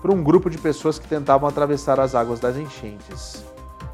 para 0.00 0.10
um 0.10 0.22
grupo 0.22 0.48
de 0.48 0.56
pessoas 0.56 0.98
que 0.98 1.06
tentavam 1.06 1.48
atravessar 1.48 2.00
as 2.00 2.14
águas 2.14 2.40
das 2.40 2.56
enchentes. 2.56 3.44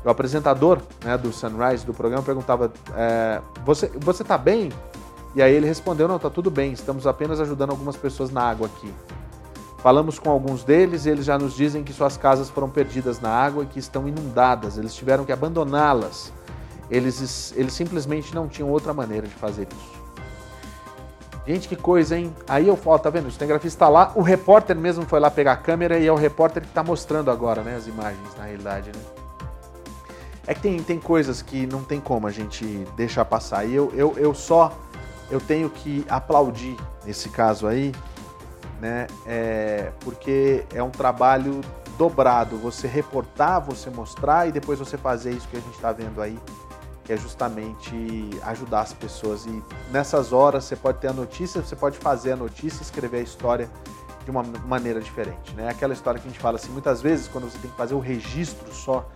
O 0.04 0.08
apresentador 0.08 0.80
né, 1.04 1.18
do 1.18 1.32
Sunrise, 1.32 1.84
do 1.84 1.92
programa, 1.92 2.22
perguntava: 2.22 2.72
é, 2.94 3.40
Você 3.64 3.90
você 3.98 4.22
está 4.22 4.38
bem? 4.38 4.70
E 5.34 5.42
aí 5.42 5.52
ele 5.52 5.66
respondeu: 5.66 6.06
Não, 6.06 6.14
está 6.14 6.30
tudo 6.30 6.48
bem, 6.48 6.72
estamos 6.72 7.06
apenas 7.08 7.40
ajudando 7.40 7.70
algumas 7.70 7.96
pessoas 7.96 8.30
na 8.30 8.42
água 8.42 8.68
aqui. 8.68 8.94
Falamos 9.78 10.18
com 10.18 10.30
alguns 10.30 10.64
deles 10.64 11.06
e 11.06 11.10
eles 11.10 11.24
já 11.24 11.38
nos 11.38 11.54
dizem 11.54 11.84
que 11.84 11.92
suas 11.92 12.16
casas 12.16 12.50
foram 12.50 12.68
perdidas 12.68 13.20
na 13.20 13.30
água 13.30 13.62
e 13.62 13.66
que 13.66 13.78
estão 13.78 14.08
inundadas, 14.08 14.78
eles 14.78 14.94
tiveram 14.94 15.24
que 15.24 15.32
abandoná-las. 15.32 16.32
Eles, 16.90 17.52
eles 17.56 17.72
simplesmente 17.72 18.34
não 18.34 18.48
tinham 18.48 18.70
outra 18.70 18.94
maneira 18.94 19.26
de 19.26 19.34
fazer 19.34 19.66
isso. 19.70 20.06
Gente, 21.46 21.68
que 21.68 21.76
coisa, 21.76 22.18
hein? 22.18 22.34
Aí 22.48 22.66
eu 22.66 22.76
falo, 22.76 22.98
tá 22.98 23.10
vendo? 23.10 23.28
O 23.28 23.30
cinegrafista 23.30 23.76
está 23.76 23.88
lá, 23.88 24.12
o 24.16 24.22
repórter 24.22 24.74
mesmo 24.76 25.04
foi 25.04 25.20
lá 25.20 25.30
pegar 25.30 25.52
a 25.52 25.56
câmera 25.56 25.98
e 25.98 26.06
é 26.06 26.12
o 26.12 26.16
repórter 26.16 26.62
que 26.62 26.68
está 26.68 26.82
mostrando 26.82 27.30
agora, 27.30 27.62
né? 27.62 27.76
As 27.76 27.86
imagens, 27.86 28.36
na 28.36 28.44
realidade, 28.44 28.90
né? 28.94 29.02
É 30.46 30.54
que 30.54 30.60
tem, 30.60 30.80
tem 30.82 30.98
coisas 30.98 31.42
que 31.42 31.66
não 31.66 31.82
tem 31.82 32.00
como 32.00 32.26
a 32.26 32.32
gente 32.32 32.64
deixar 32.96 33.24
passar. 33.24 33.64
E 33.64 33.74
eu, 33.74 33.92
eu, 33.94 34.14
eu 34.16 34.34
só 34.34 34.72
eu 35.30 35.40
tenho 35.40 35.68
que 35.70 36.04
aplaudir 36.08 36.76
nesse 37.04 37.28
caso 37.28 37.66
aí, 37.66 37.92
né? 38.80 39.06
É, 39.26 39.92
porque 40.00 40.64
é 40.74 40.82
um 40.82 40.90
trabalho 40.90 41.60
dobrado. 41.96 42.56
Você 42.58 42.86
reportar, 42.86 43.60
você 43.60 43.90
mostrar 43.90 44.48
e 44.48 44.52
depois 44.52 44.78
você 44.78 44.96
fazer 44.96 45.32
isso 45.32 45.48
que 45.48 45.56
a 45.56 45.60
gente 45.60 45.74
está 45.74 45.92
vendo 45.92 46.20
aí 46.20 46.38
que 47.06 47.12
é 47.12 47.16
justamente 47.16 47.94
ajudar 48.42 48.80
as 48.80 48.92
pessoas. 48.92 49.46
E 49.46 49.62
nessas 49.92 50.32
horas 50.32 50.64
você 50.64 50.74
pode 50.74 50.98
ter 50.98 51.06
a 51.06 51.12
notícia, 51.12 51.62
você 51.62 51.76
pode 51.76 51.96
fazer 51.96 52.32
a 52.32 52.36
notícia, 52.36 52.82
escrever 52.82 53.18
a 53.18 53.22
história 53.22 53.70
de 54.24 54.30
uma 54.30 54.42
maneira 54.42 55.00
diferente. 55.00 55.54
Né? 55.54 55.68
Aquela 55.68 55.94
história 55.94 56.20
que 56.20 56.26
a 56.26 56.30
gente 56.30 56.40
fala 56.40 56.56
assim, 56.56 56.72
muitas 56.72 57.00
vezes 57.00 57.28
quando 57.28 57.48
você 57.48 57.58
tem 57.58 57.70
que 57.70 57.76
fazer 57.76 57.94
o 57.94 58.00
registro 58.00 58.72
só, 58.74 59.08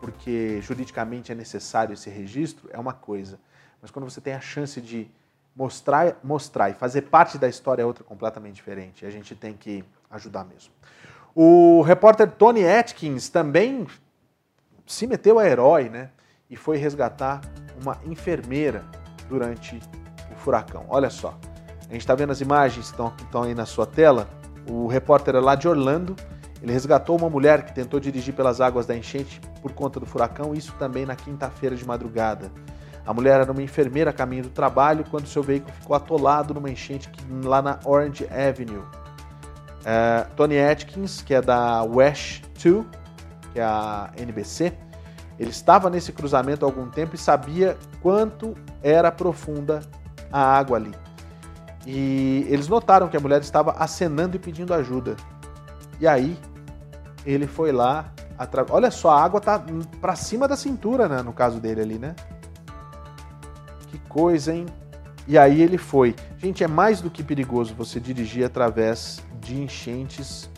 porque 0.00 0.60
juridicamente 0.60 1.30
é 1.30 1.36
necessário 1.36 1.94
esse 1.94 2.10
registro, 2.10 2.68
é 2.72 2.78
uma 2.78 2.92
coisa. 2.92 3.38
Mas 3.80 3.92
quando 3.92 4.10
você 4.10 4.20
tem 4.20 4.34
a 4.34 4.40
chance 4.40 4.80
de 4.80 5.08
mostrar, 5.56 6.18
mostrar 6.22 6.70
e 6.70 6.74
fazer 6.74 7.02
parte 7.02 7.38
da 7.38 7.48
história 7.48 7.82
é 7.82 7.84
outra 7.84 8.04
completamente 8.04 8.56
diferente. 8.56 9.06
A 9.06 9.10
gente 9.10 9.34
tem 9.34 9.54
que 9.54 9.84
ajudar 10.10 10.44
mesmo. 10.44 10.72
O 11.34 11.82
repórter 11.82 12.30
Tony 12.30 12.66
Atkins 12.66 13.28
também 13.28 13.86
se 14.86 15.06
meteu 15.06 15.38
a 15.38 15.46
herói, 15.46 15.88
né? 15.88 16.10
e 16.48 16.56
foi 16.56 16.76
resgatar 16.76 17.40
uma 17.80 17.98
enfermeira 18.04 18.84
durante 19.28 19.80
o 20.32 20.36
furacão. 20.36 20.86
Olha 20.88 21.10
só, 21.10 21.38
a 21.80 21.92
gente 21.92 22.00
está 22.00 22.14
vendo 22.14 22.32
as 22.32 22.40
imagens 22.40 22.92
que 23.16 23.22
estão 23.22 23.42
aí 23.42 23.54
na 23.54 23.66
sua 23.66 23.86
tela. 23.86 24.28
O 24.68 24.86
repórter 24.86 25.34
é 25.34 25.40
lá 25.40 25.54
de 25.54 25.68
Orlando. 25.68 26.14
Ele 26.62 26.72
resgatou 26.72 27.16
uma 27.16 27.28
mulher 27.28 27.64
que 27.64 27.74
tentou 27.74 28.00
dirigir 28.00 28.34
pelas 28.34 28.60
águas 28.60 28.86
da 28.86 28.96
enchente 28.96 29.40
por 29.60 29.72
conta 29.72 30.00
do 30.00 30.06
furacão, 30.06 30.54
isso 30.54 30.72
também 30.78 31.04
na 31.04 31.14
quinta-feira 31.14 31.76
de 31.76 31.84
madrugada. 31.84 32.50
A 33.06 33.14
mulher 33.14 33.40
era 33.40 33.52
uma 33.52 33.62
enfermeira 33.62 34.10
a 34.10 34.12
caminho 34.12 34.42
do 34.42 34.50
trabalho 34.50 35.04
quando 35.08 35.26
seu 35.26 35.42
veículo 35.42 35.72
ficou 35.74 35.94
atolado 35.94 36.52
numa 36.52 36.68
enchente 36.68 37.10
lá 37.44 37.62
na 37.62 37.78
Orange 37.84 38.26
Avenue. 38.26 38.82
É, 39.84 40.26
Tony 40.34 40.58
Atkins, 40.58 41.22
que 41.22 41.32
é 41.32 41.40
da 41.40 41.84
West 41.84 42.42
2, 42.60 42.84
que 43.52 43.60
é 43.60 43.62
a 43.62 44.10
NBC, 44.16 44.72
ele 45.38 45.50
estava 45.50 45.88
nesse 45.88 46.12
cruzamento 46.12 46.64
há 46.64 46.68
algum 46.68 46.88
tempo 46.88 47.14
e 47.14 47.18
sabia 47.18 47.76
quanto 48.02 48.56
era 48.82 49.12
profunda 49.12 49.80
a 50.32 50.40
água 50.40 50.76
ali. 50.76 50.92
E 51.86 52.44
eles 52.48 52.66
notaram 52.66 53.06
que 53.06 53.16
a 53.16 53.20
mulher 53.20 53.40
estava 53.40 53.72
acenando 53.72 54.34
e 54.34 54.38
pedindo 54.40 54.74
ajuda. 54.74 55.14
E 56.00 56.08
aí 56.08 56.36
ele 57.24 57.46
foi 57.46 57.70
lá, 57.70 58.12
atra... 58.36 58.66
olha 58.70 58.90
só, 58.90 59.10
a 59.10 59.22
água 59.22 59.40
tá 59.40 59.62
para 60.00 60.16
cima 60.16 60.48
da 60.48 60.56
cintura, 60.56 61.08
né, 61.08 61.22
no 61.22 61.32
caso 61.32 61.60
dele 61.60 61.80
ali, 61.80 61.98
né? 61.98 62.16
Coisa, 64.16 64.54
hein? 64.54 64.64
E 65.28 65.36
aí 65.36 65.60
ele 65.60 65.76
foi. 65.76 66.16
Gente, 66.38 66.64
é 66.64 66.66
mais 66.66 67.02
do 67.02 67.10
que 67.10 67.22
perigoso 67.22 67.74
você 67.74 68.00
dirigir 68.00 68.46
através 68.46 69.22
de 69.42 69.60
enchentes 69.60 70.48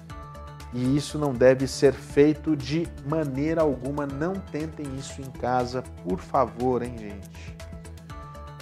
e 0.72 0.96
isso 0.96 1.18
não 1.18 1.32
deve 1.32 1.66
ser 1.66 1.92
feito 1.92 2.54
de 2.54 2.86
maneira 3.04 3.62
alguma. 3.62 4.06
Não 4.06 4.34
tentem 4.34 4.86
isso 4.96 5.20
em 5.20 5.28
casa, 5.40 5.82
por 6.04 6.20
favor, 6.20 6.84
hein, 6.84 6.94
gente? 6.96 7.56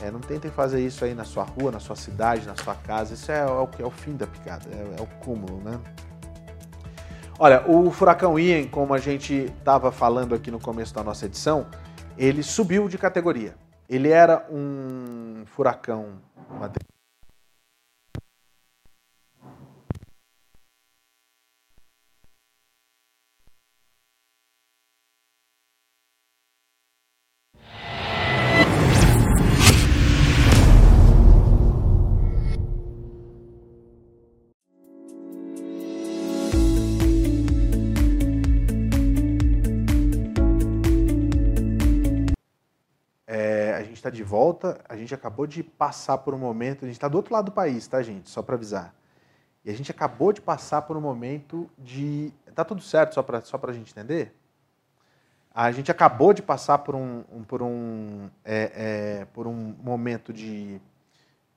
É, 0.02 0.10
não 0.10 0.20
tentem 0.20 0.50
fazer 0.50 0.80
isso 0.80 1.04
aí 1.04 1.12
na 1.12 1.24
sua 1.24 1.44
rua, 1.44 1.72
na 1.72 1.78
sua 1.78 1.94
cidade, 1.94 2.46
na 2.46 2.56
sua 2.56 2.74
casa. 2.74 3.12
Isso 3.12 3.30
é, 3.30 3.44
o 3.44 3.68
é 3.78 3.84
o 3.84 3.90
fim 3.90 4.16
da 4.16 4.26
picada, 4.26 4.64
é, 4.70 4.98
é, 4.98 5.02
o 5.02 5.06
cúmulo, 5.22 5.60
né? 5.62 5.78
Olha, 7.38 7.62
o 7.70 7.90
furacão 7.90 8.38
Ian, 8.38 8.66
como 8.68 8.94
a 8.94 8.98
gente 8.98 9.52
estava 9.58 9.92
falando 9.92 10.34
aqui 10.34 10.50
no 10.50 10.58
começo 10.58 10.94
da 10.94 11.04
nossa 11.04 11.26
edição, 11.26 11.66
ele 12.16 12.42
subiu 12.42 12.88
de 12.88 12.96
categoria. 12.96 13.65
Ele 13.88 14.10
era 14.10 14.46
um 14.50 15.44
furacão, 15.46 16.18
uma 16.50 16.70
está 44.06 44.10
de 44.10 44.22
volta. 44.22 44.80
A 44.88 44.96
gente 44.96 45.14
acabou 45.14 45.46
de 45.46 45.62
passar 45.62 46.18
por 46.18 46.34
um 46.34 46.38
momento. 46.38 46.84
A 46.84 46.86
gente 46.86 46.96
está 46.96 47.08
do 47.08 47.16
outro 47.16 47.34
lado 47.34 47.46
do 47.46 47.52
país, 47.52 47.86
tá, 47.86 48.02
gente? 48.02 48.30
Só 48.30 48.42
para 48.42 48.54
avisar. 48.54 48.94
E 49.64 49.70
a 49.70 49.74
gente 49.74 49.90
acabou 49.90 50.32
de 50.32 50.40
passar 50.40 50.82
por 50.82 50.96
um 50.96 51.00
momento 51.00 51.68
de. 51.76 52.32
Tá 52.54 52.64
tudo 52.64 52.80
certo, 52.80 53.14
só 53.14 53.22
para 53.22 53.40
só 53.42 53.60
a 53.60 53.72
gente 53.72 53.90
entender? 53.90 54.32
A 55.52 55.72
gente 55.72 55.90
acabou 55.90 56.32
de 56.32 56.42
passar 56.42 56.78
por 56.78 56.94
um, 56.94 57.24
um 57.32 57.42
por, 57.42 57.62
um 57.62 58.30
é, 58.44 58.72
é, 58.74 59.24
por 59.26 59.46
um 59.46 59.74
momento 59.82 60.32
de. 60.32 60.80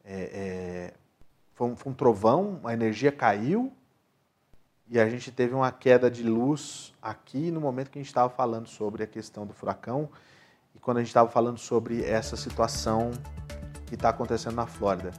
É, 0.04 0.22
é, 0.34 0.94
foi, 1.54 1.68
um, 1.68 1.76
foi 1.76 1.92
um 1.92 1.96
trovão, 1.96 2.60
a 2.64 2.74
energia 2.74 3.12
caiu 3.12 3.72
e 4.88 5.00
a 5.00 5.08
gente 5.08 5.32
teve 5.32 5.54
uma 5.54 5.72
queda 5.72 6.10
de 6.10 6.24
luz 6.24 6.96
aqui 7.02 7.52
no 7.52 7.62
momento 7.62 7.92
que 7.92 8.00
a 8.00 8.02
gente 8.02 8.08
estava 8.08 8.30
falando 8.30 8.68
sobre 8.68 9.04
a 9.04 9.08
questão 9.08 9.46
do 9.46 9.54
furacão 9.54 10.10
quando 10.82 10.98
a 10.98 11.00
gente 11.02 11.10
estava 11.10 11.30
falando 11.30 11.58
sobre 11.58 12.04
essa 12.04 12.36
situação 12.36 13.12
que 13.86 13.96
está 13.96 14.10
acontecendo 14.10 14.56
na 14.56 14.66
Flórida. 14.66 15.12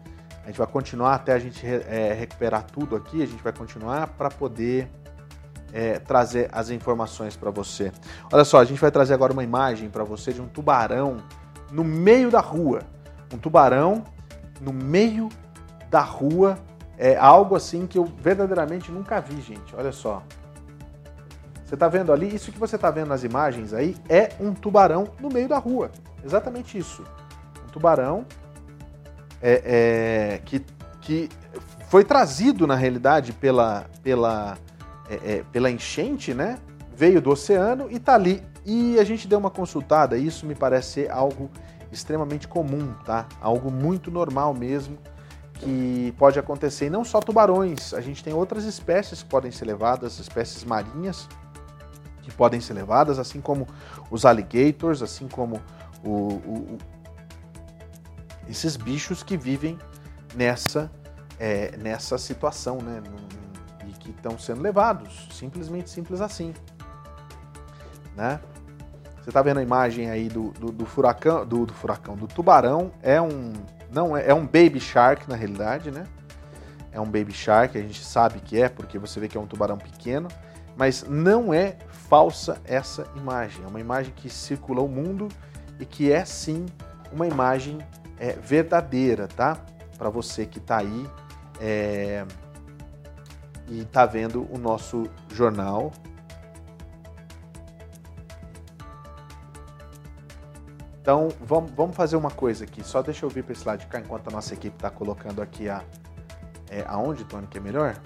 A 0.43 0.47
gente 0.47 0.59
vai 0.59 0.67
continuar 0.67 1.15
até 1.15 1.33
a 1.33 1.39
gente 1.39 1.65
é, 1.67 2.13
recuperar 2.13 2.65
tudo 2.65 2.97
aqui, 2.97 3.23
a 3.23 3.27
gente 3.27 3.43
vai 3.43 3.53
continuar 3.53 4.09
para 4.09 4.31
poder 4.31 4.91
é, 5.73 5.99
trazer 5.99 6.49
as 6.53 6.71
informações 6.71 7.37
para 7.37 7.51
você. 7.51 7.93
Olha 8.33 8.45
só, 8.45 8.59
a 8.59 8.65
gente 8.65 8.81
vai 8.81 8.91
trazer 8.91 9.15
agora 9.15 9.33
uma 9.33 9.45
imagem 9.45 9.89
para 9.89 10.05
você 10.05 10.33
de 10.33 10.41
um 10.41 10.49
tubarão 10.49 11.19
no 11.71 11.85
meio 11.85 12.31
da 12.31 12.41
rua. 12.41 12.81
Um 13.33 13.39
tubarão 13.39 14.05
no 14.61 14.73
meio 14.73 15.29
da 15.89 16.01
rua. 16.01 16.59
É 16.97 17.17
algo 17.17 17.55
assim 17.55 17.87
que 17.87 17.97
eu 17.97 18.05
verdadeiramente 18.05 18.91
nunca 18.91 19.21
vi, 19.21 19.41
gente. 19.41 19.75
Olha 19.77 19.93
só. 19.93 20.23
Você 21.71 21.77
está 21.77 21.87
vendo 21.87 22.13
ali, 22.13 22.35
isso 22.35 22.51
que 22.51 22.59
você 22.59 22.75
está 22.75 22.91
vendo 22.91 23.07
nas 23.07 23.23
imagens 23.23 23.73
aí 23.73 23.97
é 24.09 24.31
um 24.41 24.53
tubarão 24.53 25.07
no 25.21 25.29
meio 25.29 25.49
da 25.49 25.57
rua. 25.57 25.93
Exatamente 26.25 26.77
isso. 26.77 27.05
Um 27.65 27.71
tubarão 27.71 28.27
é, 29.41 29.63
é, 29.65 30.39
que, 30.45 30.67
que 31.01 31.29
foi 31.89 32.03
trazido, 32.03 32.67
na 32.67 32.75
realidade, 32.75 33.33
pela, 33.33 33.87
pela, 34.03 34.59
é, 35.09 35.15
é 35.15 35.45
pela 35.53 35.71
enchente, 35.71 36.35
né? 36.35 36.59
Veio 36.93 37.23
do 37.23 37.31
oceano 37.31 37.87
e 37.89 37.99
está 37.99 38.17
ali. 38.17 38.43
E 38.67 38.99
a 38.99 39.05
gente 39.05 39.29
deu 39.29 39.39
uma 39.39 39.49
consultada, 39.49 40.19
isso 40.19 40.47
me 40.47 40.57
parece 40.57 40.95
ser 40.95 41.11
algo 41.13 41.49
extremamente 41.93 42.49
comum, 42.49 42.93
tá? 43.05 43.29
Algo 43.41 43.71
muito 43.71 44.11
normal 44.11 44.53
mesmo 44.55 44.99
que 45.55 46.13
pode 46.19 46.37
acontecer. 46.37 46.87
E 46.87 46.91
não 46.91 47.05
só 47.05 47.21
tubarões, 47.21 47.95
a 47.95 48.01
gente 48.01 48.25
tem 48.25 48.35
outras 48.35 48.65
espécies 48.65 49.23
que 49.23 49.29
podem 49.29 49.53
ser 49.53 49.67
levadas, 49.67 50.19
espécies 50.19 50.65
marinhas 50.65 51.29
que 52.31 52.37
podem 52.37 52.61
ser 52.61 52.75
levadas, 52.75 53.19
assim 53.19 53.41
como 53.41 53.67
os 54.11 54.25
alligators, 54.25 55.03
assim 55.03 55.29
como 55.29 55.61
o, 56.05 56.11
o, 56.11 56.55
o, 56.75 56.79
esses 58.49 58.77
bichos 58.77 59.23
que 59.23 59.37
vivem 59.37 59.79
nessa, 60.35 60.91
é, 61.39 61.77
nessa 61.77 62.17
situação, 62.17 62.79
né? 62.79 63.03
E 63.87 63.93
que 63.93 64.11
estão 64.11 64.39
sendo 64.39 64.63
levados, 64.63 65.29
simplesmente 65.33 65.91
simples 65.91 66.21
assim, 66.21 66.55
né? 68.17 68.41
Você 69.21 69.29
está 69.29 69.43
vendo 69.43 69.59
a 69.59 69.63
imagem 69.63 70.11
aí 70.11 70.29
do, 70.29 70.51
do, 70.53 70.73
do 70.73 70.87
furacão, 70.87 71.45
do, 71.45 71.67
do, 71.67 71.75
furacão, 71.75 72.17
do 72.17 72.27
tubarão. 72.27 72.91
É 73.03 73.21
um, 73.21 73.53
não 73.93 74.17
é, 74.17 74.29
é 74.29 74.35
um 74.35 74.47
baby 74.47 74.81
shark 74.81 75.29
na 75.29 75.37
realidade, 75.37 75.91
né? 75.91 76.05
É 76.91 77.01
um 77.01 77.05
baby 77.05 77.33
shark, 77.33 77.77
a 77.77 77.83
gente 77.83 78.03
sabe 78.03 78.41
que 78.41 78.61
é 78.61 78.69
porque 78.69 78.99
você 78.99 79.21
vê 79.21 79.29
que 79.29 79.37
é 79.37 79.41
um 79.41 79.47
tubarão 79.47 79.77
pequeno, 79.77 80.29
mas 80.77 81.03
não 81.05 81.53
é 81.53 81.77
falsa 81.89 82.61
essa 82.65 83.07
imagem. 83.17 83.65
É 83.65 83.69
uma 83.69 83.81
imagem 83.81 84.13
que 84.15 84.29
circula 84.29 84.81
o 84.81 84.89
mundo 84.89 85.29
e 85.79 85.87
que 85.87 86.13
é 86.13 86.25
sim 86.25 86.67
uma 87.13 87.27
imagem 87.27 87.79
é, 88.19 88.33
verdadeira, 88.33 89.29
tá? 89.29 89.57
Para 89.97 90.11
você 90.11 90.47
que 90.47 90.59
está 90.59 90.79
aí 90.79 91.07
é, 91.61 92.25
e 93.69 93.81
está 93.81 94.07
vendo 94.07 94.47
o 94.51 94.59
nosso 94.59 95.05
jornal 95.33 95.93
Então, 101.01 101.29
vamos, 101.41 101.97
fazer 101.97 102.17
uma 102.17 102.31
coisa 102.31 102.65
aqui. 102.65 102.85
Só 102.85 103.03
deixa 103.03 103.25
eu 103.25 103.31
vir 103.31 103.43
para 103.43 103.53
esse 103.53 103.67
lado 103.67 103.81
de 103.81 103.87
cá 103.87 103.99
enquanto 103.99 104.29
a 104.29 104.31
nossa 104.31 104.55
equipe 104.55 104.77
está 104.77 104.91
colocando 104.91 105.41
aqui 105.43 105.69
a. 105.69 105.83
É, 106.71 106.85
aonde, 106.87 107.25
Tony, 107.25 107.49
que 107.49 107.59
é 107.59 107.61
melhor? 107.61 107.97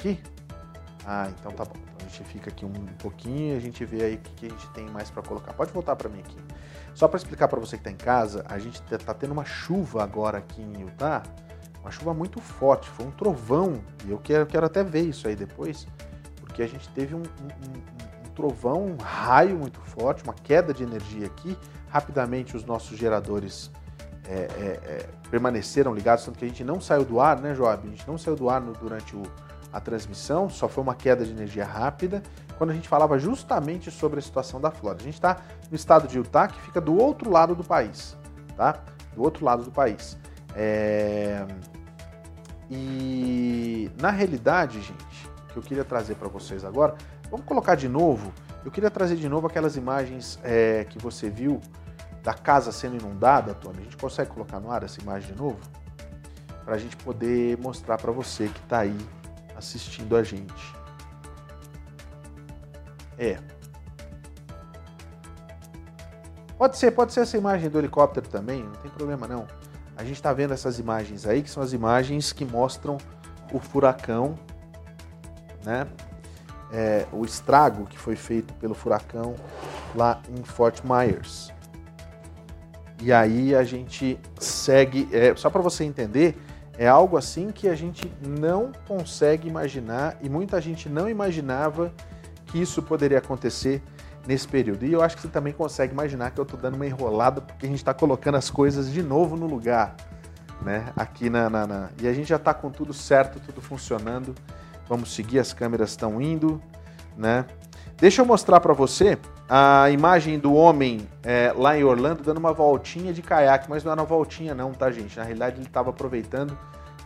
Aqui? 0.00 0.18
Ah, 1.04 1.28
então 1.28 1.52
tá 1.52 1.62
bom. 1.62 1.74
Então 1.76 2.06
a 2.06 2.10
gente 2.10 2.24
fica 2.24 2.48
aqui 2.48 2.64
um 2.64 2.72
pouquinho 2.98 3.52
e 3.52 3.56
a 3.56 3.60
gente 3.60 3.84
vê 3.84 4.02
aí 4.02 4.14
o 4.14 4.18
que, 4.18 4.46
a 4.46 4.48
gente 4.48 4.70
tem 4.70 4.88
mais 4.88 5.10
para 5.10 5.22
colocar. 5.22 5.52
Pode 5.52 5.72
voltar 5.72 5.94
para 5.94 6.08
mim 6.08 6.20
aqui. 6.20 6.38
Só 6.94 7.06
para 7.06 7.18
explicar 7.18 7.48
para 7.48 7.60
você 7.60 7.76
que 7.76 7.82
está 7.82 7.90
em 7.90 7.96
casa, 7.96 8.42
a 8.48 8.58
gente 8.58 8.80
tá, 8.82 9.12
tendo 9.12 9.32
uma 9.32 9.44
chuva 9.44 10.02
agora 10.02 10.38
aqui 10.38 10.62
em 10.62 10.80
Utah. 10.80 11.22
Uma 11.82 11.90
chuva 11.90 12.14
muito 12.14 12.40
forte, 12.40 12.88
foi 12.88 13.06
um 13.06 13.10
trovão. 13.10 13.82
E 14.06 14.10
eu 14.10 14.18
quero, 14.18 14.46
quero 14.46 14.64
até 14.64 14.82
ver 14.82 15.02
isso 15.02 15.28
aí 15.28 15.36
depois, 15.36 15.86
porque 16.40 16.62
a 16.62 16.66
gente 16.66 16.88
teve 16.90 17.14
um, 17.14 17.20
um, 17.22 18.30
trovão, 18.34 18.86
um 18.86 18.96
raio 18.96 19.58
muito 19.58 19.80
forte, 19.80 20.24
uma 20.24 20.34
queda 20.34 20.72
de 20.72 20.82
energia 20.82 21.26
aqui. 21.26 21.58
Rapidamente 21.90 22.56
os 22.56 22.64
nossos 22.64 22.96
geradores 22.96 23.70
é, 24.26 24.32
é, 24.32 24.80
é, 24.82 25.08
permaneceram 25.30 25.92
ligados, 25.92 26.24
tanto 26.24 26.38
que 26.38 26.44
a 26.46 26.48
gente 26.48 26.64
não 26.64 26.80
saiu 26.80 27.04
do 27.04 27.20
ar, 27.20 27.38
né, 27.38 27.54
Joab? 27.54 27.86
A 27.86 27.90
gente 27.90 28.08
não 28.08 28.16
saiu 28.16 28.36
do 28.36 28.48
ar 28.48 28.60
no, 28.60 28.72
durante 28.72 29.14
o, 29.14 29.22
a 29.72 29.80
transmissão, 29.80 30.48
só 30.48 30.68
foi 30.68 30.82
uma 30.82 30.94
queda 30.94 31.24
de 31.24 31.30
energia 31.30 31.64
rápida, 31.64 32.22
quando 32.58 32.70
a 32.70 32.74
gente 32.74 32.88
falava 32.88 33.18
justamente 33.18 33.90
sobre 33.90 34.18
a 34.18 34.22
situação 34.22 34.60
da 34.60 34.70
Flórida. 34.70 35.02
A 35.02 35.04
gente 35.04 35.14
está 35.14 35.38
no 35.70 35.76
estado 35.76 36.08
de 36.08 36.18
Utah, 36.18 36.48
que 36.48 36.60
fica 36.60 36.80
do 36.80 36.96
outro 36.96 37.30
lado 37.30 37.54
do 37.54 37.64
país, 37.64 38.16
tá? 38.56 38.80
Do 39.14 39.22
outro 39.22 39.44
lado 39.44 39.64
do 39.64 39.70
país. 39.70 40.18
É... 40.54 41.46
E 42.70 43.90
na 44.00 44.10
realidade, 44.10 44.80
gente, 44.80 45.30
que 45.52 45.56
eu 45.56 45.62
queria 45.62 45.84
trazer 45.84 46.14
para 46.14 46.28
vocês 46.28 46.64
agora 46.64 46.94
Vamos 47.30 47.46
colocar 47.46 47.76
de 47.76 47.88
novo. 47.88 48.32
Eu 48.64 48.70
queria 48.70 48.90
trazer 48.90 49.16
de 49.16 49.28
novo 49.28 49.46
aquelas 49.46 49.76
imagens 49.76 50.38
é, 50.42 50.84
que 50.84 50.98
você 50.98 51.30
viu 51.30 51.60
da 52.22 52.34
casa 52.34 52.72
sendo 52.72 52.96
inundada, 52.96 53.54
Tony. 53.54 53.78
A 53.78 53.82
gente 53.82 53.96
consegue 53.96 54.30
colocar 54.30 54.58
no 54.58 54.70
ar 54.70 54.82
essa 54.82 55.00
imagem 55.00 55.32
de 55.32 55.38
novo? 55.38 55.58
Para 56.64 56.74
a 56.74 56.78
gente 56.78 56.96
poder 56.96 57.56
mostrar 57.58 57.96
para 57.98 58.10
você 58.10 58.48
que 58.48 58.58
está 58.58 58.80
aí 58.80 58.98
assistindo 59.60 60.16
a 60.16 60.22
gente. 60.22 60.74
É. 63.16 63.38
Pode 66.58 66.76
ser, 66.76 66.90
pode 66.90 67.12
ser 67.12 67.20
essa 67.20 67.36
imagem 67.36 67.70
do 67.70 67.78
helicóptero 67.78 68.28
também, 68.28 68.62
não 68.62 68.72
tem 68.72 68.90
problema 68.90 69.28
não. 69.28 69.46
A 69.96 70.02
gente 70.02 70.16
está 70.16 70.32
vendo 70.32 70.52
essas 70.52 70.78
imagens 70.78 71.26
aí, 71.26 71.42
que 71.42 71.50
são 71.50 71.62
as 71.62 71.72
imagens 71.72 72.32
que 72.32 72.44
mostram 72.44 72.98
o 73.52 73.60
furacão, 73.60 74.38
né? 75.64 75.86
é, 76.72 77.06
o 77.12 77.24
estrago 77.24 77.86
que 77.86 77.98
foi 77.98 78.16
feito 78.16 78.54
pelo 78.54 78.74
furacão 78.74 79.34
lá 79.94 80.20
em 80.28 80.42
Fort 80.42 80.82
Myers. 80.84 81.52
E 83.02 83.12
aí 83.12 83.54
a 83.54 83.64
gente 83.64 84.18
segue, 84.38 85.08
é, 85.12 85.34
só 85.34 85.50
para 85.50 85.62
você 85.62 85.84
entender, 85.84 86.36
é 86.80 86.88
algo 86.88 87.18
assim 87.18 87.50
que 87.50 87.68
a 87.68 87.74
gente 87.74 88.10
não 88.26 88.72
consegue 88.88 89.46
imaginar 89.46 90.16
e 90.22 90.30
muita 90.30 90.58
gente 90.62 90.88
não 90.88 91.10
imaginava 91.10 91.92
que 92.46 92.58
isso 92.58 92.82
poderia 92.82 93.18
acontecer 93.18 93.82
nesse 94.26 94.48
período. 94.48 94.86
E 94.86 94.92
eu 94.94 95.02
acho 95.02 95.14
que 95.14 95.20
você 95.20 95.28
também 95.28 95.52
consegue 95.52 95.92
imaginar 95.92 96.30
que 96.30 96.40
eu 96.40 96.42
estou 96.42 96.58
dando 96.58 96.76
uma 96.76 96.86
enrolada 96.86 97.42
porque 97.42 97.66
a 97.66 97.68
gente 97.68 97.80
está 97.80 97.92
colocando 97.92 98.36
as 98.36 98.48
coisas 98.48 98.90
de 98.90 99.02
novo 99.02 99.36
no 99.36 99.46
lugar, 99.46 99.94
né? 100.62 100.90
Aqui 100.96 101.28
na, 101.28 101.50
na, 101.50 101.66
na... 101.66 101.90
e 102.00 102.08
a 102.08 102.14
gente 102.14 102.30
já 102.30 102.36
está 102.36 102.54
com 102.54 102.70
tudo 102.70 102.94
certo, 102.94 103.38
tudo 103.40 103.60
funcionando. 103.60 104.34
Vamos 104.88 105.14
seguir, 105.14 105.38
as 105.38 105.52
câmeras 105.52 105.90
estão 105.90 106.18
indo, 106.18 106.62
né? 107.14 107.44
Deixa 107.98 108.22
eu 108.22 108.24
mostrar 108.24 108.58
para 108.58 108.72
você 108.72 109.18
a 109.46 109.90
imagem 109.90 110.38
do 110.38 110.54
homem 110.54 111.06
é, 111.22 111.52
lá 111.54 111.76
em 111.76 111.84
Orlando 111.84 112.22
dando 112.22 112.38
uma 112.38 112.54
voltinha 112.54 113.12
de 113.12 113.20
caiaque, 113.20 113.68
mas 113.68 113.84
não 113.84 113.92
era 113.92 114.00
uma 114.00 114.06
voltinha 114.06 114.54
não, 114.54 114.72
tá 114.72 114.90
gente? 114.90 115.18
Na 115.18 115.24
realidade 115.24 115.58
ele 115.58 115.66
estava 115.66 115.90
aproveitando 115.90 116.56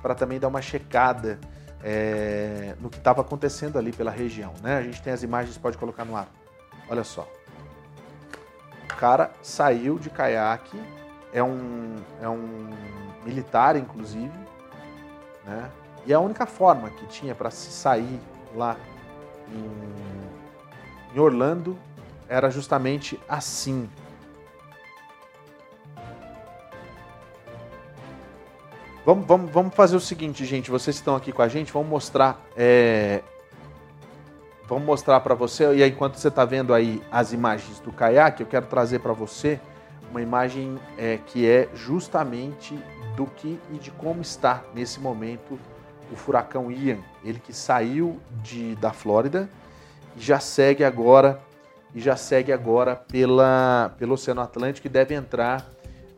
para 0.05 0.15
também 0.15 0.39
dar 0.39 0.49
uma 0.49 0.61
checada 0.61 1.39
é, 1.83 2.75
no 2.79 2.91
que 2.91 2.99
estava 2.99 3.23
acontecendo 3.23 3.79
ali 3.79 3.91
pela 3.91 4.11
região, 4.11 4.53
né? 4.63 4.77
A 4.77 4.83
gente 4.83 5.01
tem 5.01 5.15
as 5.15 5.23
imagens, 5.23 5.57
pode 5.57 5.79
colocar 5.79 6.05
no 6.05 6.15
ar. 6.15 6.29
Olha 6.91 7.03
só. 7.03 7.27
O 8.85 8.97
cara 8.99 9.31
saiu 9.41 9.99
de 9.99 10.11
caiaque, 10.11 10.79
é 11.33 11.43
um, 11.43 11.97
é 12.21 12.29
um 12.29 12.69
militar, 13.25 13.77
inclusive, 13.77 14.39
né? 15.43 15.71
E 16.05 16.13
a 16.13 16.21
única 16.21 16.45
forma 16.45 16.91
que 16.91 17.07
tinha 17.07 17.35
para 17.35 17.51
se 17.51 17.71
sair 17.71 18.21
lá 18.55 18.77
em, 19.49 21.17
em 21.17 21.19
Orlando 21.19 21.79
era 22.29 22.51
justamente 22.51 23.19
assim. 23.27 23.89
Vamos, 29.05 29.27
vamos, 29.27 29.51
vamos 29.51 29.75
fazer 29.75 29.97
o 29.97 30.01
seguinte, 30.01 30.47
gente. 30.47 30.71
Vocês 30.71 30.97
estão 30.97 31.15
aqui 31.15 31.31
com 31.31 31.43
a 31.43 31.49
gente, 31.49 31.71
vamos 31.71 31.89
mostrar. 31.89 32.41
É... 32.57 33.23
Vamos 34.67 34.85
mostrar 34.85 35.21
para 35.21 35.35
você. 35.35 35.75
E 35.75 35.87
enquanto 35.87 36.17
você 36.17 36.29
está 36.29 36.43
vendo 36.47 36.73
aí 36.73 37.03
as 37.13 37.33
imagens 37.33 37.79
do 37.81 37.93
caiaque, 37.93 38.43
eu 38.43 38.47
quero 38.47 38.65
trazer 38.65 39.01
para 39.01 39.13
você 39.13 39.61
uma 40.11 40.23
imagem 40.23 40.79
é, 40.97 41.19
que 41.27 41.47
é 41.47 41.69
justamente 41.75 42.79
do 43.15 43.27
que 43.27 43.61
e 43.71 43.79
de 43.79 43.91
como 43.91 44.23
está 44.23 44.63
nesse 44.75 44.99
momento 44.99 45.59
o 46.11 46.17
furacão 46.17 46.71
Ian, 46.71 46.99
ele 47.23 47.41
que 47.41 47.53
saiu 47.53 48.19
de, 48.43 48.75
da 48.77 48.93
Flórida 48.93 49.51
e 50.17 50.21
já 50.21 50.39
segue 50.39 50.85
agora 50.85 51.41
e 51.95 52.01
já 52.01 52.17
segue 52.17 52.53
agora 52.53 52.97
pela, 52.97 53.93
pelo 53.99 54.15
Oceano 54.15 54.41
Atlântico 54.41 54.87
e 54.87 54.91
deve 54.91 55.15
entrar 55.15 55.74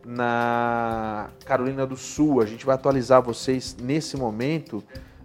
na 0.06 1.28
Carolina 1.44 1.84
do 1.84 1.96
Sul. 1.96 2.40
A 2.40 2.46
gente 2.46 2.64
vai 2.64 2.76
atualizar 2.76 3.20
vocês 3.20 3.76
nesse 3.80 4.16
momento 4.16 4.82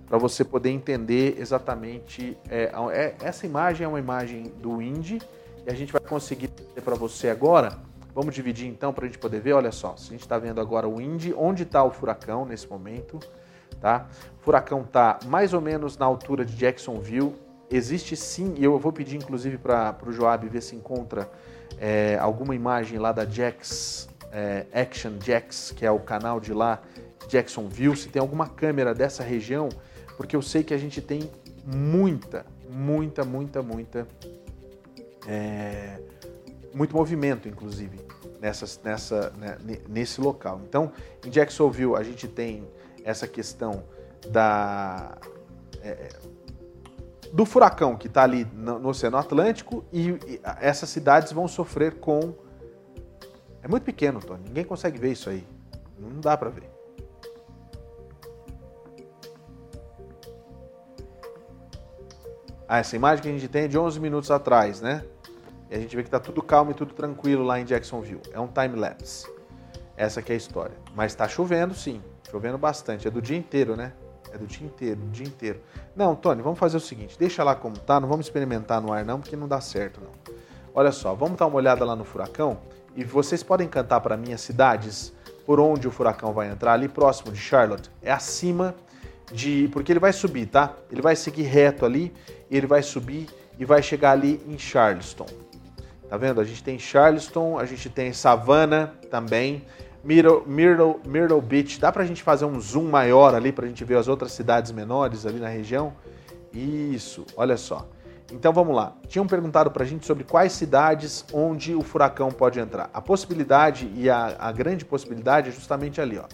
para 0.08 0.18
você 0.18 0.44
poder 0.44 0.72
entender 0.72 1.36
exatamente. 1.40 2.38
É, 2.50 2.72
é, 2.92 3.16
essa 3.22 3.46
imagem 3.46 3.86
é 3.86 3.88
uma 3.88 4.00
imagem 4.00 4.52
do 4.62 4.82
Indy 4.82 5.22
e 5.66 5.70
a 5.70 5.74
gente 5.74 5.94
vai 5.94 6.02
conseguir 6.02 6.48
ter 6.48 6.82
para 6.82 6.96
você 6.96 7.30
agora. 7.30 7.78
Vamos 8.14 8.36
dividir 8.36 8.68
então 8.68 8.92
para 8.92 9.06
a 9.06 9.08
gente 9.08 9.20
poder 9.20 9.40
ver. 9.40 9.54
Olha 9.54 9.72
só, 9.72 9.96
a 9.98 10.02
gente 10.02 10.22
está 10.22 10.38
vendo 10.38 10.60
agora 10.60 10.90
o 10.90 11.00
Indy, 11.00 11.34
onde 11.38 11.64
está 11.64 11.84
o 11.84 11.92
furacão 11.92 12.44
nesse 12.44 12.68
momento 12.68 13.20
tá? 13.82 14.08
O 14.40 14.44
furacão 14.44 14.84
tá 14.84 15.20
mais 15.26 15.54
ou 15.54 15.60
menos 15.60 15.98
na 15.98 16.06
altura 16.06 16.46
de 16.46 16.56
Jacksonville. 16.56 17.34
Existe 17.70 18.16
sim, 18.16 18.54
e 18.58 18.64
eu 18.64 18.78
vou 18.78 18.94
pedir 18.94 19.18
inclusive 19.18 19.58
para 19.58 19.98
o 20.06 20.12
Joab 20.12 20.48
ver 20.48 20.62
se 20.62 20.76
encontra 20.76 21.30
é, 21.80 22.18
alguma 22.20 22.54
imagem 22.54 23.00
lá 23.00 23.12
da 23.12 23.26
Jax, 23.26 24.08
é, 24.32 24.66
Action 24.74 25.14
Jax, 25.24 25.72
que 25.76 25.86
é 25.86 25.92
o 25.92 26.00
canal 26.00 26.40
de 26.40 26.54
lá, 26.54 26.82
Jacksonville, 27.28 27.96
se 27.96 28.10
tem 28.10 28.20
alguma 28.20 28.48
câmera 28.48 28.94
dessa 28.94 29.24
região, 29.24 29.70
porque 30.18 30.36
eu 30.36 30.42
sei 30.42 30.64
que 30.64 30.74
a 30.74 30.78
gente 30.78 31.02
tem 31.02 31.30
muita, 31.66 32.46
muita, 32.70 33.24
muita, 33.24 33.62
muita, 33.62 34.08
é, 35.28 36.00
muito 36.74 36.96
movimento, 36.96 37.48
inclusive, 37.48 38.00
nessa, 38.40 38.66
nessa, 38.84 39.30
né, 39.38 39.58
nesse 39.88 40.20
local. 40.20 40.62
Então, 40.68 40.92
em 41.26 41.30
Jacksonville 41.30 41.96
a 41.96 42.04
gente 42.04 42.28
tem 42.28 42.68
essa 43.04 43.28
questão 43.28 43.84
da 44.30 45.18
é 45.82 46.10
do 47.32 47.46
furacão 47.46 47.96
que 47.96 48.08
está 48.08 48.24
ali 48.24 48.46
no, 48.54 48.78
no, 48.78 48.90
Oceano 48.90 49.18
Atlântico 49.18 49.86
e, 49.92 50.10
e, 50.10 50.42
essas 50.60 50.90
cidades 50.90 51.32
vão 51.32 51.48
sofrer 51.48 51.96
com 51.96 52.34
é 53.64 53.68
muito 53.68 53.84
pequeno, 53.84 54.20
Tony. 54.20 54.44
Ninguém 54.46 54.64
consegue 54.64 54.98
ver 54.98 55.12
isso 55.12 55.30
aí. 55.30 55.46
Não 55.98 56.20
dá 56.20 56.36
para 56.36 56.50
ver. 56.50 56.70
Ah, 62.68 62.80
essa 62.80 62.96
imagem 62.96 63.22
que 63.22 63.30
a 63.30 63.32
gente 63.34 63.48
tem 63.48 63.64
é 63.64 63.68
de 63.68 63.78
11 63.78 64.00
minutos 64.00 64.32
atrás, 64.32 64.82
né? 64.82 65.04
E 65.70 65.76
a 65.76 65.80
gente 65.80 65.96
vê 65.96 66.04
que 66.04 66.10
tá 66.10 66.20
tudo 66.20 66.42
calmo 66.42 66.72
e 66.72 66.74
tudo 66.74 66.94
tranquilo 66.94 67.44
lá 67.44 67.60
em 67.60 67.66
Jacksonville. 67.66 68.22
É 68.32 68.40
um 68.40 68.48
time 68.48 68.80
lapse. 68.80 69.30
Essa 69.96 70.22
aqui 70.22 70.32
é 70.32 70.36
a 70.36 70.38
história. 70.38 70.76
Mas 70.96 71.14
tá 71.14 71.28
chovendo 71.28 71.74
sim, 71.76 72.02
chovendo 72.30 72.58
bastante. 72.58 73.08
É 73.08 73.12
do 73.12 73.22
dia 73.22 73.38
inteiro, 73.38 73.76
né? 73.76 73.94
É 74.34 74.38
do 74.38 74.48
dia 74.48 74.66
inteiro, 74.66 75.02
do 75.02 75.10
dia 75.10 75.28
inteiro. 75.28 75.62
Não, 75.96 76.16
Tony, 76.16 76.42
vamos 76.42 76.58
fazer 76.58 76.78
o 76.78 76.80
seguinte, 76.80 77.18
deixa 77.20 77.44
lá 77.44 77.54
como 77.54 77.78
tá, 77.78 78.00
não 78.00 78.08
vamos 78.08 78.26
experimentar 78.26 78.82
no 78.82 78.94
ar 78.94 79.04
não, 79.04 79.20
porque 79.20 79.36
não 79.36 79.48
dá 79.48 79.60
certo 79.60 80.00
não. 80.02 80.36
Olha 80.74 80.92
só, 80.92 81.14
vamos 81.14 81.38
dar 81.38 81.48
uma 81.48 81.58
olhada 81.58 81.84
lá 81.84 81.96
no 81.96 82.06
furacão 82.06 82.58
e 82.96 83.04
vocês 83.04 83.42
podem 83.42 83.68
cantar 83.68 84.02
para 84.02 84.18
mim 84.18 84.34
as 84.34 84.42
cidades 84.42 85.14
por 85.46 85.60
onde 85.60 85.88
o 85.88 85.92
furacão 85.92 86.34
vai 86.34 86.50
entrar, 86.50 86.74
ali 86.74 86.88
próximo 86.88 87.32
de 87.32 87.40
Charlotte. 87.40 87.90
É 88.02 88.12
acima 88.12 88.76
de. 89.32 89.70
Porque 89.72 89.92
ele 89.92 90.00
vai 90.00 90.14
subir, 90.14 90.46
tá? 90.46 90.76
Ele 90.92 91.02
vai 91.02 91.16
seguir 91.16 91.44
reto 91.44 91.86
ali, 91.86 92.14
ele 92.50 92.68
vai 92.68 92.82
subir 92.82 93.28
e 93.58 93.66
vai 93.66 93.82
chegar 93.82 94.12
ali 94.12 94.42
em 94.48 94.58
Charleston. 94.58 95.26
Tá 96.10 96.18
vendo? 96.18 96.42
A 96.42 96.44
gente 96.44 96.62
tem 96.64 96.78
Charleston, 96.78 97.58
a 97.58 97.66
gente 97.66 97.90
tem 97.90 98.12
Savannah 98.12 98.94
também, 99.10 99.66
Myrtle, 100.04 100.44
Myrtle, 100.46 101.00
Myrtle 101.06 101.42
Beach. 101.42 101.80
Dá 101.80 101.92
pra 101.92 102.06
gente 102.06 102.22
fazer 102.22 102.46
um 102.46 102.60
zoom 102.60 102.90
maior 102.90 103.34
ali 103.34 103.52
pra 103.52 103.68
gente 103.68 103.84
ver 103.86 103.98
as 103.98 104.08
outras 104.08 104.34
cidades 104.34 104.72
menores 104.72 105.26
ali 105.26 105.40
na 105.40 105.48
região? 105.48 105.94
Isso, 106.54 107.26
olha 107.38 107.56
só. 107.56 107.88
Então 108.32 108.54
vamos 108.54 108.76
lá. 108.76 108.96
Tinham 109.08 109.28
perguntado 109.28 109.70
pra 109.70 109.84
gente 109.84 110.06
sobre 110.06 110.24
quais 110.24 110.54
cidades 110.54 111.26
onde 111.34 111.76
o 111.76 111.82
furacão 111.82 112.32
pode 112.32 112.60
entrar. 112.60 112.90
A 112.94 113.02
possibilidade 113.02 113.92
e 113.96 114.10
a, 114.10 114.36
a 114.40 114.52
grande 114.52 114.86
possibilidade 114.86 115.50
é 115.50 115.52
justamente 115.52 116.00
ali, 116.00 116.18
ó. 116.18 116.26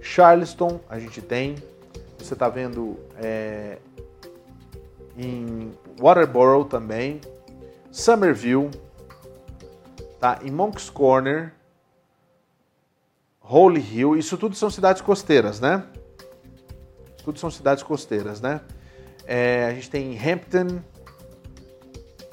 Charleston, 0.00 0.80
a 0.88 0.98
gente 0.98 1.20
tem, 1.20 1.56
você 2.18 2.32
está 2.32 2.48
vendo 2.48 2.98
é, 3.16 3.78
em 5.16 5.72
Waterboro 6.00 6.64
também, 6.64 7.20
Somerville, 7.90 8.70
tá? 10.18 10.38
em 10.42 10.50
Monk's 10.50 10.88
Corner, 10.88 11.52
Holy 13.42 13.80
Hill, 13.80 14.16
isso 14.16 14.38
tudo 14.38 14.54
são 14.54 14.70
cidades 14.70 15.02
costeiras, 15.02 15.60
né? 15.60 15.84
Tudo 17.22 17.38
são 17.38 17.50
cidades 17.50 17.82
costeiras, 17.82 18.40
né? 18.40 18.60
É, 19.26 19.66
a 19.66 19.74
gente 19.74 19.90
tem 19.90 20.18
Hampton, 20.18 20.80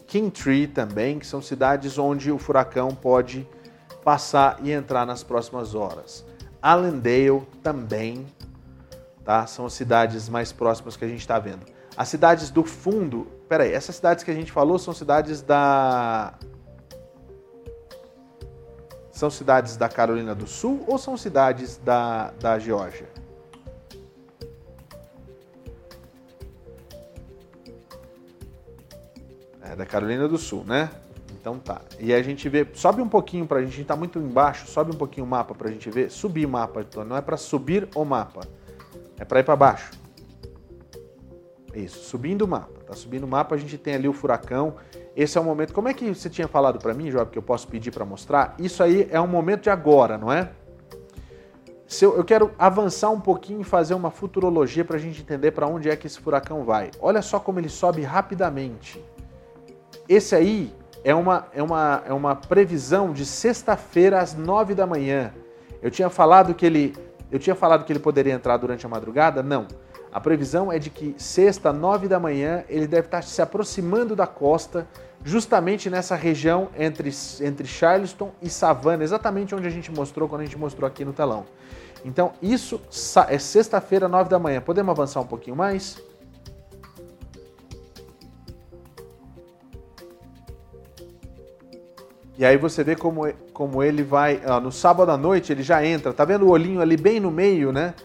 Kingtree 0.07 0.67
também, 0.67 1.19
que 1.19 1.27
são 1.27 1.41
cidades 1.41 1.97
onde 1.97 2.31
o 2.31 2.37
furacão 2.37 2.95
pode 2.95 3.47
passar 4.03 4.57
e 4.63 4.71
entrar 4.71 5.05
nas 5.05 5.21
próximas 5.21 5.75
horas. 5.75 6.25
Allendale 6.61 7.45
também, 7.61 8.25
tá? 9.23 9.45
São 9.45 9.65
as 9.65 9.73
cidades 9.73 10.29
mais 10.29 10.53
próximas 10.53 10.95
que 10.95 11.03
a 11.03 11.07
gente 11.07 11.19
está 11.19 11.37
vendo. 11.37 11.65
As 11.95 12.07
cidades 12.07 12.49
do 12.49 12.63
fundo, 12.63 13.27
peraí, 13.49 13.73
essas 13.73 13.97
cidades 13.97 14.23
que 14.23 14.31
a 14.31 14.33
gente 14.33 14.51
falou 14.51 14.79
são 14.79 14.93
cidades 14.93 15.41
da 15.41 16.33
são 19.11 19.31
cidades 19.31 19.75
da 19.75 19.89
Carolina 19.89 20.35
do 20.35 20.45
Sul 20.45 20.85
ou 20.87 20.97
são 20.99 21.17
cidades 21.17 21.77
da, 21.77 22.31
da 22.39 22.59
Geórgia? 22.59 23.09
É 29.71 29.75
da 29.75 29.85
Carolina 29.85 30.27
do 30.27 30.37
Sul, 30.37 30.63
né? 30.65 30.89
Então 31.39 31.59
tá. 31.59 31.81
E 31.99 32.13
a 32.13 32.21
gente 32.21 32.47
vê, 32.49 32.67
sobe 32.73 33.01
um 33.01 33.09
pouquinho 33.09 33.45
pra 33.45 33.61
gente, 33.61 33.73
a 33.73 33.75
gente 33.77 33.85
tá 33.85 33.95
muito 33.95 34.19
embaixo, 34.19 34.67
sobe 34.67 34.91
um 34.91 34.97
pouquinho 34.97 35.25
o 35.25 35.29
mapa 35.29 35.53
pra 35.53 35.69
gente 35.69 35.89
ver, 35.89 36.09
subir 36.09 36.45
o 36.45 36.49
mapa, 36.49 36.81
então 36.81 37.03
não 37.03 37.15
é 37.15 37.21
para 37.21 37.37
subir 37.37 37.87
o 37.95 38.03
mapa. 38.03 38.41
É 39.19 39.25
para 39.25 39.39
ir 39.39 39.43
para 39.43 39.55
baixo. 39.55 39.91
Isso, 41.73 41.99
subindo 42.05 42.43
o 42.43 42.47
mapa. 42.47 42.79
Tá 42.85 42.93
subindo 42.93 43.25
o 43.25 43.27
mapa, 43.27 43.55
a 43.55 43.57
gente 43.57 43.77
tem 43.77 43.95
ali 43.95 44.07
o 44.07 44.13
furacão. 44.13 44.75
Esse 45.15 45.37
é 45.37 45.41
o 45.41 45.43
momento. 45.43 45.73
Como 45.73 45.87
é 45.87 45.93
que 45.93 46.13
você 46.13 46.29
tinha 46.29 46.47
falado 46.47 46.79
para 46.79 46.93
mim, 46.93 47.09
Job, 47.09 47.29
que 47.29 47.37
eu 47.37 47.43
posso 47.43 47.67
pedir 47.67 47.91
para 47.91 48.05
mostrar? 48.05 48.55
Isso 48.59 48.81
aí 48.81 49.07
é 49.11 49.19
um 49.19 49.27
momento 49.27 49.63
de 49.63 49.69
agora, 49.69 50.17
não 50.17 50.31
é? 50.31 50.51
Se 51.87 52.03
eu, 52.03 52.17
eu 52.17 52.23
quero 52.23 52.51
avançar 52.59 53.09
um 53.09 53.19
pouquinho 53.19 53.61
e 53.61 53.63
fazer 53.63 53.93
uma 53.93 54.11
futurologia 54.11 54.83
para 54.83 54.97
a 54.97 54.99
gente 54.99 55.21
entender 55.21 55.51
para 55.51 55.67
onde 55.67 55.89
é 55.89 55.95
que 55.95 56.07
esse 56.07 56.19
furacão 56.19 56.63
vai. 56.63 56.91
Olha 56.99 57.21
só 57.21 57.39
como 57.39 57.59
ele 57.59 57.69
sobe 57.69 58.01
rapidamente. 58.01 59.03
Esse 60.07 60.35
aí 60.35 60.73
é 61.03 61.13
uma, 61.13 61.47
é 61.53 61.61
uma, 61.61 62.03
é 62.07 62.13
uma 62.13 62.35
previsão 62.35 63.13
de 63.13 63.25
sexta-feira 63.25 64.19
às 64.19 64.35
nove 64.35 64.73
da 64.73 64.85
manhã. 64.85 65.33
Eu 65.81 65.91
tinha 65.91 66.09
falado 66.09 66.53
que 66.53 66.65
ele 66.65 66.95
eu 67.29 67.39
tinha 67.39 67.55
falado 67.55 67.83
que 67.83 67.91
ele 67.91 67.99
poderia 67.99 68.33
entrar 68.33 68.57
durante 68.57 68.85
a 68.85 68.89
madrugada? 68.89 69.43
Não. 69.43 69.67
A 70.11 70.19
previsão 70.19 70.71
é 70.71 70.79
de 70.79 70.89
que 70.89 71.13
sexta, 71.17 71.73
nove 71.73 72.07
da 72.07 72.19
manhã, 72.19 72.63
ele 72.69 72.87
deve 72.87 73.07
estar 73.07 73.21
se 73.21 73.41
aproximando 73.41 74.15
da 74.15 74.25
costa, 74.25 74.87
justamente 75.23 75.89
nessa 75.89 76.15
região 76.15 76.69
entre, 76.77 77.11
entre 77.41 77.67
Charleston 77.67 78.31
e 78.41 78.49
Savannah, 78.49 79.03
exatamente 79.03 79.53
onde 79.53 79.67
a 79.67 79.69
gente 79.69 79.91
mostrou 79.91 80.29
quando 80.29 80.41
a 80.41 80.45
gente 80.45 80.57
mostrou 80.57 80.87
aqui 80.87 81.03
no 81.03 81.11
telão. 81.11 81.45
Então, 82.05 82.31
isso 82.41 82.79
é 83.27 83.37
sexta-feira, 83.37 84.07
nove 84.07 84.29
da 84.29 84.39
manhã. 84.39 84.61
Podemos 84.61 84.91
avançar 84.91 85.19
um 85.19 85.27
pouquinho 85.27 85.55
mais? 85.55 86.01
E 92.37 92.45
aí 92.45 92.55
você 92.55 92.83
vê 92.83 92.95
como, 92.95 93.31
como 93.51 93.81
ele 93.83 94.03
vai. 94.03 94.41
Ó, 94.45 94.59
no 94.59 94.71
sábado 94.71 95.11
à 95.11 95.17
noite 95.17 95.51
ele 95.51 95.63
já 95.63 95.83
entra. 95.83 96.13
Tá 96.13 96.23
vendo 96.23 96.45
o 96.45 96.49
olhinho 96.49 96.81
ali 96.81 96.95
bem 96.95 97.19
no 97.19 97.31
meio, 97.31 97.71
né? 97.71 97.95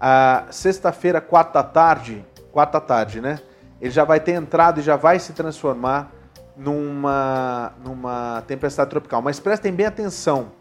A 0.00 0.44
sexta-feira, 0.50 1.20
quatro 1.20 1.54
da 1.54 1.62
tarde, 1.62 2.24
quatro 2.52 2.74
da 2.74 2.80
tarde, 2.80 3.20
né? 3.20 3.40
Ele 3.80 3.90
já 3.90 4.04
vai 4.04 4.20
ter 4.20 4.32
entrado 4.32 4.78
e 4.78 4.82
já 4.82 4.94
vai 4.96 5.18
se 5.18 5.32
transformar 5.32 6.12
numa, 6.56 7.72
numa 7.84 8.42
tempestade 8.46 8.90
tropical. 8.90 9.20
Mas 9.20 9.40
prestem 9.40 9.72
bem 9.72 9.86
atenção 9.86 10.52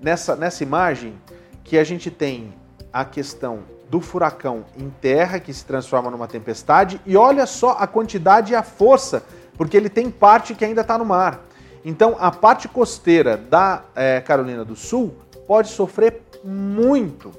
nessa, 0.00 0.34
nessa 0.34 0.62
imagem 0.64 1.14
que 1.62 1.78
a 1.78 1.84
gente 1.84 2.10
tem 2.10 2.52
a 2.92 3.04
questão 3.04 3.60
do 3.88 4.00
furacão 4.00 4.64
em 4.76 4.90
terra 4.90 5.38
que 5.38 5.52
se 5.54 5.64
transforma 5.64 6.10
numa 6.10 6.26
tempestade 6.26 7.00
e 7.06 7.16
olha 7.16 7.46
só 7.46 7.76
a 7.78 7.86
quantidade 7.86 8.52
e 8.52 8.56
a 8.56 8.62
força, 8.62 9.22
porque 9.56 9.76
ele 9.76 9.88
tem 9.88 10.10
parte 10.10 10.54
que 10.54 10.64
ainda 10.64 10.80
está 10.80 10.98
no 10.98 11.04
mar. 11.04 11.45
Então, 11.88 12.16
a 12.18 12.32
parte 12.32 12.66
costeira 12.66 13.36
da 13.36 13.84
é, 13.94 14.20
Carolina 14.20 14.64
do 14.64 14.74
Sul 14.74 15.14
pode 15.46 15.68
sofrer 15.68 16.20
muito 16.42 17.30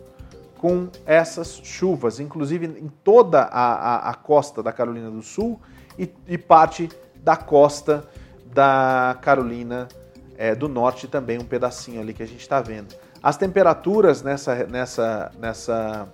com 0.58 0.88
essas 1.06 1.60
chuvas, 1.62 2.22
inclusive 2.22 2.66
em 2.66 2.88
toda 3.04 3.42
a, 3.42 3.74
a, 3.74 4.10
a 4.12 4.14
costa 4.14 4.64
da 4.64 4.72
Carolina 4.72 5.12
do 5.12 5.22
Sul 5.22 5.60
e, 6.00 6.10
e, 6.26 6.38
parte 6.38 6.90
da 7.18 7.36
costa 7.36 8.08
da 8.46 9.18
Carolina 9.22 9.90
é, 10.38 10.56
do 10.56 10.70
Norte 10.70 11.10
também, 11.10 11.38
um 11.38 11.44
pedacinho 11.44 12.00
ali 12.00 12.14
que 12.14 12.24
a 12.24 12.28
gente 12.28 12.40
está 12.40 12.62
vendo. 12.62 12.96
As 13.22 13.36
temperaturas 13.36 14.22
nessa, 14.22 14.66
nessa, 14.68 15.30
nessa. 15.38 16.08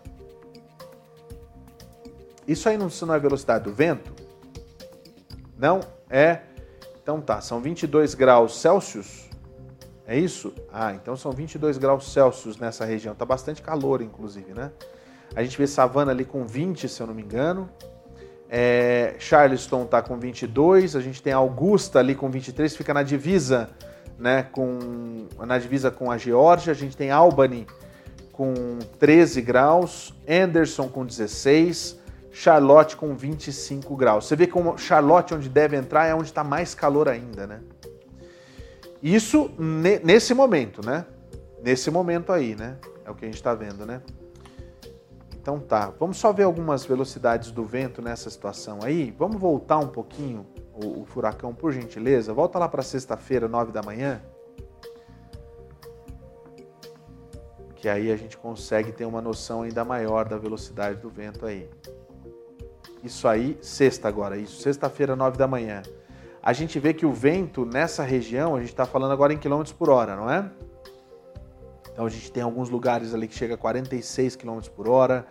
Isso 2.47 2.67
aí 2.67 2.79
não, 2.79 2.87
não 3.05 3.13
é 3.13 3.19
velocidade 3.19 3.65
do 3.65 3.71
vento? 3.71 4.11
Não, 5.55 5.81
é 6.09 6.39
então 7.03 7.19
tá, 7.19 7.41
são 7.41 7.59
22 7.59 8.15
graus 8.15 8.61
Celsius. 8.61 9.29
É 10.07 10.17
isso? 10.17 10.53
Ah, 10.71 10.93
então 10.93 11.17
são 11.17 11.33
22 11.33 11.77
graus 11.77 12.11
Celsius 12.13 12.57
nessa 12.57 12.85
região. 12.85 13.13
Tá 13.13 13.25
bastante 13.25 13.61
calor, 13.61 14.01
inclusive, 14.01 14.53
né? 14.53 14.71
A 15.35 15.43
gente 15.43 15.57
vê 15.57 15.67
Savannah 15.67 16.11
ali 16.11 16.23
com 16.23 16.47
20, 16.47 16.87
se 16.87 17.01
eu 17.01 17.07
não 17.07 17.13
me 17.13 17.21
engano. 17.21 17.69
É, 18.49 19.15
Charleston 19.19 19.85
tá 19.85 20.01
com 20.01 20.17
22. 20.17 20.95
A 20.95 21.01
gente 21.01 21.21
tem 21.21 21.33
Augusta 21.33 21.99
ali 21.99 22.15
com 22.15 22.29
23, 22.29 22.75
fica 22.75 22.93
na 22.93 23.03
divisa, 23.03 23.69
né? 24.17 24.43
Com, 24.43 25.27
na 25.45 25.57
divisa 25.57 25.91
com 25.91 26.09
a 26.09 26.17
Geórgia. 26.17 26.71
A 26.71 26.75
gente 26.75 26.95
tem 26.95 27.11
Albany 27.11 27.67
com 28.31 28.53
13 28.97 29.41
graus. 29.41 30.13
Anderson 30.27 30.87
com 30.87 31.05
16. 31.05 31.99
Charlotte 32.33 32.97
com 32.97 33.15
25 33.15 33.95
graus. 33.95 34.25
Você 34.25 34.35
vê 34.35 34.47
como 34.47 34.75
Charlotte, 34.75 35.35
onde 35.35 35.47
deve 35.47 35.77
entrar, 35.77 36.07
é 36.07 36.15
onde 36.15 36.29
está 36.29 36.43
mais 36.43 36.73
calor 36.73 37.07
ainda, 37.07 37.45
né? 37.45 37.61
Isso 39.03 39.51
nesse 40.03 40.33
momento, 40.33 40.83
né? 40.83 41.05
Nesse 41.61 41.91
momento 41.91 42.31
aí, 42.31 42.55
né? 42.55 42.77
É 43.05 43.11
o 43.11 43.15
que 43.15 43.23
a 43.23 43.27
gente 43.27 43.35
está 43.35 43.53
vendo, 43.53 43.85
né? 43.85 44.01
Então 45.39 45.59
tá, 45.59 45.93
vamos 45.99 46.17
só 46.17 46.33
ver 46.33 46.43
algumas 46.43 46.83
velocidades 46.85 47.51
do 47.51 47.63
vento 47.63 48.01
nessa 48.01 48.29
situação 48.31 48.79
aí. 48.81 49.11
Vamos 49.11 49.39
voltar 49.39 49.77
um 49.77 49.89
pouquinho 49.89 50.47
o, 50.73 51.01
o 51.01 51.05
furacão, 51.05 51.53
por 51.53 51.71
gentileza. 51.71 52.33
Volta 52.33 52.57
lá 52.57 52.67
para 52.67 52.81
sexta-feira, 52.81 53.47
9 53.47 53.71
da 53.71 53.83
manhã. 53.83 54.23
Que 57.75 57.87
aí 57.87 58.11
a 58.11 58.15
gente 58.15 58.37
consegue 58.37 58.91
ter 58.91 59.05
uma 59.05 59.21
noção 59.21 59.61
ainda 59.61 59.85
maior 59.85 60.27
da 60.27 60.37
velocidade 60.37 60.99
do 60.99 61.09
vento 61.09 61.45
aí. 61.45 61.69
Isso 63.03 63.27
aí, 63.27 63.57
sexta 63.61 64.07
agora, 64.07 64.37
isso, 64.37 64.61
sexta-feira, 64.61 65.15
nove 65.15 65.37
da 65.37 65.45
manhã. 65.45 65.81
A 66.41 66.53
gente 66.53 66.79
vê 66.79 66.93
que 66.93 67.05
o 67.05 67.11
vento 67.11 67.65
nessa 67.65 68.03
região, 68.03 68.55
a 68.55 68.59
gente 68.59 68.69
está 68.69 68.85
falando 68.85 69.11
agora 69.11 69.33
em 69.33 69.37
quilômetros 69.37 69.73
por 69.73 69.89
hora, 69.89 70.15
não 70.15 70.29
é? 70.29 70.49
Então 71.91 72.05
a 72.05 72.09
gente 72.09 72.31
tem 72.31 72.41
alguns 72.41 72.69
lugares 72.69 73.13
ali 73.13 73.27
que 73.27 73.35
chega 73.35 73.55
a 73.55 73.57
46 73.57 74.37
km 74.37 74.59
por 74.75 74.87
hora, 74.87 75.27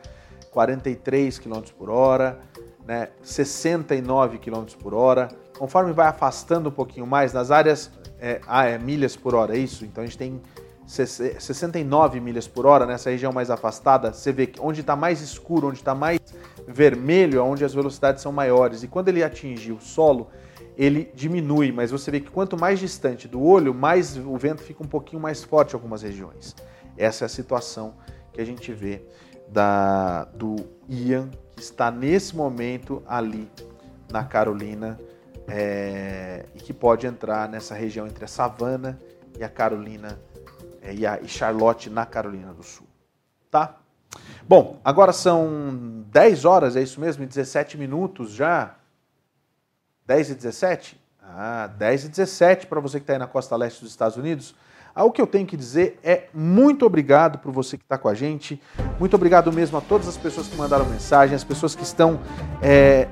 43 0.50 1.38
km 1.38 1.62
por 1.76 1.90
hora, 1.90 2.40
né, 2.86 3.08
69 3.22 4.38
km 4.38 4.64
por 4.78 4.92
hora. 4.92 5.28
Conforme 5.58 5.92
vai 5.92 6.06
afastando 6.06 6.68
um 6.68 6.72
pouquinho 6.72 7.06
mais, 7.06 7.32
nas 7.32 7.50
áreas. 7.50 7.90
É, 8.20 8.40
ah, 8.46 8.64
é 8.66 8.78
milhas 8.78 9.16
por 9.16 9.34
hora, 9.34 9.56
é 9.56 9.58
isso? 9.58 9.84
Então 9.84 10.04
a 10.04 10.06
gente 10.06 10.18
tem 10.18 10.40
69 10.86 12.20
milhas 12.20 12.46
por 12.46 12.66
hora 12.66 12.86
nessa 12.86 13.10
região 13.10 13.32
mais 13.32 13.50
afastada. 13.50 14.12
Você 14.12 14.32
vê 14.32 14.46
que 14.46 14.60
onde 14.60 14.80
está 14.80 14.94
mais 14.94 15.20
escuro, 15.20 15.68
onde 15.68 15.78
está 15.78 15.94
mais 15.94 16.20
vermelho, 16.66 17.38
é 17.38 17.42
onde 17.42 17.64
as 17.64 17.74
velocidades 17.74 18.22
são 18.22 18.32
maiores. 18.32 18.82
E 18.82 18.88
quando 18.88 19.08
ele 19.08 19.22
atinge 19.22 19.72
o 19.72 19.80
solo, 19.80 20.28
ele 20.76 21.10
diminui, 21.14 21.70
mas 21.70 21.90
você 21.90 22.10
vê 22.10 22.20
que 22.20 22.30
quanto 22.30 22.58
mais 22.58 22.78
distante 22.78 23.28
do 23.28 23.42
olho, 23.42 23.74
mais 23.74 24.16
o 24.16 24.36
vento 24.36 24.62
fica 24.62 24.82
um 24.82 24.88
pouquinho 24.88 25.20
mais 25.20 25.42
forte 25.42 25.72
em 25.72 25.74
algumas 25.74 26.02
regiões. 26.02 26.54
Essa 26.96 27.24
é 27.24 27.26
a 27.26 27.28
situação 27.28 27.94
que 28.32 28.40
a 28.40 28.44
gente 28.44 28.72
vê 28.72 29.02
da, 29.48 30.24
do 30.24 30.56
Ian, 30.88 31.30
que 31.54 31.62
está 31.62 31.90
nesse 31.90 32.34
momento 32.34 33.02
ali 33.06 33.48
na 34.10 34.24
Carolina 34.24 34.98
é, 35.46 36.46
e 36.54 36.58
que 36.58 36.72
pode 36.72 37.06
entrar 37.06 37.48
nessa 37.48 37.74
região 37.74 38.06
entre 38.06 38.24
a 38.24 38.28
Savana 38.28 38.98
e 39.38 39.44
a 39.44 39.48
Carolina 39.48 40.18
é, 40.80 40.94
e, 40.94 41.06
a, 41.06 41.20
e 41.20 41.28
Charlotte 41.28 41.90
na 41.90 42.06
Carolina 42.06 42.52
do 42.52 42.62
Sul. 42.62 42.86
Tá? 43.50 43.81
Bom, 44.48 44.80
agora 44.84 45.12
são 45.12 46.04
10 46.10 46.44
horas, 46.44 46.76
é 46.76 46.82
isso 46.82 47.00
mesmo? 47.00 47.24
17 47.24 47.78
minutos 47.78 48.32
já. 48.32 48.74
10 50.06 50.30
e 50.30 50.34
17? 50.34 51.00
Ah, 51.22 51.70
10 51.78 52.04
e 52.04 52.08
17 52.08 52.66
para 52.66 52.80
você 52.80 52.98
que 52.98 53.04
está 53.04 53.14
aí 53.14 53.18
na 53.18 53.26
costa 53.26 53.56
leste 53.56 53.80
dos 53.80 53.90
Estados 53.90 54.16
Unidos. 54.16 54.54
Ah, 54.94 55.04
o 55.04 55.10
que 55.10 55.22
eu 55.22 55.26
tenho 55.26 55.46
que 55.46 55.56
dizer 55.56 55.98
é 56.04 56.24
muito 56.34 56.84
obrigado 56.84 57.38
por 57.38 57.50
você 57.50 57.78
que 57.78 57.84
está 57.84 57.96
com 57.96 58.08
a 58.08 58.14
gente. 58.14 58.60
Muito 59.00 59.16
obrigado 59.16 59.50
mesmo 59.50 59.78
a 59.78 59.80
todas 59.80 60.06
as 60.06 60.18
pessoas 60.18 60.48
que 60.48 60.56
mandaram 60.56 60.84
mensagem, 60.84 61.34
as 61.34 61.44
pessoas 61.44 61.74
que 61.74 61.82
estão 61.82 62.20
é, 62.60 63.08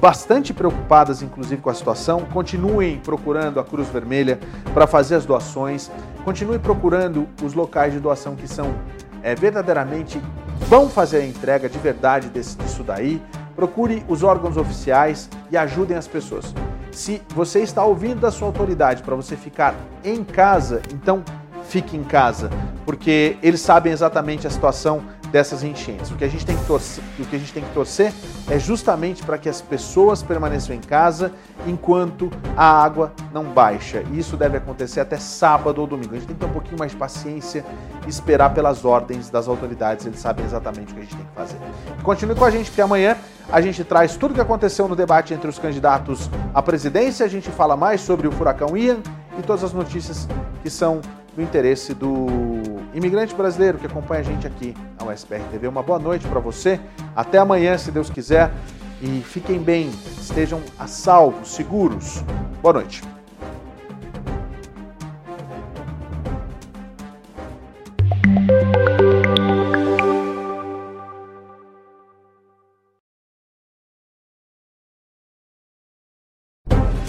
bastante 0.00 0.54
preocupadas, 0.54 1.20
inclusive, 1.20 1.60
com 1.60 1.68
a 1.68 1.74
situação. 1.74 2.24
Continuem 2.32 2.98
procurando 3.00 3.60
a 3.60 3.64
Cruz 3.64 3.88
Vermelha 3.88 4.38
para 4.72 4.86
fazer 4.86 5.16
as 5.16 5.26
doações. 5.26 5.90
Continue 6.24 6.58
procurando 6.58 7.28
os 7.42 7.52
locais 7.52 7.92
de 7.92 8.00
doação 8.00 8.34
que 8.34 8.48
são 8.48 8.74
é, 9.22 9.34
verdadeiramente 9.34 10.20
vão 10.66 10.88
fazer 10.88 11.18
a 11.18 11.26
entrega 11.26 11.68
de 11.68 11.78
verdade 11.78 12.28
desse, 12.28 12.56
disso 12.56 12.82
daí. 12.82 13.22
Procure 13.54 14.04
os 14.08 14.22
órgãos 14.22 14.56
oficiais 14.56 15.28
e 15.50 15.56
ajudem 15.56 15.96
as 15.96 16.06
pessoas. 16.06 16.54
Se 16.92 17.22
você 17.34 17.60
está 17.60 17.84
ouvindo 17.84 18.20
da 18.20 18.30
sua 18.30 18.48
autoridade 18.48 19.02
para 19.02 19.16
você 19.16 19.36
ficar 19.36 19.74
em 20.04 20.22
casa, 20.22 20.80
então 20.92 21.22
fique 21.68 21.96
em 21.96 22.04
casa, 22.04 22.50
porque 22.86 23.36
eles 23.42 23.60
sabem 23.60 23.92
exatamente 23.92 24.46
a 24.46 24.50
situação 24.50 25.02
dessas 25.30 25.62
enchentes. 25.62 26.10
O 26.10 26.16
que 26.16 26.24
a 26.24 26.28
gente 26.28 26.44
tem 26.44 26.56
que 26.56 26.64
torcer, 26.64 27.04
o 27.18 27.24
que 27.24 27.36
a 27.36 27.38
gente 27.38 27.52
tem 27.52 27.62
que 27.62 27.72
torcer 27.72 28.12
é 28.50 28.58
justamente 28.58 29.22
para 29.22 29.38
que 29.38 29.48
as 29.48 29.60
pessoas 29.60 30.22
permaneçam 30.22 30.74
em 30.74 30.80
casa 30.80 31.32
enquanto 31.66 32.30
a 32.56 32.64
água 32.64 33.12
não 33.32 33.44
baixa. 33.44 34.02
E 34.12 34.18
isso 34.18 34.36
deve 34.36 34.56
acontecer 34.56 35.00
até 35.00 35.16
sábado 35.18 35.80
ou 35.80 35.86
domingo. 35.86 36.14
A 36.14 36.18
gente 36.18 36.26
tem 36.26 36.36
que 36.36 36.40
ter 36.40 36.46
um 36.46 36.52
pouquinho 36.52 36.78
mais 36.78 36.92
de 36.92 36.96
paciência 36.96 37.64
e 38.06 38.10
esperar 38.10 38.54
pelas 38.54 38.84
ordens 38.84 39.28
das 39.28 39.48
autoridades, 39.48 40.06
eles 40.06 40.18
sabem 40.18 40.44
exatamente 40.44 40.92
o 40.92 40.94
que 40.94 41.00
a 41.00 41.04
gente 41.04 41.16
tem 41.16 41.26
que 41.26 41.34
fazer. 41.34 41.58
Continue 42.02 42.34
com 42.34 42.44
a 42.44 42.50
gente, 42.50 42.70
porque 42.70 42.80
amanhã 42.80 43.16
a 43.50 43.60
gente 43.60 43.82
traz 43.84 44.16
tudo 44.16 44.32
o 44.32 44.34
que 44.34 44.40
aconteceu 44.40 44.88
no 44.88 44.96
debate 44.96 45.34
entre 45.34 45.48
os 45.48 45.58
candidatos 45.58 46.30
à 46.54 46.62
presidência, 46.62 47.24
a 47.24 47.28
gente 47.28 47.50
fala 47.50 47.76
mais 47.76 48.00
sobre 48.00 48.26
o 48.26 48.32
furacão 48.32 48.76
Ian 48.76 48.98
e 49.38 49.42
todas 49.42 49.64
as 49.64 49.72
notícias 49.72 50.28
que 50.62 50.70
são 50.70 51.00
do 51.34 51.42
interesse 51.42 51.94
do 51.94 52.26
imigrante 52.94 53.34
brasileiro 53.34 53.78
que 53.78 53.86
acompanha 53.86 54.20
a 54.20 54.24
gente 54.24 54.46
aqui 54.46 54.74
na 54.98 55.06
USPR 55.06 55.42
TV. 55.50 55.68
Uma 55.68 55.82
boa 55.82 55.98
noite 55.98 56.26
para 56.26 56.40
você. 56.40 56.80
Até 57.14 57.38
amanhã, 57.38 57.76
se 57.78 57.90
Deus 57.90 58.10
quiser. 58.10 58.50
E 59.00 59.22
fiquem 59.22 59.60
bem, 59.60 59.90
estejam 60.20 60.60
a 60.78 60.88
salvo, 60.88 61.46
seguros. 61.46 62.24
Boa 62.60 62.74
noite. 62.74 63.02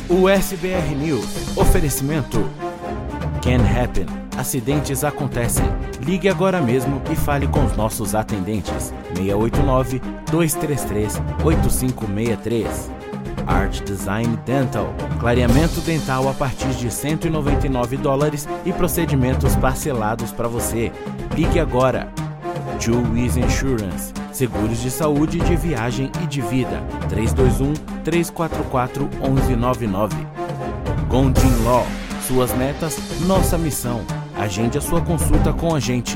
USBR 0.10 0.96
News. 0.96 1.58
Oferecimento. 1.58 2.69
Can 3.42 3.64
happen. 3.64 4.06
Acidentes 4.38 5.04
acontecem. 5.04 5.66
Ligue 6.02 6.30
agora 6.30 6.62
mesmo 6.62 7.02
e 7.12 7.16
fale 7.16 7.48
com 7.48 7.64
os 7.66 7.76
nossos 7.76 8.16
atendentes. 8.16 8.94
689 9.16 10.02
233 10.32 11.22
8563. 11.44 12.92
Art 13.48 13.82
Design 13.84 14.38
Dental. 14.46 14.94
Clareamento 15.20 15.82
dental 15.82 16.30
a 16.30 16.34
partir 16.34 16.70
de 16.70 16.92
199 16.92 17.98
dólares 17.98 18.48
e 18.66 18.72
procedimentos 18.72 19.56
parcelados 19.56 20.32
para 20.32 20.48
você. 20.48 20.92
Ligue 21.36 21.60
agora. 21.60 22.12
Wiz 23.12 23.36
Insurance. 23.36 24.14
Seguros 24.32 24.82
de 24.82 24.90
saúde, 24.90 25.40
de 25.40 25.56
viagem 25.56 26.12
e 26.24 26.28
de 26.28 26.42
vida. 26.42 26.82
321 27.10 27.74
344 28.04 29.10
1199. 29.22 30.16
Gondin 31.10 31.64
Law. 31.66 31.86
Suas 32.30 32.54
metas, 32.54 32.96
nossa 33.22 33.58
missão. 33.58 34.06
Agende 34.38 34.78
a 34.78 34.82
sua 34.82 35.04
consulta 35.04 35.52
com 35.52 35.74
a 35.74 35.80
gente. 35.80 36.16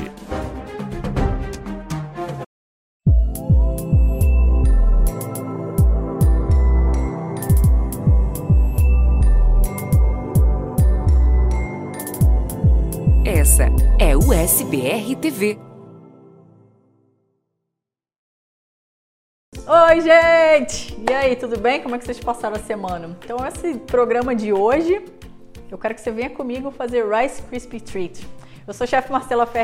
Essa 13.24 13.64
é 13.98 14.16
o 14.16 14.32
SBR 14.32 15.16
TV. 15.16 15.58
Oi, 19.66 20.00
gente! 20.00 20.96
E 21.10 21.12
aí, 21.12 21.34
tudo 21.34 21.58
bem? 21.58 21.82
Como 21.82 21.96
é 21.96 21.98
que 21.98 22.04
vocês 22.04 22.20
passaram 22.20 22.54
a 22.54 22.60
semana? 22.60 23.18
Então, 23.24 23.44
esse 23.44 23.78
programa 23.80 24.32
de 24.32 24.52
hoje, 24.52 25.02
eu 25.74 25.78
quero 25.78 25.92
que 25.92 26.00
você 26.00 26.12
venha 26.12 26.30
comigo 26.30 26.70
fazer 26.70 27.04
Rice 27.04 27.42
Krispie 27.42 27.80
Treat. 27.80 28.24
Eu 28.64 28.72
sou 28.72 28.84
o 28.84 28.88
chefe 28.88 29.10
Marcela 29.10 29.44
Ferreira. 29.44 29.62